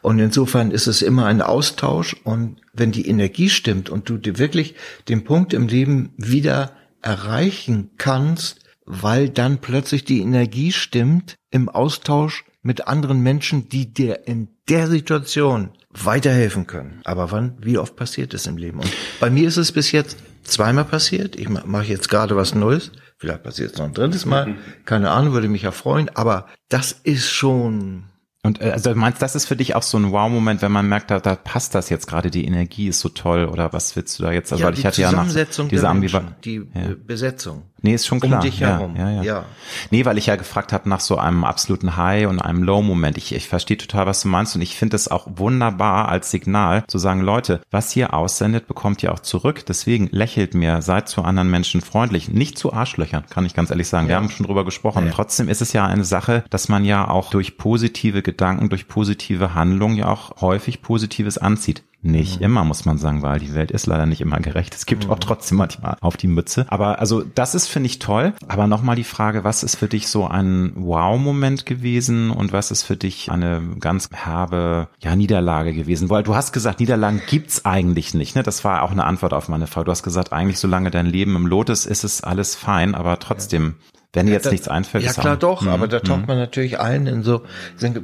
Und 0.00 0.18
insofern 0.18 0.70
ist 0.70 0.86
es 0.86 1.02
immer 1.02 1.26
ein 1.26 1.42
Austausch 1.42 2.16
und 2.24 2.62
wenn 2.72 2.92
die 2.92 3.08
Energie 3.08 3.50
stimmt 3.50 3.90
und 3.90 4.08
du 4.08 4.16
dir 4.16 4.38
wirklich 4.38 4.74
den 5.08 5.24
Punkt 5.24 5.52
im 5.52 5.68
Leben 5.68 6.14
wieder 6.16 6.72
erreichen 7.02 7.90
kannst, 7.98 8.65
weil 8.86 9.28
dann 9.28 9.58
plötzlich 9.58 10.04
die 10.04 10.20
Energie 10.20 10.72
stimmt 10.72 11.36
im 11.50 11.68
Austausch 11.68 12.44
mit 12.62 12.88
anderen 12.88 13.20
Menschen, 13.20 13.68
die 13.68 13.92
dir 13.92 14.26
in 14.26 14.48
der 14.68 14.88
Situation 14.88 15.70
weiterhelfen 15.90 16.66
können. 16.66 17.00
Aber 17.04 17.30
wann, 17.30 17.56
wie 17.60 17.78
oft 17.78 17.96
passiert 17.96 18.34
es 18.34 18.46
im 18.46 18.56
Leben? 18.56 18.80
Und 18.80 18.92
bei 19.20 19.30
mir 19.30 19.48
ist 19.48 19.56
es 19.56 19.72
bis 19.72 19.92
jetzt 19.92 20.16
zweimal 20.42 20.84
passiert. 20.84 21.36
Ich 21.36 21.48
mache 21.48 21.86
jetzt 21.86 22.08
gerade 22.08 22.36
was 22.36 22.54
Neues. 22.54 22.92
Vielleicht 23.18 23.42
passiert 23.42 23.72
es 23.72 23.78
noch 23.78 23.86
ein 23.86 23.94
drittes 23.94 24.26
Mal. 24.26 24.54
Keine 24.84 25.10
Ahnung, 25.10 25.32
würde 25.32 25.48
mich 25.48 25.62
ja 25.62 25.70
freuen. 25.70 26.10
Aber 26.14 26.46
das 26.68 26.92
ist 26.92 27.30
schon 27.30 28.04
und 28.46 28.62
äh, 28.62 28.70
also 28.70 28.94
meinst, 28.94 29.20
das 29.20 29.34
ist 29.34 29.46
für 29.46 29.56
dich 29.56 29.74
auch 29.74 29.82
so 29.82 29.98
ein 29.98 30.12
Wow-Moment, 30.12 30.62
wenn 30.62 30.70
man 30.70 30.88
merkt, 30.88 31.10
da, 31.10 31.18
da 31.18 31.34
passt 31.34 31.74
das 31.74 31.90
jetzt 31.90 32.06
gerade, 32.06 32.30
die 32.30 32.44
Energie 32.44 32.86
ist 32.86 33.00
so 33.00 33.08
toll 33.08 33.46
oder 33.46 33.72
was 33.72 33.96
willst 33.96 34.18
du 34.18 34.22
da 34.22 34.30
jetzt? 34.30 34.52
Also 34.52 34.62
ja, 34.62 34.68
weil 34.68 34.78
ich 34.78 34.86
hatte 34.86 35.02
ja 35.02 35.10
nach 35.10 35.26
dieser 35.26 35.88
Ambivalenz, 35.88 36.36
die 36.44 36.62
ja. 36.72 36.94
Besetzung. 37.04 37.64
Nee, 37.86 37.94
ist 37.94 38.06
schon 38.06 38.20
klar. 38.20 38.40
Um 38.40 38.44
dich 38.44 38.60
herum. 38.60 38.96
Ja, 38.96 39.10
ja, 39.10 39.16
ja. 39.16 39.22
ja. 39.22 39.44
Nee, 39.90 40.04
weil 40.04 40.18
ich 40.18 40.26
ja 40.26 40.36
gefragt 40.36 40.72
habe 40.72 40.88
nach 40.88 41.00
so 41.00 41.16
einem 41.18 41.44
absoluten 41.44 41.96
High 41.96 42.26
und 42.26 42.40
einem 42.40 42.62
Low-Moment. 42.62 43.16
Ich, 43.16 43.34
ich 43.34 43.48
verstehe 43.48 43.76
total, 43.76 44.06
was 44.06 44.22
du 44.22 44.28
meinst 44.28 44.54
und 44.56 44.62
ich 44.62 44.76
finde 44.76 44.96
es 44.96 45.08
auch 45.08 45.26
wunderbar 45.36 46.08
als 46.08 46.30
Signal 46.30 46.84
zu 46.86 46.98
sagen, 46.98 47.20
Leute, 47.20 47.60
was 47.70 47.94
ihr 47.96 48.14
aussendet, 48.14 48.66
bekommt 48.66 49.02
ihr 49.02 49.12
auch 49.12 49.20
zurück. 49.20 49.64
Deswegen 49.66 50.08
lächelt 50.10 50.54
mir, 50.54 50.82
seid 50.82 51.08
zu 51.08 51.22
anderen 51.22 51.50
Menschen 51.50 51.80
freundlich, 51.80 52.28
nicht 52.28 52.58
zu 52.58 52.72
Arschlöchern, 52.72 53.24
kann 53.30 53.46
ich 53.46 53.54
ganz 53.54 53.70
ehrlich 53.70 53.88
sagen. 53.88 54.06
Ja. 54.06 54.10
Wir 54.10 54.16
haben 54.16 54.30
schon 54.30 54.46
drüber 54.46 54.64
gesprochen. 54.64 55.06
Ja. 55.06 55.12
Trotzdem 55.12 55.48
ist 55.48 55.62
es 55.62 55.72
ja 55.72 55.86
eine 55.86 56.04
Sache, 56.04 56.44
dass 56.50 56.68
man 56.68 56.84
ja 56.84 57.08
auch 57.08 57.30
durch 57.30 57.58
positive 57.58 58.22
Gedanken, 58.22 58.68
durch 58.68 58.88
positive 58.88 59.54
Handlungen 59.54 59.96
ja 59.96 60.08
auch 60.08 60.40
häufig 60.40 60.82
Positives 60.82 61.38
anzieht. 61.38 61.82
Nicht 62.06 62.38
mhm. 62.38 62.46
immer, 62.46 62.64
muss 62.64 62.84
man 62.84 62.98
sagen, 62.98 63.22
weil 63.22 63.40
die 63.40 63.54
Welt 63.54 63.70
ist 63.70 63.86
leider 63.86 64.06
nicht 64.06 64.20
immer 64.20 64.38
gerecht. 64.38 64.74
Es 64.74 64.86
gibt 64.86 65.06
mhm. 65.06 65.10
auch 65.10 65.18
trotzdem 65.18 65.58
manchmal 65.58 65.96
auf 66.00 66.16
die 66.16 66.28
Mütze. 66.28 66.66
Aber 66.68 67.00
also 67.00 67.22
das 67.22 67.54
ist, 67.54 67.66
finde 67.66 67.88
ich, 67.88 67.98
toll. 67.98 68.32
Aber 68.46 68.66
nochmal 68.66 68.96
die 68.96 69.04
Frage, 69.04 69.44
was 69.44 69.62
ist 69.62 69.76
für 69.76 69.88
dich 69.88 70.08
so 70.08 70.26
ein 70.26 70.72
Wow-Moment 70.76 71.66
gewesen 71.66 72.30
und 72.30 72.52
was 72.52 72.70
ist 72.70 72.84
für 72.84 72.96
dich 72.96 73.30
eine 73.30 73.62
ganz 73.80 74.08
herbe 74.12 74.88
ja, 75.00 75.16
Niederlage 75.16 75.74
gewesen? 75.74 76.08
Weil 76.10 76.22
du 76.22 76.34
hast 76.34 76.52
gesagt, 76.52 76.80
Niederlagen 76.80 77.22
gibt's 77.28 77.64
eigentlich 77.64 78.14
nicht. 78.14 78.36
Ne? 78.36 78.42
Das 78.42 78.64
war 78.64 78.82
auch 78.82 78.92
eine 78.92 79.04
Antwort 79.04 79.34
auf 79.34 79.48
meine 79.48 79.66
Frage. 79.66 79.86
Du 79.86 79.90
hast 79.90 80.02
gesagt, 80.02 80.32
eigentlich 80.32 80.58
solange 80.58 80.90
dein 80.90 81.06
Leben 81.06 81.34
im 81.36 81.46
Lot 81.46 81.70
ist, 81.70 81.86
ist 81.86 82.04
es 82.04 82.22
alles 82.22 82.54
fein, 82.54 82.94
aber 82.94 83.18
trotzdem 83.18 83.74
wenn 84.16 84.26
dir 84.26 84.32
jetzt 84.32 84.46
da, 84.46 84.50
nichts 84.50 84.66
einfällt. 84.66 85.04
Ja 85.04 85.12
klar, 85.12 85.36
doch, 85.36 85.62
mhm. 85.62 85.68
aber 85.68 85.88
da 85.88 86.00
taucht 86.00 86.22
mhm. 86.22 86.26
man 86.26 86.38
natürlich 86.38 86.80
ein 86.80 87.06
in 87.06 87.22
so, 87.22 87.42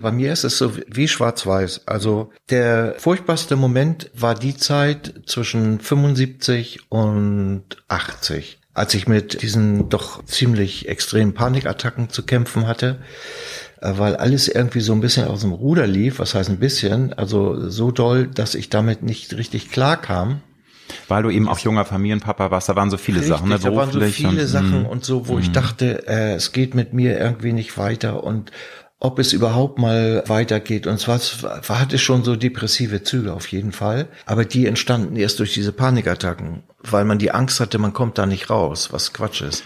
bei 0.01 0.13
mir 0.13 0.33
ist 0.33 0.45
es 0.45 0.59
so 0.59 0.73
wie 0.87 1.09
schwarz-weiß. 1.09 1.87
Also 1.87 2.31
der 2.51 2.95
furchtbarste 2.99 3.57
Moment 3.57 4.11
war 4.15 4.35
die 4.35 4.57
Zeit 4.57 5.23
zwischen 5.27 5.81
75 5.81 6.91
und 6.91 7.65
80 7.89 8.59
als 8.75 8.95
ich 8.95 9.07
mit 9.07 9.43
diesen 9.43 9.91
doch 9.91 10.25
ziemlich 10.25 10.89
extremen 10.89 11.35
Panikattacken 11.35 12.09
zu 12.09 12.23
kämpfen 12.23 12.67
hatte, 12.67 13.01
äh, 13.83 13.93
weil 13.97 14.17
alles 14.17 14.49
irgendwie 14.49 14.81
so 14.81 14.95
ein 14.95 15.01
bisschen 15.01 15.27
aus 15.27 15.43
dem 15.43 15.53
Ruder 15.53 15.87
lief, 15.87 16.19
was 16.19 16.35
heißt 16.35 16.49
ein 16.49 16.59
bisschen, 16.59 17.13
also 17.13 17.69
so 17.69 17.91
doll, 17.91 18.29
dass 18.29 18.55
ich 18.55 18.71
damit 18.71 19.03
nicht 19.03 19.37
richtig 19.37 19.71
klar 19.71 20.01
kam. 20.01 20.41
Weil 21.09 21.23
du 21.23 21.31
eben 21.31 21.49
auch 21.49 21.59
junger 21.59 21.85
Familienpapa 21.85 22.51
warst, 22.51 22.69
da 22.69 22.77
waren 22.77 22.91
so 22.91 22.97
viele 22.97 23.19
Richtig, 23.19 23.37
Sachen, 23.37 23.49
ne? 23.49 23.59
Da 23.59 23.75
waren 23.75 23.91
so 23.91 24.01
viele 24.01 24.43
und, 24.43 24.47
Sachen 24.47 24.81
mhm. 24.81 24.87
und 24.87 25.05
so, 25.05 25.29
wo 25.29 25.39
ich 25.39 25.49
mhm. 25.49 25.53
dachte, 25.53 26.07
äh, 26.07 26.35
es 26.35 26.53
geht 26.53 26.75
mit 26.75 26.93
mir 26.93 27.19
irgendwie 27.19 27.53
nicht 27.53 27.77
weiter 27.79 28.25
und 28.25 28.53
ob 29.05 29.19
es 29.19 29.33
überhaupt 29.33 29.81
mal 29.81 30.23
weitergeht. 30.29 30.87
Und 30.87 31.01
zwar 31.01 31.19
hatte 31.69 31.99
schon 31.99 32.23
so 32.23 32.37
depressive 32.37 33.03
Züge 33.03 33.33
auf 33.33 33.49
jeden 33.49 33.73
Fall. 33.73 34.07
Aber 34.27 34.45
die 34.45 34.67
entstanden 34.67 35.17
erst 35.17 35.41
durch 35.41 35.53
diese 35.55 35.73
Panikattacken, 35.73 36.63
weil 36.85 37.05
man 37.05 37.19
die 37.19 37.33
Angst 37.33 37.59
hatte, 37.59 37.79
man 37.79 37.95
kommt 37.95 38.17
da 38.17 38.27
nicht 38.27 38.49
raus, 38.49 38.93
was 38.93 39.13
Quatsch 39.13 39.43
ist. 39.43 39.65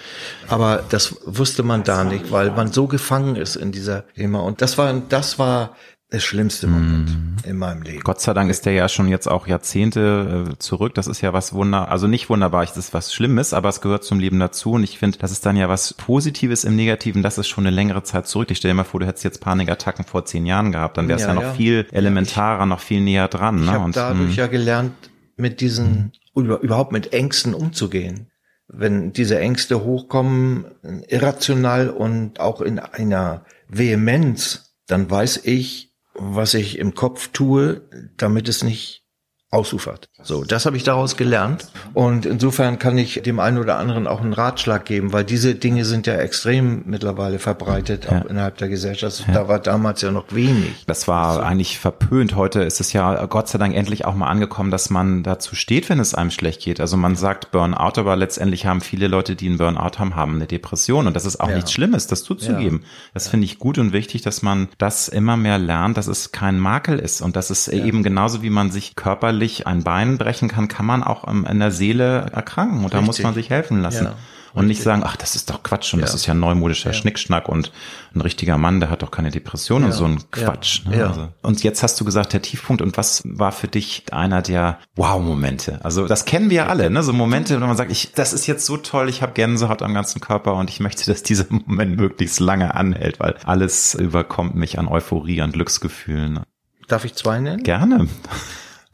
Aber 0.49 0.83
das 0.89 1.17
wusste 1.27 1.63
man 1.65 1.85
da 1.85 2.05
nicht, 2.05 2.33
weil 2.33 2.51
man 2.51 2.73
so 2.73 2.87
gefangen 2.87 3.37
ist 3.37 3.57
in 3.57 3.73
dieser 3.73 4.09
Thema. 4.15 4.41
Und 4.41 4.63
das 4.63 4.79
war, 4.79 5.03
das 5.07 5.39
war 5.39 5.77
der 6.13 6.21
schlimmste 6.21 6.69
Moment 6.69 7.11
mm. 7.11 7.49
in 7.49 7.57
meinem 7.57 7.83
Leben. 7.83 8.01
Gott 8.01 8.21
sei 8.21 8.33
Dank 8.33 8.49
ist 8.49 8.65
der 8.65 8.75
ja 8.75 8.89
schon 8.89 9.09
jetzt 9.09 9.27
auch 9.27 9.49
Jahrzehnte 9.49 10.47
äh, 10.53 10.59
zurück. 10.59 10.95
Das 10.95 11.09
ist 11.09 11.21
ja 11.21 11.33
was 11.33 11.53
wunder, 11.53 11.91
also 11.91 12.07
nicht 12.07 12.31
wunderbar, 12.31 12.65
das 12.65 12.77
ist 12.77 12.95
was 12.95 13.13
Schlimmes, 13.13 13.53
aber 13.53 13.69
es 13.69 13.81
gehört 13.81 14.05
zum 14.05 14.21
Leben 14.21 14.39
dazu. 14.39 14.73
Und 14.73 14.85
ich 14.85 14.99
finde, 14.99 15.19
das 15.19 15.33
ist 15.33 15.45
dann 15.45 15.57
ja 15.57 15.69
was 15.69 15.95
Positives 15.95 16.63
im 16.63 16.77
Negativen. 16.77 17.23
Das 17.23 17.39
ist 17.39 17.49
schon 17.49 17.67
eine 17.67 17.75
längere 17.75 18.05
Zeit 18.05 18.29
zurück. 18.29 18.51
Ich 18.53 18.59
stelle 18.59 18.73
dir 18.73 18.77
mal 18.77 18.85
vor, 18.85 19.01
du 19.01 19.07
hättest 19.07 19.25
jetzt 19.25 19.41
Panikattacken 19.41 20.05
vor 20.05 20.25
zehn 20.25 20.47
Jahren 20.47 20.71
gehabt, 20.71 20.97
dann 20.97 21.09
wäre 21.09 21.17
es 21.19 21.23
ja, 21.23 21.29
ja, 21.31 21.35
noch 21.35 21.43
ja. 21.43 21.55
viel 21.55 21.87
elementarer, 21.91 22.59
ja, 22.59 22.65
ich, 22.65 22.69
noch 22.69 22.81
viel 22.81 23.01
näher 23.01 23.27
dran. 23.27 23.59
Ich 23.59 23.67
ne? 23.67 23.73
habe 23.73 23.91
dadurch 23.91 24.37
mh. 24.37 24.43
ja 24.43 24.47
gelernt, 24.47 24.95
mit 25.37 25.61
diesen 25.61 26.13
überhaupt 26.35 26.93
mit 26.93 27.13
Ängsten 27.13 27.53
umzugehen. 27.53 28.31
Wenn 28.69 29.13
diese 29.13 29.39
Ängste 29.39 29.85
hochkommen, 29.85 30.67
irrational 31.09 31.91
und 31.91 32.41
auch 32.41 32.61
in 32.61 32.79
einer 32.79 33.45
Vehemenz, 33.69 34.75
dann 34.87 35.11
weiß 35.11 35.41
ich, 35.45 35.86
was 36.19 36.55
ich 36.55 36.79
im 36.79 36.95
Kopf 36.95 37.29
tue, 37.29 37.83
damit 38.17 38.49
es 38.49 38.63
nicht 38.63 39.06
ausufert. 39.53 40.09
So, 40.23 40.43
das 40.43 40.67
habe 40.67 40.77
ich 40.77 40.83
daraus 40.83 41.17
gelernt. 41.17 41.71
Und 41.95 42.27
insofern 42.27 42.81
kann 42.81 42.99
ich 42.99 43.23
dem 43.23 43.39
einen 43.39 43.59
oder 43.59 43.79
anderen 43.79 44.09
auch 44.09 44.21
einen 44.21 44.33
Ratschlag 44.33 44.85
geben, 44.85 45.13
weil 45.13 45.23
diese 45.23 45.55
Dinge 45.55 45.85
sind 45.85 46.09
ja 46.09 46.15
extrem 46.17 46.83
mittlerweile 46.87 47.39
verbreitet, 47.39 48.07
ja. 48.11 48.19
auch 48.21 48.25
innerhalb 48.25 48.59
der 48.59 48.69
Gesellschaft. 48.69 49.25
Ja. 49.29 49.35
Da 49.35 49.49
war 49.49 49.61
damals 49.61 50.03
ja 50.03 50.11
noch 50.11 50.25
wenig. 50.33 50.85
Das 50.89 51.07
war 51.07 51.37
so. 51.37 51.41
eigentlich 51.41 51.79
verpönt. 51.79 52.35
Heute 52.35 52.63
ist 52.63 52.81
es 52.81 52.93
ja 52.93 53.27
Gott 53.27 53.49
sei 53.49 53.59
Dank 53.59 53.77
endlich 53.77 54.05
auch 54.05 54.17
mal 54.17 54.29
angekommen, 54.29 54.73
dass 54.73 54.91
man 54.91 55.23
dazu 55.23 55.55
steht, 55.55 55.89
wenn 55.91 56.01
es 56.01 56.13
einem 56.13 56.33
schlecht 56.33 56.63
geht. 56.63 56.81
Also 56.81 56.97
man 56.97 57.15
sagt 57.15 57.53
Burnout, 57.53 58.01
aber 58.01 58.17
letztendlich 58.17 58.67
haben 58.67 58.81
viele 58.81 59.07
Leute, 59.07 59.37
die 59.37 59.47
einen 59.47 59.59
Burnout 59.59 59.99
haben, 59.99 60.17
haben 60.17 60.35
eine 60.35 60.49
Depression. 60.49 61.07
Und 61.07 61.15
das 61.15 61.25
ist 61.25 61.41
auch 61.41 61.51
ja. 61.51 61.55
nichts 61.55 61.73
Schlimmes, 61.73 62.09
das 62.09 62.25
zuzugeben. 62.25 62.83
Das 63.15 63.29
finde 63.29 63.45
ich 63.45 63.61
gut 63.61 63.79
und 63.79 63.93
wichtig, 63.93 64.23
dass 64.23 64.43
man 64.43 64.69
das 64.79 65.07
immer 65.07 65.37
mehr 65.37 65.59
lernt, 65.59 65.97
dass 65.97 66.09
es 66.09 66.33
kein 66.33 66.59
Makel 66.59 66.99
ist 66.99 67.21
und 67.21 67.37
dass 67.37 67.51
es 67.51 67.69
eben 67.69 68.03
genauso 68.03 68.43
wie 68.43 68.51
man 68.51 68.73
sich 68.73 68.97
körperlich 68.97 69.36
körperlich 69.37 69.67
ein 69.67 69.85
Bein 69.85 70.19
brechen 70.19 70.49
kann, 70.49 70.69
kann 70.69 70.87
man 70.87 71.03
auch 71.03 71.25
in 71.25 71.59
der 71.59 71.71
Seele 71.71 72.31
erkranken. 72.33 72.79
Und 72.79 72.85
Richtig. 72.85 73.01
da 73.01 73.07
muss 73.07 73.23
man 73.23 73.35
sich 73.35 73.51
helfen 73.51 73.83
lassen. 73.83 74.05
Ja. 74.07 74.15
Und 74.55 74.69
nicht 74.69 74.83
sagen, 74.83 75.03
ach, 75.05 75.17
das 75.17 75.37
ist 75.37 75.51
doch 75.51 75.63
Quatsch 75.63 75.93
und 75.93 76.01
ja. 76.01 76.07
das 76.07 76.15
ist 76.15 76.25
ja 76.25 76.33
neumodischer 76.33 76.89
ja. 76.89 76.95
Schnickschnack 76.95 77.47
und 77.47 77.73
ein 78.15 78.23
richtiger 78.23 78.57
Mann, 78.57 78.81
der 78.81 78.89
hat 78.89 79.03
doch 79.03 79.11
keine 79.11 79.31
Depression 79.31 79.83
ja. 79.83 79.89
und 79.89 79.93
so 79.93 80.07
ein 80.07 80.31
Quatsch. 80.31 80.87
Ne? 80.87 81.07
Also, 81.07 81.29
und 81.43 81.63
jetzt 81.63 81.83
hast 81.83 82.01
du 82.01 82.07
gesagt, 82.07 82.33
der 82.33 82.41
Tiefpunkt 82.41 82.81
und 82.81 82.97
was 82.97 83.23
war 83.27 83.53
für 83.53 83.69
dich 83.69 84.05
einer 84.13 84.41
der 84.41 84.79
Wow-Momente? 84.95 85.81
Also 85.83 86.07
das 86.07 86.25
kennen 86.25 86.49
wir 86.49 86.57
ja 86.57 86.67
alle, 86.69 86.89
ne? 86.89 87.03
So 87.03 87.13
Momente, 87.13 87.61
wo 87.61 87.67
man 87.67 87.77
sagt, 87.77 87.93
ich, 87.93 88.13
das 88.15 88.33
ist 88.33 88.47
jetzt 88.47 88.65
so 88.65 88.79
toll, 88.79 89.11
ich 89.11 89.21
habe 89.21 89.35
Gänsehaut 89.35 89.83
am 89.83 89.93
ganzen 89.93 90.23
Körper 90.23 90.55
und 90.55 90.71
ich 90.71 90.81
möchte, 90.81 91.05
dass 91.05 91.23
dieser 91.23 91.45
Moment 91.51 91.99
möglichst 91.99 92.41
lange 92.41 92.75
anhält, 92.75 93.21
weil 93.21 93.35
alles 93.45 93.95
überkommt 93.95 94.55
mich 94.55 94.79
an 94.79 94.89
Euphorie, 94.89 95.43
an 95.43 95.53
Glücksgefühlen. 95.53 96.41
Darf 96.89 97.05
ich 97.05 97.15
zwei 97.15 97.41
nennen? 97.41 97.63
Gerne. 97.63 98.09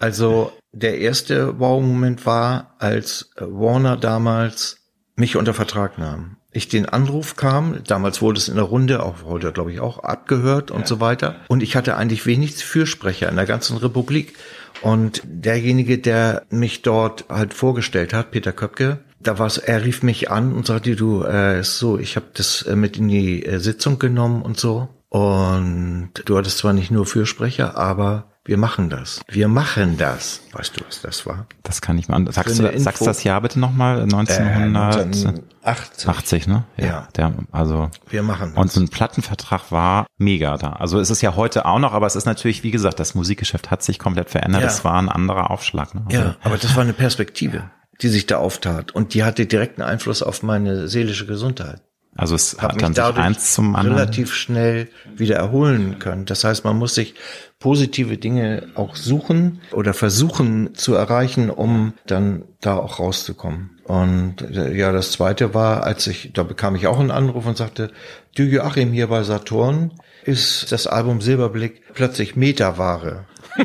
Also 0.03 0.53
der 0.73 0.99
erste 0.99 1.61
Wow-Moment 1.61 2.27
war, 2.27 2.75
als 2.81 3.31
Warner 3.39 3.97
damals 3.97 4.79
mich 5.15 5.37
unter 5.37 5.55
Vertrag 5.55 5.97
nahm. 5.97 6.39
Ich 6.51 6.69
den 6.69 6.87
Anruf 6.87 7.37
kam, 7.37 7.85
damals 7.87 8.21
wurde 8.21 8.39
es 8.39 8.49
in 8.49 8.57
der 8.57 8.65
Runde, 8.65 9.05
auch 9.05 9.23
heute 9.25 9.53
glaube 9.53 9.73
ich 9.73 9.79
auch, 9.79 10.01
abgehört 10.01 10.73
und 10.73 10.81
ja. 10.81 10.87
so 10.89 10.99
weiter. 10.99 11.37
Und 11.47 11.63
ich 11.63 11.77
hatte 11.77 11.97
eigentlich 11.97 12.27
wenig 12.27 12.57
Fürsprecher 12.57 13.29
in 13.29 13.37
der 13.37 13.47
ganzen 13.47 13.77
Republik. 13.77 14.35
Und 14.83 15.23
derjenige, 15.25 15.99
der 15.99 16.47
mich 16.51 16.83
dort 16.83 17.27
halt 17.29 17.55
vorgestellt 17.55 18.13
hat, 18.13 18.33
Peter 18.33 18.53
Köpke, 18.53 18.99
da 19.21 19.39
war 19.39 19.47
es, 19.47 19.57
er 19.57 19.85
rief 19.85 20.03
mich 20.03 20.33
an 20.33 20.53
und 20.53 20.67
sagte, 20.67 20.97
du, 20.97 21.23
äh, 21.23 21.63
so, 21.63 21.97
ich 21.97 22.17
habe 22.17 22.27
das 22.35 22.63
äh, 22.63 22.75
mit 22.75 22.97
in 22.97 23.07
die 23.07 23.47
äh, 23.47 23.61
Sitzung 23.61 24.01
genommen 24.01 24.43
und 24.43 24.59
so. 24.59 24.89
Und 25.11 26.11
du 26.25 26.37
hattest 26.37 26.59
zwar 26.59 26.73
nicht 26.73 26.91
nur 26.91 27.07
Fürsprecher, 27.07 27.77
aber 27.77 28.32
wir 28.45 28.59
machen 28.59 28.91
das. 28.91 29.21
Wir 29.29 29.47
machen 29.47 29.97
das. 29.99 30.41
Weißt 30.51 30.77
du, 30.77 30.85
was 30.85 31.01
das 31.01 31.25
war? 31.27 31.47
Das 31.63 31.81
kann 31.81 31.97
ich 31.97 32.09
mal. 32.09 32.25
Sagst 32.33 32.59
du, 32.59 32.67
Info, 32.67 32.83
sagst 32.83 33.07
das 33.07 33.23
Jahr 33.23 33.41
bitte 33.41 33.61
nochmal? 33.61 34.03
1980, 34.03 35.27
äh, 35.63 36.09
80, 36.09 36.47
ne? 36.49 36.65
Ja. 36.77 36.85
ja. 36.85 37.09
Der, 37.17 37.33
also. 37.53 37.89
Wir 38.09 38.25
machen 38.25 38.51
das. 38.55 38.61
Und 38.61 38.73
so 38.73 38.81
ein 38.81 38.89
Plattenvertrag 38.89 39.71
war 39.71 40.07
mega 40.19 40.57
da. 40.57 40.71
Also 40.73 40.99
es 40.99 41.09
ist 41.09 41.23
ja 41.23 41.37
heute 41.37 41.67
auch 41.67 41.79
noch, 41.79 41.93
aber 41.93 42.09
es 42.09 42.17
ist 42.17 42.27
natürlich, 42.27 42.65
wie 42.65 42.73
gesagt, 42.73 42.99
das 42.99 43.15
Musikgeschäft 43.15 43.71
hat 43.71 43.85
sich 43.85 44.01
komplett 44.01 44.31
verändert. 44.31 44.65
Es 44.65 44.79
ja. 44.79 44.85
war 44.85 45.01
ein 45.01 45.09
anderer 45.09 45.53
Aufschlag. 45.53 45.95
Ne? 45.95 46.03
Also, 46.07 46.19
ja, 46.19 46.37
aber 46.43 46.59
das 46.59 46.75
war 46.75 46.83
eine 46.83 46.95
Perspektive, 46.95 47.71
die 48.01 48.09
sich 48.09 48.27
da 48.27 48.39
auftat. 48.39 48.91
Und 48.91 49.15
die 49.15 49.23
hatte 49.23 49.47
direkten 49.47 49.83
Einfluss 49.83 50.21
auf 50.21 50.43
meine 50.43 50.89
seelische 50.89 51.27
Gesundheit. 51.27 51.81
Also 52.15 52.35
es 52.35 52.59
hat 52.61 52.81
dann 52.83 52.95
sich 52.95 53.03
eins 53.03 53.55
zum 53.55 53.75
anderen 53.75 53.99
relativ 53.99 54.35
schnell 54.35 54.89
wieder 55.17 55.37
erholen 55.37 55.99
können. 55.99 56.27
Das 56.27 56.45
heißt, 56.45 56.65
man 56.65 56.77
muss 56.77 56.95
sich 56.95 57.15
positive 57.59 58.19
Dinge 58.19 58.69
auch 58.75 58.97
suchen 58.97 59.61
oder 59.73 59.95
versuchen 59.95 60.75
zu 60.75 60.95
erreichen, 60.95 61.49
um 61.49 61.95
dann 62.07 62.45
da 62.61 62.77
auch 62.77 62.99
rauszukommen. 62.99 63.79
Und 63.85 64.43
äh, 64.43 64.75
ja, 64.75 64.93
das 64.93 65.13
zweite 65.13 65.55
war, 65.55 65.85
als 65.85 66.07
ich, 66.07 66.33
da 66.35 66.43
bekam 66.43 66.75
ich 66.75 66.87
auch 66.87 67.01
einen 67.01 67.11
Anruf 67.11 67.47
und 67.47 67.57
sagte, 67.57 67.91
du 68.35 68.43
Joachim 68.43 68.93
hier 68.93 69.07
bei 69.07 69.23
Saturn 69.23 69.93
ist 70.25 70.71
das 70.71 70.87
Album 70.87 71.21
Silberblick 71.21 71.83
plötzlich 71.95 72.37
Metaware. 72.37 73.25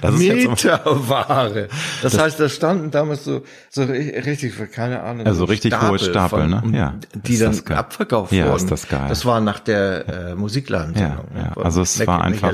das 0.00 0.16
Meterware. 0.16 1.68
Das, 2.02 2.12
das, 2.12 2.20
heißt, 2.20 2.40
da 2.40 2.48
standen 2.48 2.90
damals 2.90 3.24
so, 3.24 3.42
so 3.68 3.84
richtig, 3.84 4.54
keine 4.72 5.02
Ahnung. 5.02 5.26
Also 5.26 5.44
richtig 5.44 5.74
Stapel 5.74 5.90
hohe 5.90 5.98
Stapel, 5.98 6.48
von, 6.48 6.70
ne? 6.70 6.78
Ja. 6.78 6.94
Die 7.14 7.38
dann 7.38 7.58
abverkauft 7.68 8.32
ja, 8.32 8.46
wurden. 8.46 8.56
Ist 8.56 8.70
das 8.70 8.88
geil. 8.88 9.06
Das 9.08 9.24
war 9.24 9.40
nach 9.40 9.60
der 9.60 10.08
äh, 10.08 10.34
Musikladen-Sendung. 10.34 11.26
Ja, 11.34 11.40
ja. 11.40 11.62
Also 11.62 11.82
es 11.82 11.98
Leck, 11.98 12.08
war 12.08 12.22
einfach 12.22 12.52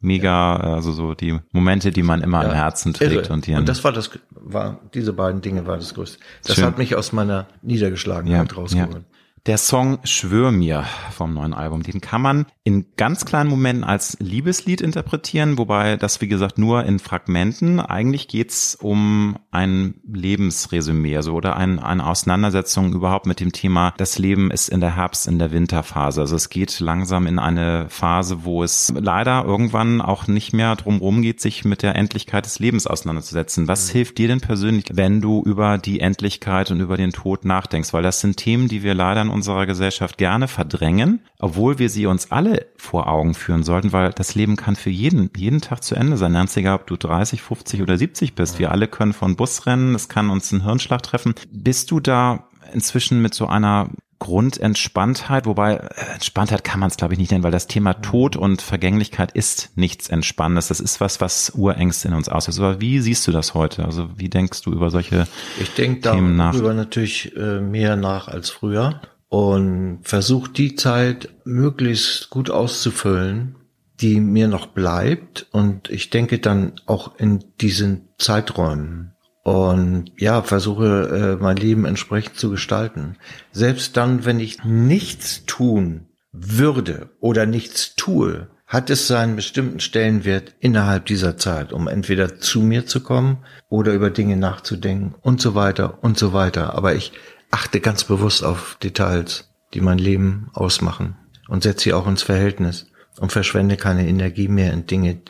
mega, 0.00 0.56
also 0.56 0.92
so 0.92 1.14
die 1.14 1.38
Momente, 1.52 1.90
die 1.90 2.02
man 2.02 2.22
immer 2.22 2.42
ja, 2.42 2.50
am 2.50 2.54
Herzen 2.54 2.92
trägt 2.92 3.12
irre. 3.12 3.32
und 3.32 3.46
hier. 3.46 3.58
Und 3.58 3.68
das 3.68 3.82
war 3.84 3.92
das, 3.92 4.10
war, 4.30 4.80
diese 4.94 5.12
beiden 5.12 5.40
Dinge 5.40 5.66
war 5.66 5.76
das 5.76 5.94
Größte. 5.94 6.18
Das 6.44 6.56
Schön. 6.56 6.64
hat 6.64 6.78
mich 6.78 6.94
aus 6.94 7.12
meiner 7.12 7.46
Niedergeschlagenheit 7.62 8.52
ja, 8.52 8.56
rausgeholt. 8.56 8.92
Ja. 8.94 9.17
Der 9.46 9.58
Song 9.58 9.98
Schwör 10.04 10.50
mir 10.50 10.84
vom 11.10 11.34
neuen 11.34 11.54
Album, 11.54 11.82
den 11.82 12.00
kann 12.00 12.22
man 12.22 12.46
in 12.64 12.86
ganz 12.96 13.24
kleinen 13.24 13.50
Momenten 13.50 13.84
als 13.84 14.16
Liebeslied 14.20 14.80
interpretieren, 14.80 15.58
wobei 15.58 15.96
das, 15.96 16.20
wie 16.20 16.28
gesagt, 16.28 16.58
nur 16.58 16.84
in 16.84 16.98
Fragmenten. 16.98 17.80
Eigentlich 17.80 18.28
geht's 18.28 18.74
um 18.74 19.38
ein 19.50 19.94
Lebensresümee, 20.10 21.16
also 21.16 21.34
oder 21.34 21.56
ein, 21.56 21.78
eine 21.78 22.06
Auseinandersetzung 22.06 22.92
überhaupt 22.92 23.26
mit 23.26 23.40
dem 23.40 23.52
Thema, 23.52 23.94
das 23.96 24.18
Leben 24.18 24.50
ist 24.50 24.68
in 24.68 24.80
der 24.80 24.96
Herbst-, 24.96 25.28
in 25.28 25.38
der 25.38 25.52
Winterphase. 25.52 26.20
Also 26.20 26.36
es 26.36 26.50
geht 26.50 26.80
langsam 26.80 27.26
in 27.26 27.38
eine 27.38 27.86
Phase, 27.88 28.44
wo 28.44 28.62
es 28.62 28.92
leider 28.98 29.44
irgendwann 29.44 30.00
auch 30.00 30.26
nicht 30.26 30.52
mehr 30.52 30.76
drum 30.76 31.22
geht, 31.22 31.40
sich 31.40 31.64
mit 31.64 31.82
der 31.82 31.96
Endlichkeit 31.96 32.44
des 32.44 32.58
Lebens 32.58 32.86
auseinanderzusetzen. 32.86 33.68
Was 33.68 33.88
mhm. 33.88 33.92
hilft 33.92 34.18
dir 34.18 34.28
denn 34.28 34.40
persönlich, 34.40 34.86
wenn 34.92 35.20
du 35.20 35.42
über 35.44 35.78
die 35.78 36.00
Endlichkeit 36.00 36.70
und 36.70 36.80
über 36.80 36.96
den 36.96 37.12
Tod 37.12 37.44
nachdenkst? 37.44 37.92
Weil 37.92 38.02
das 38.02 38.20
sind 38.20 38.36
Themen, 38.36 38.68
die 38.68 38.82
wir 38.82 38.94
leider 38.94 39.27
in 39.28 39.34
unserer 39.34 39.66
Gesellschaft 39.66 40.18
gerne 40.18 40.48
verdrängen, 40.48 41.20
obwohl 41.38 41.78
wir 41.78 41.90
sie 41.90 42.06
uns 42.06 42.32
alle 42.32 42.66
vor 42.76 43.08
Augen 43.08 43.34
führen 43.34 43.62
sollten, 43.62 43.92
weil 43.92 44.10
das 44.10 44.34
Leben 44.34 44.56
kann 44.56 44.76
für 44.76 44.90
jeden, 44.90 45.30
jeden 45.36 45.60
Tag 45.60 45.84
zu 45.84 45.94
Ende 45.94 46.16
sein. 46.16 46.32
Ganz 46.32 46.56
egal, 46.56 46.76
ob 46.76 46.86
du 46.86 46.96
30, 46.96 47.42
50 47.42 47.82
oder 47.82 47.96
70 47.96 48.34
bist. 48.34 48.58
Wir 48.58 48.72
alle 48.72 48.88
können 48.88 49.12
von 49.12 49.36
Bus 49.36 49.66
rennen, 49.66 49.94
es 49.94 50.08
kann 50.08 50.30
uns 50.30 50.52
ein 50.52 50.64
Hirnschlag 50.64 51.02
treffen. 51.02 51.34
Bist 51.50 51.90
du 51.90 52.00
da 52.00 52.48
inzwischen 52.72 53.22
mit 53.22 53.34
so 53.34 53.46
einer 53.46 53.90
Grundentspanntheit, 54.18 55.46
wobei 55.46 55.74
äh, 55.74 56.14
Entspanntheit 56.14 56.64
kann 56.64 56.80
man 56.80 56.90
es 56.90 56.96
glaube 56.96 57.14
ich 57.14 57.20
nicht 57.20 57.30
nennen, 57.30 57.44
weil 57.44 57.52
das 57.52 57.66
Thema 57.66 57.94
Tod 57.94 58.36
und 58.36 58.62
Vergänglichkeit 58.62 59.32
ist 59.32 59.76
nichts 59.76 60.08
Entspannendes. 60.08 60.68
Das 60.68 60.80
ist 60.80 61.00
was, 61.00 61.20
was 61.20 61.52
Urängste 61.54 62.08
in 62.08 62.14
uns 62.14 62.28
auslöst. 62.28 62.58
Aber 62.58 62.80
wie 62.80 62.98
siehst 63.00 63.26
du 63.26 63.32
das 63.32 63.54
heute? 63.54 63.84
Also 63.84 64.08
wie 64.16 64.28
denkst 64.28 64.62
du 64.62 64.72
über 64.72 64.90
solche 64.90 65.28
ich 65.60 65.72
denk 65.74 66.02
Themen 66.02 66.36
nach? 66.36 66.52
Ich 66.52 66.60
denke 66.60 66.66
darüber 66.66 66.74
natürlich 66.74 67.36
äh, 67.36 67.60
mehr 67.60 67.96
nach 67.96 68.28
als 68.28 68.50
früher 68.50 69.00
und 69.28 70.00
versuche 70.02 70.50
die 70.50 70.74
Zeit 70.74 71.28
möglichst 71.44 72.30
gut 72.30 72.50
auszufüllen, 72.50 73.56
die 74.00 74.20
mir 74.20 74.48
noch 74.48 74.66
bleibt. 74.68 75.46
Und 75.52 75.90
ich 75.90 76.10
denke 76.10 76.38
dann 76.38 76.74
auch 76.86 77.18
in 77.18 77.44
diesen 77.60 78.08
Zeiträumen. 78.18 79.12
Und 79.42 80.12
ja, 80.18 80.42
versuche 80.42 81.36
äh, 81.38 81.42
mein 81.42 81.56
Leben 81.56 81.84
entsprechend 81.84 82.36
zu 82.36 82.50
gestalten. 82.50 83.16
Selbst 83.50 83.96
dann, 83.96 84.24
wenn 84.24 84.40
ich 84.40 84.62
nichts 84.64 85.44
tun 85.46 86.06
würde 86.32 87.10
oder 87.20 87.46
nichts 87.46 87.94
tue, 87.96 88.48
hat 88.66 88.90
es 88.90 89.08
seinen 89.08 89.34
bestimmten 89.34 89.80
Stellenwert 89.80 90.54
innerhalb 90.60 91.06
dieser 91.06 91.38
Zeit, 91.38 91.72
um 91.72 91.88
entweder 91.88 92.38
zu 92.38 92.60
mir 92.60 92.84
zu 92.84 93.00
kommen 93.00 93.38
oder 93.70 93.94
über 93.94 94.10
Dinge 94.10 94.36
nachzudenken 94.36 95.14
und 95.22 95.40
so 95.40 95.54
weiter 95.54 96.02
und 96.02 96.18
so 96.18 96.34
weiter. 96.34 96.74
Aber 96.74 96.94
ich 96.94 97.12
achte 97.50 97.80
ganz 97.80 98.04
bewusst 98.04 98.44
auf 98.44 98.76
Details, 98.82 99.50
die 99.74 99.80
mein 99.80 99.98
Leben 99.98 100.50
ausmachen 100.52 101.16
und 101.48 101.62
setze 101.62 101.84
sie 101.84 101.92
auch 101.92 102.06
ins 102.06 102.22
Verhältnis 102.22 102.86
und 103.18 103.32
verschwende 103.32 103.76
keine 103.76 104.06
Energie 104.06 104.48
mehr 104.48 104.72
in 104.72 104.86
Dinge, 104.86 105.20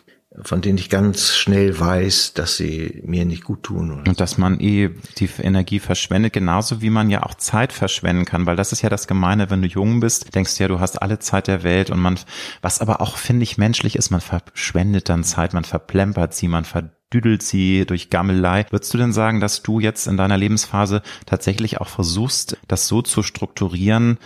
von 0.43 0.61
denen 0.61 0.79
ich 0.79 0.91
ganz 0.91 1.35
schnell 1.35 1.79
weiß, 1.79 2.35
dass 2.35 2.57
sie 2.57 3.03
mir 3.05 3.25
nicht 3.25 3.45
gut 3.45 3.63
tun. 3.63 4.03
Und 4.07 4.21
dass 4.21 4.39
man 4.39 4.61
eh 4.61 4.91
die 5.19 5.29
Energie 5.41 5.79
verschwendet, 5.79 6.33
genauso 6.33 6.83
wie 6.83 6.91
man 6.91 7.11
ja 7.11 7.23
auch 7.23 7.35
Zeit 7.35 7.73
verschwenden 7.73 8.25
kann, 8.25 8.47
weil 8.47 8.57
das 8.57 8.73
ist 8.73 8.83
ja 8.83 8.89
das 8.89 9.07
Gemeine, 9.07 9.51
wenn 9.51 9.63
du 9.63 9.69
jung 9.69 10.01
bist, 10.01 10.35
denkst 10.35 10.57
du 10.57 10.65
ja, 10.65 10.69
du 10.69 10.81
hast 10.81 11.01
alle 11.01 11.19
Zeit 11.19 11.47
der 11.47 11.63
Welt 11.63 11.91
und 11.91 12.01
man, 12.01 12.19
was 12.63 12.81
aber 12.81 13.01
auch, 13.01 13.17
finde 13.17 13.43
ich, 13.43 13.59
menschlich 13.59 13.97
ist, 13.97 14.11
man 14.11 14.21
verschwendet 14.21 15.09
dann 15.09 15.25
Zeit, 15.25 15.55
man 15.55 15.65
verplempert 15.65 16.35
sie, 16.35 16.49
man 16.49 16.65
verdient 16.65 16.93
düdelt 17.13 17.43
sie 17.43 17.87
durch 17.87 18.11
Gammelei. 18.11 18.67
Würdest 18.71 18.93
du 18.93 18.99
denn 18.99 19.13
sagen, 19.13 19.41
dass 19.41 19.63
du 19.63 19.81
jetzt 19.81 20.07
in 20.07 20.17
deiner 20.17 20.37
Lebensphase 20.37 21.03
tatsächlich 21.27 21.81
auch 21.81 21.89
versuchst, 21.89 22.59
das 22.69 22.87
so 22.87 23.03
zu 23.03 23.23
strukturieren, 23.23 24.19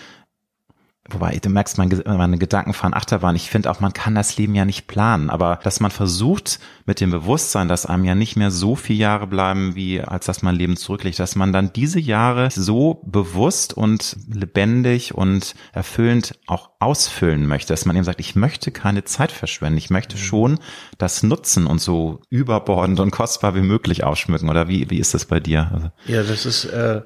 Wobei, 1.13 1.39
du 1.43 1.49
merkst, 1.49 1.79
meine 1.79 2.39
Gedanken 2.39 2.73
fahren 2.73 2.95
Achterbahn. 2.95 3.37
Ich 3.37 3.51
finde 3.51 3.71
auch, 3.71 3.81
man 3.81 3.93
kann 3.93 4.15
das 4.15 4.37
Leben 4.37 4.55
ja 4.55 4.65
nicht 4.65 4.87
planen, 4.87 5.31
aber 5.31 5.61
dass 5.63 5.81
man 5.81 5.91
versucht, 5.91 6.59
mit 6.87 7.01
dem 7.01 7.11
Bewusstsein, 7.11 7.69
dass 7.69 7.87
einem 7.87 8.05
ja 8.05 8.15
nicht 8.15 8.37
mehr 8.37 8.51
so 8.51 8.75
viele 8.75 9.01
Jahre 9.01 9.27
bleiben, 9.27 9.75
wie 9.75 10.01
als 10.01 10.27
dass 10.27 10.43
man 10.43 10.55
Leben 10.55 10.77
zurücklegt, 10.77 11.19
dass 11.19 11.37
man 11.37 11.53
dann 11.53 11.73
diese 11.73 12.01
Jahre 12.01 12.51
so 12.51 13.03
bewusst 13.07 13.75
und 13.75 14.17
lebendig 14.33 15.15
und 15.15 15.55
erfüllend 15.73 16.39
auch 16.47 16.71
ausfüllen 16.81 17.47
möchte, 17.47 17.73
dass 17.73 17.85
man 17.85 17.97
eben 17.97 18.05
sagt, 18.05 18.21
ich 18.21 18.35
möchte 18.35 18.71
keine 18.71 19.05
Zeit 19.05 19.33
verschwenden, 19.33 19.79
ich 19.79 19.91
möchte 19.91 20.17
mhm. 20.17 20.21
schon 20.21 20.59
das 20.99 21.23
nutzen 21.23 21.67
und 21.67 21.81
so 21.81 22.21
überbordend 22.31 23.01
und 23.01 23.11
kostbar 23.11 23.55
wie 23.55 23.61
möglich 23.61 24.05
ausschmücken. 24.05 24.49
Oder 24.49 24.69
wie, 24.69 24.91
wie 24.91 24.99
ist 24.99 25.15
das 25.15 25.27
bei 25.27 25.41
dir? 25.41 25.71
Also 25.73 25.91
ja, 26.07 26.23
das 26.23 26.47
ist, 26.47 26.65
äh 26.65 27.03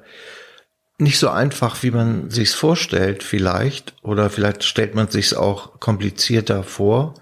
nicht 0.99 1.19
so 1.19 1.29
einfach, 1.29 1.83
wie 1.83 1.91
man 1.91 2.29
sich's 2.29 2.53
vorstellt, 2.53 3.23
vielleicht, 3.23 3.93
oder 4.01 4.29
vielleicht 4.29 4.63
stellt 4.63 4.95
man 4.95 5.09
sich's 5.09 5.33
auch 5.33 5.79
komplizierter 5.79 6.63
vor. 6.63 7.13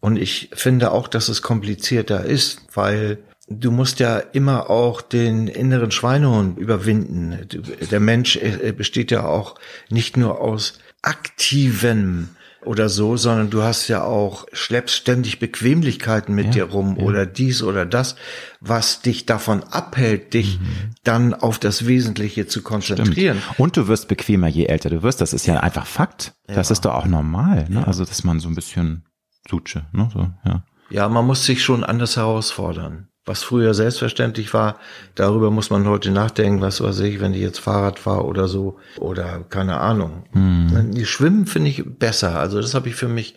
Und 0.00 0.16
ich 0.16 0.50
finde 0.52 0.90
auch, 0.90 1.06
dass 1.06 1.28
es 1.28 1.42
komplizierter 1.42 2.24
ist, 2.24 2.62
weil 2.74 3.18
du 3.48 3.70
musst 3.70 4.00
ja 4.00 4.18
immer 4.18 4.70
auch 4.70 5.00
den 5.00 5.46
inneren 5.46 5.92
Schweinehund 5.92 6.58
überwinden. 6.58 7.46
Der 7.90 8.00
Mensch 8.00 8.36
äh, 8.36 8.72
besteht 8.72 9.10
ja 9.10 9.24
auch 9.24 9.54
nicht 9.90 10.16
nur 10.16 10.40
aus 10.40 10.80
aktivem 11.02 12.30
oder 12.64 12.88
so, 12.88 13.16
sondern 13.16 13.50
du 13.50 13.62
hast 13.62 13.88
ja 13.88 14.02
auch, 14.04 14.46
schleppst 14.52 14.96
ständig 14.96 15.38
Bequemlichkeiten 15.38 16.34
mit 16.34 16.46
ja, 16.46 16.52
dir 16.52 16.64
rum 16.64 16.96
ja. 16.98 17.04
oder 17.04 17.26
dies 17.26 17.62
oder 17.62 17.86
das, 17.86 18.16
was 18.60 19.02
dich 19.02 19.26
davon 19.26 19.62
abhält, 19.64 20.34
dich 20.34 20.60
mhm. 20.60 20.66
dann 21.04 21.34
auf 21.34 21.58
das 21.58 21.86
Wesentliche 21.86 22.46
zu 22.46 22.62
konzentrieren. 22.62 23.40
Stimmt. 23.40 23.60
Und 23.60 23.76
du 23.76 23.88
wirst 23.88 24.08
bequemer, 24.08 24.48
je 24.48 24.66
älter 24.66 24.90
du 24.90 25.02
wirst. 25.02 25.20
Das 25.20 25.32
ist 25.32 25.46
ja 25.46 25.60
einfach 25.60 25.86
Fakt. 25.86 26.34
Ja. 26.48 26.54
Das 26.54 26.70
ist 26.70 26.84
doch 26.84 26.94
auch 26.94 27.06
normal, 27.06 27.66
ne? 27.68 27.86
Also, 27.86 28.04
dass 28.04 28.24
man 28.24 28.40
so 28.40 28.48
ein 28.48 28.54
bisschen 28.54 29.04
suche, 29.48 29.86
ne? 29.92 30.08
So, 30.12 30.30
ja. 30.44 30.64
Ja, 30.90 31.08
man 31.08 31.26
muss 31.26 31.46
sich 31.46 31.62
schon 31.62 31.84
anders 31.84 32.16
herausfordern 32.16 33.08
was 33.24 33.42
früher 33.42 33.72
selbstverständlich 33.74 34.52
war, 34.52 34.78
darüber 35.14 35.50
muss 35.50 35.70
man 35.70 35.86
heute 35.86 36.10
nachdenken, 36.10 36.60
was 36.60 36.80
weiß 36.80 37.00
ich, 37.00 37.20
wenn 37.20 37.34
ich 37.34 37.40
jetzt 37.40 37.60
Fahrrad 37.60 37.98
fahre 37.98 38.24
oder 38.24 38.48
so 38.48 38.78
oder 38.98 39.44
keine 39.48 39.78
Ahnung. 39.78 40.24
Mhm. 40.32 40.90
Die 40.92 41.06
Schwimmen 41.06 41.46
finde 41.46 41.70
ich 41.70 41.84
besser. 41.84 42.38
Also 42.38 42.60
das 42.60 42.74
habe 42.74 42.88
ich 42.88 42.96
für 42.96 43.08
mich 43.08 43.36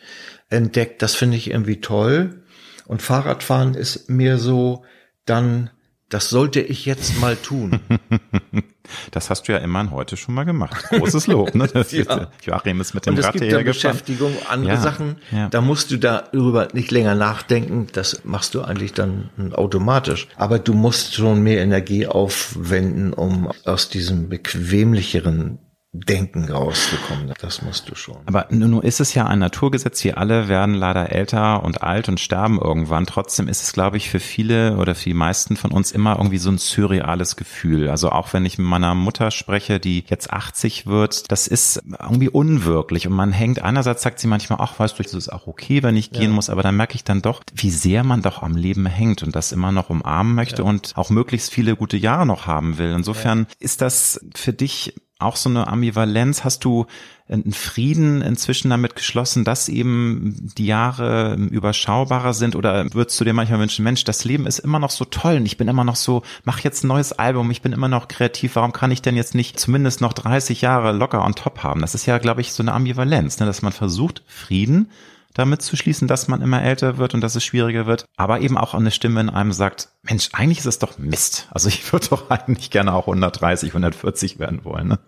entdeckt. 0.50 1.02
Das 1.02 1.16
finde 1.16 1.38
ich 1.38 1.52
irgendwie 1.52 1.82
toll. 1.82 2.44
Und 2.88 3.02
Fahrradfahren 3.02 3.76
ist 3.76 4.10
mir 4.10 4.38
so 4.38 4.84
dann 5.26 5.70
das 6.10 6.30
sollte 6.30 6.62
ich 6.62 6.86
jetzt 6.86 7.20
mal 7.20 7.36
tun. 7.36 7.80
Das 9.12 9.30
hast 9.30 9.48
du 9.48 9.52
ja 9.52 9.60
immerhin 9.60 9.92
heute 9.92 10.18
schon 10.18 10.36
mal 10.36 10.44
gemacht. 10.44 10.86
Großes 10.90 11.28
Lob, 11.28 11.56
ne? 11.56 11.70
ja. 11.92 12.28
Joachim 12.44 12.82
ist 12.82 12.94
mit 12.94 13.06
dem 13.06 13.18
Rad 13.18 13.34
hierher 13.34 13.64
Beschäftigung, 13.64 14.34
andere 14.50 14.74
ja, 14.74 14.82
Sachen, 14.82 15.18
ja. 15.32 15.50
da 15.50 15.62
musst 15.62 15.92
du 15.92 15.98
darüber 15.98 16.68
nicht 16.74 16.92
länger 16.92 17.16
nachdenken. 17.16 17.88
Das 17.94 18.22
machst 18.24 18.56
du 18.56 18.62
eigentlich 18.62 18.94
dann 18.94 19.30
automatisch. 19.54 20.28
Aber 20.36 20.60
du 20.60 20.74
musst 20.74 21.16
schon 21.16 21.42
mehr 21.42 21.62
Energie 21.62 22.08
aufwenden, 22.08 23.14
um 23.14 23.52
aus 23.66 23.90
diesem 23.90 24.30
bequemlicheren 24.30 25.60
Denken 26.00 26.50
rauszukommen. 26.50 27.34
Das 27.40 27.62
musst 27.62 27.90
du 27.90 27.96
schon. 27.96 28.18
Aber 28.26 28.48
nun 28.50 28.82
ist 28.82 29.00
es 29.00 29.14
ja 29.14 29.26
ein 29.26 29.40
Naturgesetz. 29.40 30.04
Wir 30.04 30.18
alle 30.18 30.48
werden 30.48 30.76
leider 30.76 31.12
älter 31.12 31.64
und 31.64 31.84
alt 31.84 32.10
und 32.10 32.20
sterben 32.20 32.60
irgendwann. 32.60 33.06
Trotzdem 33.06 33.48
ist 33.48 33.64
es, 33.64 33.74
glaube 33.74 33.98
ich, 33.98 34.10
für 34.10 34.20
viele 34.20 34.78
oder 34.78 34.96
für 34.96 35.10
die 35.10 35.14
meisten 35.14 35.56
von 35.58 35.72
uns 35.72 35.92
immer 35.92 36.18
irgendwie 36.18 36.38
so 36.38 36.50
ein 36.50 36.58
surreales 36.58 37.36
Gefühl. 37.36 37.90
Also 37.90 38.10
auch 38.10 38.34
wenn 38.34 38.46
ich 38.46 38.58
mit 38.58 38.68
meiner 38.68 38.96
Mutter 38.96 39.32
spreche, 39.32 39.80
die 39.80 40.04
jetzt 40.08 40.32
80 40.32 40.88
wird, 40.88 41.32
das 41.32 41.48
ist 41.48 41.82
irgendwie 42.00 42.30
unwirklich. 42.30 43.08
Und 43.08 43.14
man 43.14 43.32
hängt, 43.32 43.62
einerseits 43.62 44.04
sagt 44.04 44.20
sie 44.20 44.28
manchmal, 44.28 44.60
ach, 44.62 44.80
weißt 44.80 44.98
du, 44.98 45.04
es 45.04 45.14
ist 45.14 45.30
auch 45.30 45.48
okay, 45.48 45.84
wenn 45.84 45.96
ich 45.96 46.12
gehen 46.12 46.24
ja. 46.24 46.30
muss. 46.30 46.50
Aber 46.50 46.64
dann 46.64 46.76
merke 46.76 46.96
ich 46.96 47.04
dann 47.04 47.22
doch, 47.22 47.42
wie 47.54 47.72
sehr 47.72 48.04
man 48.04 48.22
doch 48.22 48.44
am 48.44 48.56
Leben 48.56 48.86
hängt 48.86 49.24
und 49.24 49.36
das 49.36 49.52
immer 49.52 49.72
noch 49.72 49.90
umarmen 49.90 50.36
möchte 50.36 50.62
ja. 50.62 50.68
und 50.68 50.94
auch 50.96 51.10
möglichst 51.10 51.52
viele 51.52 51.76
gute 51.76 51.98
Jahre 51.98 52.26
noch 52.26 52.48
haben 52.48 52.78
will. 52.78 52.92
Insofern 52.92 53.40
ja. 53.40 53.56
ist 53.60 53.82
das 53.82 54.20
für 54.36 54.54
dich 54.54 54.94
auch 55.20 55.36
so 55.36 55.50
eine 55.50 55.68
Ambivalenz? 55.68 56.44
Hast 56.44 56.66
du 56.66 56.86
einen 57.28 57.54
Frieden 57.54 58.22
inzwischen 58.22 58.70
damit 58.70 58.96
geschlossen, 58.96 59.44
dass 59.44 59.70
eben 59.70 60.52
die 60.58 60.66
Jahre 60.66 61.36
überschaubarer 61.36 62.34
sind? 62.34 62.56
Oder 62.56 62.94
würdest 62.94 63.20
du 63.20 63.24
dir 63.24 63.34
manchmal 63.34 63.60
wünschen, 63.60 63.84
Mensch, 63.84 64.04
das 64.04 64.26
Leben 64.26 64.46
ist 64.46 64.60
immer 64.60 64.80
noch 64.80 64.92
so 64.92 65.06
toll 65.06 65.38
und 65.38 65.46
ich 65.46 65.58
bin 65.58 65.68
immer 65.68 65.84
noch 65.84 65.96
so, 65.96 66.22
mach 66.44 66.60
jetzt 66.60 66.84
ein 66.84 66.90
neues 66.90 67.14
Album, 67.14 67.50
ich 67.52 67.62
bin 67.62 67.74
immer 67.74 67.88
noch 67.88 68.08
kreativ, 68.08 68.56
warum 68.56 68.74
kann 68.74 68.92
ich 68.92 69.02
denn 69.02 69.16
jetzt 69.16 69.36
nicht 69.36 69.60
zumindest 69.60 70.02
noch 70.02 70.14
30 70.14 70.62
Jahre 70.62 70.92
locker 70.92 71.24
on 71.24 71.36
top 71.36 71.64
haben? 71.64 71.82
Das 71.82 71.96
ist 71.96 72.06
ja, 72.06 72.18
glaube 72.18 72.42
ich, 72.42 72.52
so 72.52 72.62
eine 72.62 72.74
Ambivalenz, 72.74 73.40
ne? 73.40 73.46
dass 73.46 73.62
man 73.62 73.72
versucht, 73.72 74.24
Frieden 74.28 74.90
damit 75.36 75.62
zu 75.62 75.76
schließen, 75.76 76.08
dass 76.08 76.28
man 76.28 76.42
immer 76.42 76.64
älter 76.64 76.98
wird 76.98 77.14
und 77.14 77.22
dass 77.22 77.36
es 77.36 77.44
schwieriger 77.44 77.86
wird, 77.86 78.06
aber 78.18 78.40
eben 78.42 78.58
auch 78.58 78.74
eine 78.74 78.92
Stimme 78.92 79.22
in 79.22 79.30
einem 79.30 79.52
sagt, 79.52 79.90
Mensch, 80.08 80.30
eigentlich 80.34 80.60
ist 80.60 80.66
es 80.66 80.80
doch 80.80 80.98
Mist. 80.98 81.48
Also 81.52 81.68
ich 81.70 81.92
würde 81.92 82.08
doch 82.10 82.30
eigentlich 82.30 82.70
gerne 82.70 82.94
auch 82.94 83.08
130, 83.08 83.70
140 83.70 84.40
werden 84.40 84.64
wollen. 84.64 84.90
Ne? 84.90 85.00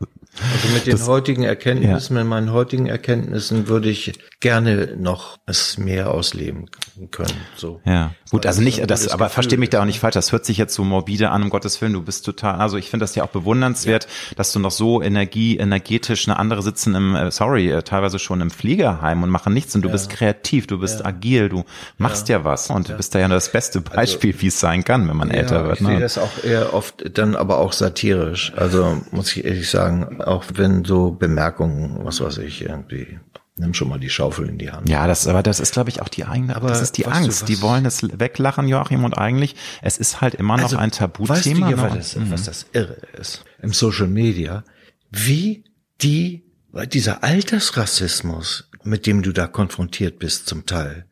Also 0.53 0.73
mit 0.73 0.85
den 0.85 0.91
das, 0.91 1.07
heutigen 1.07 1.43
Erkenntnissen, 1.43 2.15
ja. 2.15 2.23
mit 2.23 2.29
meinen 2.29 2.51
heutigen 2.51 2.85
Erkenntnissen 2.85 3.67
würde 3.67 3.89
ich 3.89 4.13
gerne 4.39 4.95
noch 4.97 5.37
es 5.47 5.77
mehr 5.77 6.11
ausleben 6.11 6.69
können. 7.09 7.33
So. 7.55 7.81
Ja, 7.85 8.11
gut, 8.29 8.45
also 8.45 8.61
nicht, 8.61 8.87
das, 8.89 9.07
aber 9.07 9.29
verstehe 9.29 9.57
mich 9.57 9.71
da 9.71 9.81
auch 9.81 9.85
nicht 9.85 9.99
falsch. 9.99 10.13
Das 10.13 10.31
hört 10.31 10.45
sich 10.45 10.57
jetzt 10.57 10.75
so 10.75 10.83
morbide 10.83 11.31
an, 11.31 11.43
um 11.43 11.49
Gottes 11.49 11.81
Willen. 11.81 11.93
Du 11.93 12.03
bist 12.03 12.25
total, 12.25 12.55
also 12.55 12.77
ich 12.77 12.89
finde 12.89 13.03
das 13.03 13.15
ja 13.15 13.23
auch 13.23 13.29
bewundernswert, 13.29 14.05
ja. 14.05 14.35
dass 14.35 14.51
du 14.51 14.59
noch 14.59 14.71
so 14.71 15.01
Energie, 15.01 15.57
energetisch, 15.57 16.27
eine 16.27 16.37
andere 16.37 16.61
sitzen 16.61 16.93
im, 16.93 17.15
äh, 17.15 17.31
sorry, 17.31 17.71
äh, 17.71 17.81
teilweise 17.81 18.19
schon 18.19 18.41
im 18.41 18.51
Fliegerheim 18.51 19.23
und 19.23 19.29
machen 19.29 19.53
nichts 19.53 19.73
und 19.75 19.81
du 19.81 19.87
ja. 19.87 19.93
bist 19.93 20.09
kreativ, 20.09 20.67
du 20.67 20.79
bist 20.79 21.03
agil, 21.05 21.49
du 21.49 21.63
machst 21.97 22.29
ja, 22.29 22.43
was 22.43 22.69
und 22.69 22.89
du 22.89 22.93
bist 22.93 23.15
da 23.15 23.19
ja 23.19 23.27
das 23.27 23.51
beste 23.51 23.79
also 23.79 23.91
Beispiel, 23.91 24.31
also, 24.31 24.41
wie 24.41 24.47
es 24.47 24.59
sein 24.59 24.83
kann, 24.83 24.86
wenn 24.87 25.17
man 25.17 25.31
älter 25.31 25.65
wird. 25.65 25.75
Ich 25.75 25.81
ne? 25.81 25.89
sehe 25.89 25.99
das 25.99 26.17
auch 26.17 26.43
eher 26.43 26.73
oft 26.73 27.17
dann 27.17 27.35
aber 27.35 27.57
auch 27.57 27.73
satirisch. 27.73 28.53
Also 28.55 29.01
muss 29.11 29.35
ich 29.35 29.45
ehrlich 29.45 29.69
sagen, 29.69 30.21
auch 30.21 30.45
wenn 30.53 30.85
so 30.85 31.11
Bemerkungen, 31.11 31.99
was 32.03 32.21
weiß 32.21 32.37
ich, 32.39 32.63
irgendwie 32.63 33.19
Nimm 33.59 33.73
schon 33.73 33.89
mal 33.89 33.99
die 33.99 34.09
Schaufel 34.09 34.47
in 34.47 34.59
die 34.59 34.69
Hand. 34.69 34.87
Ja, 34.87 35.07
das, 35.07 35.27
aber 35.27 35.41
das 35.41 35.59
ist, 35.59 35.73
glaube 35.73 35.89
ich, 35.89 36.01
auch 36.01 36.09
die 36.09 36.25
eigene, 36.25 36.55
aber 36.55 36.67
das 36.67 36.81
ist 36.81 36.97
die 36.97 37.07
Angst. 37.07 37.49
Die 37.49 37.59
wollen 37.61 37.85
es 37.87 38.03
weglachen, 38.03 38.67
Joachim, 38.67 39.03
und 39.03 39.17
eigentlich, 39.17 39.55
es 39.81 39.97
ist 39.97 40.21
halt 40.21 40.35
immer 40.35 40.57
noch 40.57 40.65
also, 40.65 40.77
ein 40.77 40.91
Tabuthema. 40.91 41.35
Weißt 41.35 41.45
du, 41.45 41.49
ja, 41.49 41.69
ne? 41.69 41.81
was, 41.81 41.93
das, 41.93 42.15
mhm. 42.15 42.31
was 42.31 42.43
das 42.43 42.65
irre 42.73 42.97
ist? 43.19 43.43
Im 43.59 43.73
Social 43.73 44.07
Media, 44.07 44.63
wie 45.09 45.63
die, 46.01 46.45
dieser 46.93 47.23
Altersrassismus, 47.23 48.69
mit 48.83 49.07
dem 49.07 49.23
du 49.23 49.31
da 49.31 49.47
konfrontiert 49.47 50.19
bist 50.19 50.47
zum 50.47 50.67
Teil, 50.67 51.05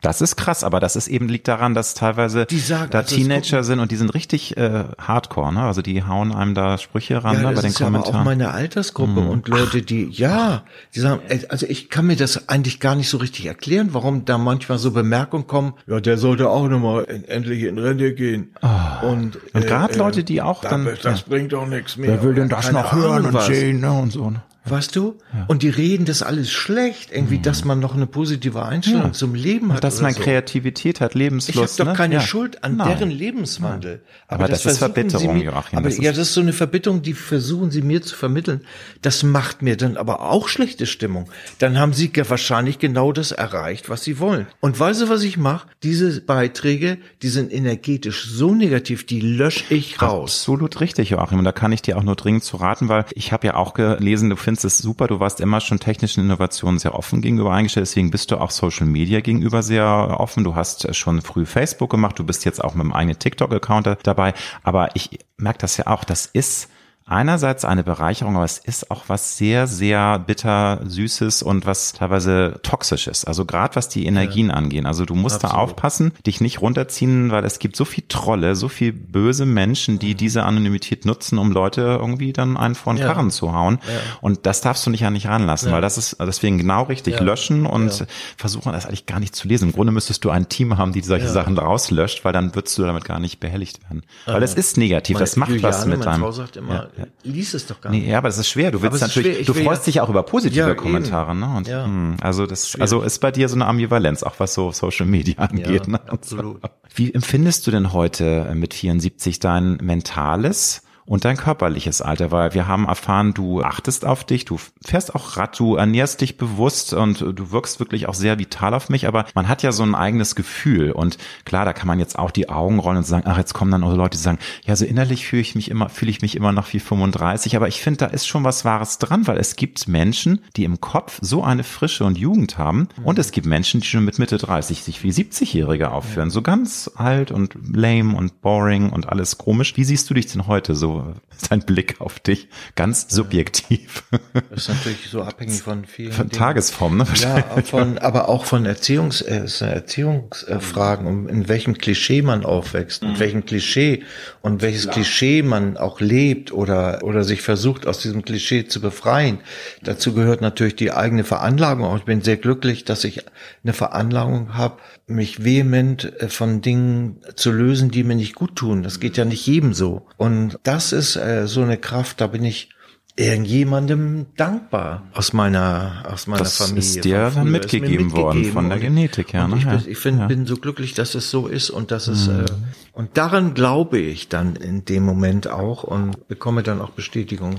das 0.00 0.20
ist 0.20 0.36
krass, 0.36 0.64
aber 0.64 0.80
das 0.80 0.96
ist 0.96 1.08
eben 1.08 1.28
liegt 1.28 1.48
daran, 1.48 1.74
dass 1.74 1.94
teilweise 1.94 2.46
sagen, 2.50 2.90
da 2.90 2.98
also 2.98 3.14
Teenager 3.14 3.62
sind 3.64 3.80
und 3.80 3.90
die 3.90 3.96
sind 3.96 4.14
richtig 4.14 4.56
äh, 4.56 4.84
Hardcore, 4.98 5.52
ne? 5.52 5.62
Also 5.62 5.82
die 5.82 6.04
hauen 6.04 6.32
einem 6.32 6.54
da 6.54 6.78
Sprüche 6.78 7.22
ran 7.22 7.34
ja, 7.34 7.50
ne, 7.50 7.54
bei 7.54 7.62
den 7.62 7.74
Kommentaren. 7.74 8.14
Aber 8.14 8.20
auch 8.20 8.24
meine 8.24 8.50
Altersgruppe 8.50 9.20
hm. 9.20 9.28
und 9.28 9.48
Leute, 9.48 9.82
die 9.82 10.08
ja, 10.08 10.62
die 10.94 11.00
sagen, 11.00 11.20
also 11.48 11.66
ich 11.66 11.90
kann 11.90 12.06
mir 12.06 12.16
das 12.16 12.48
eigentlich 12.48 12.80
gar 12.80 12.94
nicht 12.94 13.10
so 13.10 13.18
richtig 13.18 13.46
erklären, 13.46 13.90
warum 13.92 14.24
da 14.24 14.38
manchmal 14.38 14.78
so 14.78 14.90
Bemerkungen 14.90 15.46
kommen. 15.46 15.74
Ja, 15.86 16.00
der 16.00 16.16
sollte 16.16 16.48
auch 16.48 16.68
nochmal 16.68 17.06
endlich 17.26 17.64
in 17.64 17.78
Rente 17.78 18.14
gehen. 18.14 18.54
Oh. 18.62 19.06
Und, 19.06 19.38
und 19.54 19.66
gerade 19.66 19.94
äh, 19.94 19.98
Leute, 19.98 20.24
die 20.24 20.40
auch 20.40 20.62
dann. 20.62 20.84
Das, 20.84 21.00
das 21.00 21.20
ja. 21.20 21.26
bringt 21.28 21.52
doch 21.52 21.66
nichts 21.66 21.96
mehr. 21.96 22.10
Wer 22.10 22.22
will 22.22 22.34
denn 22.34 22.48
das 22.48 22.72
noch 22.72 22.92
hören 22.92 23.26
und 23.26 23.40
sehen 23.42 23.80
ne, 23.80 23.92
und 23.92 24.12
so. 24.12 24.30
Ne? 24.30 24.42
Weißt 24.66 24.94
du? 24.94 25.16
Ja. 25.32 25.46
Und 25.48 25.62
die 25.62 25.70
reden 25.70 26.04
das 26.04 26.22
alles 26.22 26.50
schlecht, 26.50 27.10
irgendwie, 27.12 27.38
mhm. 27.38 27.42
dass 27.42 27.64
man 27.64 27.80
noch 27.80 27.94
eine 27.94 28.06
positive 28.06 28.62
Einstellung 28.62 29.04
ja. 29.04 29.12
zum 29.12 29.34
Leben 29.34 29.72
hat. 29.72 29.82
Dass 29.82 30.02
man 30.02 30.12
so. 30.12 30.20
Kreativität 30.20 31.00
hat, 31.00 31.14
Lebenslust. 31.14 31.74
Ich 31.74 31.80
habe 31.80 31.88
doch 31.88 31.92
ne? 31.92 31.96
keine 31.96 32.14
ja. 32.16 32.20
Schuld 32.20 32.62
an 32.62 32.76
Nein. 32.76 32.88
deren 32.88 33.10
Lebenswandel. 33.10 34.02
Aber, 34.28 34.44
aber 34.44 34.48
das, 34.48 34.62
das 34.62 34.72
ist 34.72 34.78
Verbitterung, 34.78 35.38
mir, 35.38 35.44
Joachim. 35.44 35.78
Aber 35.78 35.88
ja, 35.88 36.12
das 36.12 36.28
ist 36.28 36.34
so 36.34 36.42
eine 36.42 36.52
Verbitterung, 36.52 37.00
die 37.00 37.14
versuchen 37.14 37.70
sie 37.70 37.80
mir 37.80 38.02
zu 38.02 38.14
vermitteln. 38.14 38.60
Das 39.00 39.22
macht 39.22 39.62
mir 39.62 39.76
dann 39.76 39.96
aber 39.96 40.20
auch 40.20 40.48
schlechte 40.48 40.86
Stimmung. 40.86 41.30
Dann 41.58 41.78
haben 41.78 41.94
sie 41.94 42.12
wahrscheinlich 42.28 42.78
genau 42.78 43.12
das 43.12 43.32
erreicht, 43.32 43.88
was 43.88 44.04
sie 44.04 44.18
wollen. 44.18 44.46
Und 44.60 44.78
weißt 44.78 45.02
du, 45.02 45.08
was 45.08 45.22
ich 45.22 45.38
mache? 45.38 45.68
Diese 45.82 46.20
Beiträge, 46.20 46.98
die 47.22 47.28
sind 47.28 47.50
energetisch 47.50 48.28
so 48.28 48.54
negativ, 48.54 49.06
die 49.06 49.20
lösche 49.20 49.64
ich 49.74 50.02
raus. 50.02 50.32
Absolut 50.40 50.80
richtig, 50.80 51.10
Joachim. 51.10 51.38
Und 51.38 51.44
da 51.44 51.52
kann 51.52 51.72
ich 51.72 51.80
dir 51.82 51.96
auch 51.96 52.02
nur 52.02 52.14
dringend 52.14 52.44
zu 52.44 52.58
raten, 52.58 52.88
weil 52.88 53.06
ich 53.14 53.32
habe 53.32 53.46
ja 53.46 53.54
auch 53.54 53.74
gelesen, 53.74 54.28
du 54.30 54.36
findest 54.36 54.59
es 54.64 54.78
super, 54.78 55.06
du 55.06 55.20
warst 55.20 55.40
immer 55.40 55.60
schon 55.60 55.80
technischen 55.80 56.24
Innovationen 56.24 56.78
sehr 56.78 56.94
offen 56.94 57.20
gegenüber 57.20 57.52
eingestellt, 57.52 57.86
deswegen 57.86 58.10
bist 58.10 58.30
du 58.30 58.40
auch 58.40 58.50
Social 58.50 58.86
Media 58.86 59.20
gegenüber 59.20 59.62
sehr 59.62 60.16
offen. 60.18 60.44
Du 60.44 60.54
hast 60.54 60.94
schon 60.94 61.22
früh 61.22 61.46
Facebook 61.46 61.90
gemacht, 61.90 62.18
du 62.18 62.24
bist 62.24 62.44
jetzt 62.44 62.62
auch 62.62 62.74
mit 62.74 62.82
einem 62.82 62.92
eigenen 62.92 63.18
TikTok-Account 63.18 63.98
dabei, 64.02 64.34
aber 64.62 64.94
ich 64.94 65.18
merke 65.36 65.58
das 65.58 65.76
ja 65.76 65.86
auch, 65.86 66.04
das 66.04 66.26
ist 66.26 66.68
einerseits 67.10 67.64
eine 67.64 67.82
Bereicherung, 67.82 68.36
aber 68.36 68.44
es 68.44 68.58
ist 68.58 68.90
auch 68.90 69.04
was 69.08 69.36
sehr, 69.36 69.66
sehr 69.66 70.18
bitter 70.18 70.80
Süßes 70.84 71.42
und 71.42 71.66
was 71.66 71.92
teilweise 71.92 72.60
toxisches. 72.62 73.24
Also 73.24 73.44
gerade 73.44 73.76
was 73.76 73.88
die 73.88 74.06
Energien 74.06 74.48
ja. 74.48 74.54
angehen. 74.54 74.86
Also 74.86 75.04
du 75.04 75.14
musst 75.14 75.36
Absolut. 75.36 75.54
da 75.54 75.58
aufpassen, 75.58 76.12
dich 76.26 76.40
nicht 76.40 76.60
runterziehen, 76.60 77.30
weil 77.30 77.44
es 77.44 77.58
gibt 77.58 77.76
so 77.76 77.84
viel 77.84 78.04
Trolle, 78.08 78.54
so 78.54 78.68
viel 78.68 78.92
böse 78.92 79.44
Menschen, 79.44 79.98
die 79.98 80.14
mhm. 80.14 80.18
diese 80.18 80.44
Anonymität 80.44 81.04
nutzen, 81.04 81.38
um 81.38 81.50
Leute 81.50 81.82
irgendwie 81.82 82.32
dann 82.32 82.56
einen 82.56 82.74
vor 82.74 82.94
den 82.94 83.00
ja. 83.00 83.08
Karren 83.08 83.30
zu 83.30 83.52
hauen. 83.52 83.80
Ja. 83.86 84.00
Und 84.20 84.46
das 84.46 84.60
darfst 84.60 84.86
du 84.86 84.90
nicht 84.90 85.00
ja 85.00 85.10
nicht 85.10 85.26
ranlassen, 85.26 85.72
weil 85.72 85.80
das 85.80 85.98
ist 85.98 86.16
deswegen 86.20 86.58
genau 86.58 86.84
richtig 86.84 87.18
löschen 87.20 87.66
und 87.66 88.06
versuchen 88.36 88.72
das 88.72 88.86
eigentlich 88.86 89.06
gar 89.06 89.20
nicht 89.20 89.34
zu 89.34 89.48
lesen. 89.48 89.70
Im 89.70 89.72
Grunde 89.72 89.92
müsstest 89.92 90.24
du 90.24 90.30
ein 90.30 90.48
Team 90.48 90.78
haben, 90.78 90.92
die 90.92 91.00
solche 91.00 91.28
Sachen 91.28 91.58
rauslöscht, 91.58 92.24
weil 92.24 92.32
dann 92.32 92.54
würdest 92.54 92.78
du 92.78 92.82
damit 92.82 93.04
gar 93.04 93.18
nicht 93.18 93.40
behelligt 93.40 93.82
werden. 93.82 94.02
Weil 94.26 94.42
es 94.42 94.54
ist 94.54 94.76
negativ, 94.76 95.14
Meine 95.14 95.24
das 95.24 95.36
macht 95.36 95.50
Juliane, 95.50 95.74
was 95.74 95.86
mit 95.86 96.04
deinem. 96.04 96.20
Frau 96.20 96.30
sagt 96.30 96.56
immer, 96.56 96.88
lies 97.22 97.54
es 97.54 97.66
doch 97.66 97.80
gar 97.80 97.90
nicht. 97.90 98.04
Nee, 98.04 98.10
ja, 98.10 98.18
aber 98.18 98.28
das 98.28 98.38
ist 98.38 98.48
schwer. 98.48 98.70
Du 98.70 98.82
willst 98.82 99.00
natürlich, 99.00 99.44
schwer, 99.44 99.54
du 99.54 99.54
freust 99.54 99.82
ja, 99.82 99.92
dich 99.92 100.00
auch 100.00 100.08
über 100.08 100.22
positive 100.22 100.68
ja, 100.68 100.74
Kommentare, 100.74 101.34
ne? 101.34 101.54
Und, 101.56 101.68
ja. 101.68 101.86
Mh, 101.86 102.16
also 102.20 102.46
das, 102.46 102.68
Schwierig. 102.68 102.82
also 102.82 103.02
ist 103.02 103.18
bei 103.20 103.30
dir 103.30 103.48
so 103.48 103.54
eine 103.54 103.66
Ambivalenz, 103.66 104.22
auch 104.22 104.34
was 104.38 104.54
so 104.54 104.72
Social 104.72 105.06
Media 105.06 105.36
angeht. 105.38 105.88
Ne? 105.88 106.00
Absolut. 106.08 106.60
Wie 106.94 107.12
empfindest 107.12 107.66
du 107.66 107.70
denn 107.70 107.92
heute 107.92 108.50
mit 108.54 108.74
74 108.74 109.38
dein 109.38 109.78
mentales 109.82 110.82
und 111.10 111.24
dein 111.24 111.36
körperliches 111.36 112.02
Alter, 112.02 112.30
weil 112.30 112.54
wir 112.54 112.68
haben 112.68 112.86
erfahren, 112.86 113.34
du 113.34 113.62
achtest 113.62 114.04
auf 114.04 114.22
dich, 114.22 114.44
du 114.44 114.58
fährst 114.80 115.12
auch 115.12 115.36
Rad, 115.36 115.58
du 115.58 115.74
ernährst 115.74 116.20
dich 116.20 116.36
bewusst 116.36 116.94
und 116.94 117.20
du 117.20 117.50
wirkst 117.50 117.80
wirklich 117.80 118.06
auch 118.08 118.14
sehr 118.14 118.38
vital 118.38 118.74
auf 118.74 118.88
mich, 118.88 119.08
aber 119.08 119.26
man 119.34 119.48
hat 119.48 119.64
ja 119.64 119.72
so 119.72 119.82
ein 119.82 119.96
eigenes 119.96 120.36
Gefühl. 120.36 120.92
Und 120.92 121.18
klar, 121.44 121.64
da 121.64 121.72
kann 121.72 121.88
man 121.88 121.98
jetzt 121.98 122.16
auch 122.16 122.30
die 122.30 122.48
Augen 122.48 122.78
rollen 122.78 122.98
und 122.98 123.06
sagen, 123.06 123.24
ach, 123.26 123.38
jetzt 123.38 123.54
kommen 123.54 123.72
dann 123.72 123.82
auch 123.82 123.92
Leute, 123.92 124.16
die 124.16 124.22
sagen, 124.22 124.38
ja, 124.64 124.76
so 124.76 124.84
innerlich 124.84 125.26
fühle 125.26 125.42
ich 125.42 125.56
mich 125.56 125.68
immer, 125.68 125.88
fühle 125.88 126.12
ich 126.12 126.22
mich 126.22 126.36
immer 126.36 126.52
noch 126.52 126.72
wie 126.72 126.78
35, 126.78 127.56
aber 127.56 127.66
ich 127.66 127.80
finde, 127.80 127.98
da 127.98 128.06
ist 128.06 128.28
schon 128.28 128.44
was 128.44 128.64
Wahres 128.64 128.98
dran, 128.98 129.26
weil 129.26 129.38
es 129.38 129.56
gibt 129.56 129.88
Menschen, 129.88 130.44
die 130.54 130.62
im 130.62 130.80
Kopf 130.80 131.18
so 131.20 131.42
eine 131.42 131.64
Frische 131.64 132.04
und 132.04 132.18
Jugend 132.18 132.56
haben. 132.56 132.86
Mhm. 132.98 133.04
und 133.04 133.18
es 133.18 133.32
gibt 133.32 133.48
Menschen, 133.48 133.80
die 133.80 133.88
schon 133.88 134.04
mit 134.04 134.20
Mitte 134.20 134.38
30 134.38 134.84
sich 134.84 135.02
wie 135.02 135.10
70-Jährige 135.10 135.90
aufführen, 135.90 136.30
so 136.30 136.40
ganz 136.40 136.88
alt 136.94 137.32
und 137.32 137.56
lame 137.74 138.16
und 138.16 138.42
boring 138.42 138.90
und 138.90 139.08
alles 139.08 139.38
komisch. 139.38 139.76
Wie 139.76 139.82
siehst 139.82 140.08
du 140.08 140.14
dich 140.14 140.28
denn 140.28 140.46
heute 140.46 140.76
so 140.76 140.99
so 141.00 141.14
sein 141.48 141.60
Blick 141.60 142.00
auf 142.00 142.20
dich 142.20 142.48
ganz 142.76 143.06
subjektiv. 143.08 144.04
Das 144.50 144.62
ist 144.62 144.68
natürlich 144.68 145.08
so 145.10 145.22
abhängig 145.22 145.62
von 145.62 145.84
vielen 145.84 146.12
von 146.12 146.28
Dingen. 146.28 146.38
Tagesform, 146.38 146.98
ne? 146.98 147.06
Ja, 147.16 147.42
von, 147.62 147.98
aber 147.98 148.28
auch 148.28 148.44
von 148.44 148.66
Erziehungs, 148.66 149.22
äh, 149.22 149.46
Erziehungsfragen, 149.60 151.06
um 151.06 151.28
in 151.28 151.48
welchem 151.48 151.78
Klischee 151.78 152.22
man 152.22 152.44
aufwächst, 152.44 153.02
in 153.02 153.12
mhm. 153.12 153.18
welchem 153.18 153.46
Klischee 153.46 154.04
und 154.42 154.62
welches 154.62 154.84
ja. 154.84 154.92
Klischee 154.92 155.42
man 155.42 155.76
auch 155.76 156.00
lebt 156.00 156.52
oder 156.52 157.02
oder 157.02 157.24
sich 157.24 157.42
versucht 157.42 157.86
aus 157.86 158.00
diesem 158.00 158.22
Klischee 158.22 158.66
zu 158.66 158.80
befreien. 158.80 159.40
Dazu 159.82 160.14
gehört 160.14 160.40
natürlich 160.40 160.76
die 160.76 160.92
eigene 160.92 161.24
Veranlagung. 161.24 161.84
Auch 161.84 161.96
ich 161.96 162.04
bin 162.04 162.22
sehr 162.22 162.36
glücklich, 162.36 162.84
dass 162.84 163.04
ich 163.04 163.24
eine 163.62 163.72
Veranlagung 163.72 164.54
habe, 164.54 164.78
mich 165.06 165.44
vehement 165.44 166.20
äh, 166.20 166.28
von 166.28 166.62
Dingen 166.62 167.20
zu 167.34 167.50
lösen, 167.50 167.90
die 167.90 168.04
mir 168.04 168.16
nicht 168.16 168.34
gut 168.34 168.56
tun. 168.56 168.82
Das 168.82 169.00
geht 169.00 169.16
ja 169.16 169.24
nicht 169.24 169.46
jedem 169.46 169.74
so. 169.74 170.06
Und 170.16 170.58
das 170.62 170.79
ist 170.92 171.16
äh, 171.16 171.46
so 171.46 171.62
eine 171.62 171.78
Kraft, 171.78 172.20
da 172.20 172.26
bin 172.26 172.44
ich 172.44 172.70
irgendjemandem 173.16 174.26
dankbar 174.36 175.02
aus 175.12 175.32
meiner 175.32 176.04
aus 176.10 176.26
meiner 176.26 176.44
das 176.44 176.56
Familie. 176.56 176.78
Ist 176.78 177.04
dir 177.04 177.30
dann 177.34 177.50
mitgegeben, 177.50 178.06
mitgegeben, 178.06 178.12
worden 178.12 178.44
von 178.46 178.68
der 178.68 178.78
Genetik 178.78 179.32
her. 179.32 179.48
Ne? 179.48 179.56
Ich, 179.58 179.66
bin, 179.66 179.82
ich 179.86 179.98
find, 179.98 180.18
ja. 180.20 180.26
bin 180.26 180.46
so 180.46 180.56
glücklich, 180.56 180.94
dass 180.94 181.14
es 181.14 181.30
so 181.30 181.46
ist 181.46 181.70
und 181.70 181.90
dass 181.90 182.08
es 182.08 182.28
mhm. 182.28 182.40
äh, 182.40 182.46
und 182.92 183.16
daran 183.16 183.54
glaube 183.54 183.98
ich 183.98 184.28
dann 184.28 184.56
in 184.56 184.84
dem 184.84 185.04
Moment 185.04 185.48
auch 185.48 185.82
und 185.82 186.28
bekomme 186.28 186.62
dann 186.62 186.80
auch 186.80 186.90
Bestätigung. 186.90 187.56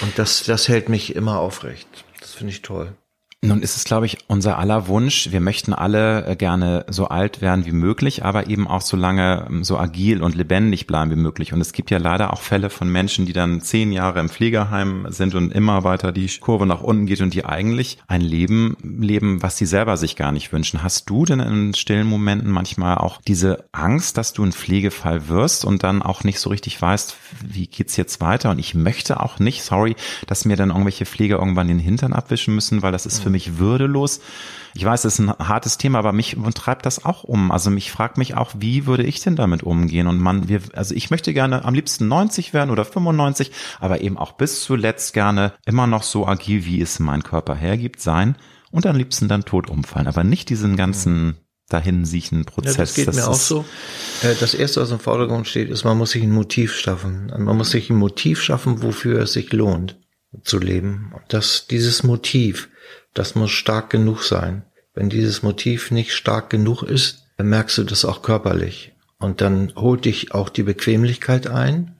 Und 0.00 0.18
das 0.18 0.44
das 0.44 0.68
hält 0.68 0.88
mich 0.88 1.14
immer 1.14 1.38
aufrecht. 1.38 1.88
Das 2.20 2.32
finde 2.32 2.52
ich 2.52 2.62
toll. 2.62 2.92
Nun 3.44 3.60
ist 3.60 3.76
es, 3.76 3.82
glaube 3.82 4.06
ich, 4.06 4.18
unser 4.28 4.56
aller 4.56 4.86
Wunsch. 4.86 5.32
Wir 5.32 5.40
möchten 5.40 5.72
alle 5.72 6.24
äh, 6.26 6.36
gerne 6.36 6.86
so 6.88 7.08
alt 7.08 7.40
werden 7.40 7.66
wie 7.66 7.72
möglich, 7.72 8.24
aber 8.24 8.46
eben 8.46 8.68
auch 8.68 8.82
so 8.82 8.96
lange 8.96 9.48
ähm, 9.50 9.64
so 9.64 9.76
agil 9.78 10.22
und 10.22 10.36
lebendig 10.36 10.86
bleiben 10.86 11.10
wie 11.10 11.16
möglich. 11.16 11.52
Und 11.52 11.60
es 11.60 11.72
gibt 11.72 11.90
ja 11.90 11.98
leider 11.98 12.32
auch 12.32 12.40
Fälle 12.40 12.70
von 12.70 12.88
Menschen, 12.88 13.26
die 13.26 13.32
dann 13.32 13.60
zehn 13.60 13.90
Jahre 13.90 14.20
im 14.20 14.28
Pflegeheim 14.28 15.06
sind 15.08 15.34
und 15.34 15.52
immer 15.52 15.82
weiter 15.82 16.12
die 16.12 16.28
Kurve 16.38 16.66
nach 16.66 16.82
unten 16.82 17.06
geht 17.06 17.20
und 17.20 17.34
die 17.34 17.44
eigentlich 17.44 17.98
ein 18.06 18.20
Leben 18.20 18.76
leben, 18.80 19.42
was 19.42 19.56
sie 19.56 19.66
selber 19.66 19.96
sich 19.96 20.14
gar 20.14 20.30
nicht 20.30 20.52
wünschen. 20.52 20.84
Hast 20.84 21.10
du 21.10 21.24
denn 21.24 21.40
in 21.40 21.74
stillen 21.74 22.06
Momenten 22.06 22.52
manchmal 22.52 22.98
auch 22.98 23.20
diese 23.26 23.64
Angst, 23.72 24.18
dass 24.18 24.32
du 24.32 24.44
ein 24.44 24.52
Pflegefall 24.52 25.26
wirst 25.26 25.64
und 25.64 25.82
dann 25.82 26.00
auch 26.00 26.22
nicht 26.22 26.38
so 26.38 26.48
richtig 26.48 26.80
weißt, 26.80 27.16
wie 27.44 27.66
geht's 27.66 27.96
jetzt 27.96 28.20
weiter? 28.20 28.50
Und 28.50 28.60
ich 28.60 28.76
möchte 28.76 29.18
auch 29.18 29.40
nicht, 29.40 29.64
sorry, 29.64 29.96
dass 30.28 30.44
mir 30.44 30.54
dann 30.54 30.68
irgendwelche 30.70 31.06
Pfleger 31.06 31.40
irgendwann 31.40 31.66
den 31.66 31.80
Hintern 31.80 32.12
abwischen 32.12 32.54
müssen, 32.54 32.82
weil 32.82 32.92
das 32.92 33.04
ist 33.04 33.20
für 33.20 33.31
mich 33.32 33.58
würdelos. 33.58 34.20
Ich 34.74 34.84
weiß, 34.84 35.04
es 35.04 35.14
ist 35.14 35.18
ein 35.18 35.30
hartes 35.30 35.76
Thema, 35.76 35.98
aber 35.98 36.12
mich 36.12 36.36
treibt 36.54 36.86
das 36.86 37.04
auch 37.04 37.24
um. 37.24 37.50
Also 37.50 37.70
mich 37.70 37.90
fragt 37.90 38.16
mich 38.16 38.36
auch, 38.36 38.52
wie 38.56 38.86
würde 38.86 39.02
ich 39.02 39.20
denn 39.20 39.36
damit 39.36 39.62
umgehen? 39.62 40.06
Und 40.06 40.18
man, 40.18 40.48
wir, 40.48 40.60
also 40.74 40.94
ich 40.94 41.10
möchte 41.10 41.34
gerne 41.34 41.64
am 41.64 41.74
liebsten 41.74 42.08
90 42.08 42.54
werden 42.54 42.70
oder 42.70 42.84
95, 42.84 43.50
aber 43.80 44.00
eben 44.00 44.16
auch 44.16 44.32
bis 44.32 44.62
zuletzt 44.62 45.12
gerne 45.12 45.52
immer 45.66 45.86
noch 45.86 46.04
so 46.04 46.26
agil, 46.26 46.64
wie 46.64 46.80
es 46.80 47.00
mein 47.00 47.22
Körper 47.22 47.54
hergibt, 47.54 48.00
sein 48.00 48.36
und 48.70 48.86
am 48.86 48.96
liebsten 48.96 49.28
dann 49.28 49.44
tot 49.44 49.68
umfallen. 49.68 50.06
Aber 50.06 50.24
nicht 50.24 50.48
diesen 50.48 50.76
ganzen 50.76 51.36
dahin 51.68 52.04
siechen 52.04 52.44
Prozess. 52.44 52.76
Ja, 52.76 52.82
das 52.82 52.94
geht 52.94 53.08
das 53.08 53.16
mir 53.16 53.28
auch 53.28 53.34
so. 53.34 53.64
Äh, 54.22 54.34
das 54.38 54.54
erste, 54.54 54.80
was 54.80 54.90
im 54.90 54.98
Vordergrund 54.98 55.46
steht, 55.46 55.70
ist, 55.70 55.84
man 55.84 55.96
muss 55.96 56.10
sich 56.12 56.22
ein 56.22 56.32
Motiv 56.32 56.74
schaffen. 56.74 57.32
Man 57.36 57.56
muss 57.56 57.70
sich 57.70 57.90
ein 57.90 57.96
Motiv 57.96 58.42
schaffen, 58.42 58.82
wofür 58.82 59.20
es 59.20 59.32
sich 59.32 59.52
lohnt 59.52 59.98
zu 60.44 60.58
leben. 60.58 61.12
Und 61.14 61.22
das, 61.28 61.66
dieses 61.68 62.02
Motiv, 62.02 62.68
das 63.14 63.34
muss 63.34 63.50
stark 63.50 63.90
genug 63.90 64.22
sein. 64.22 64.62
Wenn 64.94 65.08
dieses 65.08 65.42
Motiv 65.42 65.90
nicht 65.90 66.12
stark 66.12 66.50
genug 66.50 66.82
ist, 66.82 67.26
dann 67.36 67.48
merkst 67.48 67.78
du 67.78 67.84
das 67.84 68.04
auch 68.04 68.22
körperlich. 68.22 68.92
Und 69.18 69.40
dann 69.40 69.72
holt 69.76 70.04
dich 70.04 70.34
auch 70.34 70.48
die 70.48 70.64
Bequemlichkeit 70.64 71.46
ein. 71.46 71.94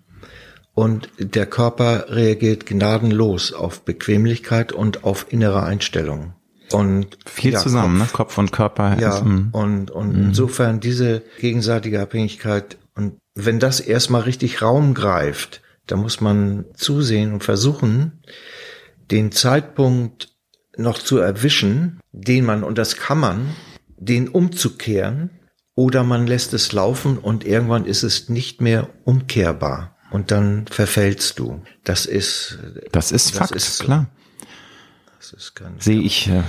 Und 0.75 1.09
der 1.19 1.47
Körper 1.47 2.07
reagiert 2.09 2.67
gnadenlos 2.67 3.53
auf 3.53 3.85
Bequemlichkeit 3.85 4.73
und 4.73 5.05
auf 5.05 5.27
innere 5.31 5.63
Einstellungen. 5.63 6.35
Und 6.73 7.19
viel 7.27 7.53
ja, 7.53 7.61
zusammen, 7.61 7.99
Kopf, 7.99 8.09
ne? 8.09 8.17
Kopf 8.17 8.39
und 8.39 8.53
Körper. 8.53 8.99
Ja, 8.99 9.21
mm. 9.21 9.51
und, 9.53 9.91
und 9.91 10.17
mm. 10.17 10.25
insofern 10.29 10.81
diese 10.81 11.23
gegenseitige 11.39 12.01
Abhängigkeit. 12.01 12.79
Und 12.95 13.19
wenn 13.35 13.59
das 13.59 13.81
erstmal 13.81 14.23
richtig 14.23 14.63
Raum 14.63 14.95
greift, 14.95 15.61
da 15.87 15.97
muss 15.97 16.21
man 16.23 16.65
zusehen 16.75 17.35
und 17.35 17.45
versuchen, 17.45 18.23
den 19.11 19.33
Zeitpunkt 19.33 20.32
noch 20.77 20.99
zu 20.99 21.19
erwischen, 21.19 22.01
den 22.13 22.45
man, 22.45 22.65
und 22.65 22.79
das 22.79 22.97
kann 22.97 23.19
man, 23.19 23.51
den 23.97 24.29
umzukehren, 24.29 25.31
oder 25.75 26.03
man 26.03 26.27
lässt 26.27 26.53
es 26.53 26.73
laufen 26.73 27.19
und 27.19 27.45
irgendwann 27.45 27.87
ist 27.87 28.03
es 28.03 28.29
nicht 28.29 28.61
mehr 28.61 28.91
umkehrbar. 29.05 29.97
Und 30.11 30.31
dann 30.31 30.67
verfällst 30.67 31.39
du. 31.39 31.63
Das 31.85 32.05
ist, 32.05 32.59
das 32.93 33.13
ist 33.13 33.31
das 33.31 33.39
Fakt, 33.39 33.53
ist, 33.53 33.81
klar. 33.81 34.11
Das 35.19 35.33
ist 35.33 35.55
ganz 35.55 35.85
Sehe 35.85 36.01
ich. 36.01 36.29
Äh, 36.29 36.43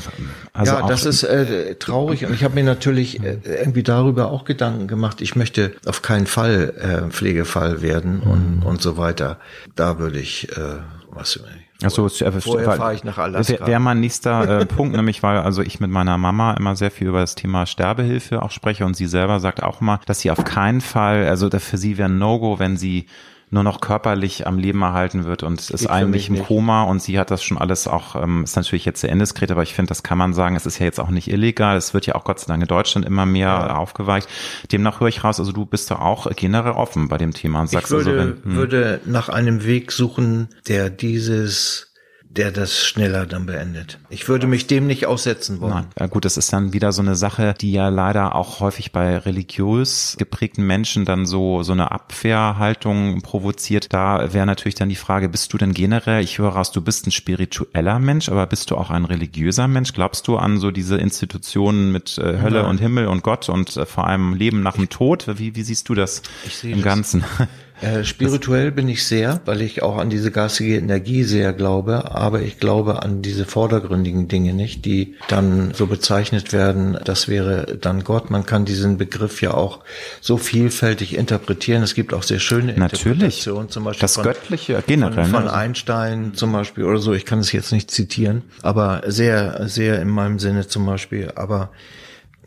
also 0.52 0.74
ja, 0.74 0.88
das 0.88 1.06
ist 1.06 1.24
äh, 1.24 1.76
traurig 1.76 2.26
und 2.26 2.34
ich 2.34 2.44
habe 2.44 2.56
mir 2.56 2.64
natürlich 2.64 3.24
äh, 3.24 3.40
irgendwie 3.46 3.84
darüber 3.84 4.32
auch 4.32 4.44
Gedanken 4.44 4.88
gemacht. 4.88 5.22
Ich 5.22 5.38
möchte 5.38 5.74
auf 5.86 6.02
keinen 6.02 6.28
Fall 6.28 6.74
äh, 6.78 7.10
Pflegefall 7.10 7.82
werden 7.82 8.20
und, 8.20 8.58
mhm. 8.58 8.64
und 8.64 8.82
so 8.82 8.98
weiter. 8.98 9.40
Da 9.76 10.00
würde 10.00 10.20
ich 10.20 10.50
äh, 10.58 10.80
was 11.12 11.40
Achso, 11.84 12.08
vorher 12.08 12.72
fahre 12.74 12.94
ich 12.94 13.04
nach 13.04 13.18
Alaska. 13.18 13.54
Wäre 13.54 13.68
wär 13.68 13.80
mein 13.80 14.00
nächster 14.00 14.62
äh, 14.62 14.66
Punkt, 14.68 14.96
nämlich 14.96 15.24
weil 15.24 15.38
also 15.38 15.62
ich 15.62 15.80
mit 15.80 15.92
meiner 15.92 16.18
Mama 16.18 16.54
immer 16.54 16.76
sehr 16.76 16.92
viel 16.92 17.08
über 17.08 17.20
das 17.20 17.36
Thema 17.36 17.66
Sterbehilfe 17.66 18.42
auch 18.42 18.52
spreche 18.52 18.86
und 18.86 18.96
sie 18.96 19.06
selber 19.06 19.40
sagt 19.40 19.64
auch 19.64 19.82
immer, 19.82 20.00
dass 20.06 20.22
sie 20.22 20.32
auf 20.32 20.44
keinen 20.44 20.82
Fall, 20.82 21.28
also 21.28 21.50
für 21.50 21.78
sie 21.78 21.98
wäre 21.98 22.10
ein 22.10 22.18
No-Go, 22.18 22.60
wenn 22.60 22.78
sie 22.78 23.08
nur 23.54 23.64
noch 23.64 23.80
körperlich 23.82 24.48
am 24.48 24.58
Leben 24.58 24.82
erhalten 24.82 25.26
wird 25.26 25.44
und 25.44 25.70
ist 25.70 25.88
eigentlich 25.88 26.28
im 26.28 26.44
Koma 26.44 26.84
und 26.84 27.02
sie 27.02 27.20
hat 27.20 27.30
das 27.30 27.44
schon 27.44 27.58
alles 27.58 27.88
auch, 27.88 28.16
ähm, 28.16 28.44
ist 28.44 28.56
natürlich 28.56 28.84
jetzt 28.84 29.02
sehr 29.02 29.12
indiskret, 29.12 29.52
aber 29.52 29.62
ich 29.62 29.76
finde, 29.76 29.90
das 29.90 30.02
kann 30.02 30.18
man 30.18 30.34
sagen, 30.34 30.56
es 30.56 30.66
ist 30.66 30.80
ja 30.80 30.86
jetzt 30.86 31.00
auch 31.00 31.10
nicht 31.10 31.30
illegal, 31.30 31.78
es 31.78 31.94
wird 31.94 32.08
ja 32.08 32.16
auch 32.16 32.24
Gott 32.24 32.40
sei 32.40 32.48
Dank 32.48 32.64
in 32.64 32.68
Deutschland 32.68 33.06
immer 33.06 33.26
mehr 33.28 33.48
ja. 33.48 33.76
aufgeweicht. 33.76 34.28
Demnach 34.72 35.00
höre 35.00 35.08
ich 35.08 35.24
raus, 35.24 35.40
also 35.40 35.52
du 35.52 35.66
bist 35.66 35.92
da 35.92 35.98
auch 35.98 36.28
generell 36.36 36.72
offen 36.72 37.08
bei 37.08 37.18
dem 37.18 37.34
Thema 37.34 37.62
und 37.62 37.70
sagst 37.70 37.92
ich 37.92 37.92
würde, 37.92 38.20
also, 38.20 38.34
wenn, 38.44 38.52
hm. 38.52 38.56
würde 38.56 39.02
nach 39.06 39.30
einem 39.30 39.64
Weg 39.64 39.92
suchen, 39.92 40.50
der 40.68 40.90
dieses 40.90 41.93
der 42.36 42.52
das 42.52 42.84
schneller 42.84 43.26
dann 43.26 43.46
beendet. 43.46 44.00
Ich 44.10 44.28
würde 44.28 44.48
mich 44.48 44.66
dem 44.66 44.88
nicht 44.88 45.06
aussetzen 45.06 45.62
wollen. 45.62 45.74
Nein. 45.74 45.86
Ja, 46.00 46.08
gut, 46.08 46.26
das 46.26 46.38
ist 46.38 46.52
dann 46.52 46.74
wieder 46.74 46.92
so 46.92 47.02
eine 47.02 47.16
Sache, 47.16 47.54
die 47.60 47.72
ja 47.72 47.90
leider 47.90 48.36
auch 48.36 48.60
häufig 48.60 48.92
bei 48.92 49.18
religiös 49.18 50.16
geprägten 50.18 50.66
Menschen 50.66 51.06
dann 51.06 51.28
so, 51.28 51.62
so 51.62 51.74
eine 51.74 51.92
Abwehrhaltung 51.92 53.22
provoziert. 53.22 53.94
Da 53.94 54.34
wäre 54.34 54.48
natürlich 54.48 54.76
dann 54.76 54.90
die 54.90 54.96
Frage, 54.96 55.30
bist 55.30 55.54
du 55.54 55.58
denn 55.58 55.74
generell, 55.74 56.24
ich 56.24 56.40
höre 56.40 56.50
raus, 56.50 56.72
du 56.72 56.82
bist 56.82 57.06
ein 57.06 57.12
spiritueller 57.12 58.00
Mensch, 58.00 58.30
aber 58.30 58.48
bist 58.48 58.72
du 58.72 58.78
auch 58.78 58.90
ein 58.90 59.06
religiöser 59.06 59.68
Mensch? 59.68 59.94
Glaubst 59.94 60.28
du 60.28 60.38
an 60.38 60.58
so 60.58 60.72
diese 60.72 60.98
Institutionen 60.98 61.92
mit 61.92 62.18
äh, 62.18 62.42
Hölle 62.42 62.62
Nein. 62.62 62.66
und 62.66 62.78
Himmel 62.80 63.08
und 63.08 63.22
Gott 63.22 63.48
und 63.50 63.78
äh, 63.78 63.86
vor 63.86 64.08
allem 64.08 64.34
Leben 64.34 64.64
nach 64.64 64.76
dem 64.76 64.90
Tod? 64.90 65.28
Wie, 65.38 65.56
wie 65.56 65.64
siehst 65.64 65.88
du 65.88 65.94
das 65.94 66.24
im 66.64 66.82
das. 66.82 67.18
Äh, 67.84 68.06
spirituell 68.06 68.72
bin 68.72 68.88
ich 68.88 69.06
sehr, 69.06 69.42
weil 69.44 69.62
ich 69.62 69.84
auch 69.84 69.98
an 69.98 70.10
diese 70.10 70.32
geistige 70.32 70.78
Energie 70.78 71.26
sehr 71.26 71.52
glaube, 71.52 72.12
aber 72.12 72.42
ich 72.42 72.58
glaube 72.58 73.04
an 73.04 73.22
diese 73.22 73.44
vordergründigen 73.44 74.30
Dinge 74.30 74.54
nicht, 74.54 74.86
die 74.86 75.16
dann 75.28 75.74
so 75.74 75.88
bezeichnet 75.88 76.54
werden, 76.54 76.98
das 77.04 77.28
wäre 77.28 77.78
dann 77.78 78.06
Gott. 78.06 78.30
Man 78.30 78.46
kann 78.46 78.64
diesen 78.64 78.98
Begriff 78.98 79.42
ja 79.42 79.54
auch 79.54 79.82
so 80.22 80.38
vielfältig 80.38 81.18
interpretieren. 81.18 81.84
Es 81.84 81.94
gibt 81.94 82.14
auch 82.14 82.24
sehr 82.24 82.40
schöne. 82.40 82.72
Interpretationen, 82.72 83.70
zum 83.70 83.84
Beispiel 83.84 84.02
das 84.02 84.16
von, 84.16 84.24
Göttliche 84.24 84.82
generell. 84.88 85.26
Von, 85.26 85.34
von 85.34 85.44
ne? 85.46 85.54
Einstein 85.54 86.34
zum 86.36 86.54
Beispiel 86.54 86.86
oder 86.86 87.00
so. 87.00 87.12
Ich 87.12 87.26
kann 87.26 87.40
es 87.40 87.52
jetzt 87.52 87.74
nicht 87.74 87.92
zitieren, 87.92 88.44
aber 88.62 89.02
sehr, 89.08 89.68
sehr 89.68 90.02
in 90.02 90.08
meinem 90.08 90.40
Sinne 90.40 90.70
zum 90.70 90.86
Beispiel. 90.86 91.34
Aber 91.36 91.72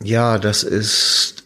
ja, 0.03 0.39
das 0.39 0.63
ist, 0.63 1.43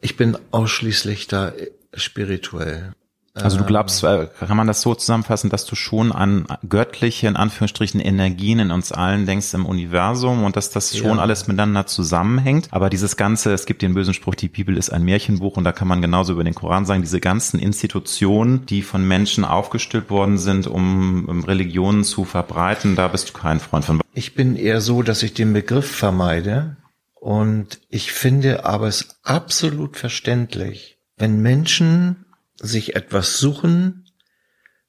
ich 0.00 0.16
bin 0.16 0.36
ausschließlich 0.50 1.28
da 1.28 1.52
spirituell. 1.94 2.92
Also 3.34 3.58
du 3.58 3.64
glaubst, 3.64 4.02
äh, 4.02 4.26
kann 4.40 4.56
man 4.56 4.66
das 4.66 4.82
so 4.82 4.94
zusammenfassen, 4.94 5.50
dass 5.50 5.64
du 5.64 5.76
schon 5.76 6.10
an 6.10 6.46
göttliche, 6.68 7.28
in 7.28 7.36
Anführungsstrichen, 7.36 8.00
Energien 8.00 8.58
in 8.58 8.70
uns 8.72 8.90
allen 8.90 9.24
denkst 9.24 9.54
im 9.54 9.66
Universum 9.66 10.42
und 10.42 10.56
dass 10.56 10.70
das 10.70 10.96
schon 10.96 11.16
ja. 11.16 11.22
alles 11.22 11.46
miteinander 11.46 11.86
zusammenhängt. 11.86 12.68
Aber 12.72 12.90
dieses 12.90 13.16
Ganze, 13.16 13.52
es 13.52 13.66
gibt 13.66 13.82
den 13.82 13.94
bösen 13.94 14.14
Spruch, 14.14 14.34
die 14.34 14.48
Bibel 14.48 14.76
ist 14.76 14.90
ein 14.90 15.04
Märchenbuch 15.04 15.56
und 15.56 15.64
da 15.64 15.70
kann 15.72 15.86
man 15.86 16.02
genauso 16.02 16.32
über 16.32 16.44
den 16.44 16.54
Koran 16.54 16.86
sagen, 16.86 17.02
diese 17.02 17.20
ganzen 17.20 17.60
Institutionen, 17.60 18.66
die 18.66 18.82
von 18.82 19.06
Menschen 19.06 19.44
aufgestellt 19.44 20.10
worden 20.10 20.36
sind, 20.36 20.66
um 20.66 21.44
Religionen 21.44 22.02
zu 22.02 22.24
verbreiten, 22.24 22.96
da 22.96 23.08
bist 23.08 23.28
du 23.28 23.32
kein 23.32 23.60
Freund 23.60 23.84
von. 23.84 24.00
Ich 24.12 24.34
bin 24.34 24.56
eher 24.56 24.80
so, 24.80 25.02
dass 25.02 25.22
ich 25.22 25.34
den 25.34 25.52
Begriff 25.52 25.88
vermeide 25.88 26.76
und 27.14 27.80
ich 27.88 28.12
finde 28.12 28.64
aber 28.64 28.88
es 28.88 29.20
absolut 29.22 29.96
verständlich, 29.96 30.98
wenn 31.16 31.40
Menschen 31.40 32.24
sich 32.60 32.94
etwas 32.96 33.38
suchen, 33.38 34.06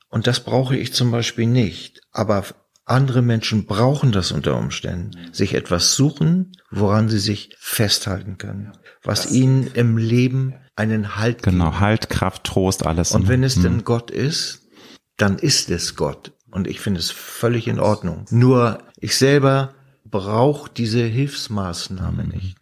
und 0.10 0.28
das 0.28 0.42
brauche 0.42 0.76
ich 0.76 0.94
zum 0.94 1.10
Beispiel 1.12 1.48
nicht, 1.48 2.02
aber 2.12 2.44
andere 2.86 3.22
Menschen 3.22 3.66
brauchen 3.66 4.12
das 4.12 4.32
unter 4.32 4.58
Umständen, 4.58 5.12
sich 5.32 5.54
etwas 5.54 5.96
suchen, 5.96 6.52
woran 6.70 7.10
sie 7.10 7.20
sich 7.20 7.56
festhalten 7.58 8.38
können, 8.38 8.74
was 9.04 9.24
das 9.24 9.32
ihnen 9.32 9.68
im 9.68 9.98
Leben 9.98 10.56
einen 10.76 11.16
Halt 11.16 11.44
Genau, 11.44 11.80
Halt, 11.80 12.10
Kraft, 12.10 12.44
Trost, 12.44 12.86
alles. 12.86 13.14
Und 13.14 13.28
wenn 13.28 13.44
es 13.44 13.56
hm. 13.56 13.64
denn 13.64 13.84
Gott 13.84 14.12
ist, 14.12 14.68
dann 15.18 15.38
ist 15.38 15.70
es 15.70 15.96
Gott. 15.96 16.34
Und 16.50 16.68
ich 16.68 16.82
finde 16.82 17.00
es 17.00 17.12
völlig 17.12 17.68
in 17.68 17.80
Ordnung. 17.80 18.26
Nur 18.30 18.80
ich 18.98 19.16
selber 19.16 19.74
brauche 20.04 20.70
diese 20.70 21.04
Hilfsmaßnahme 21.04 22.24
mhm. 22.24 22.30
nicht. 22.30 22.58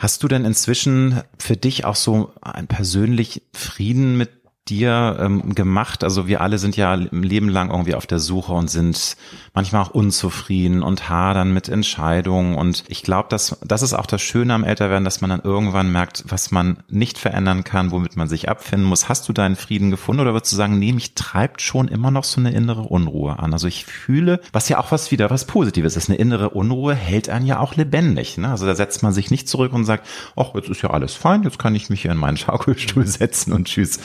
Hast 0.00 0.22
du 0.22 0.28
denn 0.28 0.46
inzwischen 0.46 1.20
für 1.38 1.58
dich 1.58 1.84
auch 1.84 1.94
so 1.94 2.32
ein 2.40 2.66
persönlich 2.66 3.42
Frieden 3.52 4.16
mit 4.16 4.30
dir 4.68 5.16
ähm, 5.20 5.54
gemacht? 5.54 6.04
Also 6.04 6.28
wir 6.28 6.40
alle 6.40 6.58
sind 6.58 6.76
ja 6.76 6.94
im 6.94 7.22
Leben 7.22 7.48
lang 7.48 7.70
irgendwie 7.70 7.94
auf 7.94 8.06
der 8.06 8.20
Suche 8.20 8.52
und 8.52 8.70
sind 8.70 9.16
manchmal 9.52 9.82
auch 9.82 9.90
unzufrieden 9.90 10.82
und 10.82 11.08
hadern 11.08 11.52
mit 11.52 11.68
Entscheidungen. 11.68 12.54
Und 12.54 12.84
ich 12.88 13.02
glaube, 13.02 13.28
dass 13.28 13.58
das 13.64 13.82
ist 13.82 13.94
auch 13.94 14.06
das 14.06 14.22
Schöne 14.22 14.54
am 14.54 14.64
Älterwerden, 14.64 15.04
dass 15.04 15.20
man 15.20 15.30
dann 15.30 15.40
irgendwann 15.40 15.90
merkt, 15.90 16.24
was 16.28 16.50
man 16.50 16.78
nicht 16.88 17.18
verändern 17.18 17.64
kann, 17.64 17.90
womit 17.90 18.16
man 18.16 18.28
sich 18.28 18.48
abfinden 18.48 18.88
muss. 18.88 19.08
Hast 19.08 19.28
du 19.28 19.32
deinen 19.32 19.56
Frieden 19.56 19.90
gefunden 19.90 20.20
oder 20.20 20.32
würdest 20.32 20.52
du 20.52 20.56
sagen, 20.56 20.78
nee, 20.78 20.92
mich 20.92 21.14
treibt 21.14 21.62
schon 21.62 21.88
immer 21.88 22.10
noch 22.10 22.24
so 22.24 22.40
eine 22.40 22.52
innere 22.52 22.82
Unruhe 22.82 23.38
an? 23.38 23.52
Also 23.52 23.66
ich 23.66 23.84
fühle, 23.84 24.40
was 24.52 24.68
ja 24.68 24.78
auch 24.78 24.92
was 24.92 25.10
wieder 25.10 25.30
was 25.30 25.46
Positives 25.46 25.96
ist. 25.96 26.08
Eine 26.08 26.18
innere 26.18 26.50
Unruhe 26.50 26.94
hält 26.94 27.28
einen 27.28 27.46
ja 27.46 27.58
auch 27.58 27.74
lebendig. 27.74 28.38
Ne? 28.38 28.48
Also 28.48 28.66
da 28.66 28.74
setzt 28.74 29.02
man 29.02 29.12
sich 29.12 29.30
nicht 29.30 29.48
zurück 29.48 29.72
und 29.72 29.84
sagt, 29.84 30.06
ach, 30.36 30.54
jetzt 30.54 30.68
ist 30.68 30.82
ja 30.82 30.90
alles 30.90 31.14
fein, 31.14 31.42
jetzt 31.42 31.58
kann 31.58 31.74
ich 31.74 31.90
mich 31.90 32.02
hier 32.02 32.12
in 32.12 32.16
meinen 32.16 32.36
Schaukelstuhl 32.36 33.06
setzen 33.06 33.52
und 33.52 33.66
tschüss. 33.66 33.98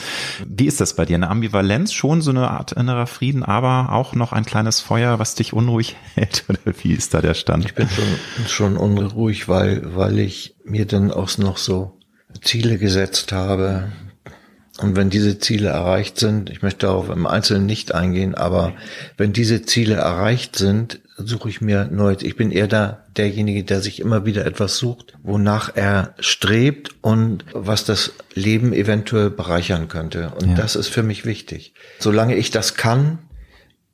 Wie 0.48 0.66
ist 0.66 0.80
das 0.80 0.94
bei 0.94 1.04
dir? 1.04 1.16
Eine 1.16 1.30
Ambivalenz, 1.30 1.92
schon 1.92 2.22
so 2.22 2.30
eine 2.30 2.50
Art 2.50 2.72
innerer 2.72 3.06
Frieden, 3.06 3.42
aber 3.42 3.92
auch 3.92 4.14
noch 4.14 4.32
ein 4.32 4.44
kleines 4.44 4.80
Feuer, 4.80 5.18
was 5.18 5.34
dich 5.34 5.52
unruhig 5.52 5.96
hält? 6.14 6.44
Oder 6.48 6.58
wie 6.82 6.92
ist 6.92 7.14
da 7.14 7.20
der 7.20 7.34
Stand? 7.34 7.64
Ich 7.64 7.74
bin 7.74 7.88
schon, 7.88 8.46
schon 8.46 8.76
unruhig, 8.76 9.48
weil, 9.48 9.96
weil 9.96 10.18
ich 10.18 10.56
mir 10.64 10.86
dann 10.86 11.10
auch 11.10 11.36
noch 11.38 11.56
so 11.56 11.98
Ziele 12.42 12.78
gesetzt 12.78 13.32
habe. 13.32 13.92
Und 14.78 14.94
wenn 14.94 15.10
diese 15.10 15.38
Ziele 15.38 15.68
erreicht 15.68 16.18
sind, 16.18 16.50
ich 16.50 16.62
möchte 16.62 16.86
darauf 16.86 17.08
im 17.08 17.26
Einzelnen 17.26 17.66
nicht 17.66 17.94
eingehen, 17.94 18.34
aber 18.34 18.74
wenn 19.16 19.32
diese 19.32 19.62
Ziele 19.62 19.94
erreicht 19.94 20.56
sind, 20.56 21.00
suche 21.16 21.48
ich 21.48 21.60
mir 21.60 21.88
neu. 21.90 22.14
Ich 22.20 22.36
bin 22.36 22.50
eher 22.50 22.68
da 22.68 23.04
derjenige, 23.16 23.64
der 23.64 23.80
sich 23.80 24.00
immer 24.00 24.26
wieder 24.26 24.44
etwas 24.44 24.76
sucht, 24.76 25.14
wonach 25.22 25.74
er 25.74 26.14
strebt 26.18 26.94
und 27.00 27.44
was 27.54 27.84
das 27.84 28.12
Leben 28.34 28.74
eventuell 28.74 29.30
bereichern 29.30 29.88
könnte. 29.88 30.32
Und 30.40 30.50
ja. 30.50 30.54
das 30.54 30.76
ist 30.76 30.88
für 30.88 31.02
mich 31.02 31.24
wichtig. 31.24 31.72
Solange 31.98 32.34
ich 32.34 32.50
das 32.50 32.74
kann, 32.74 33.18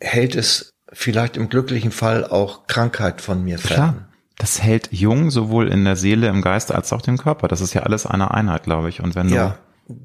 hält 0.01 0.35
es 0.35 0.73
vielleicht 0.93 1.37
im 1.37 1.49
glücklichen 1.49 1.93
Fall 1.93 2.25
auch 2.25 2.67
Krankheit 2.67 3.21
von 3.21 3.45
mir 3.45 3.59
fern. 3.59 3.75
Klar. 3.75 4.09
Das 4.39 4.61
hält 4.61 4.89
jung, 4.91 5.31
sowohl 5.31 5.69
in 5.69 5.85
der 5.85 5.95
Seele, 5.95 6.27
im 6.27 6.43
Geiste 6.43 6.75
als 6.75 6.93
auch 6.93 7.03
dem 7.03 7.19
Körper. 7.19 7.47
Das 7.47 7.61
ist 7.61 7.75
ja 7.75 7.85
alles 7.85 8.07
eine 8.07 8.33
Einheit, 8.33 8.65
glaube 8.65 8.89
ich. 8.89 9.01
Und 9.01 9.15
wenn 9.15 9.29
du 9.29 9.55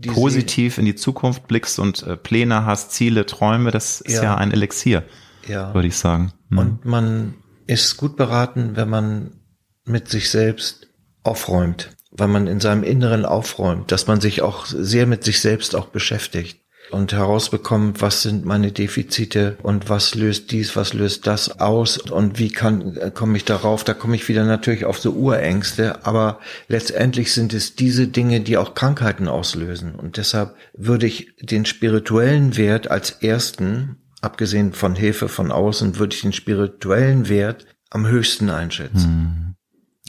positiv 0.08 0.78
in 0.78 0.86
die 0.86 0.96
Zukunft 0.96 1.48
blickst 1.48 1.80
und 1.80 2.04
äh, 2.04 2.18
Pläne 2.18 2.66
hast, 2.66 2.92
Ziele, 2.92 3.26
Träume, 3.26 3.72
das 3.72 4.02
ist 4.02 4.16
ja, 4.16 4.24
ja 4.24 4.36
ein 4.36 4.52
Elixier 4.52 5.04
ja. 5.48 5.74
würde 5.74 5.88
ich 5.88 5.98
sagen. 5.98 6.32
Mhm. 6.50 6.58
Und 6.58 6.86
man 6.86 7.34
ist 7.66 7.98
gut 7.98 8.16
beraten, 8.16 8.76
wenn 8.76 8.90
man 8.90 9.40
mit 9.86 10.10
sich 10.10 10.30
selbst 10.30 10.88
aufräumt, 11.24 11.92
weil 12.12 12.28
man 12.28 12.48
in 12.48 12.60
seinem 12.60 12.84
Inneren 12.84 13.26
aufräumt, 13.26 13.92
dass 13.92 14.08
man 14.08 14.22
sich 14.22 14.42
auch 14.42 14.66
sehr 14.66 15.08
mit 15.08 15.24
sich 15.24 15.42
selbst 15.42 15.76
auch 15.76 15.88
beschäftigt 15.88 16.62
und 16.92 17.14
herausbekommt, 17.14 18.02
was 18.02 18.22
sind 18.22 18.46
meine 18.46 18.72
Defizite 18.72 19.58
und 19.64 19.90
was 19.90 20.16
löst 20.16 20.52
dies, 20.52 20.76
was 20.76 20.94
löst 20.94 21.28
das 21.28 21.60
aus 21.60 21.98
und 21.98 22.40
wie 22.40 22.50
kann 22.50 23.14
komme 23.14 23.38
ich 23.38 23.46
darauf? 23.46 23.84
Da 23.84 23.94
komme 23.94 24.16
ich 24.16 24.28
wieder 24.28 24.46
natürlich 24.46 24.86
auf 24.86 25.00
so 25.00 25.12
Urängste, 25.12 26.06
aber 26.06 26.40
letztendlich 26.68 27.34
sind 27.34 27.54
es 27.54 27.76
diese 27.76 28.08
Dinge, 28.08 28.42
die 28.42 28.58
auch 28.58 28.74
Krankheiten 28.74 29.28
auslösen 29.28 29.96
und 29.96 30.18
deshalb 30.18 30.56
würde 30.74 31.08
ich 31.08 31.36
den 31.42 31.66
spirituellen 31.66 32.58
Wert 32.58 32.90
als 32.90 33.12
ersten 33.12 33.98
abgesehen 34.22 34.74
von 34.74 34.96
Hilfe 34.96 35.30
von 35.30 35.52
außen, 35.52 36.00
würde 36.00 36.16
ich 36.16 36.22
den 36.22 36.34
spirituellen 36.34 37.30
Wert 37.30 37.66
am 37.90 38.08
höchsten 38.08 38.50
einschätzen. 38.50 39.04
Hm. 39.04 39.47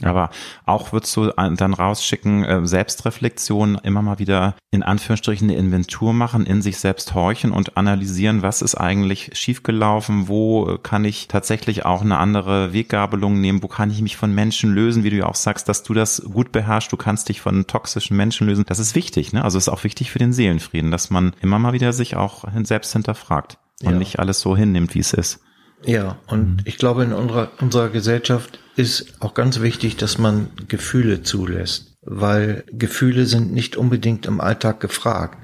Aber 0.03 0.29
auch 0.65 0.93
würdest 0.93 1.15
du 1.17 1.27
dann 1.27 1.73
rausschicken, 1.73 2.43
äh, 2.45 2.65
Selbstreflexion, 2.65 3.79
immer 3.83 4.01
mal 4.01 4.19
wieder 4.19 4.55
in 4.71 4.83
Anführungsstrichen 4.83 5.49
eine 5.49 5.59
Inventur 5.59 6.13
machen, 6.13 6.45
in 6.45 6.61
sich 6.61 6.77
selbst 6.77 7.13
horchen 7.13 7.51
und 7.51 7.75
analysieren, 7.75 8.41
was 8.41 8.61
ist 8.61 8.75
eigentlich 8.75 9.31
schiefgelaufen, 9.33 10.27
wo 10.27 10.77
kann 10.81 11.03
ich 11.05 11.27
tatsächlich 11.27 11.85
auch 11.85 12.01
eine 12.01 12.17
andere 12.17 12.71
Weggabelung 12.71 13.41
nehmen, 13.41 13.61
wo 13.63 13.67
kann 13.67 13.91
ich 13.91 14.01
mich 14.01 14.15
von 14.15 14.33
Menschen 14.33 14.73
lösen, 14.73 15.03
wie 15.03 15.09
du 15.09 15.17
ja 15.17 15.25
auch 15.25 15.35
sagst, 15.35 15.67
dass 15.67 15.83
du 15.83 15.93
das 15.93 16.21
gut 16.31 16.51
beherrschst, 16.51 16.91
du 16.91 16.97
kannst 16.97 17.29
dich 17.29 17.41
von 17.41 17.67
toxischen 17.67 18.15
Menschen 18.15 18.47
lösen. 18.47 18.65
Das 18.67 18.79
ist 18.79 18.95
wichtig, 18.95 19.33
ne? 19.33 19.43
Also 19.43 19.57
ist 19.57 19.69
auch 19.69 19.83
wichtig 19.83 20.11
für 20.11 20.19
den 20.19 20.33
Seelenfrieden, 20.33 20.91
dass 20.91 21.09
man 21.09 21.33
immer 21.41 21.59
mal 21.59 21.73
wieder 21.73 21.91
sich 21.93 22.15
auch 22.15 22.45
selbst 22.63 22.93
hinterfragt 22.93 23.57
und 23.83 23.93
ja. 23.93 23.97
nicht 23.97 24.19
alles 24.19 24.39
so 24.39 24.55
hinnimmt, 24.55 24.95
wie 24.95 24.99
es 24.99 25.13
ist. 25.13 25.41
Ja, 25.85 26.19
und 26.27 26.49
mhm. 26.49 26.57
ich 26.65 26.77
glaube, 26.77 27.03
in 27.03 27.13
unserer, 27.13 27.51
unserer 27.61 27.89
Gesellschaft 27.89 28.59
ist 28.75 29.21
auch 29.21 29.33
ganz 29.33 29.61
wichtig, 29.61 29.97
dass 29.97 30.17
man 30.17 30.49
Gefühle 30.67 31.21
zulässt, 31.23 31.97
weil 32.01 32.63
Gefühle 32.71 33.25
sind 33.25 33.51
nicht 33.51 33.77
unbedingt 33.77 34.25
im 34.25 34.41
Alltag 34.41 34.79
gefragt. 34.79 35.37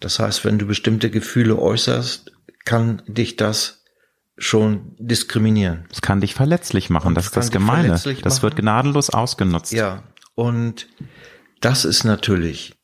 Das 0.00 0.18
heißt, 0.18 0.44
wenn 0.44 0.58
du 0.58 0.66
bestimmte 0.66 1.10
Gefühle 1.10 1.58
äußerst, 1.58 2.32
kann 2.64 3.02
dich 3.06 3.36
das 3.36 3.84
schon 4.38 4.96
diskriminieren. 4.98 5.84
Es 5.90 6.00
kann 6.00 6.20
dich 6.20 6.34
verletzlich 6.34 6.88
machen, 6.88 7.08
und 7.08 7.14
das 7.14 7.26
ist 7.26 7.36
das 7.36 7.50
Gemeine. 7.50 8.00
Das 8.22 8.42
wird 8.42 8.56
gnadenlos 8.56 9.10
ausgenutzt. 9.10 9.72
Ja, 9.72 10.02
und 10.34 10.88
das 11.60 11.84
ist 11.84 12.04
natürlich 12.04 12.74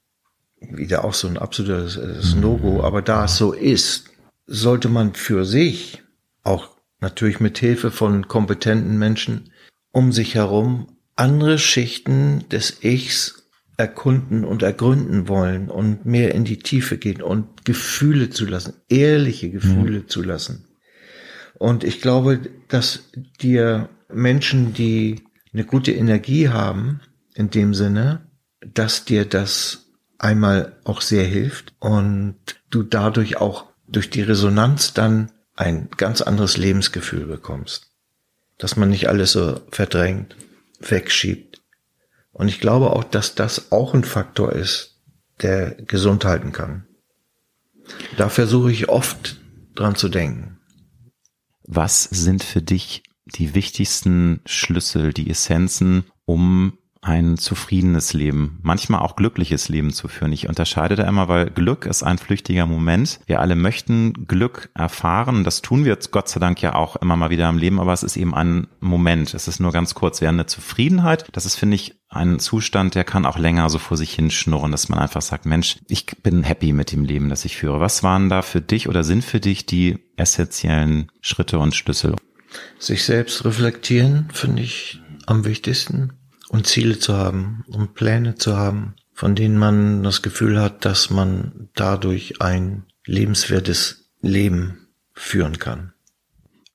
wieder 0.60 1.04
auch 1.04 1.14
so 1.14 1.28
ein 1.28 1.38
absolutes 1.38 2.34
No-Go, 2.34 2.82
aber 2.82 3.00
da 3.00 3.24
es 3.24 3.36
so 3.36 3.52
ist, 3.52 4.10
sollte 4.46 4.88
man 4.88 5.14
für 5.14 5.44
sich, 5.44 6.02
auch 6.42 6.75
natürlich 7.00 7.40
mit 7.40 7.58
Hilfe 7.58 7.90
von 7.90 8.28
kompetenten 8.28 8.98
Menschen, 8.98 9.52
um 9.92 10.12
sich 10.12 10.34
herum 10.34 10.88
andere 11.14 11.58
Schichten 11.58 12.44
des 12.50 12.82
Ichs 12.82 13.48
erkunden 13.76 14.44
und 14.44 14.62
ergründen 14.62 15.28
wollen 15.28 15.68
und 15.70 16.06
mehr 16.06 16.34
in 16.34 16.44
die 16.44 16.58
Tiefe 16.58 16.96
gehen 16.98 17.20
und 17.20 17.64
Gefühle 17.64 18.30
zulassen, 18.30 18.74
ehrliche 18.88 19.50
Gefühle 19.50 20.00
mhm. 20.00 20.08
zulassen. 20.08 20.64
Und 21.58 21.84
ich 21.84 22.00
glaube, 22.00 22.40
dass 22.68 23.10
dir 23.40 23.88
Menschen, 24.12 24.72
die 24.74 25.22
eine 25.52 25.64
gute 25.64 25.92
Energie 25.92 26.48
haben, 26.48 27.00
in 27.34 27.50
dem 27.50 27.74
Sinne, 27.74 28.26
dass 28.60 29.04
dir 29.04 29.24
das 29.24 29.86
einmal 30.18 30.76
auch 30.84 31.00
sehr 31.00 31.24
hilft 31.24 31.74
und 31.78 32.36
du 32.70 32.82
dadurch 32.82 33.36
auch 33.38 33.66
durch 33.88 34.10
die 34.10 34.22
Resonanz 34.22 34.94
dann 34.94 35.30
ein 35.56 35.88
ganz 35.96 36.20
anderes 36.20 36.56
Lebensgefühl 36.56 37.26
bekommst. 37.26 37.90
Dass 38.58 38.76
man 38.76 38.90
nicht 38.90 39.08
alles 39.08 39.32
so 39.32 39.60
verdrängt, 39.70 40.36
wegschiebt. 40.80 41.62
Und 42.32 42.48
ich 42.48 42.60
glaube 42.60 42.90
auch, 42.90 43.04
dass 43.04 43.34
das 43.34 43.72
auch 43.72 43.94
ein 43.94 44.04
Faktor 44.04 44.52
ist, 44.52 45.00
der 45.42 45.70
gesund 45.72 46.24
halten 46.24 46.52
kann. 46.52 46.86
Da 48.16 48.28
versuche 48.28 48.70
ich 48.70 48.88
oft 48.88 49.40
dran 49.74 49.96
zu 49.96 50.08
denken. 50.08 50.58
Was 51.62 52.04
sind 52.04 52.42
für 52.42 52.62
dich 52.62 53.02
die 53.24 53.54
wichtigsten 53.54 54.40
Schlüssel, 54.46 55.12
die 55.12 55.30
Essenzen, 55.30 56.04
um 56.24 56.78
ein 57.06 57.36
zufriedenes 57.36 58.14
Leben, 58.14 58.58
manchmal 58.62 59.00
auch 59.00 59.14
glückliches 59.14 59.68
Leben 59.68 59.92
zu 59.92 60.08
führen. 60.08 60.32
Ich 60.32 60.48
unterscheide 60.48 60.96
da 60.96 61.04
immer, 61.04 61.28
weil 61.28 61.50
Glück 61.50 61.86
ist 61.86 62.02
ein 62.02 62.18
flüchtiger 62.18 62.66
Moment. 62.66 63.20
Wir 63.26 63.40
alle 63.40 63.54
möchten 63.54 64.26
Glück 64.26 64.70
erfahren. 64.74 65.44
Das 65.44 65.62
tun 65.62 65.84
wir 65.84 65.92
jetzt 65.92 66.10
Gott 66.10 66.28
sei 66.28 66.40
Dank 66.40 66.60
ja 66.62 66.74
auch 66.74 66.96
immer 66.96 67.14
mal 67.14 67.30
wieder 67.30 67.48
im 67.48 67.58
Leben, 67.58 67.78
aber 67.78 67.92
es 67.92 68.02
ist 68.02 68.16
eben 68.16 68.34
ein 68.34 68.66
Moment. 68.80 69.34
Es 69.34 69.46
ist 69.46 69.60
nur 69.60 69.70
ganz 69.70 69.94
kurz. 69.94 70.20
Wir 70.20 70.26
haben 70.26 70.34
eine 70.34 70.46
Zufriedenheit. 70.46 71.26
Das 71.30 71.46
ist, 71.46 71.54
finde 71.54 71.76
ich, 71.76 71.94
ein 72.08 72.40
Zustand, 72.40 72.96
der 72.96 73.04
kann 73.04 73.24
auch 73.24 73.38
länger 73.38 73.70
so 73.70 73.78
vor 73.78 73.96
sich 73.96 74.12
hinschnurren, 74.12 74.72
dass 74.72 74.88
man 74.88 74.98
einfach 74.98 75.22
sagt, 75.22 75.46
Mensch, 75.46 75.78
ich 75.88 76.06
bin 76.22 76.42
happy 76.42 76.72
mit 76.72 76.90
dem 76.90 77.04
Leben, 77.04 77.28
das 77.28 77.44
ich 77.44 77.56
führe. 77.56 77.78
Was 77.78 78.02
waren 78.02 78.28
da 78.28 78.42
für 78.42 78.60
dich 78.60 78.88
oder 78.88 79.04
sind 79.04 79.24
für 79.24 79.38
dich 79.38 79.64
die 79.64 79.98
essentiellen 80.16 81.12
Schritte 81.20 81.60
und 81.60 81.74
Schlüssel? 81.74 82.16
Sich 82.80 83.04
selbst 83.04 83.44
reflektieren, 83.44 84.28
finde 84.32 84.62
ich 84.62 85.00
am 85.26 85.44
wichtigsten 85.44 86.12
und 86.48 86.66
Ziele 86.66 86.98
zu 86.98 87.16
haben 87.16 87.64
und 87.68 87.94
Pläne 87.94 88.36
zu 88.36 88.56
haben, 88.56 88.94
von 89.12 89.34
denen 89.34 89.58
man 89.58 90.02
das 90.02 90.22
Gefühl 90.22 90.60
hat, 90.60 90.84
dass 90.84 91.10
man 91.10 91.68
dadurch 91.74 92.40
ein 92.40 92.84
lebenswertes 93.06 94.10
Leben 94.20 94.88
führen 95.12 95.58
kann. 95.58 95.92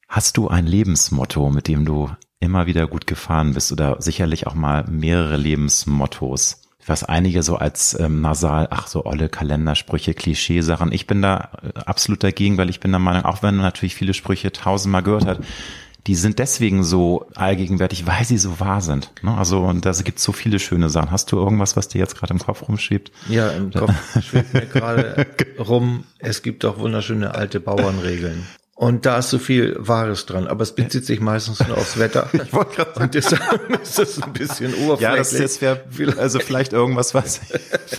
Hast 0.07 0.38
du 0.38 0.48
ein 0.48 0.65
Lebensmotto, 0.65 1.49
mit 1.49 1.68
dem 1.68 1.85
du 1.85 2.10
immer 2.39 2.65
wieder 2.65 2.88
gut 2.88 3.07
gefahren 3.07 3.53
bist 3.53 3.72
oder 3.72 4.02
sicherlich 4.02 4.48
auch 4.48 4.56
mal 4.56 4.85
mehrere 4.89 5.38
Lebensmottos? 5.38 6.64
Was 6.85 7.03
einige 7.03 7.43
so 7.43 7.57
als 7.57 7.98
ähm, 7.99 8.22
nasal, 8.22 8.68
ach 8.72 8.88
so 8.88 9.06
olle 9.06 9.30
Kalendersprüche, 9.30 10.15
Klischeesachen. 10.15 10.91
Ich 10.91 11.06
bin 11.06 11.22
da 11.22 11.52
äh, 11.61 11.80
absolut 11.80 12.23
dagegen, 12.23 12.57
weil 12.57 12.72
ich 12.72 12.80
bin 12.80 12.91
der 12.91 12.99
Meinung, 12.99 13.23
auch 13.23 13.43
wenn 13.43 13.56
man 13.56 13.64
natürlich 13.65 13.93
viele 13.93 14.15
Sprüche 14.15 14.52
tausendmal 14.52 15.03
gehört 15.03 15.27
hat, 15.27 15.39
die 16.07 16.15
sind 16.15 16.40
deswegen 16.40 16.84
so 16.84 17.28
allgegenwärtig, 17.36 18.07
weil 18.07 18.26
sie 18.26 18.38
so 18.38 18.60
wahr 18.60 18.82
sind. 18.82 19.11
Ne? 19.22 19.36
Also 19.36 19.60
und 19.61 19.86
da 19.86 19.91
gibt 19.91 20.18
es 20.18 20.23
so 20.23 20.32
viele 20.32 20.60
schöne 20.60 20.90
Sachen. 20.90 21.11
Hast 21.11 21.32
du 21.32 21.38
irgendwas, 21.38 21.78
was 21.78 21.88
dir 21.88 21.99
jetzt 21.99 22.15
gerade 22.18 22.34
im 22.34 22.40
Kopf 22.40 22.68
rumschwebt? 22.68 23.11
Ja, 23.30 23.49
im 23.52 23.72
Kopf 23.72 23.94
schwebt 24.22 24.53
mir 24.53 24.65
gerade 24.65 25.28
rum. 25.60 26.06
Es 26.18 26.41
gibt 26.41 26.65
auch 26.65 26.80
wunderschöne 26.80 27.36
alte 27.36 27.60
Bauernregeln. 27.60 28.48
Und 28.82 29.06
da 29.06 29.20
ist 29.20 29.30
so 29.30 29.38
viel 29.38 29.76
Wahres 29.78 30.26
dran, 30.26 30.48
aber 30.48 30.64
es 30.64 30.74
bezieht 30.74 31.06
sich 31.06 31.20
meistens 31.20 31.60
nur 31.60 31.78
aufs 31.78 31.99
Wetter. 31.99 32.28
ich 32.34 32.52
wollte 32.52 32.78
gerade 32.78 32.94
sagen. 32.94 33.03
Und 33.03 33.14
deshalb 33.14 33.80
ist 33.80 33.99
das 33.99 34.20
ein 34.20 34.34
bisschen 34.34 34.74
oberflächlich. 34.74 35.02
Ja, 35.02 35.16
das, 35.18 35.38
das 35.38 35.62
wäre 35.62 35.84
also 36.18 36.40
vielleicht 36.40 36.74
irgendwas, 36.74 37.14
was, 37.14 37.41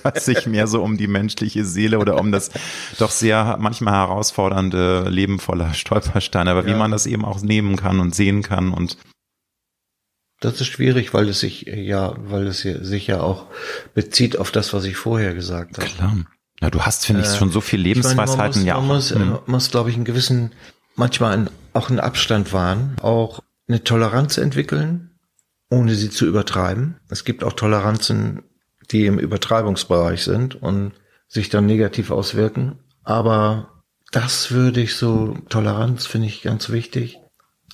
was 0.02 0.24
sich 0.24 0.44
mehr 0.48 0.66
so 0.66 0.82
um 0.82 0.96
die 0.96 1.06
menschliche 1.06 1.64
Seele 1.64 2.00
oder 2.00 2.18
um 2.18 2.32
das 2.32 2.50
doch 2.98 3.12
sehr 3.12 3.58
manchmal 3.60 3.94
herausfordernde 3.94 5.08
Leben 5.08 5.38
voller 5.38 5.72
Stolpersteine, 5.72 6.50
aber 6.50 6.62
ja. 6.62 6.74
wie 6.74 6.74
man 6.74 6.90
das 6.90 7.06
eben 7.06 7.24
auch 7.24 7.40
nehmen 7.42 7.76
kann 7.76 8.00
und 8.00 8.12
sehen 8.12 8.42
kann 8.42 8.72
und 8.72 8.96
das 10.40 10.60
ist 10.60 10.66
schwierig, 10.66 11.14
weil 11.14 11.28
es 11.28 11.38
sich 11.38 11.62
ja, 11.62 12.16
weil 12.18 12.48
es 12.48 12.62
sich 12.62 13.06
ja 13.06 13.20
auch 13.20 13.46
bezieht 13.94 14.36
auf 14.36 14.50
das, 14.50 14.72
was 14.72 14.82
ich 14.82 14.96
vorher 14.96 15.32
gesagt 15.32 15.78
habe. 15.78 15.86
Klar. 15.86 16.16
Ja, 16.62 16.70
du 16.70 16.82
hast, 16.82 17.04
finde 17.04 17.22
ich, 17.22 17.28
äh, 17.28 17.36
schon 17.36 17.50
so 17.50 17.60
viel 17.60 17.80
Lebensweisheiten 17.80 18.64
ja. 18.64 18.76
Man 18.76 18.86
muss, 18.86 19.10
äh, 19.10 19.18
mhm. 19.18 19.38
muss 19.46 19.70
glaube 19.70 19.90
ich, 19.90 19.96
einen 19.96 20.04
gewissen, 20.04 20.52
manchmal 20.94 21.32
einen, 21.32 21.50
auch 21.72 21.90
einen 21.90 21.98
Abstand 21.98 22.52
wahren, 22.52 22.96
auch 23.02 23.40
eine 23.68 23.82
Toleranz 23.82 24.38
entwickeln, 24.38 25.10
ohne 25.70 25.96
sie 25.96 26.08
zu 26.08 26.24
übertreiben. 26.24 27.00
Es 27.08 27.24
gibt 27.24 27.42
auch 27.42 27.54
Toleranzen, 27.54 28.44
die 28.92 29.06
im 29.06 29.18
Übertreibungsbereich 29.18 30.22
sind 30.22 30.54
und 30.54 30.92
sich 31.26 31.48
dann 31.48 31.66
negativ 31.66 32.12
auswirken. 32.12 32.78
Aber 33.02 33.82
das 34.12 34.52
würde 34.52 34.80
ich 34.82 34.94
so, 34.94 35.36
Toleranz 35.48 36.06
finde 36.06 36.28
ich 36.28 36.42
ganz 36.42 36.70
wichtig. 36.70 37.18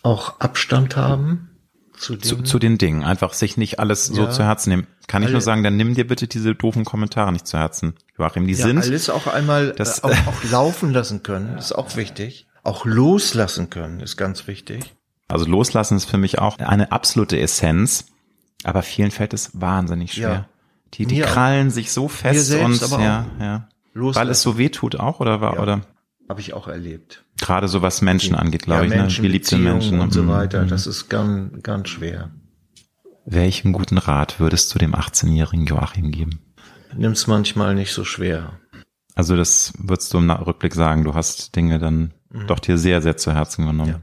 Auch 0.03 0.41
Abstand 0.41 0.97
haben 0.97 1.58
zu, 1.99 2.17
zu, 2.17 2.43
zu, 2.43 2.59
den 2.59 2.79
Dingen. 2.79 3.05
Einfach 3.05 3.33
sich 3.33 3.57
nicht 3.57 3.79
alles 3.79 4.07
so 4.07 4.25
ja. 4.25 4.31
zu 4.31 4.45
Herzen 4.45 4.71
nehmen. 4.71 4.87
Kann 5.07 5.23
ich 5.23 5.31
nur 5.31 5.41
sagen, 5.41 5.63
dann 5.63 5.77
nimm 5.77 5.95
dir 5.95 6.07
bitte 6.07 6.29
diese 6.29 6.55
doofen 6.55 6.85
Kommentare 6.85 7.33
nicht 7.33 7.47
zu 7.47 7.59
Herzen, 7.59 7.95
Joachim. 8.19 8.47
Die 8.47 8.55
ja, 8.55 8.67
sind. 8.67 8.79
Alles 8.79 9.11
auch 9.11 9.27
einmal 9.27 9.73
das, 9.73 10.01
äh, 10.01 10.03
auch, 10.03 10.27
auch 10.27 10.45
laufen 10.51 10.93
lassen 10.93 11.23
können, 11.23 11.57
ist 11.59 11.73
auch 11.73 11.97
wichtig. 11.97 12.47
Auch 12.63 12.85
loslassen 12.85 13.71
können, 13.71 14.01
ist 14.01 14.17
ganz 14.17 14.47
wichtig. 14.47 14.95
Also 15.29 15.47
loslassen 15.47 15.97
ist 15.97 16.07
für 16.07 16.19
mich 16.19 16.39
auch 16.39 16.59
eine 16.59 16.93
absolute 16.93 17.39
Essenz. 17.39 18.07
Aber 18.65 18.83
vielen 18.83 19.11
fällt 19.11 19.35
es 19.35 19.51
wahnsinnig 19.61 20.15
schwer. 20.15 20.31
Ja. 20.31 20.49
Die, 20.95 21.07
die 21.07 21.21
krallen 21.21 21.69
auch. 21.69 21.73
sich 21.73 21.93
so 21.93 22.09
fest 22.09 22.53
und 22.55 22.81
ja, 22.91 23.27
ja. 23.39 23.69
Loslassen. 23.93 24.27
Weil 24.27 24.31
es 24.33 24.43
so 24.43 24.59
weh 24.59 24.71
tut 24.71 24.97
auch, 24.97 25.21
oder 25.21 25.41
war, 25.41 25.61
oder? 25.61 25.83
Habe 26.29 26.41
ich 26.41 26.53
auch 26.53 26.69
erlebt. 26.69 27.25
Gerade 27.39 27.69
so 27.69 27.81
was 27.81 28.03
Menschen 28.03 28.35
angeht, 28.35 28.65
glaube 28.65 28.87
ja, 28.87 28.93
ich, 28.93 29.01
Menschen, 29.01 29.23
ne? 29.23 29.29
geliebte 29.29 29.57
Menschen 29.57 30.01
und 30.01 30.13
so 30.13 30.25
mhm. 30.25 30.29
weiter. 30.29 30.65
Das 30.67 30.87
ist 30.87 31.09
ganz, 31.09 31.63
ganz 31.63 31.89
schwer. 31.89 32.31
Welchen 33.25 33.73
guten 33.73 33.99
Rat 33.99 34.39
würdest 34.41 34.75
du 34.75 34.79
dem 34.79 34.95
18-jährigen 34.95 35.67
Joachim 35.67 36.11
geben? 36.11 36.41
Nimm's 36.97 37.27
manchmal 37.27 37.75
nicht 37.75 37.93
so 37.93 38.05
schwer. 38.05 38.59
Also 39.15 39.37
das 39.37 39.73
würdest 39.79 40.13
du 40.15 40.19
im 40.19 40.31
Rückblick 40.31 40.75
sagen, 40.75 41.05
du 41.05 41.15
hast 41.15 41.57
Dinge 41.57 41.79
dann 41.79 42.15
mhm. 42.31 42.47
doch 42.47 42.59
dir 42.59 42.79
sehr, 42.79 43.03
sehr 43.03 43.17
zu 43.17 43.33
Herzen 43.33 43.67
genommen. 43.67 43.91
Ja. 43.91 44.01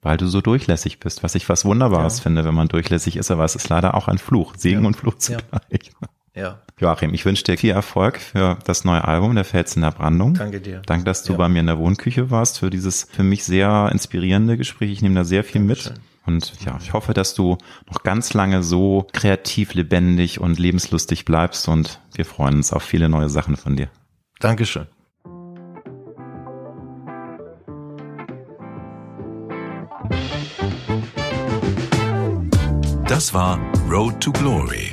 Weil 0.00 0.16
du 0.16 0.26
so 0.26 0.40
durchlässig 0.40 1.00
bist, 1.00 1.22
was 1.22 1.34
ich 1.34 1.48
was 1.48 1.64
Wunderbares 1.64 2.18
ja. 2.18 2.22
finde, 2.24 2.44
wenn 2.44 2.54
man 2.54 2.68
durchlässig 2.68 3.16
ist, 3.16 3.30
aber 3.30 3.44
es 3.44 3.56
ist 3.56 3.68
leider 3.68 3.94
auch 3.94 4.06
ein 4.06 4.18
Fluch, 4.18 4.54
Segen 4.56 4.86
und 4.86 4.96
Fluch 4.96 5.16
zugleich. 5.18 5.92
Ja. 6.34 6.58
Joachim, 6.78 7.14
ich 7.14 7.24
wünsche 7.24 7.44
dir 7.44 7.56
viel 7.56 7.70
Erfolg 7.70 8.18
für 8.18 8.58
das 8.64 8.84
neue 8.84 9.04
Album, 9.04 9.36
Der 9.36 9.44
Fels 9.44 9.76
in 9.76 9.82
der 9.82 9.92
Brandung. 9.92 10.34
Danke 10.34 10.60
dir. 10.60 10.82
Danke, 10.84 11.04
dass 11.04 11.22
du 11.22 11.32
ja. 11.32 11.38
bei 11.38 11.48
mir 11.48 11.60
in 11.60 11.66
der 11.66 11.78
Wohnküche 11.78 12.30
warst, 12.30 12.58
für 12.58 12.70
dieses 12.70 13.04
für 13.04 13.22
mich 13.22 13.44
sehr 13.44 13.88
inspirierende 13.92 14.56
Gespräch. 14.56 14.90
Ich 14.90 15.02
nehme 15.02 15.14
da 15.14 15.24
sehr 15.24 15.44
viel 15.44 15.60
Dankeschön. 15.60 15.92
mit. 15.92 16.00
Und 16.26 16.64
ja, 16.64 16.78
ich 16.82 16.92
hoffe, 16.92 17.14
dass 17.14 17.34
du 17.34 17.58
noch 17.88 18.02
ganz 18.02 18.34
lange 18.34 18.62
so 18.62 19.06
kreativ, 19.12 19.74
lebendig 19.74 20.40
und 20.40 20.58
lebenslustig 20.58 21.24
bleibst 21.24 21.68
und 21.68 22.00
wir 22.14 22.24
freuen 22.24 22.56
uns 22.56 22.72
auf 22.72 22.82
viele 22.82 23.08
neue 23.08 23.28
Sachen 23.28 23.56
von 23.56 23.76
dir. 23.76 23.88
Dankeschön. 24.40 24.86
Das 33.06 33.34
war 33.34 33.60
Road 33.88 34.18
to 34.20 34.32
Glory 34.32 34.92